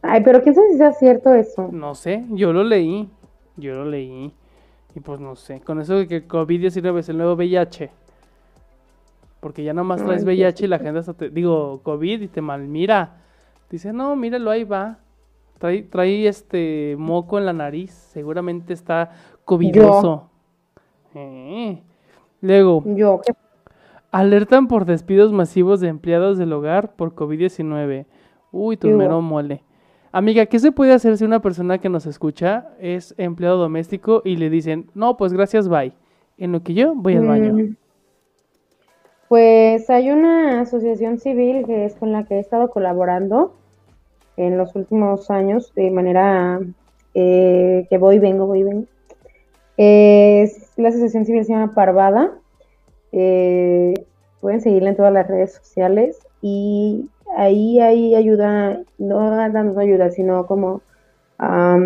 Ay, 0.00 0.22
pero 0.24 0.42
quién 0.44 0.54
sabe 0.54 0.68
si 0.70 0.78
sea 0.78 0.92
cierto 0.92 1.34
eso. 1.34 1.70
No 1.72 1.96
sé, 1.96 2.24
yo 2.30 2.52
lo 2.52 2.62
leí. 2.62 3.10
Yo 3.56 3.74
lo 3.74 3.84
leí. 3.84 4.32
Y 4.94 5.00
pues 5.00 5.18
no 5.18 5.34
sé. 5.34 5.60
Con 5.60 5.80
eso 5.80 5.96
de 5.96 6.06
que 6.06 6.16
el 6.16 6.28
COVID-19 6.28 7.00
es 7.00 7.08
el 7.08 7.16
nuevo 7.16 7.34
VIH. 7.34 7.90
Porque 9.42 9.64
ya 9.64 9.74
nomás 9.74 10.04
traes 10.04 10.24
VIH 10.24 10.66
y 10.66 10.68
la 10.68 10.78
gente 10.78 11.00
hasta 11.00 11.14
te. 11.14 11.28
Digo, 11.28 11.80
COVID 11.82 12.22
y 12.22 12.28
te 12.28 12.40
malmira. 12.40 13.22
Dice, 13.68 13.92
no, 13.92 14.14
míralo, 14.14 14.52
ahí 14.52 14.62
va. 14.62 15.00
Trae, 15.58 15.82
trae 15.82 16.28
este 16.28 16.94
moco 16.96 17.38
en 17.38 17.46
la 17.46 17.52
nariz. 17.52 17.90
Seguramente 17.90 18.72
está 18.72 19.10
covidoso. 19.44 20.30
Eh. 21.16 21.82
Luego, 22.40 22.84
Yo, 22.86 23.20
alertan 24.12 24.68
por 24.68 24.84
despidos 24.84 25.32
masivos 25.32 25.80
de 25.80 25.88
empleados 25.88 26.38
del 26.38 26.52
hogar 26.52 26.94
por 26.94 27.16
COVID-19. 27.16 28.06
Uy, 28.52 28.76
tu 28.76 28.90
mero 28.90 29.20
mole. 29.20 29.64
Amiga, 30.12 30.46
¿qué 30.46 30.60
se 30.60 30.70
puede 30.70 30.92
hacer 30.92 31.18
si 31.18 31.24
una 31.24 31.42
persona 31.42 31.78
que 31.78 31.88
nos 31.88 32.06
escucha 32.06 32.68
es 32.78 33.12
empleado 33.18 33.58
doméstico 33.58 34.22
y 34.24 34.36
le 34.36 34.50
dicen, 34.50 34.88
no, 34.94 35.16
pues 35.16 35.32
gracias, 35.32 35.68
bye? 35.68 35.94
En 36.38 36.52
lo 36.52 36.62
que 36.62 36.74
yo 36.74 36.94
voy 36.94 37.16
al 37.16 37.26
baño. 37.26 37.54
Mm. 37.54 37.76
Pues 39.32 39.88
hay 39.88 40.10
una 40.10 40.60
asociación 40.60 41.18
civil 41.18 41.64
que 41.64 41.86
es 41.86 41.94
con 41.94 42.12
la 42.12 42.24
que 42.24 42.34
he 42.34 42.38
estado 42.38 42.68
colaborando 42.68 43.54
en 44.36 44.58
los 44.58 44.76
últimos 44.76 45.30
años 45.30 45.72
de 45.74 45.90
manera 45.90 46.60
eh, 47.14 47.86
que 47.88 47.96
voy, 47.96 48.18
vengo, 48.18 48.46
voy, 48.46 48.62
vengo. 48.62 48.84
Es, 49.78 50.74
la 50.76 50.90
asociación 50.90 51.24
civil 51.24 51.46
se 51.46 51.54
llama 51.54 51.72
Parvada. 51.74 52.30
Eh, 53.12 53.94
pueden 54.42 54.60
seguirla 54.60 54.90
en 54.90 54.96
todas 54.96 55.14
las 55.14 55.26
redes 55.26 55.54
sociales 55.54 56.18
y 56.42 57.08
ahí 57.34 57.80
hay 57.80 58.14
ayuda, 58.14 58.82
no 58.98 59.30
dando 59.30 59.80
ayuda, 59.80 60.10
sino 60.10 60.46
como, 60.46 60.82
ajá, 61.38 61.78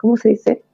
¿cómo 0.00 0.16
se 0.16 0.30
dice? 0.30 0.64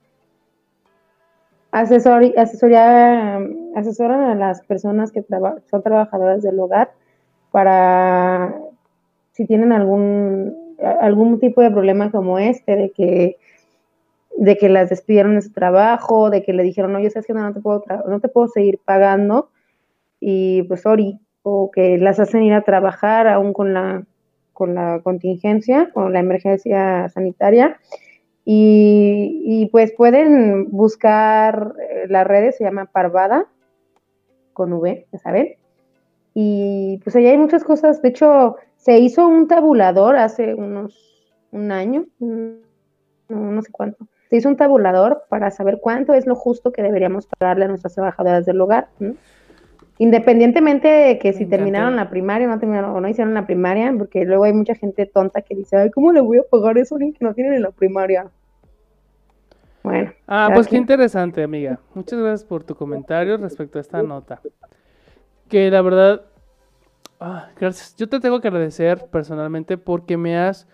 Asesor, 1.75 2.23
asesoría, 2.37 3.41
asesoran 3.75 4.21
a 4.31 4.35
las 4.37 4.63
personas 4.63 5.11
que 5.11 5.23
traba- 5.23 5.57
son 5.69 5.83
trabajadoras 5.83 6.41
del 6.41 6.61
hogar 6.61 6.93
para 7.51 8.55
si 9.33 9.45
tienen 9.45 9.73
algún 9.73 10.55
algún 11.01 11.41
tipo 11.41 11.63
de 11.63 11.73
problema 11.73 12.13
como 12.13 12.39
este, 12.39 12.77
de 12.77 12.91
que 12.91 13.39
de 14.37 14.57
que 14.57 14.69
las 14.69 14.91
despidieron 14.91 15.35
de 15.37 15.43
su 15.43 15.53
trabajo, 15.53 16.31
de 16.31 16.43
que 16.45 16.53
le 16.53 16.63
dijeron, 16.63 16.95
oye, 16.97 17.11
sabes 17.11 17.27
que 17.27 17.35
no, 17.35 17.43
no 17.43 17.53
te 17.55 17.61
puedo 17.61 17.83
no 18.09 18.21
te 18.21 18.29
puedo 18.29 18.49
seguir 18.49 18.79
pagando, 18.85 19.51
y 20.21 20.63
pues 20.65 20.83
sorry, 20.83 21.21
o 21.43 21.71
que 21.73 21.99
las 21.99 22.21
hacen 22.21 22.43
ir 22.45 22.55
a 22.55 22.63
trabajar 22.63 23.29
aún 23.29 23.53
con 23.53 23.75
la 23.75 24.05
con 24.53 24.75
la 24.77 25.01
contingencia, 25.03 25.91
con 25.95 26.13
la 26.13 26.21
emergencia 26.21 27.09
sanitaria, 27.11 27.79
y, 28.45 29.43
y, 29.45 29.67
pues 29.67 29.93
pueden 29.93 30.71
buscar 30.71 31.75
eh, 31.81 32.07
las 32.09 32.27
redes, 32.27 32.57
se 32.57 32.65
llama 32.65 32.87
Parvada, 32.87 33.47
con 34.53 34.73
V, 34.73 35.07
ya 35.13 35.19
saben, 35.19 35.57
y 36.35 37.01
pues 37.03 37.17
allá 37.17 37.31
hay 37.31 37.39
muchas 37.39 37.65
cosas, 37.65 38.03
de 38.03 38.09
hecho, 38.09 38.57
se 38.77 38.99
hizo 38.99 39.27
un 39.27 39.49
tabulador 39.49 40.17
hace 40.17 40.55
unos, 40.55 41.33
un 41.53 41.73
año, 41.73 42.07
no, 42.19 42.59
no 43.29 43.63
sé 43.63 43.73
cuánto, 43.73 44.07
se 44.29 44.37
hizo 44.37 44.49
un 44.49 44.57
tabulador 44.57 45.25
para 45.29 45.51
saber 45.51 45.79
cuánto 45.81 46.13
es 46.13 46.27
lo 46.27 46.35
justo 46.35 46.73
que 46.73 46.83
deberíamos 46.83 47.27
pagarle 47.39 47.67
a 47.67 47.69
nuestras 47.69 47.95
trabajadoras 47.95 48.45
del 48.45 48.61
hogar. 48.61 48.89
Independientemente 49.99 50.89
de 50.89 51.19
que 51.19 51.33
si 51.33 51.47
terminaron 51.47 51.95
la 51.95 52.11
primaria 52.11 52.49
o 52.49 52.51
no 52.51 52.59
terminaron 52.59 52.91
o 52.91 53.01
no 53.01 53.09
hicieron 53.09 53.33
la 53.33 53.47
primaria, 53.47 53.95
porque 53.97 54.25
luego 54.25 54.45
hay 54.45 54.53
mucha 54.53 54.75
gente 54.75 55.07
tonta 55.07 55.43
que 55.43 55.55
dice, 55.55 55.77
ay, 55.77 55.91
¿cómo 55.91 56.13
le 56.13 56.21
voy 56.21 56.39
a 56.39 56.43
pagar 56.43 56.79
eso 56.79 56.95
a 56.95 56.97
alguien 56.97 57.13
que 57.13 57.25
no 57.25 57.33
tiene 57.33 57.51
ni 57.51 57.59
la 57.61 57.71
primaria? 57.71 58.29
Bueno. 59.85 60.13
Ah, 60.27 60.51
pues 60.53 60.67
qué 60.67 60.77
interesante, 60.77 61.43
amiga. 61.43 61.79
Muchas 61.95 62.19
gracias 62.19 62.45
por 62.45 62.65
tu 62.65 62.75
comentario 62.75 63.37
respecto 63.37 63.79
a 63.79 63.83
esta 63.83 64.03
nota. 64.03 64.41
Que 65.49 65.71
la 65.71 65.83
verdad, 65.83 66.23
ah, 67.21 67.51
gracias. 67.61 67.95
Yo 67.97 68.09
te 68.09 68.19
tengo 68.19 68.41
que 68.41 68.49
agradecer 68.49 69.07
personalmente 69.13 69.79
porque 69.79 70.17
me 70.17 70.37
has 70.39 70.67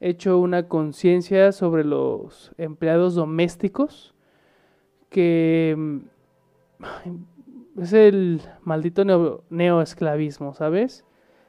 hecho 0.00 0.38
una 0.38 0.68
conciencia 0.68 1.52
sobre 1.52 1.84
los 1.84 2.52
empleados 2.58 3.14
domésticos 3.14 4.14
que 5.08 5.74
mm, 5.78 5.98
es 7.80 7.92
el 7.92 8.40
maldito 8.62 9.04
neo- 9.04 9.42
neoesclavismo, 9.50 10.54
¿sabes? 10.54 11.04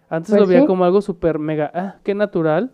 Antes 0.09 0.29
Pues 0.29 0.41
lo 0.41 0.47
veía 0.47 0.61
sí. 0.61 0.67
como 0.67 0.85
algo 0.85 1.01
súper 1.01 1.39
mega, 1.39 1.71
ah, 1.73 1.95
qué 2.03 2.15
natural. 2.15 2.71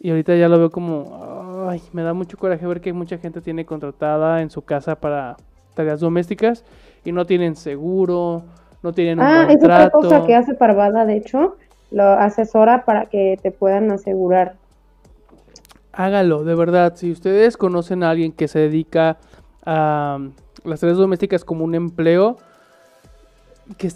Y 0.00 0.10
ahorita 0.10 0.36
ya 0.36 0.48
lo 0.48 0.58
veo 0.58 0.70
como, 0.70 1.66
ay, 1.68 1.82
me 1.92 2.02
da 2.02 2.12
mucho 2.12 2.36
coraje 2.38 2.66
ver 2.66 2.80
que 2.80 2.92
mucha 2.92 3.18
gente 3.18 3.40
tiene 3.40 3.64
contratada 3.64 4.42
en 4.42 4.50
su 4.50 4.62
casa 4.62 5.00
para 5.00 5.36
tareas 5.74 6.00
domésticas 6.00 6.64
y 7.04 7.12
no 7.12 7.24
tienen 7.24 7.56
seguro, 7.56 8.44
no 8.82 8.92
tienen 8.92 9.20
un 9.20 9.24
Ah, 9.24 9.46
buen 9.46 9.50
es 9.50 9.64
otra 9.64 9.90
cosa 9.90 10.24
que 10.26 10.34
hace 10.34 10.54
Parvada, 10.54 11.06
de 11.06 11.16
hecho, 11.16 11.56
lo 11.90 12.04
asesora 12.04 12.84
para 12.84 13.06
que 13.06 13.38
te 13.42 13.50
puedan 13.50 13.90
asegurar. 13.90 14.56
Hágalo, 15.92 16.44
de 16.44 16.54
verdad. 16.54 16.94
Si 16.96 17.10
ustedes 17.10 17.56
conocen 17.56 18.02
a 18.02 18.10
alguien 18.10 18.32
que 18.32 18.48
se 18.48 18.58
dedica 18.58 19.18
a 19.64 20.18
las 20.64 20.80
tareas 20.80 20.98
domésticas 20.98 21.44
como 21.44 21.64
un 21.64 21.74
empleo, 21.74 22.36
que, 23.76 23.90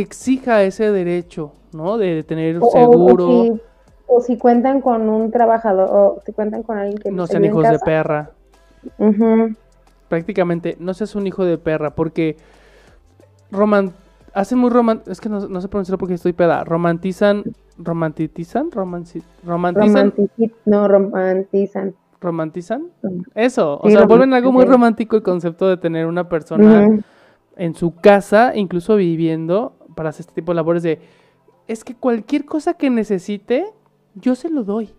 exija 0.00 0.62
ese 0.62 0.90
derecho, 0.92 1.52
¿no? 1.72 1.96
De 1.98 2.22
tener 2.22 2.58
O, 2.58 2.66
o- 2.66 2.68
o 2.68 2.70
seguro, 2.70 3.28
si, 3.28 3.60
o 4.06 4.20
si 4.20 4.36
cuentan 4.38 4.80
con 4.80 5.08
un 5.08 5.30
trabajador, 5.30 5.88
o 5.90 6.20
si 6.24 6.32
cuentan 6.32 6.62
con 6.62 6.78
alguien 6.78 6.98
que 6.98 7.10
no 7.10 7.26
sean 7.26 7.44
hijos 7.44 7.68
de 7.68 7.78
perra. 7.78 8.30
Prácticamente 10.08 10.76
no 10.78 10.94
seas 10.94 11.14
un 11.16 11.26
hijo 11.26 11.44
de 11.44 11.58
perra 11.58 11.90
porque 11.90 12.36
roman 13.50 13.92
hacen 14.34 14.58
muy 14.58 14.70
roman 14.70 15.02
es 15.06 15.20
que 15.20 15.28
no, 15.28 15.48
no 15.48 15.60
sé 15.60 15.66
pronunciarlo 15.68 15.98
porque 15.98 16.14
estoy 16.14 16.32
peda 16.32 16.62
romantizan 16.62 17.42
romantizan 17.78 18.70
romanci- 18.70 19.22
romantizan 19.44 20.12
Romantici- 20.12 20.52
no, 20.64 20.86
romantizan. 20.86 21.94
romantizan 22.20 22.86
eso 23.34 23.80
o 23.82 23.86
Sí, 23.88 23.96
sea 23.96 24.04
vuelven 24.06 24.32
algo 24.34 24.52
muy 24.52 24.64
romántico 24.64 25.16
el 25.16 25.22
concepto 25.22 25.66
de 25.68 25.76
tener 25.76 26.06
una 26.06 26.28
persona. 26.28 26.88
En 27.56 27.74
su 27.74 27.94
casa 27.94 28.52
incluso 28.54 28.96
viviendo 28.96 29.74
para 29.94 30.10
hacer 30.10 30.20
este 30.22 30.34
tipo 30.34 30.52
de 30.52 30.56
labores 30.56 30.82
de 30.82 31.00
es 31.66 31.84
que 31.84 31.94
cualquier 31.94 32.44
cosa 32.44 32.74
que 32.74 32.90
necesite 32.90 33.66
yo 34.14 34.34
se 34.34 34.50
lo 34.50 34.62
doy 34.62 34.94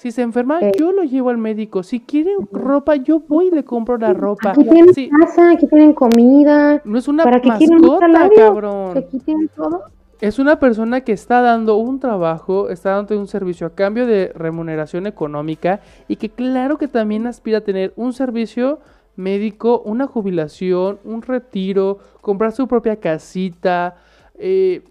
si 0.00 0.12
se 0.12 0.22
enferma, 0.22 0.60
yo 0.78 0.92
lo 0.92 1.02
llevo 1.02 1.28
al 1.28 1.36
médico. 1.36 1.82
Si 1.82 2.00
quiere 2.00 2.30
ropa, 2.52 2.96
yo 2.96 3.20
voy 3.20 3.48
y 3.48 3.50
le 3.50 3.64
compro 3.64 3.98
la 3.98 4.14
ropa. 4.14 4.52
Aquí 4.52 4.64
tienen 4.64 4.94
Sí, 4.94 5.10
casa, 5.10 5.50
aquí 5.50 5.66
tienen 5.66 5.92
comida. 5.92 6.80
no 6.86 6.96
es 6.96 7.06
una 7.06 7.22
¿Para 7.22 7.38
mascota, 7.42 7.98
salario? 8.06 8.34
cabrón. 8.38 8.96
Aquí 8.96 9.18
tienen 9.18 9.50
todo. 9.54 9.82
Es 10.22 10.38
una 10.38 10.58
persona 10.58 11.02
que 11.02 11.12
está 11.12 11.42
dando 11.42 11.76
un 11.76 12.00
trabajo, 12.00 12.70
está 12.70 12.92
dando 12.92 13.18
un 13.20 13.28
servicio 13.28 13.66
a 13.66 13.74
cambio 13.74 14.06
de 14.06 14.32
remuneración 14.34 15.06
económica 15.06 15.80
y 16.08 16.16
que 16.16 16.30
claro 16.30 16.78
que 16.78 16.88
también 16.88 17.26
aspira 17.26 17.58
a 17.58 17.60
tener 17.60 17.92
un 17.96 18.14
servicio 18.14 18.78
médico, 19.16 19.80
una 19.84 20.06
jubilación, 20.06 20.98
un 21.04 21.22
retiro, 21.22 21.98
comprar 22.20 22.52
su 22.52 22.66
propia 22.68 22.96
casita. 22.96 23.96
eh, 24.38 24.82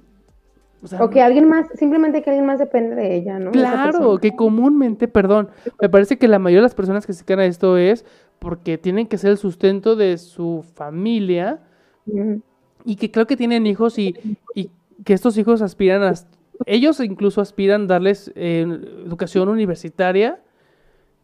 o 0.81 0.87
sea, 0.87 1.03
O 1.03 1.09
que 1.09 1.21
alguien 1.21 1.47
más, 1.47 1.67
simplemente 1.75 2.21
que 2.21 2.29
alguien 2.29 2.45
más 2.45 2.59
depende 2.59 2.95
de 2.95 3.15
ella, 3.15 3.37
¿no? 3.37 3.51
Claro, 3.51 4.17
que 4.19 4.35
comúnmente, 4.35 5.07
perdón, 5.07 5.49
me 5.81 5.89
parece 5.89 6.17
que 6.17 6.27
la 6.27 6.39
mayoría 6.39 6.59
de 6.61 6.63
las 6.63 6.75
personas 6.75 7.05
que 7.05 7.13
se 7.13 7.19
dedican 7.19 7.39
a 7.39 7.45
esto 7.45 7.77
es 7.77 8.05
porque 8.39 8.77
tienen 8.77 9.07
que 9.07 9.17
ser 9.17 9.31
el 9.31 9.37
sustento 9.37 9.95
de 9.97 10.17
su 10.17 10.63
familia 10.75 11.59
y 12.85 12.95
que 12.95 13.11
creo 13.11 13.27
que 13.27 13.35
tienen 13.35 13.67
hijos 13.67 13.99
y, 13.99 14.15
y 14.55 14.71
que 15.03 15.13
estos 15.13 15.37
hijos 15.37 15.61
aspiran 15.61 16.01
a... 16.03 16.13
Ellos 16.65 16.99
incluso 17.01 17.41
aspiran 17.41 17.87
darles 17.87 18.31
eh, 18.35 18.65
educación 19.05 19.49
universitaria 19.49 20.39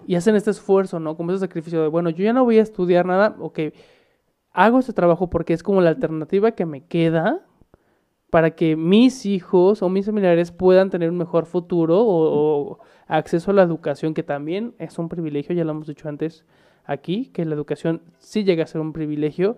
y 0.07 0.15
hacen 0.15 0.36
este 0.36 0.52
esfuerzo, 0.52 0.99
¿no? 0.99 1.15
Como 1.18 1.32
ese 1.32 1.40
sacrificio 1.40 1.82
de, 1.82 1.88
bueno, 1.88 2.10
yo 2.10 2.23
ya 2.23 2.34
no 2.34 2.44
voy 2.44 2.60
a 2.60 2.61
estudiar 2.61 3.06
nada, 3.06 3.36
ok, 3.40 3.60
hago 4.52 4.80
este 4.80 4.94
trabajo 4.94 5.30
porque 5.30 5.53
es 5.53 5.64
como 5.64 5.82
la 5.82 5.90
alternativa 5.90 6.52
que 6.52 6.65
me 6.65 6.86
queda 6.86 7.45
para 8.30 8.52
que 8.52 8.76
mis 8.76 9.26
hijos 9.26 9.82
o 9.82 9.90
mis 9.90 10.06
familiares 10.06 10.52
puedan 10.52 10.90
tener 10.90 11.10
un 11.10 11.18
mejor 11.18 11.45
futuro 11.45 12.02
o, 12.02 12.72
o 12.72 12.80
acceso 13.07 13.52
a 13.52 13.53
la 13.53 13.64
educación, 13.64 14.14
que 14.14 14.23
también 14.23 14.76
es 14.77 14.98
un 14.99 15.10
privilegio, 15.10 15.56
ya 15.56 15.64
lo 15.64 15.72
hemos 15.72 15.88
dicho 15.88 16.10
antes 16.10 16.45
aquí, 16.86 17.27
que 17.27 17.45
la 17.45 17.56
educación 17.56 18.02
sí 18.19 18.44
llega 18.44 18.64
a 18.64 18.68
ser 18.68 18.82
un 18.82 18.94
privilegio 18.94 19.57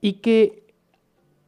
y 0.00 0.14
que 0.14 0.74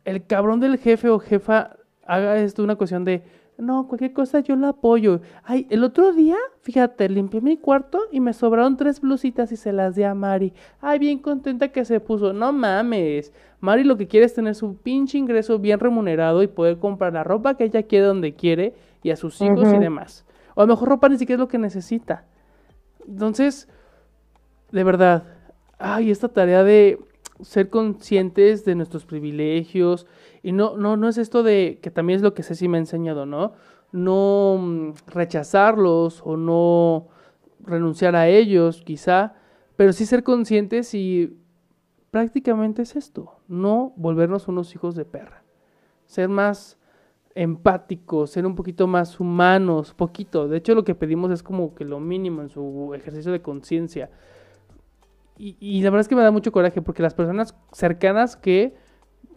el 0.05 0.27
cabrón 0.27 0.61
del 0.61 0.79
jefe 0.79 1.09
o 1.09 1.19
jefa 1.19 1.77
haga 2.07 2.39
esto 2.39 2.63
una 2.63 2.77
cuestión 2.77 3.05
de, 3.05 3.23
no, 3.63 3.87
cualquier 3.87 4.13
cosa 4.13 4.41
yo 4.41 4.57
la 4.57 4.71
apoyo. 4.71 5.21
Ay, 5.45 5.67
el 5.71 5.85
otro 5.85 6.13
día, 6.13 6.37
fíjate, 6.61 7.09
limpié 7.09 7.41
mi 7.41 7.57
cuarto 7.57 8.01
y 8.11 8.21
me 8.21 8.33
sobraron 8.33 8.77
tres 8.77 9.01
blusitas 9.01 9.53
y 9.53 9.57
se 9.57 9.73
las 9.73 9.95
di 9.95 10.03
a 10.03 10.15
Mari. 10.15 10.53
Ay, 10.81 10.99
bien 10.99 11.19
contenta 11.19 11.69
que 11.69 11.85
se 11.85 12.01
puso. 12.01 12.33
No 12.33 12.53
mames. 12.53 13.33
Mari 13.61 13.85
lo 13.85 13.97
que 13.97 14.09
quiere 14.09 14.27
es 14.27 14.35
tener 14.35 14.55
su 14.55 14.77
pinche 14.77 15.17
ingreso 15.17 15.59
bien 15.59 15.79
remunerado 15.79 16.43
y 16.43 16.49
poder 16.49 16.79
comprar 16.79 17.13
la 17.13 17.25
ropa 17.25 17.57
que 17.57 17.65
ella 17.65 17.85
quiere 17.85 18.07
donde 18.07 18.35
quiere 18.35 18.75
y 19.03 19.11
a 19.11 19.17
sus 19.17 19.41
hijos 19.41 19.73
y 19.73 19.79
demás. 19.79 20.27
O 20.55 20.63
a 20.63 20.65
lo 20.65 20.73
mejor 20.75 20.89
ropa 20.89 21.09
ni 21.09 21.17
siquiera 21.17 21.37
es 21.37 21.47
lo 21.47 21.49
que 21.49 21.59
necesita. 21.59 22.25
Entonces, 23.07 23.69
de 24.73 24.85
verdad, 24.85 25.25
ay, 25.79 26.11
esta 26.11 26.29
tarea 26.29 26.65
de 26.65 26.99
ser 27.41 27.71
conscientes 27.71 28.65
de 28.65 28.75
nuestros 28.75 29.05
privilegios 29.05 30.07
y 30.43 30.53
no, 30.53 30.77
no, 30.77 30.97
no 30.97 31.09
es 31.09 31.19
esto 31.19 31.43
de, 31.43 31.79
que 31.81 31.91
también 31.91 32.17
es 32.17 32.23
lo 32.23 32.35
que 32.35 32.43
Ceci 32.43 32.69
me 32.69 32.79
ha 32.79 32.81
enseñado, 32.81 33.27
¿no? 33.27 33.53
No 33.93 34.59
mm, 34.61 34.93
rechazarlos 35.07 36.23
o 36.25 36.37
no 36.37 37.09
renunciar 37.61 38.17
a 38.17 38.29
ellos, 38.29 38.83
quizá, 38.83 39.35
pero 39.77 39.93
sí 39.93 40.05
ser 40.05 40.25
conscientes 40.25 40.95
y 40.95 41.39
prácticamente 42.11 42.83
es 42.83 42.97
esto, 42.97 43.37
no 43.47 43.93
volvernos 43.97 44.49
unos 44.49 44.75
hijos 44.75 44.97
de 44.97 45.05
perra, 45.05 45.45
ser 46.07 46.29
más 46.29 46.79
empáticos, 47.35 48.31
ser 48.31 48.45
un 48.45 48.57
poquito 48.57 48.87
más 48.87 49.19
humanos, 49.21 49.95
poquito. 49.95 50.49
De 50.49 50.59
hecho, 50.59 50.75
lo 50.75 50.85
que 50.85 50.95
pedimos 50.95 51.31
es 51.31 51.43
como 51.43 51.75
que 51.75 51.85
lo 51.85 52.01
mínimo 52.01 52.43
en 52.43 52.51
su 52.51 52.93
ejercicio 52.95 53.33
de 53.33 53.41
conciencia. 53.41 54.11
Y, 55.39 55.57
y 55.59 55.81
la 55.83 55.89
verdad 55.89 56.03
es 56.03 56.09
que 56.09 56.17
me 56.17 56.23
da 56.23 56.31
mucho 56.31 56.53
coraje 56.53 56.83
porque 56.83 57.03
las 57.03 57.15
personas 57.15 57.57
cercanas 57.73 58.37
que 58.37 58.77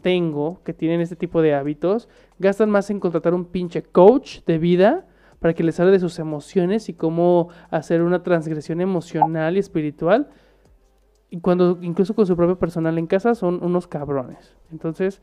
tengo 0.02 0.62
que 0.64 0.74
tienen 0.74 1.02
este 1.02 1.16
tipo 1.16 1.42
de 1.42 1.56
hábitos 1.56 2.10
gastan 2.38 2.70
más 2.70 2.90
en 2.90 3.00
contratar 3.00 3.34
un 3.34 3.46
pinche 3.46 3.82
coach 3.82 4.42
de 4.46 4.58
vida 4.58 5.06
para 5.40 5.54
que 5.54 5.64
les 5.64 5.80
hable 5.80 5.92
de 5.92 6.00
sus 6.00 6.20
emociones 6.20 6.90
y 6.90 6.94
cómo 6.94 7.50
hacer 7.70 8.02
una 8.02 8.24
transgresión 8.24 8.82
emocional 8.82 9.56
y 9.56 9.60
espiritual. 9.60 10.30
Y 11.30 11.40
cuando 11.40 11.78
incluso 11.82 12.16
con 12.16 12.26
su 12.26 12.36
propio 12.36 12.58
personal 12.58 12.98
en 12.98 13.08
casa 13.08 13.36
son 13.36 13.64
unos 13.64 13.88
cabrones. 13.88 14.56
Entonces, 14.72 15.22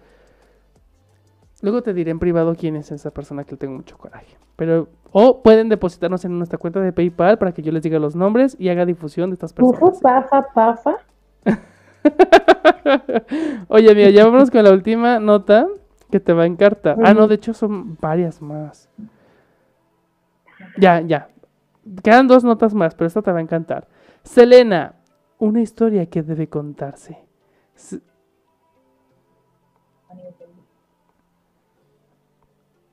luego 1.61 1.83
te 1.83 1.95
diré 1.95 2.11
en 2.11 2.19
privado 2.19 2.55
quién 2.55 2.77
es 2.77 2.93
esa 2.93 3.11
persona 3.11 3.45
que 3.45 3.53
le 3.53 3.59
tengo 3.59 3.75
mucho 3.75 3.97
coraje. 3.99 4.37
Pero 4.57 4.89
o 5.13 5.43
pueden 5.43 5.69
depositarnos 5.69 6.25
en 6.25 6.37
nuestra 6.39 6.59
cuenta 6.59 6.81
de 6.81 6.93
PayPal 6.93 7.39
para 7.39 7.53
que 7.53 7.63
yo 7.63 7.73
les 7.73 7.83
diga 7.83 7.99
los 7.99 8.15
nombres 8.15 8.57
y 8.59 8.69
haga 8.69 8.85
difusión 8.85 9.31
de 9.31 9.35
estas 9.35 9.53
personas. 9.53 10.01
Pafa, 10.01 10.47
pafa. 10.55 10.97
Oye, 13.69 13.91
amiga, 13.91 14.11
ya 14.11 14.25
vámonos 14.25 14.51
con 14.51 14.65
la 14.65 14.73
última 14.73 15.19
nota 15.21 15.67
que 16.11 16.21
te 16.21 16.33
va 16.33 16.43
a 16.43 16.47
encartar. 16.47 16.99
Ah, 17.03 17.15
no, 17.15 17.29
de 17.29 17.37
hecho 17.37 17.55
son 17.55 17.97
varias 18.01 18.43
más. 18.43 18.89
Ya, 20.79 21.01
ya. 21.01 21.29
Quedan 22.03 22.29
dos 22.29 22.45
notas 22.45 22.75
más, 22.75 22.95
pero 22.95 23.07
esta 23.09 23.23
te 23.23 23.33
va 23.33 23.39
a 23.39 23.43
encantar. 23.43 23.89
Selena, 24.23 24.95
una 25.39 25.61
historia 25.61 26.07
que 26.07 26.23
debe 26.23 26.49
contarse. 26.49 27.19
S- 27.75 28.01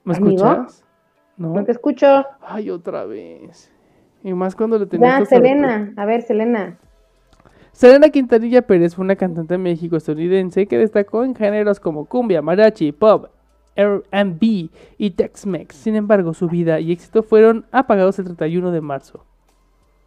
¿Me 0.04 0.14
escuchas? 0.14 0.84
No. 1.38 1.54
No 1.54 1.66
te 1.66 1.72
escucho. 1.72 2.26
Ay, 2.42 2.70
otra 2.70 3.06
vez. 3.06 3.72
Y 4.24 4.34
más 4.34 4.56
cuando 4.56 4.80
le 4.80 4.86
tenías 4.86 5.20
Ya, 5.20 5.26
Selena. 5.26 5.94
A 5.96 6.06
ver, 6.06 6.22
Selena. 6.22 6.78
Selena 7.80 8.10
Quintanilla 8.10 8.62
Pérez 8.62 8.94
fue 8.94 9.06
una 9.06 9.16
cantante 9.16 9.58
México-estadounidense 9.58 10.68
que 10.68 10.78
destacó 10.78 11.24
en 11.24 11.34
géneros 11.34 11.80
como 11.80 12.04
cumbia, 12.04 12.42
mariachi, 12.42 12.92
pop, 12.92 13.28
R&B 13.74 14.70
y 14.98 15.12
Tex-Mex. 15.12 15.78
Sin 15.78 15.96
embargo, 15.96 16.34
su 16.34 16.50
vida 16.50 16.82
y 16.82 16.92
éxito 16.92 17.24
fueron 17.24 17.66
apagados 17.72 18.20
el 18.20 18.26
31 18.26 18.72
de 18.72 18.82
marzo. 18.82 19.24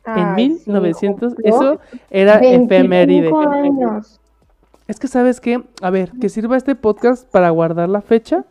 en 0.05 0.13
Ay, 0.13 0.51
sí, 0.51 0.71
1900, 0.71 1.33
cumplió 1.33 1.55
eso 1.55 1.81
era 2.11 2.41
25 2.41 2.75
efeméride. 2.75 3.33
años. 3.35 4.21
Es 4.87 5.01
que 5.01 5.09
sabes 5.09 5.41
qué, 5.41 5.65
a 5.81 5.89
ver, 5.89 6.13
que 6.21 6.29
sirva 6.29 6.59
este 6.59 6.75
podcast 6.75 7.27
para 7.31 7.49
guardar 7.49 7.89
la 7.89 8.03
fecha. 8.03 8.45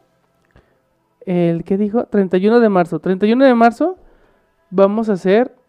El 1.27 1.63
que 1.63 1.77
dijo 1.77 2.05
31 2.05 2.59
de 2.59 2.69
marzo. 2.69 2.97
31 2.97 3.45
de 3.45 3.53
marzo 3.53 3.97
vamos 4.71 5.09
a 5.09 5.13
hacer 5.13 5.60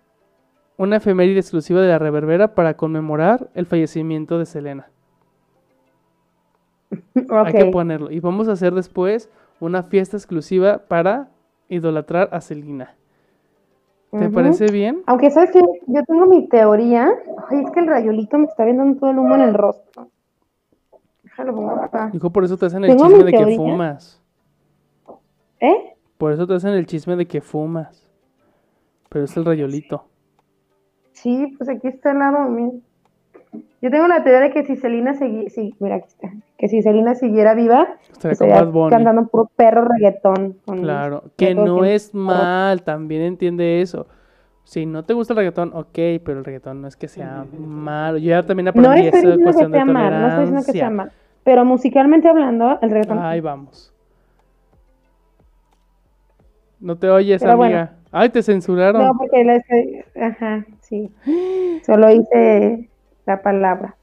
una 0.83 0.97
efeméride 0.97 1.39
exclusiva 1.39 1.81
de 1.81 1.87
la 1.87 2.01
Reverbera 2.01 2.57
para 2.57 2.75
conmemorar 2.75 3.49
el 3.55 3.67
fallecimiento 3.67 4.39
de 4.41 4.47
Selena. 4.47 4.91
Hay 7.31 7.53
que 7.53 7.67
ponerlo. 7.67 8.11
Y 8.11 8.19
vamos 8.19 8.49
a 8.49 8.53
hacer 8.53 8.75
después 8.75 9.31
una 9.61 9.85
fiesta 9.85 10.17
exclusiva 10.17 10.79
para 10.89 11.29
idolatrar 11.69 12.29
a 12.33 12.41
Selena. 12.41 12.97
¿Te 14.11 14.29
parece 14.29 14.67
bien? 14.73 15.05
Aunque 15.07 15.31
sabes 15.31 15.53
que 15.53 15.61
yo 15.61 16.03
tengo 16.05 16.27
mi 16.27 16.49
teoría. 16.49 17.09
Ay, 17.49 17.63
es 17.65 17.71
que 17.71 17.81
el 17.81 17.87
rayolito 17.87 18.37
me 18.37 18.45
está 18.45 18.65
viendo 18.65 18.99
todo 18.99 19.11
el 19.11 19.19
humo 19.21 19.37
en 19.37 19.41
el 19.43 19.55
rostro. 19.55 20.09
Déjalo 21.23 21.55
pongo 21.55 21.71
acá. 21.71 22.11
Dijo, 22.13 22.31
por 22.31 22.45
eso 22.45 22.59
te 22.59 22.67
hacen 22.67 22.85
el 22.85 22.97
chisme 22.97 23.25
de 23.25 23.33
que 23.33 23.57
fumas. 23.57 24.21
¿Eh? 25.61 25.97
Por 26.19 26.33
eso 26.33 26.47
te 26.47 26.55
hacen 26.55 26.73
el 26.73 26.87
chisme 26.87 27.15
de 27.15 27.27
que 27.27 27.41
fumas. 27.41 28.11
Pero 29.09 29.25
es 29.25 29.37
el 29.37 29.45
rayolito. 29.45 30.12
Sí, 31.13 31.55
pues 31.59 31.69
aquí 31.69 31.89
está 31.89 32.11
al 32.13 32.19
lado, 32.19 32.49
mira. 32.49 32.73
Yo 33.83 33.91
tengo 33.91 34.07
la 34.09 34.23
teoría 34.23 34.41
de 34.41 34.51
que 34.51 34.65
si 34.65 34.77
Selena 34.77 35.13
segui- 35.15 35.49
sí, 35.49 35.75
mira 35.81 35.97
aquí 35.97 36.07
está. 36.09 36.31
Que 36.57 36.69
si 36.69 36.83
Selena 36.83 37.15
siguiera 37.15 37.55
viva, 37.55 37.97
Estaría 38.23 38.65
cantando 38.89 39.27
puro 39.27 39.51
perro 39.57 39.85
reggaetón. 39.87 40.57
Claro, 40.65 41.25
que 41.37 41.55
no 41.55 41.81
que- 41.83 41.95
es 41.95 42.15
mal, 42.15 42.83
también 42.83 43.23
entiende 43.23 43.81
eso. 43.83 44.07
Si 44.65 44.87
no 44.87 45.03
te 45.03 45.13
gusta 45.13 45.33
el 45.33 45.39
reggaetón, 45.39 45.73
ok, 45.75 45.93
pero 46.25 46.39
el 46.39 46.45
reggaetón 46.45 46.81
no 46.83 46.89
es 46.89 46.97
que 46.97 47.09
sea 47.09 47.45
malo. 47.59 48.17
Yo 48.19 48.31
ya 48.31 48.43
también 48.45 48.67
No 48.67 48.71
aprendí 48.71 49.07
estoy 49.07 49.09
esa 49.09 49.17
diciendo 49.19 49.37
que 49.39 49.43
cuestión 49.45 49.73
de 49.73 49.79
sea 49.79 49.85
mal, 49.85 50.11
no 50.21 50.29
estoy 50.29 50.41
diciendo 50.45 50.67
que 50.67 50.73
sea 50.73 50.91
mal. 50.91 51.13
Pero 51.45 51.65
musicalmente 51.65 52.29
hablando, 52.29 52.79
el 52.81 52.91
reggaetón. 52.91 53.19
Ahí 53.19 53.41
vamos. 53.41 53.93
No 56.81 56.97
te 56.97 57.09
oyes, 57.09 57.43
Pero 57.43 57.57
bueno. 57.57 57.77
amiga. 57.77 57.97
Ay, 58.13 58.29
te 58.29 58.43
censuraron. 58.43 59.03
No, 59.05 59.13
porque 59.19 59.43
la 59.45 59.57
estoy- 59.57 60.05
Ajá, 60.21 60.65
sí. 60.93 61.15
Solo 61.87 62.11
hice 62.11 62.91
la 63.27 63.43
palabra. 63.43 63.97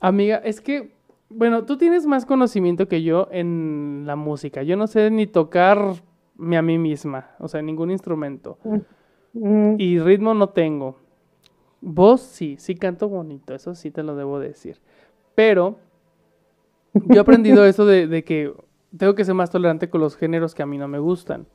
Amiga, 0.00 0.36
es 0.38 0.60
que, 0.60 0.94
bueno, 1.28 1.64
tú 1.66 1.76
tienes 1.76 2.06
más 2.06 2.24
conocimiento 2.26 2.88
que 2.88 3.02
yo 3.02 3.28
en 3.30 4.04
la 4.06 4.16
música. 4.16 4.62
Yo 4.62 4.76
no 4.76 4.86
sé 4.86 5.10
ni 5.10 5.26
tocarme 5.26 6.56
a 6.56 6.62
mí 6.62 6.78
misma, 6.78 7.32
o 7.38 7.48
sea, 7.48 7.62
ningún 7.62 7.90
instrumento. 7.90 8.58
Mm, 9.32 9.76
Y 9.78 9.98
ritmo 10.00 10.34
no 10.34 10.50
tengo. 10.50 10.96
Voz 11.80 12.22
sí, 12.22 12.56
sí 12.58 12.74
canto 12.76 13.08
bonito, 13.08 13.54
eso 13.54 13.74
sí 13.74 13.90
te 13.90 14.02
lo 14.02 14.16
debo 14.16 14.38
decir. 14.40 14.80
Pero 15.34 15.78
yo 16.94 17.20
he 17.20 17.22
aprendido 17.22 17.64
eso 17.66 17.86
de, 17.86 18.06
de 18.06 18.24
que 18.24 18.52
tengo 18.96 19.14
que 19.14 19.24
ser 19.24 19.34
más 19.34 19.50
tolerante 19.50 19.88
con 19.90 20.00
los 20.00 20.16
géneros 20.16 20.54
que 20.54 20.62
a 20.62 20.66
mí 20.66 20.78
no 20.78 20.88
me 20.88 20.98
gustan. 20.98 21.46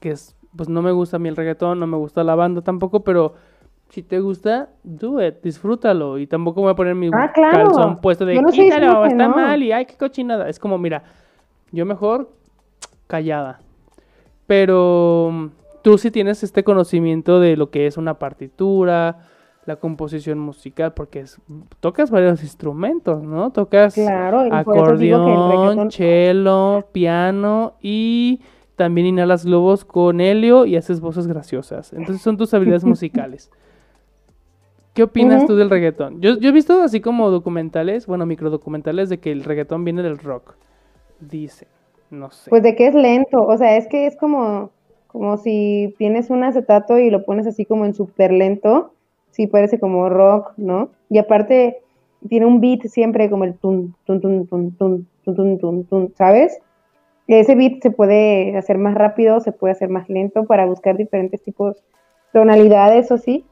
Que 0.00 0.10
es, 0.10 0.36
pues 0.56 0.68
no 0.68 0.82
me 0.82 0.92
gusta 0.92 1.16
a 1.16 1.20
mí 1.20 1.28
el 1.28 1.36
reggaetón, 1.36 1.80
no 1.80 1.86
me 1.86 1.96
gusta 1.96 2.24
la 2.24 2.34
banda 2.34 2.62
tampoco, 2.62 3.04
pero 3.04 3.34
si 3.94 4.02
te 4.02 4.18
gusta, 4.18 4.70
do 4.82 5.24
it, 5.24 5.36
disfrútalo. 5.42 6.18
Y 6.18 6.26
tampoco 6.26 6.60
me 6.60 6.64
voy 6.64 6.72
a 6.72 6.76
poner 6.76 6.94
mi 6.96 7.08
Ah, 7.12 7.30
claro. 7.32 7.66
calzón 7.66 8.00
puesto 8.00 8.26
de 8.26 8.40
no 8.42 8.48
quítalo, 8.48 9.04
está 9.06 9.28
no". 9.28 9.36
mal 9.36 9.62
y 9.62 9.70
ay, 9.70 9.86
qué 9.86 9.94
cochinada. 9.96 10.48
Es 10.48 10.58
como, 10.58 10.78
mira, 10.78 11.04
yo 11.70 11.86
mejor 11.86 12.30
callada. 13.06 13.60
Pero 14.46 15.30
mm, 15.32 15.46
tú 15.82 15.96
sí 15.98 16.10
tienes 16.10 16.42
este 16.42 16.64
conocimiento 16.64 17.38
de 17.40 17.56
lo 17.56 17.70
que 17.70 17.86
es 17.86 17.96
una 17.96 18.14
partitura, 18.18 19.18
la 19.64 19.76
composición 19.76 20.38
musical, 20.38 20.92
porque 20.92 21.20
es- 21.20 21.38
tocas 21.80 22.10
varios 22.10 22.42
instrumentos, 22.42 23.22
¿no? 23.22 23.50
Tocas 23.50 23.94
Claro, 23.94 24.40
acordeón, 24.50 25.50
reggaetón- 25.50 25.90
cello, 25.92 26.88
piano 26.92 27.74
y 27.80 28.40
también 28.76 29.06
inhalas 29.06 29.46
globos 29.46 29.84
con 29.84 30.20
helio 30.20 30.66
y 30.66 30.76
haces 30.76 31.00
voces 31.00 31.26
graciosas. 31.28 31.92
Entonces 31.92 32.20
son 32.22 32.36
tus 32.36 32.52
habilidades 32.52 32.84
musicales. 33.30 33.50
¿Qué 34.94 35.02
opinas 35.02 35.38
Ujú. 35.38 35.48
tú 35.48 35.56
del 35.56 35.70
reggaetón? 35.70 36.20
Yo, 36.20 36.38
yo 36.38 36.48
he 36.48 36.52
visto 36.52 36.80
así 36.82 37.00
como 37.00 37.30
documentales, 37.30 38.06
bueno, 38.06 38.26
microdocumentales 38.26 39.08
de 39.08 39.18
que 39.18 39.32
el 39.32 39.42
reggaetón 39.42 39.84
viene 39.84 40.02
del 40.02 40.18
rock. 40.18 40.54
Dicen, 41.18 41.68
no 42.10 42.30
sé. 42.30 42.48
Pues 42.48 42.62
de 42.62 42.76
que 42.76 42.86
es 42.86 42.94
lento, 42.94 43.44
o 43.44 43.58
sea, 43.58 43.76
es 43.76 43.88
que 43.88 44.06
es 44.06 44.16
como, 44.16 44.70
como 45.08 45.36
si 45.36 45.94
tienes 45.98 46.30
un 46.30 46.44
acetato 46.44 46.98
y 46.98 47.10
lo 47.10 47.24
pones 47.24 47.46
así 47.48 47.64
como 47.64 47.84
en 47.84 47.94
súper 47.94 48.32
lento, 48.32 48.92
sí 49.32 49.48
parece 49.48 49.80
como 49.80 50.08
rock, 50.08 50.52
¿no? 50.56 50.90
Y 51.10 51.18
aparte 51.18 51.82
tiene 52.28 52.46
un 52.46 52.60
beat 52.60 52.82
siempre 52.82 53.28
como 53.28 53.44
el 53.44 53.54
tun, 53.54 53.96
tun, 54.04 54.20
tun, 54.20 54.46
tun, 54.46 54.76
tun, 54.76 55.08
tun, 55.24 55.34
tun, 55.34 55.58
tun, 55.58 55.84
tun, 55.86 56.14
¿sabes? 56.16 56.56
Ese 57.26 57.56
beat 57.56 57.82
se 57.82 57.90
puede 57.90 58.56
hacer 58.56 58.78
más 58.78 58.94
rápido, 58.94 59.40
se 59.40 59.50
puede 59.50 59.72
hacer 59.72 59.88
más 59.88 60.08
lento 60.08 60.44
para 60.44 60.66
buscar 60.66 60.96
diferentes 60.96 61.42
tipos, 61.42 61.82
tonalidades 62.32 63.10
o 63.10 63.18
sí. 63.18 63.44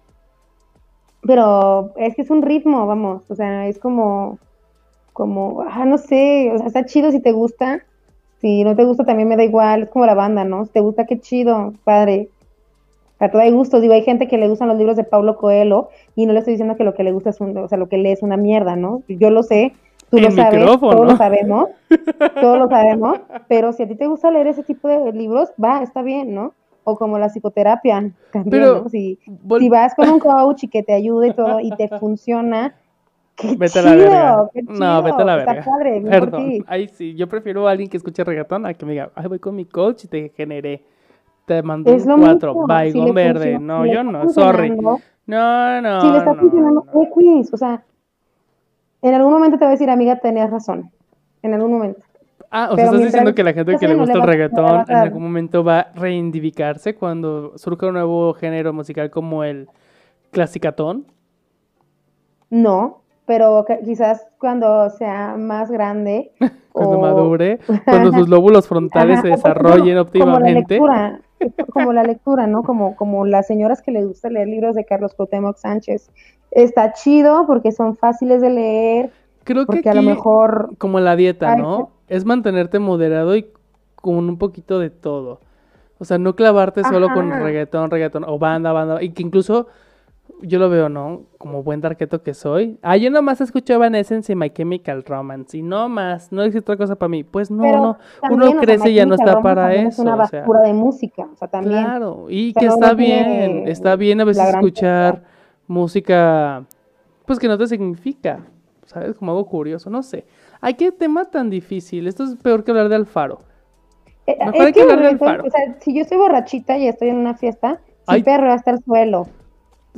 Pero 1.24 1.92
es 1.96 2.16
que 2.16 2.22
es 2.22 2.30
un 2.30 2.42
ritmo, 2.42 2.86
vamos, 2.86 3.22
o 3.30 3.34
sea, 3.34 3.68
es 3.68 3.78
como, 3.78 4.38
como, 5.12 5.64
ah, 5.68 5.84
no 5.84 5.98
sé, 5.98 6.50
o 6.52 6.58
sea, 6.58 6.66
está 6.66 6.84
chido 6.84 7.12
si 7.12 7.20
te 7.20 7.32
gusta, 7.32 7.84
si 8.40 8.64
no 8.64 8.74
te 8.74 8.84
gusta 8.84 9.04
también 9.04 9.28
me 9.28 9.36
da 9.36 9.44
igual, 9.44 9.84
es 9.84 9.90
como 9.90 10.04
la 10.04 10.14
banda, 10.14 10.42
¿no? 10.42 10.66
Si 10.66 10.72
te 10.72 10.80
gusta, 10.80 11.06
qué 11.06 11.20
chido, 11.20 11.74
padre. 11.84 12.28
A 13.20 13.30
todo 13.30 13.40
hay 13.40 13.52
gustos, 13.52 13.80
digo, 13.80 13.94
hay 13.94 14.02
gente 14.02 14.26
que 14.26 14.36
le 14.36 14.48
gustan 14.48 14.66
los 14.66 14.76
libros 14.76 14.96
de 14.96 15.04
Paulo 15.04 15.36
Coelho 15.36 15.90
y 16.16 16.26
no 16.26 16.32
le 16.32 16.40
estoy 16.40 16.54
diciendo 16.54 16.76
que 16.76 16.82
lo 16.82 16.94
que 16.94 17.04
le 17.04 17.12
gusta 17.12 17.30
es 17.30 17.40
un, 17.40 17.56
o 17.56 17.68
sea, 17.68 17.78
lo 17.78 17.88
que 17.88 17.98
lee 17.98 18.10
es 18.10 18.22
una 18.24 18.36
mierda, 18.36 18.74
¿no? 18.74 19.04
Yo 19.06 19.30
lo 19.30 19.44
sé, 19.44 19.74
tú 20.10 20.18
lo 20.18 20.28
sabes, 20.32 20.58
micrófono. 20.58 20.92
todos 20.92 21.06
lo 21.06 21.16
sabemos, 21.16 21.68
todos 22.40 22.58
lo 22.58 22.68
sabemos, 22.68 23.20
pero 23.46 23.72
si 23.72 23.84
a 23.84 23.86
ti 23.88 23.94
te 23.94 24.08
gusta 24.08 24.32
leer 24.32 24.48
ese 24.48 24.64
tipo 24.64 24.88
de 24.88 25.12
libros, 25.12 25.50
va, 25.62 25.84
está 25.84 26.02
bien, 26.02 26.34
¿no? 26.34 26.52
O 26.84 26.96
como 26.96 27.18
la 27.18 27.28
psicoterapia, 27.28 28.12
también, 28.32 28.50
Pero, 28.50 28.82
¿no? 28.82 28.88
Si, 28.88 29.18
vas 29.70 29.94
con 29.94 30.08
un 30.08 30.18
coach 30.18 30.64
y 30.64 30.68
que 30.68 30.82
te 30.82 30.92
ayude 30.92 31.28
y 31.28 31.32
todo 31.34 31.60
y 31.60 31.70
te 31.76 31.88
funciona, 32.00 32.74
qué 33.36 33.54
Vete 33.56 33.78
a 33.78 33.82
chido, 33.82 33.94
la 33.96 33.96
verga. 33.96 34.50
qué 34.52 34.62
No, 34.62 34.74
chido, 34.74 35.02
vete 35.04 35.22
a 35.22 35.24
la 35.24 35.38
está 35.38 35.52
verga. 35.52 35.64
padre, 35.64 36.00
Perdón. 36.00 36.64
Ahí 36.66 36.88
sí, 36.88 37.14
yo 37.14 37.28
prefiero 37.28 37.68
a 37.68 37.70
alguien 37.70 37.88
que 37.88 37.96
escuche 37.96 38.24
reggaetón 38.24 38.66
a 38.66 38.74
que 38.74 38.84
me 38.84 38.92
diga, 38.92 39.10
ay, 39.14 39.26
voy 39.28 39.38
con 39.38 39.54
mi 39.54 39.64
coach 39.64 40.04
y 40.04 40.08
te 40.08 40.28
generé. 40.36 40.82
Te 41.46 41.62
mandé 41.62 41.92
un 41.94 42.20
cuatro, 42.20 42.66
si 42.92 43.00
le 43.00 43.12
verde. 43.12 43.58
No, 43.58 43.84
si 43.84 43.92
yo 43.92 44.04
no, 44.04 44.28
sorry. 44.28 44.70
No, 44.70 45.80
no. 45.80 46.00
si 46.00 46.08
le 46.08 46.18
está 46.18 46.34
no, 46.34 46.40
funcionando, 46.40 46.86
no. 46.92 47.10
quiz, 47.10 47.52
o 47.52 47.56
sea, 47.56 47.84
en 49.02 49.14
algún 49.14 49.32
momento 49.32 49.58
te 49.58 49.64
va 49.64 49.70
a 49.70 49.72
decir, 49.72 49.90
amiga, 49.90 50.16
tenías 50.20 50.50
razón, 50.50 50.90
en 51.42 51.54
algún 51.54 51.72
momento. 51.72 52.00
Ah, 52.54 52.68
o 52.70 52.74
sea, 52.76 52.84
estás 52.84 53.00
diciendo 53.00 53.34
que 53.34 53.42
la 53.42 53.54
gente 53.54 53.76
que 53.78 53.88
le 53.88 53.94
gusta 53.94 54.18
el 54.18 54.22
reggaetón 54.24 54.84
en 54.88 54.96
algún 54.96 55.22
momento 55.22 55.64
va 55.64 55.80
a 55.80 55.92
reivindicarse 55.94 56.94
cuando 56.94 57.56
surja 57.56 57.86
un 57.86 57.94
nuevo 57.94 58.34
género 58.34 58.74
musical 58.74 59.10
como 59.10 59.42
el 59.42 59.68
clasicatón. 60.30 61.06
No, 62.50 63.00
pero 63.26 63.64
quizás 63.84 64.26
cuando 64.38 64.90
sea 64.90 65.36
más 65.38 65.70
grande. 65.70 66.32
Cuando 66.72 66.96
o- 66.96 67.00
madure, 67.00 67.58
cuando 67.84 68.12
sus 68.12 68.28
lóbulos 68.30 68.66
frontales 68.66 69.18
Ajá, 69.18 69.28
se 69.28 69.34
o 69.34 69.38
por 69.38 69.50
ejemplo, 69.52 69.70
desarrollen 69.70 69.96
Como 70.18 70.38
la 70.40 70.50
óptimamente. 70.50 70.74
lectura, 70.74 71.20
como 71.70 71.92
la 71.92 72.02
lectura, 72.02 72.46
¿no? 72.46 72.62
Como, 72.62 72.96
como 72.96 73.26
las 73.26 73.46
señoras 73.46 73.82
que 73.82 73.90
les 73.90 74.06
gusta 74.06 74.30
leer 74.30 74.48
libros 74.48 74.74
de 74.74 74.84
Carlos 74.86 75.14
Cuauhtémoc 75.14 75.56
Sánchez. 75.58 76.10
Está 76.50 76.92
chido 76.94 77.46
porque 77.46 77.72
son 77.72 77.96
fáciles 77.96 78.40
de 78.40 78.50
leer, 78.50 79.12
Creo 79.44 79.66
que 79.66 79.66
porque 79.66 79.90
a 79.90 79.94
lo 79.94 80.00
aquí, 80.00 80.08
mejor 80.08 80.70
como 80.78 81.00
la 81.00 81.14
dieta, 81.16 81.56
¿no? 81.56 81.90
Es 82.12 82.26
mantenerte 82.26 82.78
moderado 82.78 83.34
y 83.34 83.46
con 83.96 84.16
un 84.16 84.36
poquito 84.36 84.78
de 84.78 84.90
todo. 84.90 85.40
O 85.98 86.04
sea, 86.04 86.18
no 86.18 86.36
clavarte 86.36 86.84
solo 86.84 87.08
con 87.14 87.30
reggaetón, 87.30 87.90
reggaetón, 87.90 88.24
o 88.26 88.38
banda, 88.38 88.72
banda, 88.72 89.02
y 89.02 89.10
que 89.10 89.22
incluso 89.22 89.68
yo 90.42 90.58
lo 90.58 90.68
veo, 90.68 90.90
¿no? 90.90 91.22
Como 91.38 91.62
buen 91.62 91.80
darqueto 91.80 92.22
que 92.22 92.34
soy. 92.34 92.78
Ah, 92.82 92.98
yo 92.98 93.10
nomás 93.10 93.40
escuchaba 93.40 93.86
en 93.86 93.94
Essence 93.94 94.30
y 94.30 94.36
My 94.36 94.50
Chemical 94.50 95.04
Romance, 95.04 95.56
y 95.56 95.62
no 95.62 95.88
más, 95.88 96.30
no 96.32 96.42
existe 96.42 96.70
otra 96.70 96.76
cosa 96.76 96.96
para 96.96 97.08
mí. 97.08 97.24
Pues 97.24 97.50
no, 97.50 97.62
Pero 97.62 97.78
no, 97.78 97.98
también, 98.20 98.32
uno 98.42 98.44
o 98.44 98.50
sea, 98.50 98.60
crece 98.60 98.90
y 98.90 98.94
ya 98.94 99.06
no 99.06 99.14
está 99.14 99.36
Romance 99.36 99.42
para 99.42 99.62
también 99.62 99.86
Es 99.86 99.94
eso. 99.94 100.02
una 100.02 100.14
o 100.16 100.26
sea, 100.26 100.40
basura 100.40 100.60
de 100.62 100.74
música, 100.74 101.28
o 101.32 101.36
sea, 101.36 101.48
también. 101.48 101.82
Claro, 101.82 102.26
y 102.28 102.52
que 102.52 102.66
está 102.66 102.92
bien, 102.92 103.68
está 103.68 103.96
bien 103.96 104.20
a 104.20 104.24
veces 104.24 104.54
escuchar 104.54 105.22
música, 105.66 106.64
pues 107.24 107.38
que 107.38 107.48
no 107.48 107.56
te 107.56 107.66
significa, 107.68 108.40
¿sabes? 108.84 109.16
Como 109.16 109.30
algo 109.30 109.46
curioso, 109.46 109.88
no 109.88 110.02
sé. 110.02 110.26
Ay, 110.62 110.74
qué 110.74 110.92
tema 110.92 111.24
tan 111.26 111.50
difícil, 111.50 112.06
esto 112.06 112.22
es 112.24 112.36
peor 112.36 112.62
que 112.64 112.70
hablar 112.70 112.88
de 112.88 112.94
Alfaro. 112.94 113.40
Eh, 114.26 114.36
Mejor 114.38 114.54
es 114.54 114.60
hay 114.60 114.72
que 114.72 114.72
que, 114.72 114.82
hablar 114.82 114.98
del 115.00 115.14
estoy- 115.14 115.28
faro. 115.28 115.44
o 115.44 115.50
sea, 115.50 115.76
si 115.80 115.92
yo 115.94 116.02
estoy 116.02 116.16
borrachita 116.18 116.78
y 116.78 116.86
estoy 116.86 117.08
en 117.08 117.16
una 117.16 117.34
fiesta, 117.34 117.80
Ay. 118.06 118.20
sí 118.20 118.24
perro 118.24 118.52
hasta 118.52 118.70
el 118.70 118.82
suelo, 118.84 119.26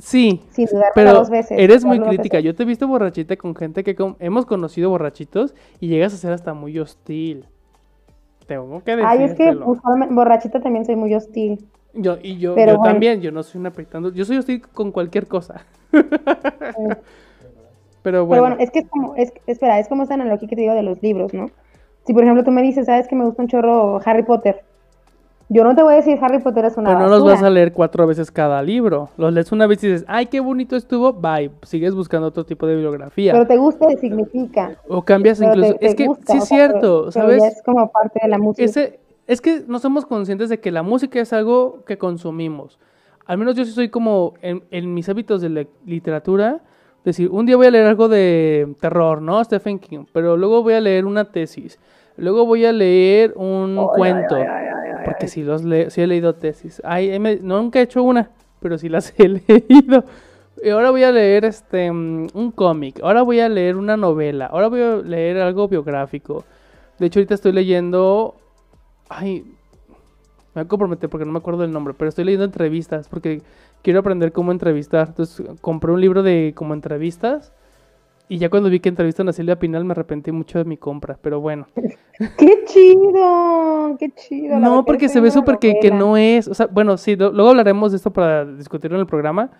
Sí, 0.00 0.40
sin 0.50 0.66
pero 0.94 1.12
dos 1.12 1.30
veces. 1.30 1.56
eres 1.58 1.84
muy 1.84 2.00
crítica. 2.00 2.38
veces. 2.38 2.44
Yo 2.46 2.54
te 2.56 2.62
he 2.64 2.66
visto 2.66 2.88
borrachita 2.88 3.36
con 3.36 3.54
gente 3.54 3.84
que 3.84 3.94
hemos 4.18 4.46
conocido 4.46 4.90
borrachitos 4.90 5.54
y 5.78 5.86
llegas 5.88 6.14
a 6.14 6.16
ser 6.16 6.32
hasta 6.32 6.52
muy 6.54 6.76
hostil. 6.80 7.44
Tengo 8.46 8.82
que 8.82 8.92
Ay, 8.92 9.22
es 9.24 9.34
que 9.34 9.52
borrachita 9.54 10.60
también 10.60 10.84
soy 10.84 10.96
muy 10.96 11.14
hostil. 11.14 11.64
Yo, 11.92 12.16
y 12.20 12.38
yo, 12.38 12.56
yo 12.56 12.64
bueno. 12.64 12.82
también, 12.82 13.20
yo 13.20 13.30
no 13.30 13.42
soy 13.44 13.60
una 13.60 13.70
yo 14.14 14.24
soy 14.24 14.38
hostil 14.38 14.62
con 14.62 14.90
cualquier 14.90 15.28
cosa. 15.28 15.64
Pero 15.92 16.08
Pero 18.04 18.24
bueno, 18.26 18.42
bueno, 18.42 18.56
es 18.60 18.70
que 18.70 18.80
es 18.80 18.88
como, 18.88 19.16
es, 19.16 19.32
espera, 19.48 19.80
es 19.80 19.88
como 19.88 20.02
esta 20.04 20.14
analogía 20.14 20.46
que 20.48 20.54
te 20.54 20.60
digo 20.62 20.74
de 20.74 20.82
los 20.82 21.02
libros, 21.02 21.34
¿no? 21.34 21.50
Si 22.06 22.12
por 22.12 22.22
ejemplo 22.22 22.44
tú 22.44 22.50
me 22.52 22.62
dices, 22.62 22.86
sabes 22.86 23.08
que 23.08 23.16
me 23.16 23.24
gusta 23.24 23.42
un 23.42 23.48
chorro 23.48 23.98
Harry 24.04 24.22
Potter, 24.22 24.62
yo 25.48 25.64
no 25.64 25.74
te 25.74 25.82
voy 25.82 25.94
a 25.94 25.96
decir 25.96 26.18
Harry 26.22 26.38
Potter 26.38 26.66
es 26.66 26.76
una 26.76 26.90
pero 26.90 27.00
no 27.00 27.08
los 27.08 27.24
vas 27.24 27.42
a 27.42 27.50
leer 27.50 27.72
cuatro 27.72 28.06
veces 28.06 28.30
cada 28.30 28.62
libro. 28.62 29.08
Los 29.16 29.32
lees 29.32 29.52
una 29.52 29.66
vez 29.66 29.82
y 29.84 29.88
dices, 29.88 30.04
ay, 30.08 30.26
qué 30.26 30.40
bonito 30.40 30.76
estuvo, 30.76 31.12
bye. 31.12 31.50
Sigues 31.62 31.94
buscando 31.94 32.28
otro 32.28 32.44
tipo 32.44 32.66
de 32.66 32.74
bibliografía. 32.74 33.32
Pero 33.32 33.46
te 33.46 33.56
gusta 33.56 33.90
y 33.92 33.96
significa. 33.96 34.76
o 34.88 35.02
cambias 35.02 35.38
Pero 35.38 35.52
incluso. 35.52 35.74
te 35.74 35.86
es 35.86 35.94
que 35.94 36.06
gusta, 36.06 36.32
sí 36.32 36.38
es 36.38 36.44
cierto, 36.48 36.80
pero- 36.80 37.00
pero 37.02 37.12
¿sabes? 37.12 37.42
ya 37.42 37.48
es 37.48 37.62
como 37.62 37.90
parte 37.90 38.20
de 38.22 38.28
la 38.28 38.38
música. 38.38 38.64
Ese, 38.64 39.00
es 39.26 39.40
que 39.40 39.64
no 39.66 39.78
somos 39.78 40.06
conscientes 40.06 40.48
de 40.48 40.60
que 40.60 40.70
la 40.70 40.82
música 40.82 41.20
es 41.20 41.32
algo 41.32 41.84
que 41.86 41.98
consumimos. 41.98 42.78
Al 43.26 43.38
menos 43.38 43.54
yo 43.54 43.64
sí 43.64 43.72
soy 43.72 43.88
como 43.88 44.34
en, 44.42 44.62
en 44.70 44.92
mis 44.92 45.08
hábitos 45.08 45.40
de 45.40 45.66
literatura, 45.86 46.60
decir, 47.04 47.28
un 47.30 47.46
día 47.46 47.56
voy 47.56 47.66
a 47.66 47.70
leer 47.70 47.86
algo 47.86 48.08
de 48.08 48.74
terror, 48.80 49.20
¿no? 49.22 49.42
Stephen 49.44 49.78
King, 49.78 50.04
pero 50.12 50.36
luego 50.36 50.62
voy 50.62 50.74
a 50.74 50.80
leer 50.80 51.04
una 51.06 51.24
tesis, 51.26 51.78
luego 52.16 52.46
voy 52.46 52.64
a 52.64 52.72
leer 52.72 53.32
un 53.36 53.76
cuento, 53.94 54.36
porque 55.04 55.28
si 55.28 55.42
los 55.42 55.64
le 55.64 55.90
sí 55.90 56.00
he 56.00 56.06
leído 56.06 56.34
tesis. 56.34 56.80
Ay, 56.84 57.18
me- 57.18 57.36
nunca 57.36 57.78
he 57.80 57.82
hecho 57.82 58.02
una, 58.02 58.30
pero 58.60 58.78
sí 58.78 58.88
las 58.88 59.12
he 59.18 59.28
leído. 59.28 60.04
Y 60.62 60.70
ahora 60.70 60.90
voy 60.90 61.02
a 61.02 61.12
leer 61.12 61.44
este 61.44 61.90
mm, 61.92 62.28
un 62.32 62.50
cómic, 62.52 63.00
ahora 63.02 63.22
voy 63.22 63.40
a 63.40 63.48
leer 63.48 63.76
una 63.76 63.96
novela, 63.96 64.46
ahora 64.46 64.68
voy 64.68 64.80
a 64.80 64.96
leer 64.96 65.38
algo 65.38 65.68
biográfico. 65.68 66.44
De 66.98 67.06
hecho, 67.06 67.18
ahorita 67.18 67.34
estoy 67.34 67.52
leyendo. 67.52 68.36
Ay, 69.08 69.42
me 70.54 70.62
voy 70.62 70.62
a 70.62 70.68
comprometer 70.68 71.10
porque 71.10 71.26
no 71.26 71.32
me 71.32 71.38
acuerdo 71.38 71.62
del 71.62 71.72
nombre, 71.72 71.92
pero 71.92 72.08
estoy 72.08 72.24
leyendo 72.24 72.44
entrevistas 72.44 73.08
porque 73.08 73.42
quiero 73.84 74.00
aprender 74.00 74.32
cómo 74.32 74.50
entrevistar. 74.50 75.06
Entonces, 75.08 75.46
compré 75.60 75.92
un 75.92 76.00
libro 76.00 76.24
de 76.24 76.52
como 76.56 76.74
entrevistas. 76.74 77.52
Y 78.26 78.38
ya 78.38 78.48
cuando 78.48 78.70
vi 78.70 78.80
que 78.80 78.88
entrevistan 78.88 79.28
a 79.28 79.34
Silvia 79.34 79.58
Pinal 79.58 79.84
me 79.84 79.92
arrepentí 79.92 80.32
mucho 80.32 80.58
de 80.58 80.64
mi 80.64 80.78
compra, 80.78 81.18
pero 81.20 81.40
bueno. 81.40 81.66
¡Qué 82.38 82.64
chido! 82.64 83.96
¡Qué 83.98 84.10
chido! 84.16 84.58
No, 84.58 84.78
que 84.82 84.86
porque 84.86 85.08
se 85.10 85.20
ve 85.20 85.30
súper 85.30 85.58
que, 85.58 85.78
que 85.78 85.90
no 85.90 86.16
es. 86.16 86.48
O 86.48 86.54
sea, 86.54 86.66
bueno, 86.66 86.96
sí, 86.96 87.16
lo- 87.16 87.30
luego 87.32 87.50
hablaremos 87.50 87.92
de 87.92 87.98
esto 87.98 88.12
para 88.12 88.46
discutirlo 88.46 88.96
en 88.96 89.02
el 89.02 89.06
programa. 89.06 89.50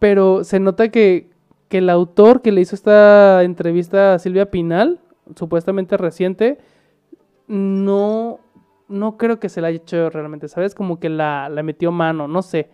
Pero 0.00 0.42
se 0.42 0.58
nota 0.58 0.88
que, 0.88 1.30
que 1.68 1.78
el 1.78 1.88
autor 1.88 2.42
que 2.42 2.50
le 2.50 2.60
hizo 2.60 2.74
esta 2.74 3.44
entrevista 3.44 4.14
a 4.14 4.18
Silvia 4.18 4.50
Pinal, 4.50 4.98
supuestamente 5.36 5.96
reciente, 5.96 6.58
no, 7.46 8.40
no 8.88 9.16
creo 9.16 9.38
que 9.38 9.48
se 9.48 9.60
la 9.60 9.68
haya 9.68 9.76
hecho 9.76 10.10
realmente, 10.10 10.48
¿sabes? 10.48 10.74
Como 10.74 10.98
que 10.98 11.08
la, 11.08 11.48
la 11.48 11.62
metió 11.62 11.92
mano, 11.92 12.26
no 12.26 12.42
sé. 12.42 12.68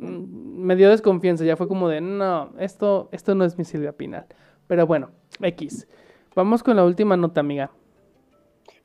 Mm, 0.00 0.64
Me 0.64 0.76
dio 0.76 0.90
desconfianza, 0.90 1.44
ya 1.44 1.56
fue 1.56 1.68
como 1.68 1.88
de, 1.88 2.00
no, 2.00 2.50
esto, 2.58 3.08
esto 3.12 3.34
no 3.34 3.44
es 3.44 3.58
mi 3.58 3.64
Silvia 3.64 3.92
Pinal. 3.92 4.26
Pero 4.66 4.86
bueno, 4.86 5.10
X. 5.40 5.88
Vamos 6.34 6.62
con 6.62 6.76
la 6.76 6.84
última 6.84 7.16
nota, 7.16 7.40
amiga. 7.40 7.70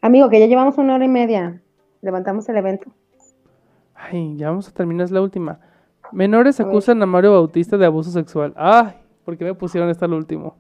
Amigo, 0.02 0.30
que 0.30 0.40
ya 0.40 0.48
llevamos 0.48 0.78
una 0.78 0.96
hora 0.96 1.06
y 1.06 1.10
media. 1.10 1.62
Levantamos 2.02 2.48
el 2.50 2.58
evento. 2.58 2.92
Ay, 3.96 4.36
ya 4.38 4.50
vamos 4.50 4.68
a 4.68 4.74
terminar, 4.74 5.06
es 5.06 5.12
la 5.12 5.22
última. 5.22 5.60
Menores 6.12 6.60
acusan 6.60 7.02
a 7.02 7.06
Mario 7.06 7.32
Bautista 7.32 7.78
de 7.78 7.86
abuso 7.86 8.12
sexual. 8.12 8.54
Ay, 8.56 8.94
¿por 9.24 9.38
qué 9.38 9.46
me 9.46 9.54
pusieron 9.54 9.90
esta 9.90 10.06
al 10.06 10.14
último? 10.14 10.58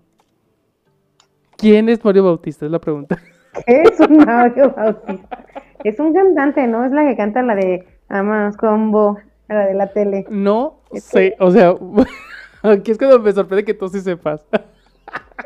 ¿Quién 1.57 1.89
es 1.89 2.03
Mario 2.03 2.23
Bautista? 2.23 2.65
Es 2.65 2.71
la 2.71 2.79
pregunta. 2.79 3.17
¿Qué 3.65 3.81
es 3.83 3.99
un 3.99 4.17
Mario 4.17 4.73
Bautista? 4.75 5.45
Es 5.83 5.99
un 5.99 6.13
cantante, 6.13 6.65
¿no? 6.67 6.85
Es 6.85 6.91
la 6.91 7.05
que 7.05 7.15
canta 7.15 7.43
la 7.43 7.55
de 7.55 7.85
Amas 8.07 8.55
Combo, 8.57 9.17
la 9.53 9.65
de 9.67 9.73
la 9.73 9.87
tele. 9.87 10.25
No 10.29 10.79
Es 10.91 11.03
sé, 11.03 11.35
o 11.39 11.51
sea, 11.51 11.75
aquí 12.63 12.91
es 12.91 12.97
cuando 12.97 13.19
me 13.19 13.31
sorprende 13.31 13.63
que 13.65 13.73
tú 13.73 13.87
sí 13.89 13.99
sepas. 14.01 14.45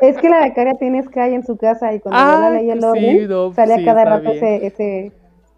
Es 0.00 0.16
que 0.18 0.28
la 0.28 0.40
becaria 0.42 0.74
tiene 0.74 1.02
Sky 1.02 1.34
en 1.34 1.44
su 1.44 1.56
casa 1.56 1.92
y 1.92 1.98
cuando 2.00 2.20
yo 2.20 2.26
Ah, 2.26 2.38
la 2.40 2.50
leí 2.50 2.70
el 2.70 2.80
sí, 2.80 2.86
orden, 2.86 3.28
no, 3.28 3.52
sale 3.52 3.74
sí, 3.76 3.82
a 3.82 3.84
cada 3.84 4.04
rato 4.04 4.30
ese, 4.30 4.66
ese, 4.66 5.12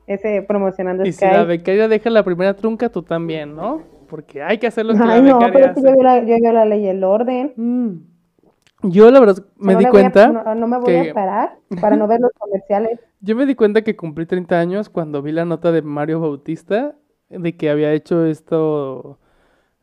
ese 0.06 0.42
promocionando 0.42 1.04
Y 1.04 1.12
Sky. 1.12 1.26
si 1.26 1.30
la 1.30 1.44
becaria 1.44 1.88
deja 1.88 2.08
la 2.10 2.24
primera 2.24 2.54
trunca, 2.54 2.88
tú 2.88 3.02
también, 3.02 3.54
¿no? 3.54 3.82
Porque 4.08 4.42
hay 4.42 4.56
que 4.58 4.66
hacer 4.66 4.86
lo 4.86 4.94
que 4.94 5.00
Ay, 5.02 5.22
la 5.22 5.32
no, 5.32 5.38
pero 5.40 5.46
becaria 5.52 5.66
es 5.66 5.74
que 5.74 5.82
yo, 5.82 6.02
la, 6.02 6.24
yo, 6.24 6.36
yo 6.42 6.52
la 6.52 6.64
leí 6.64 6.86
el 6.88 7.04
orden. 7.04 7.52
Mm. 7.56 8.88
Yo 8.88 9.10
la 9.10 9.20
verdad 9.20 9.36
O 9.38 9.42
sea, 9.42 9.52
me 9.58 9.74
no 9.74 9.78
di 9.80 9.84
a- 9.84 9.90
cuenta, 9.90 10.28
no, 10.28 10.54
no 10.54 10.66
me 10.66 10.78
voy 10.78 10.86
que- 10.86 11.10
a 11.10 11.14
parar 11.14 11.58
para 11.80 11.96
no 11.96 12.06
ver 12.06 12.20
los 12.20 12.32
comerciales. 12.38 12.98
yo 13.20 13.36
me 13.36 13.44
di 13.44 13.54
cuenta 13.54 13.82
que 13.82 13.94
cumplí 13.94 14.24
30 14.24 14.58
años 14.58 14.88
cuando 14.88 15.20
vi 15.20 15.32
la 15.32 15.44
nota 15.44 15.70
de 15.70 15.82
Mario 15.82 16.20
Bautista 16.20 16.94
de 17.30 17.56
que 17.56 17.70
había 17.70 17.92
hecho 17.92 18.24
esto, 18.26 19.18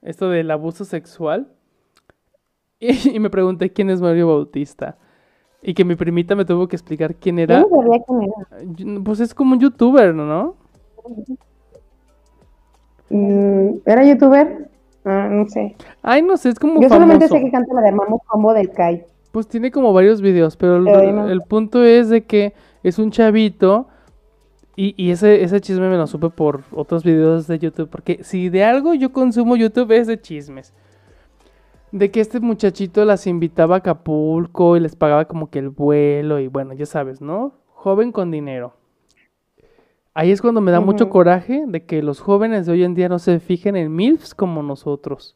esto 0.02 0.30
del 0.30 0.52
abuso 0.52 0.86
sexual. 0.86 1.48
Y, 2.80 3.16
y 3.16 3.20
me 3.20 3.32
pregunté 3.32 3.72
quién 3.74 3.90
es 3.90 4.00
Mario 4.02 4.28
Bautista. 4.28 4.98
Y 5.64 5.74
que 5.74 5.84
mi 5.84 5.96
primita 5.96 6.36
me 6.36 6.46
tuvo 6.46 6.68
que 6.68 6.76
explicar 6.76 7.16
quién 7.16 7.38
Yo 7.38 7.44
era. 7.44 7.62
no 7.62 7.70
sabía 7.70 8.04
quién 8.06 8.22
era. 8.22 9.02
Pues 9.04 9.20
es 9.20 9.34
como 9.34 9.54
un 9.54 9.60
youtuber, 9.60 10.14
¿no? 10.14 10.56
Mm, 13.10 13.70
¿Era 13.86 14.06
youtuber? 14.06 14.70
Ah, 15.06 15.30
no 15.32 15.48
sé. 15.48 15.76
Ay, 16.02 16.22
no 16.22 16.38
sé, 16.38 16.50
es 16.50 16.60
como 16.60 16.82
Yo 16.82 16.90
solamente 16.90 17.28
famoso. 17.28 17.40
sé 17.40 17.46
que 17.46 17.52
canta 17.52 17.74
la 17.74 17.82
de 17.82 17.88
Armamos 17.90 18.22
Combo 18.28 18.54
del 18.54 18.68
Sky. 18.72 19.02
Pues 19.32 19.48
tiene 19.48 19.72
como 19.72 19.94
varios 19.94 20.22
videos, 20.22 20.58
pero 20.58 20.78
el 21.28 21.42
punto 21.44 21.84
es 21.84 22.10
de 22.10 22.26
que 22.26 22.54
es 22.84 23.00
un 23.00 23.12
chavito 23.12 23.88
y, 24.78 24.94
y 24.96 25.10
ese, 25.10 25.44
ese 25.44 25.60
chisme 25.60 25.90
me 25.90 25.98
lo 25.98 26.06
supe 26.06 26.30
por 26.30 26.64
otros 26.72 27.04
videos 27.04 27.48
de 27.48 27.58
YouTube, 27.58 27.90
porque 27.90 28.24
si 28.24 28.50
de 28.50 28.64
algo 28.64 28.94
yo 28.94 29.12
consumo 29.12 29.56
YouTube 29.56 29.92
es 29.92 30.06
de 30.06 30.22
chismes. 30.22 30.72
De 31.92 32.12
que 32.12 32.20
este 32.20 32.40
muchachito 32.40 33.04
las 33.04 33.26
invitaba 33.26 33.76
a 33.76 33.78
Acapulco 33.80 34.78
y 34.78 34.80
les 34.80 34.96
pagaba 34.96 35.26
como 35.26 35.50
que 35.50 35.58
el 35.58 35.70
vuelo 35.70 36.40
y 36.40 36.48
bueno, 36.48 36.74
ya 36.74 36.86
sabes, 36.86 37.22
¿no? 37.22 37.54
Joven 37.74 38.12
con 38.12 38.30
dinero. 38.30 38.76
Ahí 40.14 40.32
es 40.32 40.42
cuando 40.42 40.62
me 40.62 40.72
da 40.72 40.80
mucho 40.80 41.10
coraje 41.10 41.64
de 41.68 41.86
que 41.86 42.04
los 42.04 42.20
jóvenes 42.20 42.66
de 42.66 42.74
hoy 42.74 42.84
en 42.84 42.94
día 42.94 43.10
no 43.10 43.18
se 43.18 43.40
fijen 43.40 43.76
en 43.76 43.96
MILFs 43.96 44.36
como 44.36 44.62
nosotros. 44.62 45.36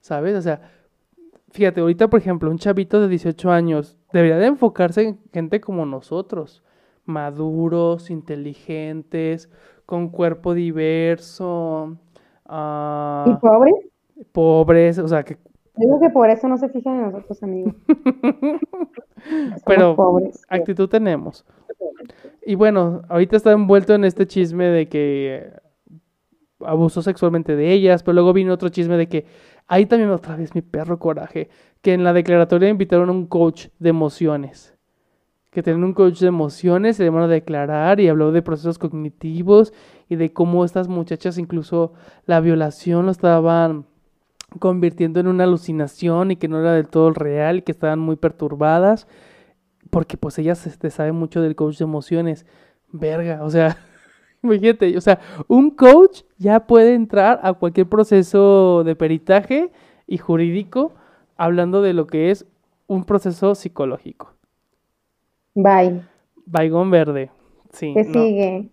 ¿Sabes? 0.00 0.36
O 0.36 0.42
sea, 0.42 0.60
fíjate, 1.50 1.80
ahorita, 1.80 2.08
por 2.08 2.20
ejemplo, 2.20 2.50
un 2.50 2.58
chavito 2.58 3.00
de 3.00 3.08
18 3.08 3.50
años 3.50 3.96
debería 4.12 4.36
de 4.38 4.46
enfocarse 4.46 5.02
en 5.02 5.20
gente 5.32 5.60
como 5.60 5.86
nosotros, 5.86 6.62
maduros, 7.10 8.10
inteligentes, 8.10 9.50
con 9.86 10.08
cuerpo 10.08 10.54
diverso, 10.54 11.96
ah, 12.46 13.24
¿Y 13.26 13.34
pobre? 13.40 13.72
pobres, 14.32 14.98
o 14.98 15.08
sea, 15.08 15.22
que 15.22 15.36
Digo 15.76 15.98
que 15.98 16.10
por 16.10 16.28
eso 16.28 16.46
no 16.46 16.58
se 16.58 16.68
fijan 16.68 16.96
en 16.96 17.02
nosotros, 17.02 17.42
amigos. 17.42 17.74
Pero 19.66 19.96
pobres. 19.96 20.42
actitud 20.48 20.88
tenemos. 20.88 21.46
Y 22.44 22.54
bueno, 22.54 23.02
ahorita 23.08 23.36
está 23.36 23.52
envuelto 23.52 23.94
en 23.94 24.04
este 24.04 24.26
chisme 24.26 24.66
de 24.66 24.88
que 24.88 25.52
abusó 26.60 27.00
sexualmente 27.00 27.56
de 27.56 27.72
ellas, 27.72 28.02
pero 28.02 28.14
luego 28.14 28.34
vino 28.34 28.52
otro 28.52 28.68
chisme 28.68 28.98
de 28.98 29.08
que, 29.08 29.24
Ahí 29.70 29.86
también 29.86 30.10
otra 30.10 30.34
vez 30.34 30.52
mi 30.52 30.62
perro 30.62 30.98
coraje, 30.98 31.48
que 31.80 31.92
en 31.92 32.02
la 32.02 32.12
declaratoria 32.12 32.68
invitaron 32.68 33.08
a 33.08 33.12
un 33.12 33.26
coach 33.26 33.68
de 33.78 33.90
emociones. 33.90 34.76
Que 35.50 35.62
tenían 35.62 35.84
un 35.84 35.94
coach 35.94 36.20
de 36.20 36.28
emociones, 36.28 36.96
se 36.96 37.04
llamaron 37.04 37.28
a 37.28 37.32
declarar 37.32 37.98
y 38.00 38.08
habló 38.08 38.30
de 38.30 38.42
procesos 38.42 38.78
cognitivos 38.78 39.72
y 40.08 40.16
de 40.16 40.32
cómo 40.32 40.64
estas 40.64 40.88
muchachas 40.88 41.38
incluso 41.38 41.92
la 42.26 42.40
violación 42.40 43.06
lo 43.06 43.12
estaban 43.12 43.86
convirtiendo 44.58 45.20
en 45.20 45.26
una 45.26 45.44
alucinación 45.44 46.30
y 46.30 46.36
que 46.36 46.48
no 46.48 46.60
era 46.60 46.72
del 46.72 46.88
todo 46.88 47.12
real 47.12 47.58
y 47.58 47.62
que 47.62 47.72
estaban 47.72 47.98
muy 47.98 48.16
perturbadas 48.16 49.06
porque 49.90 50.16
pues 50.16 50.38
ella 50.38 50.54
se, 50.54 50.70
se 50.70 50.90
sabe 50.90 51.12
mucho 51.12 51.40
del 51.40 51.56
coach 51.56 51.78
de 51.78 51.84
emociones. 51.84 52.46
Verga, 52.92 53.42
o 53.42 53.50
sea, 53.50 53.76
imagínate, 54.42 54.96
o 54.96 55.00
sea, 55.00 55.20
un 55.48 55.70
coach 55.70 56.22
ya 56.38 56.66
puede 56.66 56.94
entrar 56.94 57.40
a 57.42 57.52
cualquier 57.52 57.88
proceso 57.88 58.84
de 58.84 58.96
peritaje 58.96 59.72
y 60.06 60.18
jurídico 60.18 60.94
hablando 61.36 61.82
de 61.82 61.92
lo 61.92 62.06
que 62.06 62.30
es 62.30 62.46
un 62.86 63.04
proceso 63.04 63.54
psicológico. 63.54 64.34
Bye. 65.54 66.02
Baigón 66.46 66.90
verde. 66.90 67.30
Sí. 67.72 67.92
¿Qué 67.94 68.04
no. 68.04 68.12
sigue? 68.12 68.70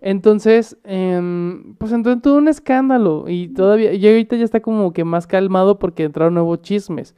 Entonces, 0.00 0.78
em, 0.84 1.74
pues 1.76 1.92
entró 1.92 2.12
en 2.12 2.20
todo 2.20 2.38
un 2.38 2.48
escándalo 2.48 3.24
y 3.28 3.48
todavía, 3.48 3.92
y 3.92 4.06
ahorita 4.06 4.36
ya 4.36 4.44
está 4.44 4.60
como 4.60 4.92
que 4.92 5.04
más 5.04 5.26
calmado 5.26 5.78
porque 5.78 6.04
entraron 6.04 6.34
nuevos 6.34 6.62
chismes. 6.62 7.16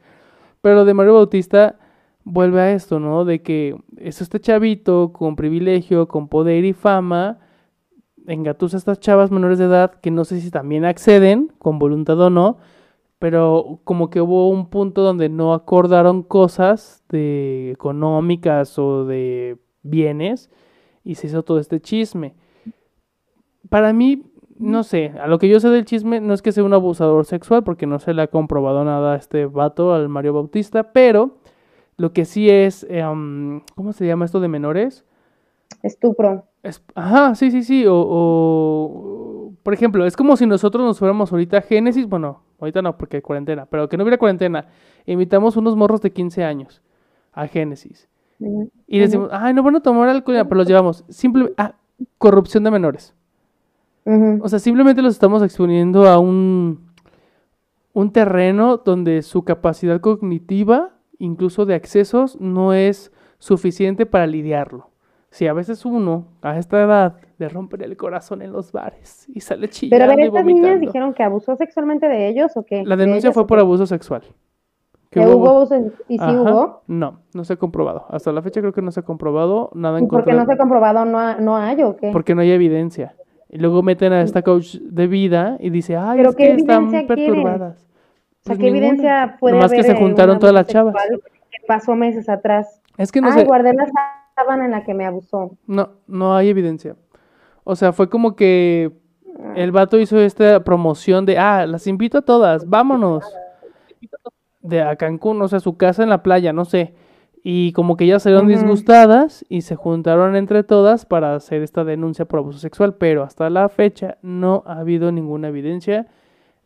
Pero 0.61 0.85
de 0.85 0.93
Mario 0.93 1.13
Bautista 1.13 1.77
vuelve 2.23 2.61
a 2.61 2.71
esto, 2.73 2.99
¿no? 2.99 3.25
De 3.25 3.41
que 3.41 3.75
es 3.97 4.21
este 4.21 4.39
chavito 4.39 5.11
con 5.13 5.35
privilegio, 5.35 6.07
con 6.07 6.27
poder 6.27 6.65
y 6.65 6.73
fama, 6.73 7.39
engatusa 8.27 8.77
a 8.77 8.79
estas 8.79 8.99
chavas 8.99 9.31
menores 9.31 9.59
de 9.59 9.65
edad 9.65 9.91
que 10.01 10.11
no 10.11 10.25
sé 10.25 10.41
si 10.41 10.51
también 10.51 10.85
acceden, 10.85 11.51
con 11.59 11.79
voluntad 11.79 12.19
o 12.19 12.29
no, 12.29 12.57
pero 13.21 13.79
como 13.83 14.09
que 14.09 14.19
hubo 14.19 14.49
un 14.49 14.65
punto 14.67 15.03
donde 15.03 15.29
no 15.29 15.53
acordaron 15.53 16.23
cosas 16.23 17.03
de 17.07 17.69
económicas 17.71 18.79
o 18.79 19.05
de 19.05 19.59
bienes 19.83 20.49
y 21.03 21.13
se 21.13 21.27
hizo 21.27 21.43
todo 21.43 21.59
este 21.59 21.79
chisme. 21.79 22.33
Para 23.69 23.93
mí, 23.93 24.23
no 24.57 24.81
sé, 24.83 25.13
a 25.21 25.27
lo 25.27 25.37
que 25.37 25.47
yo 25.47 25.59
sé 25.59 25.69
del 25.69 25.85
chisme, 25.85 26.19
no 26.19 26.33
es 26.33 26.41
que 26.41 26.51
sea 26.51 26.63
un 26.63 26.73
abusador 26.73 27.25
sexual, 27.25 27.63
porque 27.63 27.85
no 27.85 27.99
se 27.99 28.15
le 28.15 28.23
ha 28.23 28.27
comprobado 28.27 28.83
nada 28.83 29.13
a 29.13 29.17
este 29.17 29.45
vato, 29.45 29.93
al 29.93 30.09
Mario 30.09 30.33
Bautista, 30.33 30.91
pero 30.91 31.37
lo 31.97 32.11
que 32.11 32.25
sí 32.25 32.49
es, 32.49 32.87
em, 32.89 33.61
¿cómo 33.75 33.93
se 33.93 34.07
llama 34.07 34.25
esto 34.25 34.39
de 34.39 34.47
menores? 34.47 35.05
Estupro. 35.83 36.45
Es- 36.63 36.83
ajá, 36.95 37.35
sí, 37.35 37.51
sí, 37.51 37.61
sí. 37.63 37.85
O, 37.85 37.95
o, 37.95 39.53
por 39.61 39.75
ejemplo, 39.75 40.07
es 40.07 40.17
como 40.17 40.35
si 40.37 40.47
nosotros 40.47 40.83
nos 40.83 40.97
fuéramos 40.97 41.31
ahorita 41.31 41.57
a 41.59 41.61
Génesis. 41.61 42.07
Bueno, 42.07 42.41
ahorita 42.61 42.81
no, 42.81 42.97
porque 42.97 43.17
hay 43.17 43.21
cuarentena. 43.21 43.65
Pero 43.65 43.89
que 43.89 43.97
no 43.97 44.03
hubiera 44.03 44.17
cuarentena. 44.17 44.67
Invitamos 45.05 45.57
unos 45.57 45.75
morros 45.75 46.01
de 46.01 46.11
15 46.11 46.43
años 46.43 46.81
a 47.33 47.47
Génesis. 47.47 48.07
Y 48.87 48.99
decimos, 48.99 49.29
ay, 49.31 49.53
no 49.53 49.61
van 49.61 49.75
a 49.75 49.81
tomar 49.81 50.09
alcohol, 50.09 50.35
ya", 50.35 50.45
pero 50.45 50.57
los 50.57 50.67
llevamos. 50.67 51.03
Simple, 51.09 51.53
ah, 51.57 51.75
corrupción 52.17 52.63
de 52.63 52.71
menores. 52.71 53.13
O 54.41 54.49
sea, 54.49 54.57
simplemente 54.57 55.01
los 55.01 55.13
estamos 55.13 55.43
exponiendo 55.43 56.07
a 56.07 56.17
un, 56.17 56.91
un 57.93 58.11
terreno 58.11 58.77
donde 58.77 59.21
su 59.21 59.43
capacidad 59.43 60.01
cognitiva, 60.01 60.95
incluso 61.19 61.65
de 61.65 61.75
accesos, 61.75 62.39
no 62.41 62.73
es 62.73 63.11
suficiente 63.37 64.07
para 64.07 64.25
lidiarlo. 64.25 64.90
Si 65.31 65.47
a 65.47 65.53
veces 65.53 65.85
uno, 65.85 66.25
a 66.41 66.57
esta 66.57 66.81
edad, 66.81 67.15
le 67.37 67.47
rompen 67.47 67.81
el 67.81 67.95
corazón 67.95 68.41
en 68.41 68.51
los 68.51 68.71
bares 68.73 69.25
y 69.33 69.39
sale 69.39 69.69
chillando 69.69 69.95
Pero 70.03 70.11
a 70.11 70.15
ver, 70.15 70.25
¿estas 70.27 70.45
niñas 70.45 70.79
dijeron 70.81 71.13
que 71.13 71.23
abusó 71.23 71.55
sexualmente 71.55 72.07
de 72.09 72.27
ellos 72.27 72.51
o 72.57 72.63
qué? 72.63 72.83
La 72.85 72.97
¿De 72.97 73.05
denuncia 73.05 73.31
fue 73.31 73.47
por 73.47 73.57
abuso 73.57 73.85
sexual. 73.87 74.23
¿Que 75.09 75.19
hubo 75.21 75.49
abuso 75.49 75.75
y 76.09 76.19
Ajá. 76.21 76.31
hubo? 76.33 76.81
No, 76.87 77.19
no 77.33 77.43
se 77.45 77.53
ha 77.53 77.55
comprobado. 77.55 78.05
Hasta 78.09 78.31
la 78.33 78.41
fecha 78.41 78.59
creo 78.61 78.73
que 78.73 78.81
no 78.81 78.91
se 78.91 78.99
ha 78.99 79.03
comprobado 79.03 79.69
nada 79.73 79.99
en 79.99 80.05
¿Y 80.05 80.07
por 80.07 80.19
qué 80.19 80.31
contra 80.31 80.43
no 80.43 80.45
se 80.45 80.53
ha 80.53 80.57
comprobado? 80.57 81.05
¿No, 81.05 81.17
ha- 81.19 81.35
no 81.35 81.55
hay 81.57 81.81
o 81.81 81.95
qué? 81.95 82.11
porque 82.11 82.35
no 82.35 82.41
hay 82.41 82.51
evidencia. 82.51 83.15
Y 83.49 83.57
luego 83.57 83.83
meten 83.83 84.11
a 84.13 84.21
esta 84.21 84.41
coach 84.41 84.75
de 84.81 85.07
vida 85.07 85.57
y 85.59 85.69
dice, 85.69 85.95
ay, 85.97 86.17
¿Pero 86.17 86.29
es 86.31 86.35
qué 86.35 86.43
que 86.47 86.53
están 86.55 86.89
quieren? 86.89 87.07
perturbadas. 87.07 87.77
O 87.77 88.43
sea, 88.43 88.55
Pues 88.55 88.59
¿qué 88.59 88.63
ninguna. 88.65 88.87
evidencia 88.87 89.37
puede 89.39 89.55
Nomás 89.55 89.71
que 89.71 89.77
haber 89.77 89.85
se 89.85 89.91
en 89.91 89.97
juntaron 89.97 90.35
un 90.35 90.39
todas 90.39 90.55
las 90.55 90.67
chavas. 90.67 90.95
que 91.51 91.57
pasó 91.67 91.95
meses 91.95 92.27
atrás? 92.29 92.81
Es 92.97 93.11
que 93.11 93.21
no 93.21 93.27
Ay, 93.27 93.33
sé, 93.39 93.43
guardé 93.45 93.73
la 93.73 93.85
sábana 94.35 94.65
en 94.65 94.71
la 94.71 94.83
que 94.83 94.93
me 94.93 95.05
abusó. 95.05 95.57
no, 95.67 95.89
no 96.07 96.35
hay 96.35 96.49
evidencia. 96.49 96.95
O 97.63 97.75
sea, 97.75 97.93
fue 97.93 98.09
como 98.09 98.35
que 98.35 98.91
el 99.55 99.71
vato 99.71 99.99
hizo 99.99 100.19
esta 100.19 100.63
promoción 100.63 101.25
de, 101.25 101.37
ah, 101.37 101.65
las 101.65 101.87
invito 101.87 102.19
a 102.19 102.21
todas, 102.21 102.67
vámonos. 102.67 103.25
De 104.61 104.81
a 104.81 104.95
Cancún, 104.95 105.41
o 105.41 105.47
sea, 105.47 105.59
su 105.59 105.77
casa 105.77 106.03
en 106.03 106.09
la 106.09 106.23
playa, 106.23 106.53
no 106.53 106.65
sé. 106.65 106.93
Y 107.43 107.73
como 107.73 107.97
que 107.97 108.03
ellas 108.03 108.21
salieron 108.21 108.47
disgustadas 108.47 109.43
y 109.49 109.61
se 109.61 109.75
juntaron 109.75 110.35
entre 110.35 110.63
todas 110.63 111.07
para 111.07 111.33
hacer 111.33 111.63
esta 111.63 111.83
denuncia 111.83 112.25
por 112.25 112.39
abuso 112.39 112.59
sexual, 112.59 112.95
pero 112.95 113.23
hasta 113.23 113.49
la 113.49 113.67
fecha 113.69 114.17
no 114.21 114.63
ha 114.67 114.79
habido 114.79 115.11
ninguna 115.11 115.47
evidencia 115.47 116.07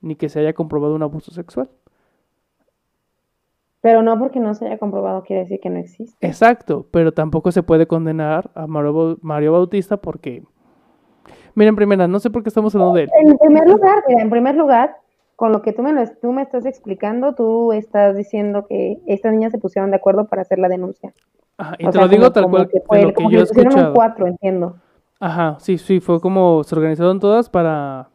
ni 0.02 0.16
que 0.16 0.28
se 0.28 0.42
haya 0.42 0.54
comprobado 0.54 0.94
un 0.94 1.04
abuso 1.04 1.32
sexual. 1.32 1.70
Pero 3.86 4.02
no 4.02 4.18
porque 4.18 4.40
no 4.40 4.56
se 4.56 4.66
haya 4.66 4.80
comprobado 4.80 5.22
quiere 5.22 5.44
decir 5.44 5.60
que 5.62 5.70
no 5.70 5.78
existe. 5.78 6.26
Exacto, 6.26 6.88
pero 6.90 7.12
tampoco 7.14 7.52
se 7.52 7.62
puede 7.62 7.86
condenar 7.86 8.50
a 8.56 8.66
Mario, 8.66 8.94
Bau- 8.94 9.18
Mario 9.22 9.52
Bautista 9.52 9.98
porque... 9.98 10.42
Miren, 11.54 11.76
primera, 11.76 12.08
no 12.08 12.18
sé 12.20 12.32
por 12.32 12.42
qué 12.42 12.50
estamos 12.50 12.74
hablando 12.74 12.96
de 12.96 13.04
él. 13.04 13.10
En 13.24 13.38
primer 13.38 13.70
lugar, 13.70 14.04
mira, 14.08 14.24
en 14.24 14.30
primer 14.32 14.56
lugar, 14.56 14.96
con 15.36 15.52
lo 15.52 15.62
que 15.62 15.72
tú 15.72 15.84
me, 15.84 15.94
lo, 15.94 16.02
tú 16.20 16.32
me 16.32 16.42
estás 16.42 16.66
explicando, 16.66 17.36
tú 17.36 17.74
estás 17.74 18.16
diciendo 18.18 18.66
que 18.68 18.98
estas 19.06 19.34
niñas 19.34 19.52
se 19.52 19.60
pusieron 19.60 19.92
de 19.92 19.98
acuerdo 19.98 20.26
para 20.28 20.42
hacer 20.42 20.58
la 20.58 20.68
denuncia. 20.68 21.14
Ajá, 21.60 21.76
y 21.78 21.86
O 21.86 21.90
te 21.92 21.94
sea, 21.94 22.02
lo 22.02 22.08
digo 22.08 22.22
como- 22.24 22.32
tal 22.34 22.44
como 22.46 22.56
cual 22.56 22.68
que 22.70 22.80
de 22.80 22.86
fue- 22.88 23.02
lo 23.04 23.08
que 23.10 23.14
como 23.14 23.30
yo 23.30 23.38
he 23.38 23.42
pusieron 23.46 23.68
un 23.74 23.78
escuchado. 23.80 23.94
cuatro, 23.94 24.26
entiendo. 24.26 24.78
Ajá, 25.20 25.58
sí, 25.60 25.78
sí, 25.78 26.00
fue 26.00 26.20
como 26.20 26.64
se 26.64 26.74
organizaron 26.74 27.20
todas 27.20 27.52
para, 27.52 28.10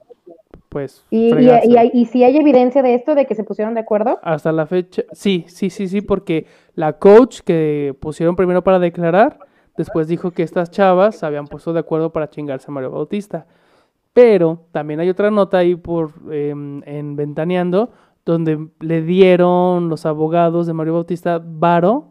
pues, 0.70 1.04
Y, 1.10 1.34
y, 1.34 1.44
y, 1.64 1.76
hay- 1.76 1.90
y 1.92 2.06
si 2.06 2.24
hay 2.24 2.36
evidencia 2.38 2.82
de 2.82 2.94
esto, 2.94 3.14
de 3.14 3.26
que 3.26 3.34
se 3.34 3.44
pusieron 3.44 3.74
de 3.74 3.80
acuerdo, 3.80 4.18
Hasta 4.22 4.52
la 4.52 4.66
fecha, 4.66 5.02
sí, 5.12 5.44
sí, 5.48 5.68
sí, 5.68 5.86
sí, 5.88 6.00
porque 6.00 6.46
la 6.74 6.94
coach 6.94 7.40
que 7.40 7.94
pusieron 8.00 8.36
primero 8.36 8.62
para 8.64 8.78
declarar, 8.78 9.38
después 9.76 10.08
dijo 10.08 10.30
que 10.30 10.42
estas 10.42 10.70
chavas 10.70 11.16
se 11.16 11.26
habían 11.26 11.46
puesto 11.46 11.72
de 11.74 11.80
acuerdo 11.80 12.10
para 12.12 12.30
chingarse 12.30 12.66
a 12.70 12.72
Mario 12.72 12.92
Bautista. 12.92 13.46
Pero 14.12 14.66
también 14.72 15.00
hay 15.00 15.08
otra 15.08 15.30
nota 15.30 15.58
ahí 15.58 15.74
por 15.76 16.12
em, 16.32 16.82
en 16.84 17.14
Ventaneando, 17.16 17.90
donde 18.24 18.68
le 18.80 19.02
dieron 19.02 19.88
los 19.88 20.06
abogados 20.06 20.66
de 20.66 20.72
Mario 20.72 20.94
Bautista 20.94 21.40
varo 21.44 22.08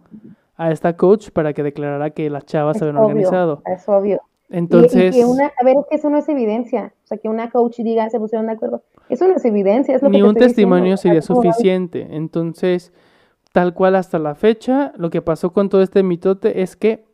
a 0.56 0.72
esta 0.72 0.96
coach 0.98 1.30
para 1.32 1.54
que 1.54 1.64
declarara 1.64 2.10
que 2.10 2.30
las 2.30 2.46
chavas 2.46 2.76
es 2.76 2.80
se 2.80 2.86
habían 2.86 2.98
obvio, 2.98 3.08
organizado. 3.08 3.62
es 3.66 3.88
obvio. 3.88 4.22
Entonces, 4.52 5.16
y, 5.16 5.20
que 5.20 5.26
una, 5.26 5.52
a 5.60 5.64
ver, 5.64 5.76
es 5.78 5.86
que 5.90 5.96
eso 5.98 6.10
no 6.10 6.18
es 6.18 6.28
evidencia. 6.28 6.94
O 7.04 7.08
sea, 7.08 7.18
que 7.18 7.30
una 7.30 7.52
coach 7.52 7.78
diga 7.80 8.10
se 8.10 8.20
pusieron 8.20 8.48
de 8.48 8.54
acuerdo. 8.54 8.84
Eso 9.08 9.28
no 9.28 9.36
es 9.36 9.46
evidencia, 9.46 9.96
es 9.96 10.02
lo 10.02 10.10
que 10.10 10.18
ni 10.18 10.24
un 10.24 10.34
testimonio 10.36 10.98
sería 10.98 11.22
¿cómo 11.22 11.44
va 11.44 11.50
a- 11.50 11.54
suficiente. 11.54 12.08
Entonces, 12.12 12.92
tal 13.54 13.74
cual 13.74 13.96
hasta 13.96 14.18
la 14.20 14.36
fecha, 14.36 14.92
lo 14.98 15.10
que 15.12 15.22
pasó 15.22 15.54
con 15.54 15.70
todo 15.70 15.82
este 15.84 16.02
mitote 16.04 16.62
es 16.62 16.76
que 16.76 17.06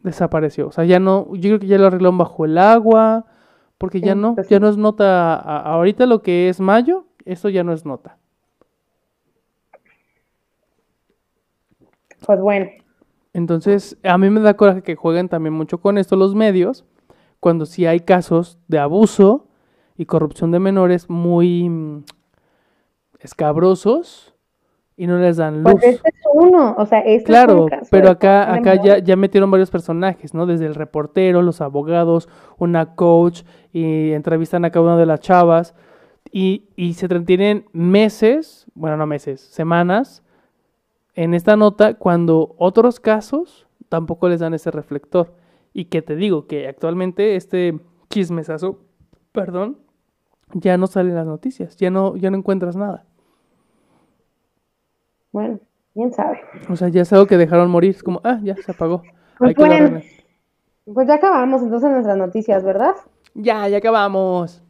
desapareció. 0.00 0.68
O 0.68 0.72
sea, 0.72 0.84
ya 0.84 0.98
no, 1.00 1.26
yo 1.34 1.50
creo 1.50 1.58
que 1.60 1.66
ya 1.66 1.78
lo 1.78 1.86
arreglaron 1.86 2.18
bajo 2.18 2.44
el 2.44 2.56
agua, 2.58 3.26
porque 3.78 4.00
ya 4.00 4.14
no, 4.14 4.34
pues 4.34 4.48
ya 4.48 4.58
no 4.60 4.68
es 4.68 4.76
nota, 4.78 5.34
a- 5.34 5.60
ahorita 5.74 6.06
lo 6.06 6.22
que 6.22 6.48
es 6.48 6.60
mayo, 6.60 7.04
eso 7.26 7.48
ya 7.50 7.62
no 7.64 7.72
es 7.72 7.84
nota. 7.84 8.16
Pues 12.26 12.40
bueno, 12.40 12.70
Entonces, 13.34 13.98
a 14.04 14.16
mí 14.16 14.30
me 14.30 14.40
da 14.40 14.54
coraje 14.54 14.82
que 14.82 14.94
jueguen 14.94 15.28
también 15.28 15.52
mucho 15.52 15.78
con 15.78 15.98
esto 15.98 16.16
los 16.16 16.34
medios, 16.34 16.84
cuando 17.40 17.66
sí 17.66 17.84
hay 17.84 18.00
casos 18.00 18.58
de 18.68 18.78
abuso 18.78 19.48
y 19.98 20.06
corrupción 20.06 20.50
de 20.52 20.60
menores 20.60 21.10
muy 21.10 21.68
mm, 21.68 22.04
escabrosos 23.18 24.34
y 24.96 25.06
no 25.08 25.18
les 25.18 25.36
dan 25.36 25.62
luz. 25.62 25.72
pues 25.72 25.84
este 25.96 26.08
es 26.08 26.14
uno. 26.32 26.76
O 26.78 26.86
sea, 26.86 27.00
este 27.00 27.16
es 27.16 27.24
Claro, 27.24 27.64
un 27.64 27.68
caso 27.68 27.88
pero 27.90 28.08
acá, 28.10 28.54
acá 28.54 28.80
ya, 28.80 28.98
ya 28.98 29.16
metieron 29.16 29.50
varios 29.50 29.70
personajes, 29.70 30.32
¿no? 30.32 30.46
Desde 30.46 30.66
el 30.66 30.74
reportero, 30.76 31.42
los 31.42 31.60
abogados, 31.60 32.28
una 32.58 32.94
coach, 32.94 33.42
y 33.72 34.12
entrevistan 34.12 34.64
a 34.64 34.70
cada 34.70 34.86
una 34.86 34.96
de 34.96 35.06
las 35.06 35.20
chavas, 35.20 35.74
y, 36.30 36.68
y 36.76 36.94
se 36.94 37.06
entretienen 37.06 37.66
meses, 37.72 38.66
bueno, 38.74 38.96
no 38.96 39.06
meses, 39.06 39.40
semanas, 39.40 40.23
en 41.14 41.34
esta 41.34 41.56
nota, 41.56 41.94
cuando 41.94 42.54
otros 42.58 43.00
casos 43.00 43.66
tampoco 43.88 44.28
les 44.28 44.40
dan 44.40 44.54
ese 44.54 44.70
reflector. 44.70 45.32
Y 45.72 45.86
que 45.86 46.02
te 46.02 46.16
digo 46.16 46.46
que 46.46 46.68
actualmente 46.68 47.36
este 47.36 47.80
chismesazo, 48.08 48.78
perdón, 49.32 49.78
ya 50.52 50.76
no 50.76 50.86
sale 50.86 51.10
en 51.10 51.16
las 51.16 51.26
noticias, 51.26 51.76
ya 51.76 51.90
no, 51.90 52.16
ya 52.16 52.30
no 52.30 52.36
encuentras 52.36 52.76
nada. 52.76 53.04
Bueno, 55.32 55.58
quién 55.94 56.12
sabe. 56.12 56.40
O 56.68 56.76
sea, 56.76 56.88
ya 56.88 57.02
es 57.02 57.12
algo 57.12 57.26
que 57.26 57.36
dejaron 57.36 57.70
morir, 57.70 57.90
es 57.90 58.02
como, 58.02 58.20
ah, 58.22 58.38
ya 58.42 58.54
se 58.56 58.70
apagó. 58.70 59.02
Pues 59.38 59.54
bueno. 59.56 60.00
Pues 60.92 61.08
ya 61.08 61.14
acabamos 61.14 61.62
entonces 61.62 61.90
nuestras 61.90 62.16
noticias, 62.16 62.62
¿verdad? 62.62 62.94
Ya, 63.34 63.66
ya 63.68 63.78
acabamos. 63.78 64.62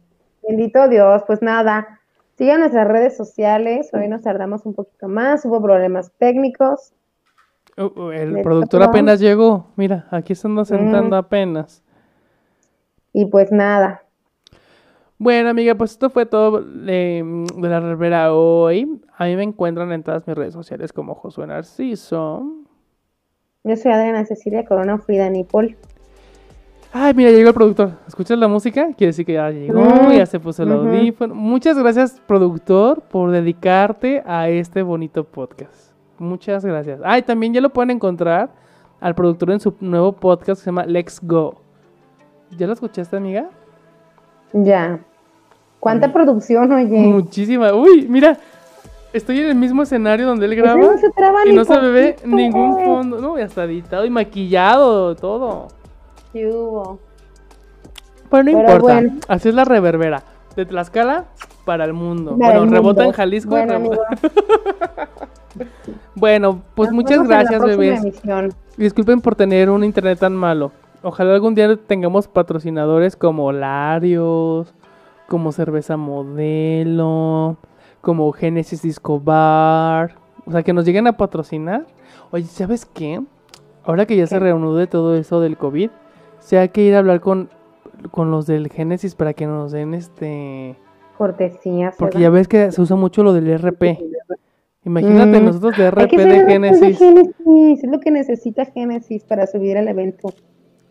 Bendito 0.47 0.87
Dios, 0.87 1.23
pues 1.27 1.41
nada. 1.41 1.99
Sigan 2.37 2.59
nuestras 2.59 2.87
redes 2.87 3.15
sociales. 3.15 3.89
Hoy 3.93 4.07
nos 4.07 4.21
tardamos 4.21 4.65
un 4.65 4.73
poquito 4.73 5.07
más. 5.07 5.45
Hubo 5.45 5.61
problemas 5.61 6.11
técnicos. 6.17 6.93
Uh, 7.77 7.83
uh, 7.99 8.11
el 8.11 8.41
productor 8.41 8.81
tocó. 8.81 8.89
apenas 8.91 9.19
llegó. 9.19 9.67
Mira, 9.75 10.07
aquí 10.11 10.35
se 10.35 10.47
anda 10.47 10.65
sentando 10.65 11.15
Mm. 11.15 11.19
apenas. 11.19 11.83
Y 13.13 13.25
pues 13.25 13.51
nada. 13.51 14.03
Bueno, 15.17 15.49
amiga, 15.49 15.75
pues 15.75 15.91
esto 15.91 16.09
fue 16.09 16.25
todo 16.25 16.61
de, 16.61 17.23
de 17.55 17.69
la 17.69 17.79
Rivera 17.79 18.33
hoy. 18.33 19.01
A 19.17 19.25
mí 19.25 19.35
me 19.37 19.43
encuentran 19.43 19.91
en 19.93 20.03
todas 20.03 20.27
mis 20.27 20.35
redes 20.35 20.53
sociales 20.53 20.91
como 20.91 21.15
Josué 21.15 21.47
Narciso. 21.47 22.43
Yo 23.63 23.75
soy 23.77 23.93
Adriana 23.93 24.25
Cecilia 24.25 24.65
Corona 24.65 24.97
Frida 24.99 25.29
Nipol. 25.29 25.77
Ay, 26.97 27.13
mira, 27.13 27.29
llegó 27.29 27.49
el 27.49 27.53
productor. 27.53 27.91
¿Escuchas 28.07 28.39
la 28.39 28.47
música? 28.47 28.85
Quiere 28.93 29.07
decir 29.07 29.25
que 29.25 29.33
ya 29.33 29.49
llegó, 29.49 30.13
ya 30.13 30.25
se 30.25 30.39
puso 30.39 30.63
el 30.63 30.71
ujú. 30.71 30.87
audífono. 30.87 31.35
Muchas 31.35 31.77
gracias, 31.77 32.21
productor, 32.25 33.01
por 33.01 33.31
dedicarte 33.31 34.23
a 34.25 34.47
este 34.47 34.81
bonito 34.81 35.25
podcast. 35.25 35.91
Muchas 36.17 36.63
gracias. 36.63 37.01
Ay, 37.03 37.23
también 37.23 37.53
ya 37.53 37.59
lo 37.59 37.69
pueden 37.71 37.91
encontrar 37.91 38.49
al 39.01 39.13
productor 39.13 39.51
en 39.51 39.59
su 39.59 39.75
nuevo 39.81 40.13
podcast 40.13 40.61
que 40.61 40.63
se 40.63 40.69
llama 40.69 40.85
Let's 40.85 41.19
Go. 41.21 41.55
¿Ya 42.57 42.65
lo 42.65 42.71
escuchaste, 42.71 43.17
amiga? 43.17 43.49
Ya. 44.53 45.01
¿Cuánta 45.81 46.13
producción, 46.13 46.71
oye? 46.71 46.97
Muchísima. 46.97 47.73
Uy, 47.73 48.07
mira, 48.07 48.37
estoy 49.11 49.39
en 49.39 49.47
el 49.47 49.55
mismo 49.55 49.83
escenario 49.83 50.27
donde 50.27 50.45
él 50.45 50.53
Ese 50.53 50.61
graba 50.61 50.79
no 50.79 50.97
se 50.97 51.09
traba 51.09 51.45
y 51.45 51.51
no 51.51 51.65
se 51.65 51.77
ve 51.77 52.15
ningún 52.23 52.85
fondo. 52.85 53.19
No, 53.19 53.37
ya 53.37 53.43
está 53.43 53.65
editado 53.65 54.05
y 54.05 54.09
maquillado, 54.09 55.13
todo. 55.17 55.67
Sí 56.35 56.45
hubo. 56.45 56.99
Bueno, 58.29 58.51
no 58.51 58.57
Pero 58.57 58.73
importa. 58.73 58.93
bueno. 58.95 59.13
Así 59.29 59.47
es 59.47 59.55
la 59.55 59.63
reverbera. 59.63 60.21
De 60.57 60.65
Tlaxcala 60.65 61.25
para 61.63 61.85
el 61.85 61.93
mundo. 61.93 62.37
Para 62.37 62.59
bueno, 62.59 62.63
el 62.65 62.71
rebota 62.71 63.05
en. 63.05 63.11
Jalisco. 63.13 63.51
Bueno, 63.51 63.73
rebota- 63.73 64.05
amigo, 64.09 64.35
Bueno, 66.15 66.61
pues 66.75 66.89
nos 66.89 66.95
muchas 66.95 67.25
gracias, 67.25 67.63
bebés. 67.63 68.01
emisión. 68.01 68.53
Disculpen 68.75 69.21
por 69.21 69.35
tener 69.35 69.69
un 69.69 69.85
internet 69.85 70.19
tan 70.19 70.33
malo. 70.35 70.71
Ojalá 71.03 71.33
algún 71.33 71.55
día 71.55 71.73
tengamos 71.77 72.27
patrocinadores 72.27 73.15
como 73.15 73.53
Larios, 73.53 74.73
como 75.29 75.53
Cerveza 75.53 75.95
Modelo, 75.95 77.55
como 78.01 78.29
Genesis 78.33 78.81
Disco 78.81 79.21
Bar. 79.21 80.15
O 80.45 80.51
sea, 80.51 80.63
que 80.63 80.73
nos 80.73 80.83
lleguen 80.85 81.07
a 81.07 81.15
patrocinar. 81.15 81.85
Oye, 82.31 82.43
¿sabes 82.45 82.85
qué? 82.85 83.21
Ahora 83.85 84.05
que 84.05 84.17
ya 84.17 84.27
se 84.27 84.35
¿Qué? 84.35 84.39
reanude 84.39 84.87
todo 84.87 85.15
eso 85.15 85.39
del 85.39 85.57
COVID, 85.57 85.89
se 86.45 86.59
hay 86.59 86.69
que 86.69 86.81
ir 86.83 86.93
a 86.93 86.99
hablar 86.99 87.21
con, 87.21 87.49
con 88.11 88.29
los 88.29 88.45
del 88.45 88.69
Genesis 88.69 89.15
para 89.15 89.33
que 89.33 89.47
nos 89.47 89.71
den 89.71 89.95
este... 89.95 90.75
Cortesías. 91.17 91.95
Porque 91.97 92.17
¿verdad? 92.17 92.29
ya 92.29 92.29
ves 92.29 92.47
que 92.47 92.71
se 92.71 92.81
usa 92.81 92.95
mucho 92.95 93.23
lo 93.23 93.33
del 93.33 93.57
RP. 93.57 93.97
Imagínate 94.83 95.39
Mm. 95.41 95.45
nosotros 95.45 95.75
de 95.77 95.89
RP 95.89 96.11
de. 96.17 96.45
Génesis, 96.45 97.01
Es 97.01 97.89
lo 97.89 97.99
que 97.99 98.11
necesita 98.11 98.65
Génesis 98.65 99.23
para 99.23 99.47
subir 99.47 99.77
al 99.77 99.87
evento. 99.87 100.31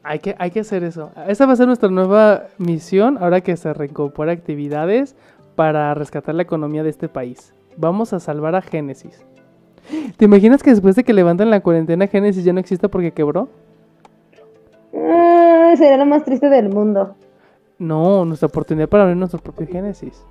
Hay 0.03 0.19
que, 0.19 0.35
hay 0.39 0.51
que 0.51 0.61
hacer 0.61 0.83
eso. 0.83 1.11
Esa 1.29 1.47
va 1.47 1.53
a 1.53 1.57
ser 1.57 1.67
nuestra 1.69 1.89
nueva 1.89 2.49
misión 2.59 3.19
ahora 3.21 3.41
que 3.43 3.57
se 3.57 3.73
reincorpora 3.73 4.33
actividades 4.33 5.15
para 5.55 5.95
rescatar 5.95 6.35
la 6.35 6.43
economía 6.43 6.83
de 6.83 6.91
este 6.91 7.09
país. 7.09 7.55
Vamos 7.77 8.13
a 8.13 8.19
salvar 8.19 8.57
a 8.57 8.63
Génesis. 8.63 9.25
¿Te 10.17 10.25
imaginas 10.25 10.63
que 10.65 10.71
después 10.71 10.97
de 10.97 11.05
que 11.05 11.13
levanten 11.13 11.51
la 11.51 11.61
cuarentena 11.61 12.09
Génesis 12.09 12.45
ya 12.45 12.53
no 12.53 12.59
exista 12.61 12.89
porque 12.89 13.13
quebró? 13.13 13.49
Ah, 15.75 15.77
sería 15.77 15.97
lo 15.97 16.07
más 16.07 16.25
triste 16.25 16.49
del 16.49 16.69
mundo. 16.69 17.17
No, 17.79 18.25
nuestra 18.25 18.47
oportunidad 18.47 18.89
para 18.89 19.03
abrir 19.03 19.17
nuestro 19.17 19.41
propio 19.41 19.67
Génesis. 19.67 20.25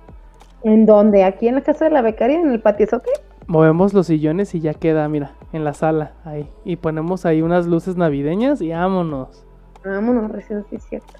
¿En 0.62 0.86
dónde? 0.86 1.24
¿Aquí 1.24 1.46
en 1.48 1.56
la 1.56 1.60
casa 1.60 1.84
de 1.84 1.90
la 1.90 2.00
becaria? 2.00 2.40
¿En 2.40 2.50
el 2.50 2.60
patiozote? 2.60 3.10
Movemos 3.46 3.92
los 3.92 4.06
sillones 4.06 4.54
y 4.54 4.60
ya 4.60 4.72
queda, 4.72 5.06
mira, 5.08 5.32
en 5.52 5.62
la 5.64 5.74
sala, 5.74 6.12
ahí. 6.24 6.48
Y 6.64 6.76
ponemos 6.76 7.26
ahí 7.26 7.42
unas 7.42 7.66
luces 7.66 7.96
navideñas 7.98 8.62
y 8.62 8.70
vámonos. 8.70 9.44
Vámonos, 9.84 10.30
recién 10.30 10.64
sí 10.70 10.76
es 10.76 10.84
cierto. 10.84 11.12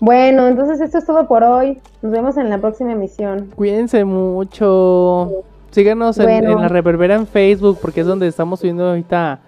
Bueno, 0.00 0.48
entonces 0.48 0.80
esto 0.80 0.98
es 0.98 1.06
todo 1.06 1.28
por 1.28 1.44
hoy. 1.44 1.80
Nos 2.02 2.10
vemos 2.10 2.36
en 2.36 2.50
la 2.50 2.58
próxima 2.58 2.90
emisión. 2.92 3.50
Cuídense 3.54 4.04
mucho. 4.04 5.44
Síganos 5.70 6.18
en, 6.18 6.24
Bueno. 6.24 6.50
en 6.52 6.60
la 6.62 6.68
reverbera 6.68 7.14
en 7.14 7.28
Facebook 7.28 7.78
porque 7.80 8.00
es 8.00 8.06
donde 8.08 8.26
estamos 8.26 8.58
subiendo 8.58 8.88
ahorita 8.88 9.38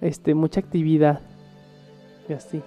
este, 0.00 0.34
mucha 0.34 0.60
actividad. 0.60 1.18
Y 2.28 2.34
así. 2.34 2.62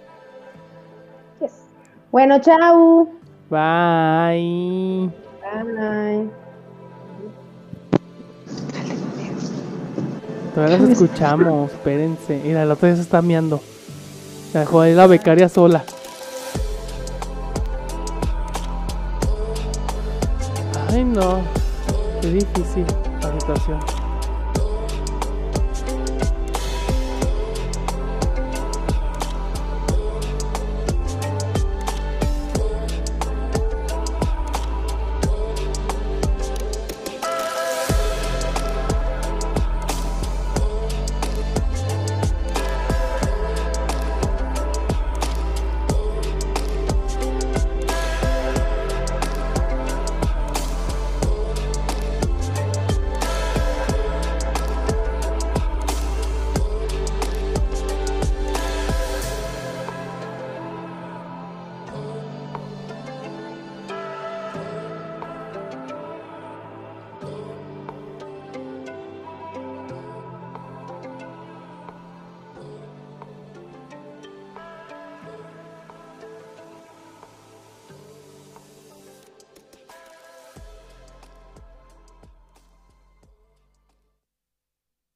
Bueno, 2.11 2.39
chao. 2.39 3.07
Bye. 3.49 5.09
Bye. 5.41 6.29
Todavía 10.53 10.77
las 10.79 10.89
escuchamos, 10.89 11.71
espérense. 11.71 12.41
Mira, 12.43 12.65
la 12.65 12.73
otra 12.73 12.89
vez 12.89 12.97
se 12.97 13.03
está 13.03 13.21
miando. 13.21 13.61
Se 14.51 14.59
dejó 14.59 14.81
ahí 14.81 14.93
la 14.93 15.07
becaria 15.07 15.47
sola. 15.47 15.85
Ay 20.89 21.05
no, 21.05 21.39
qué 22.21 22.31
difícil 22.31 22.85
la 23.21 23.39
situación. 23.39 24.01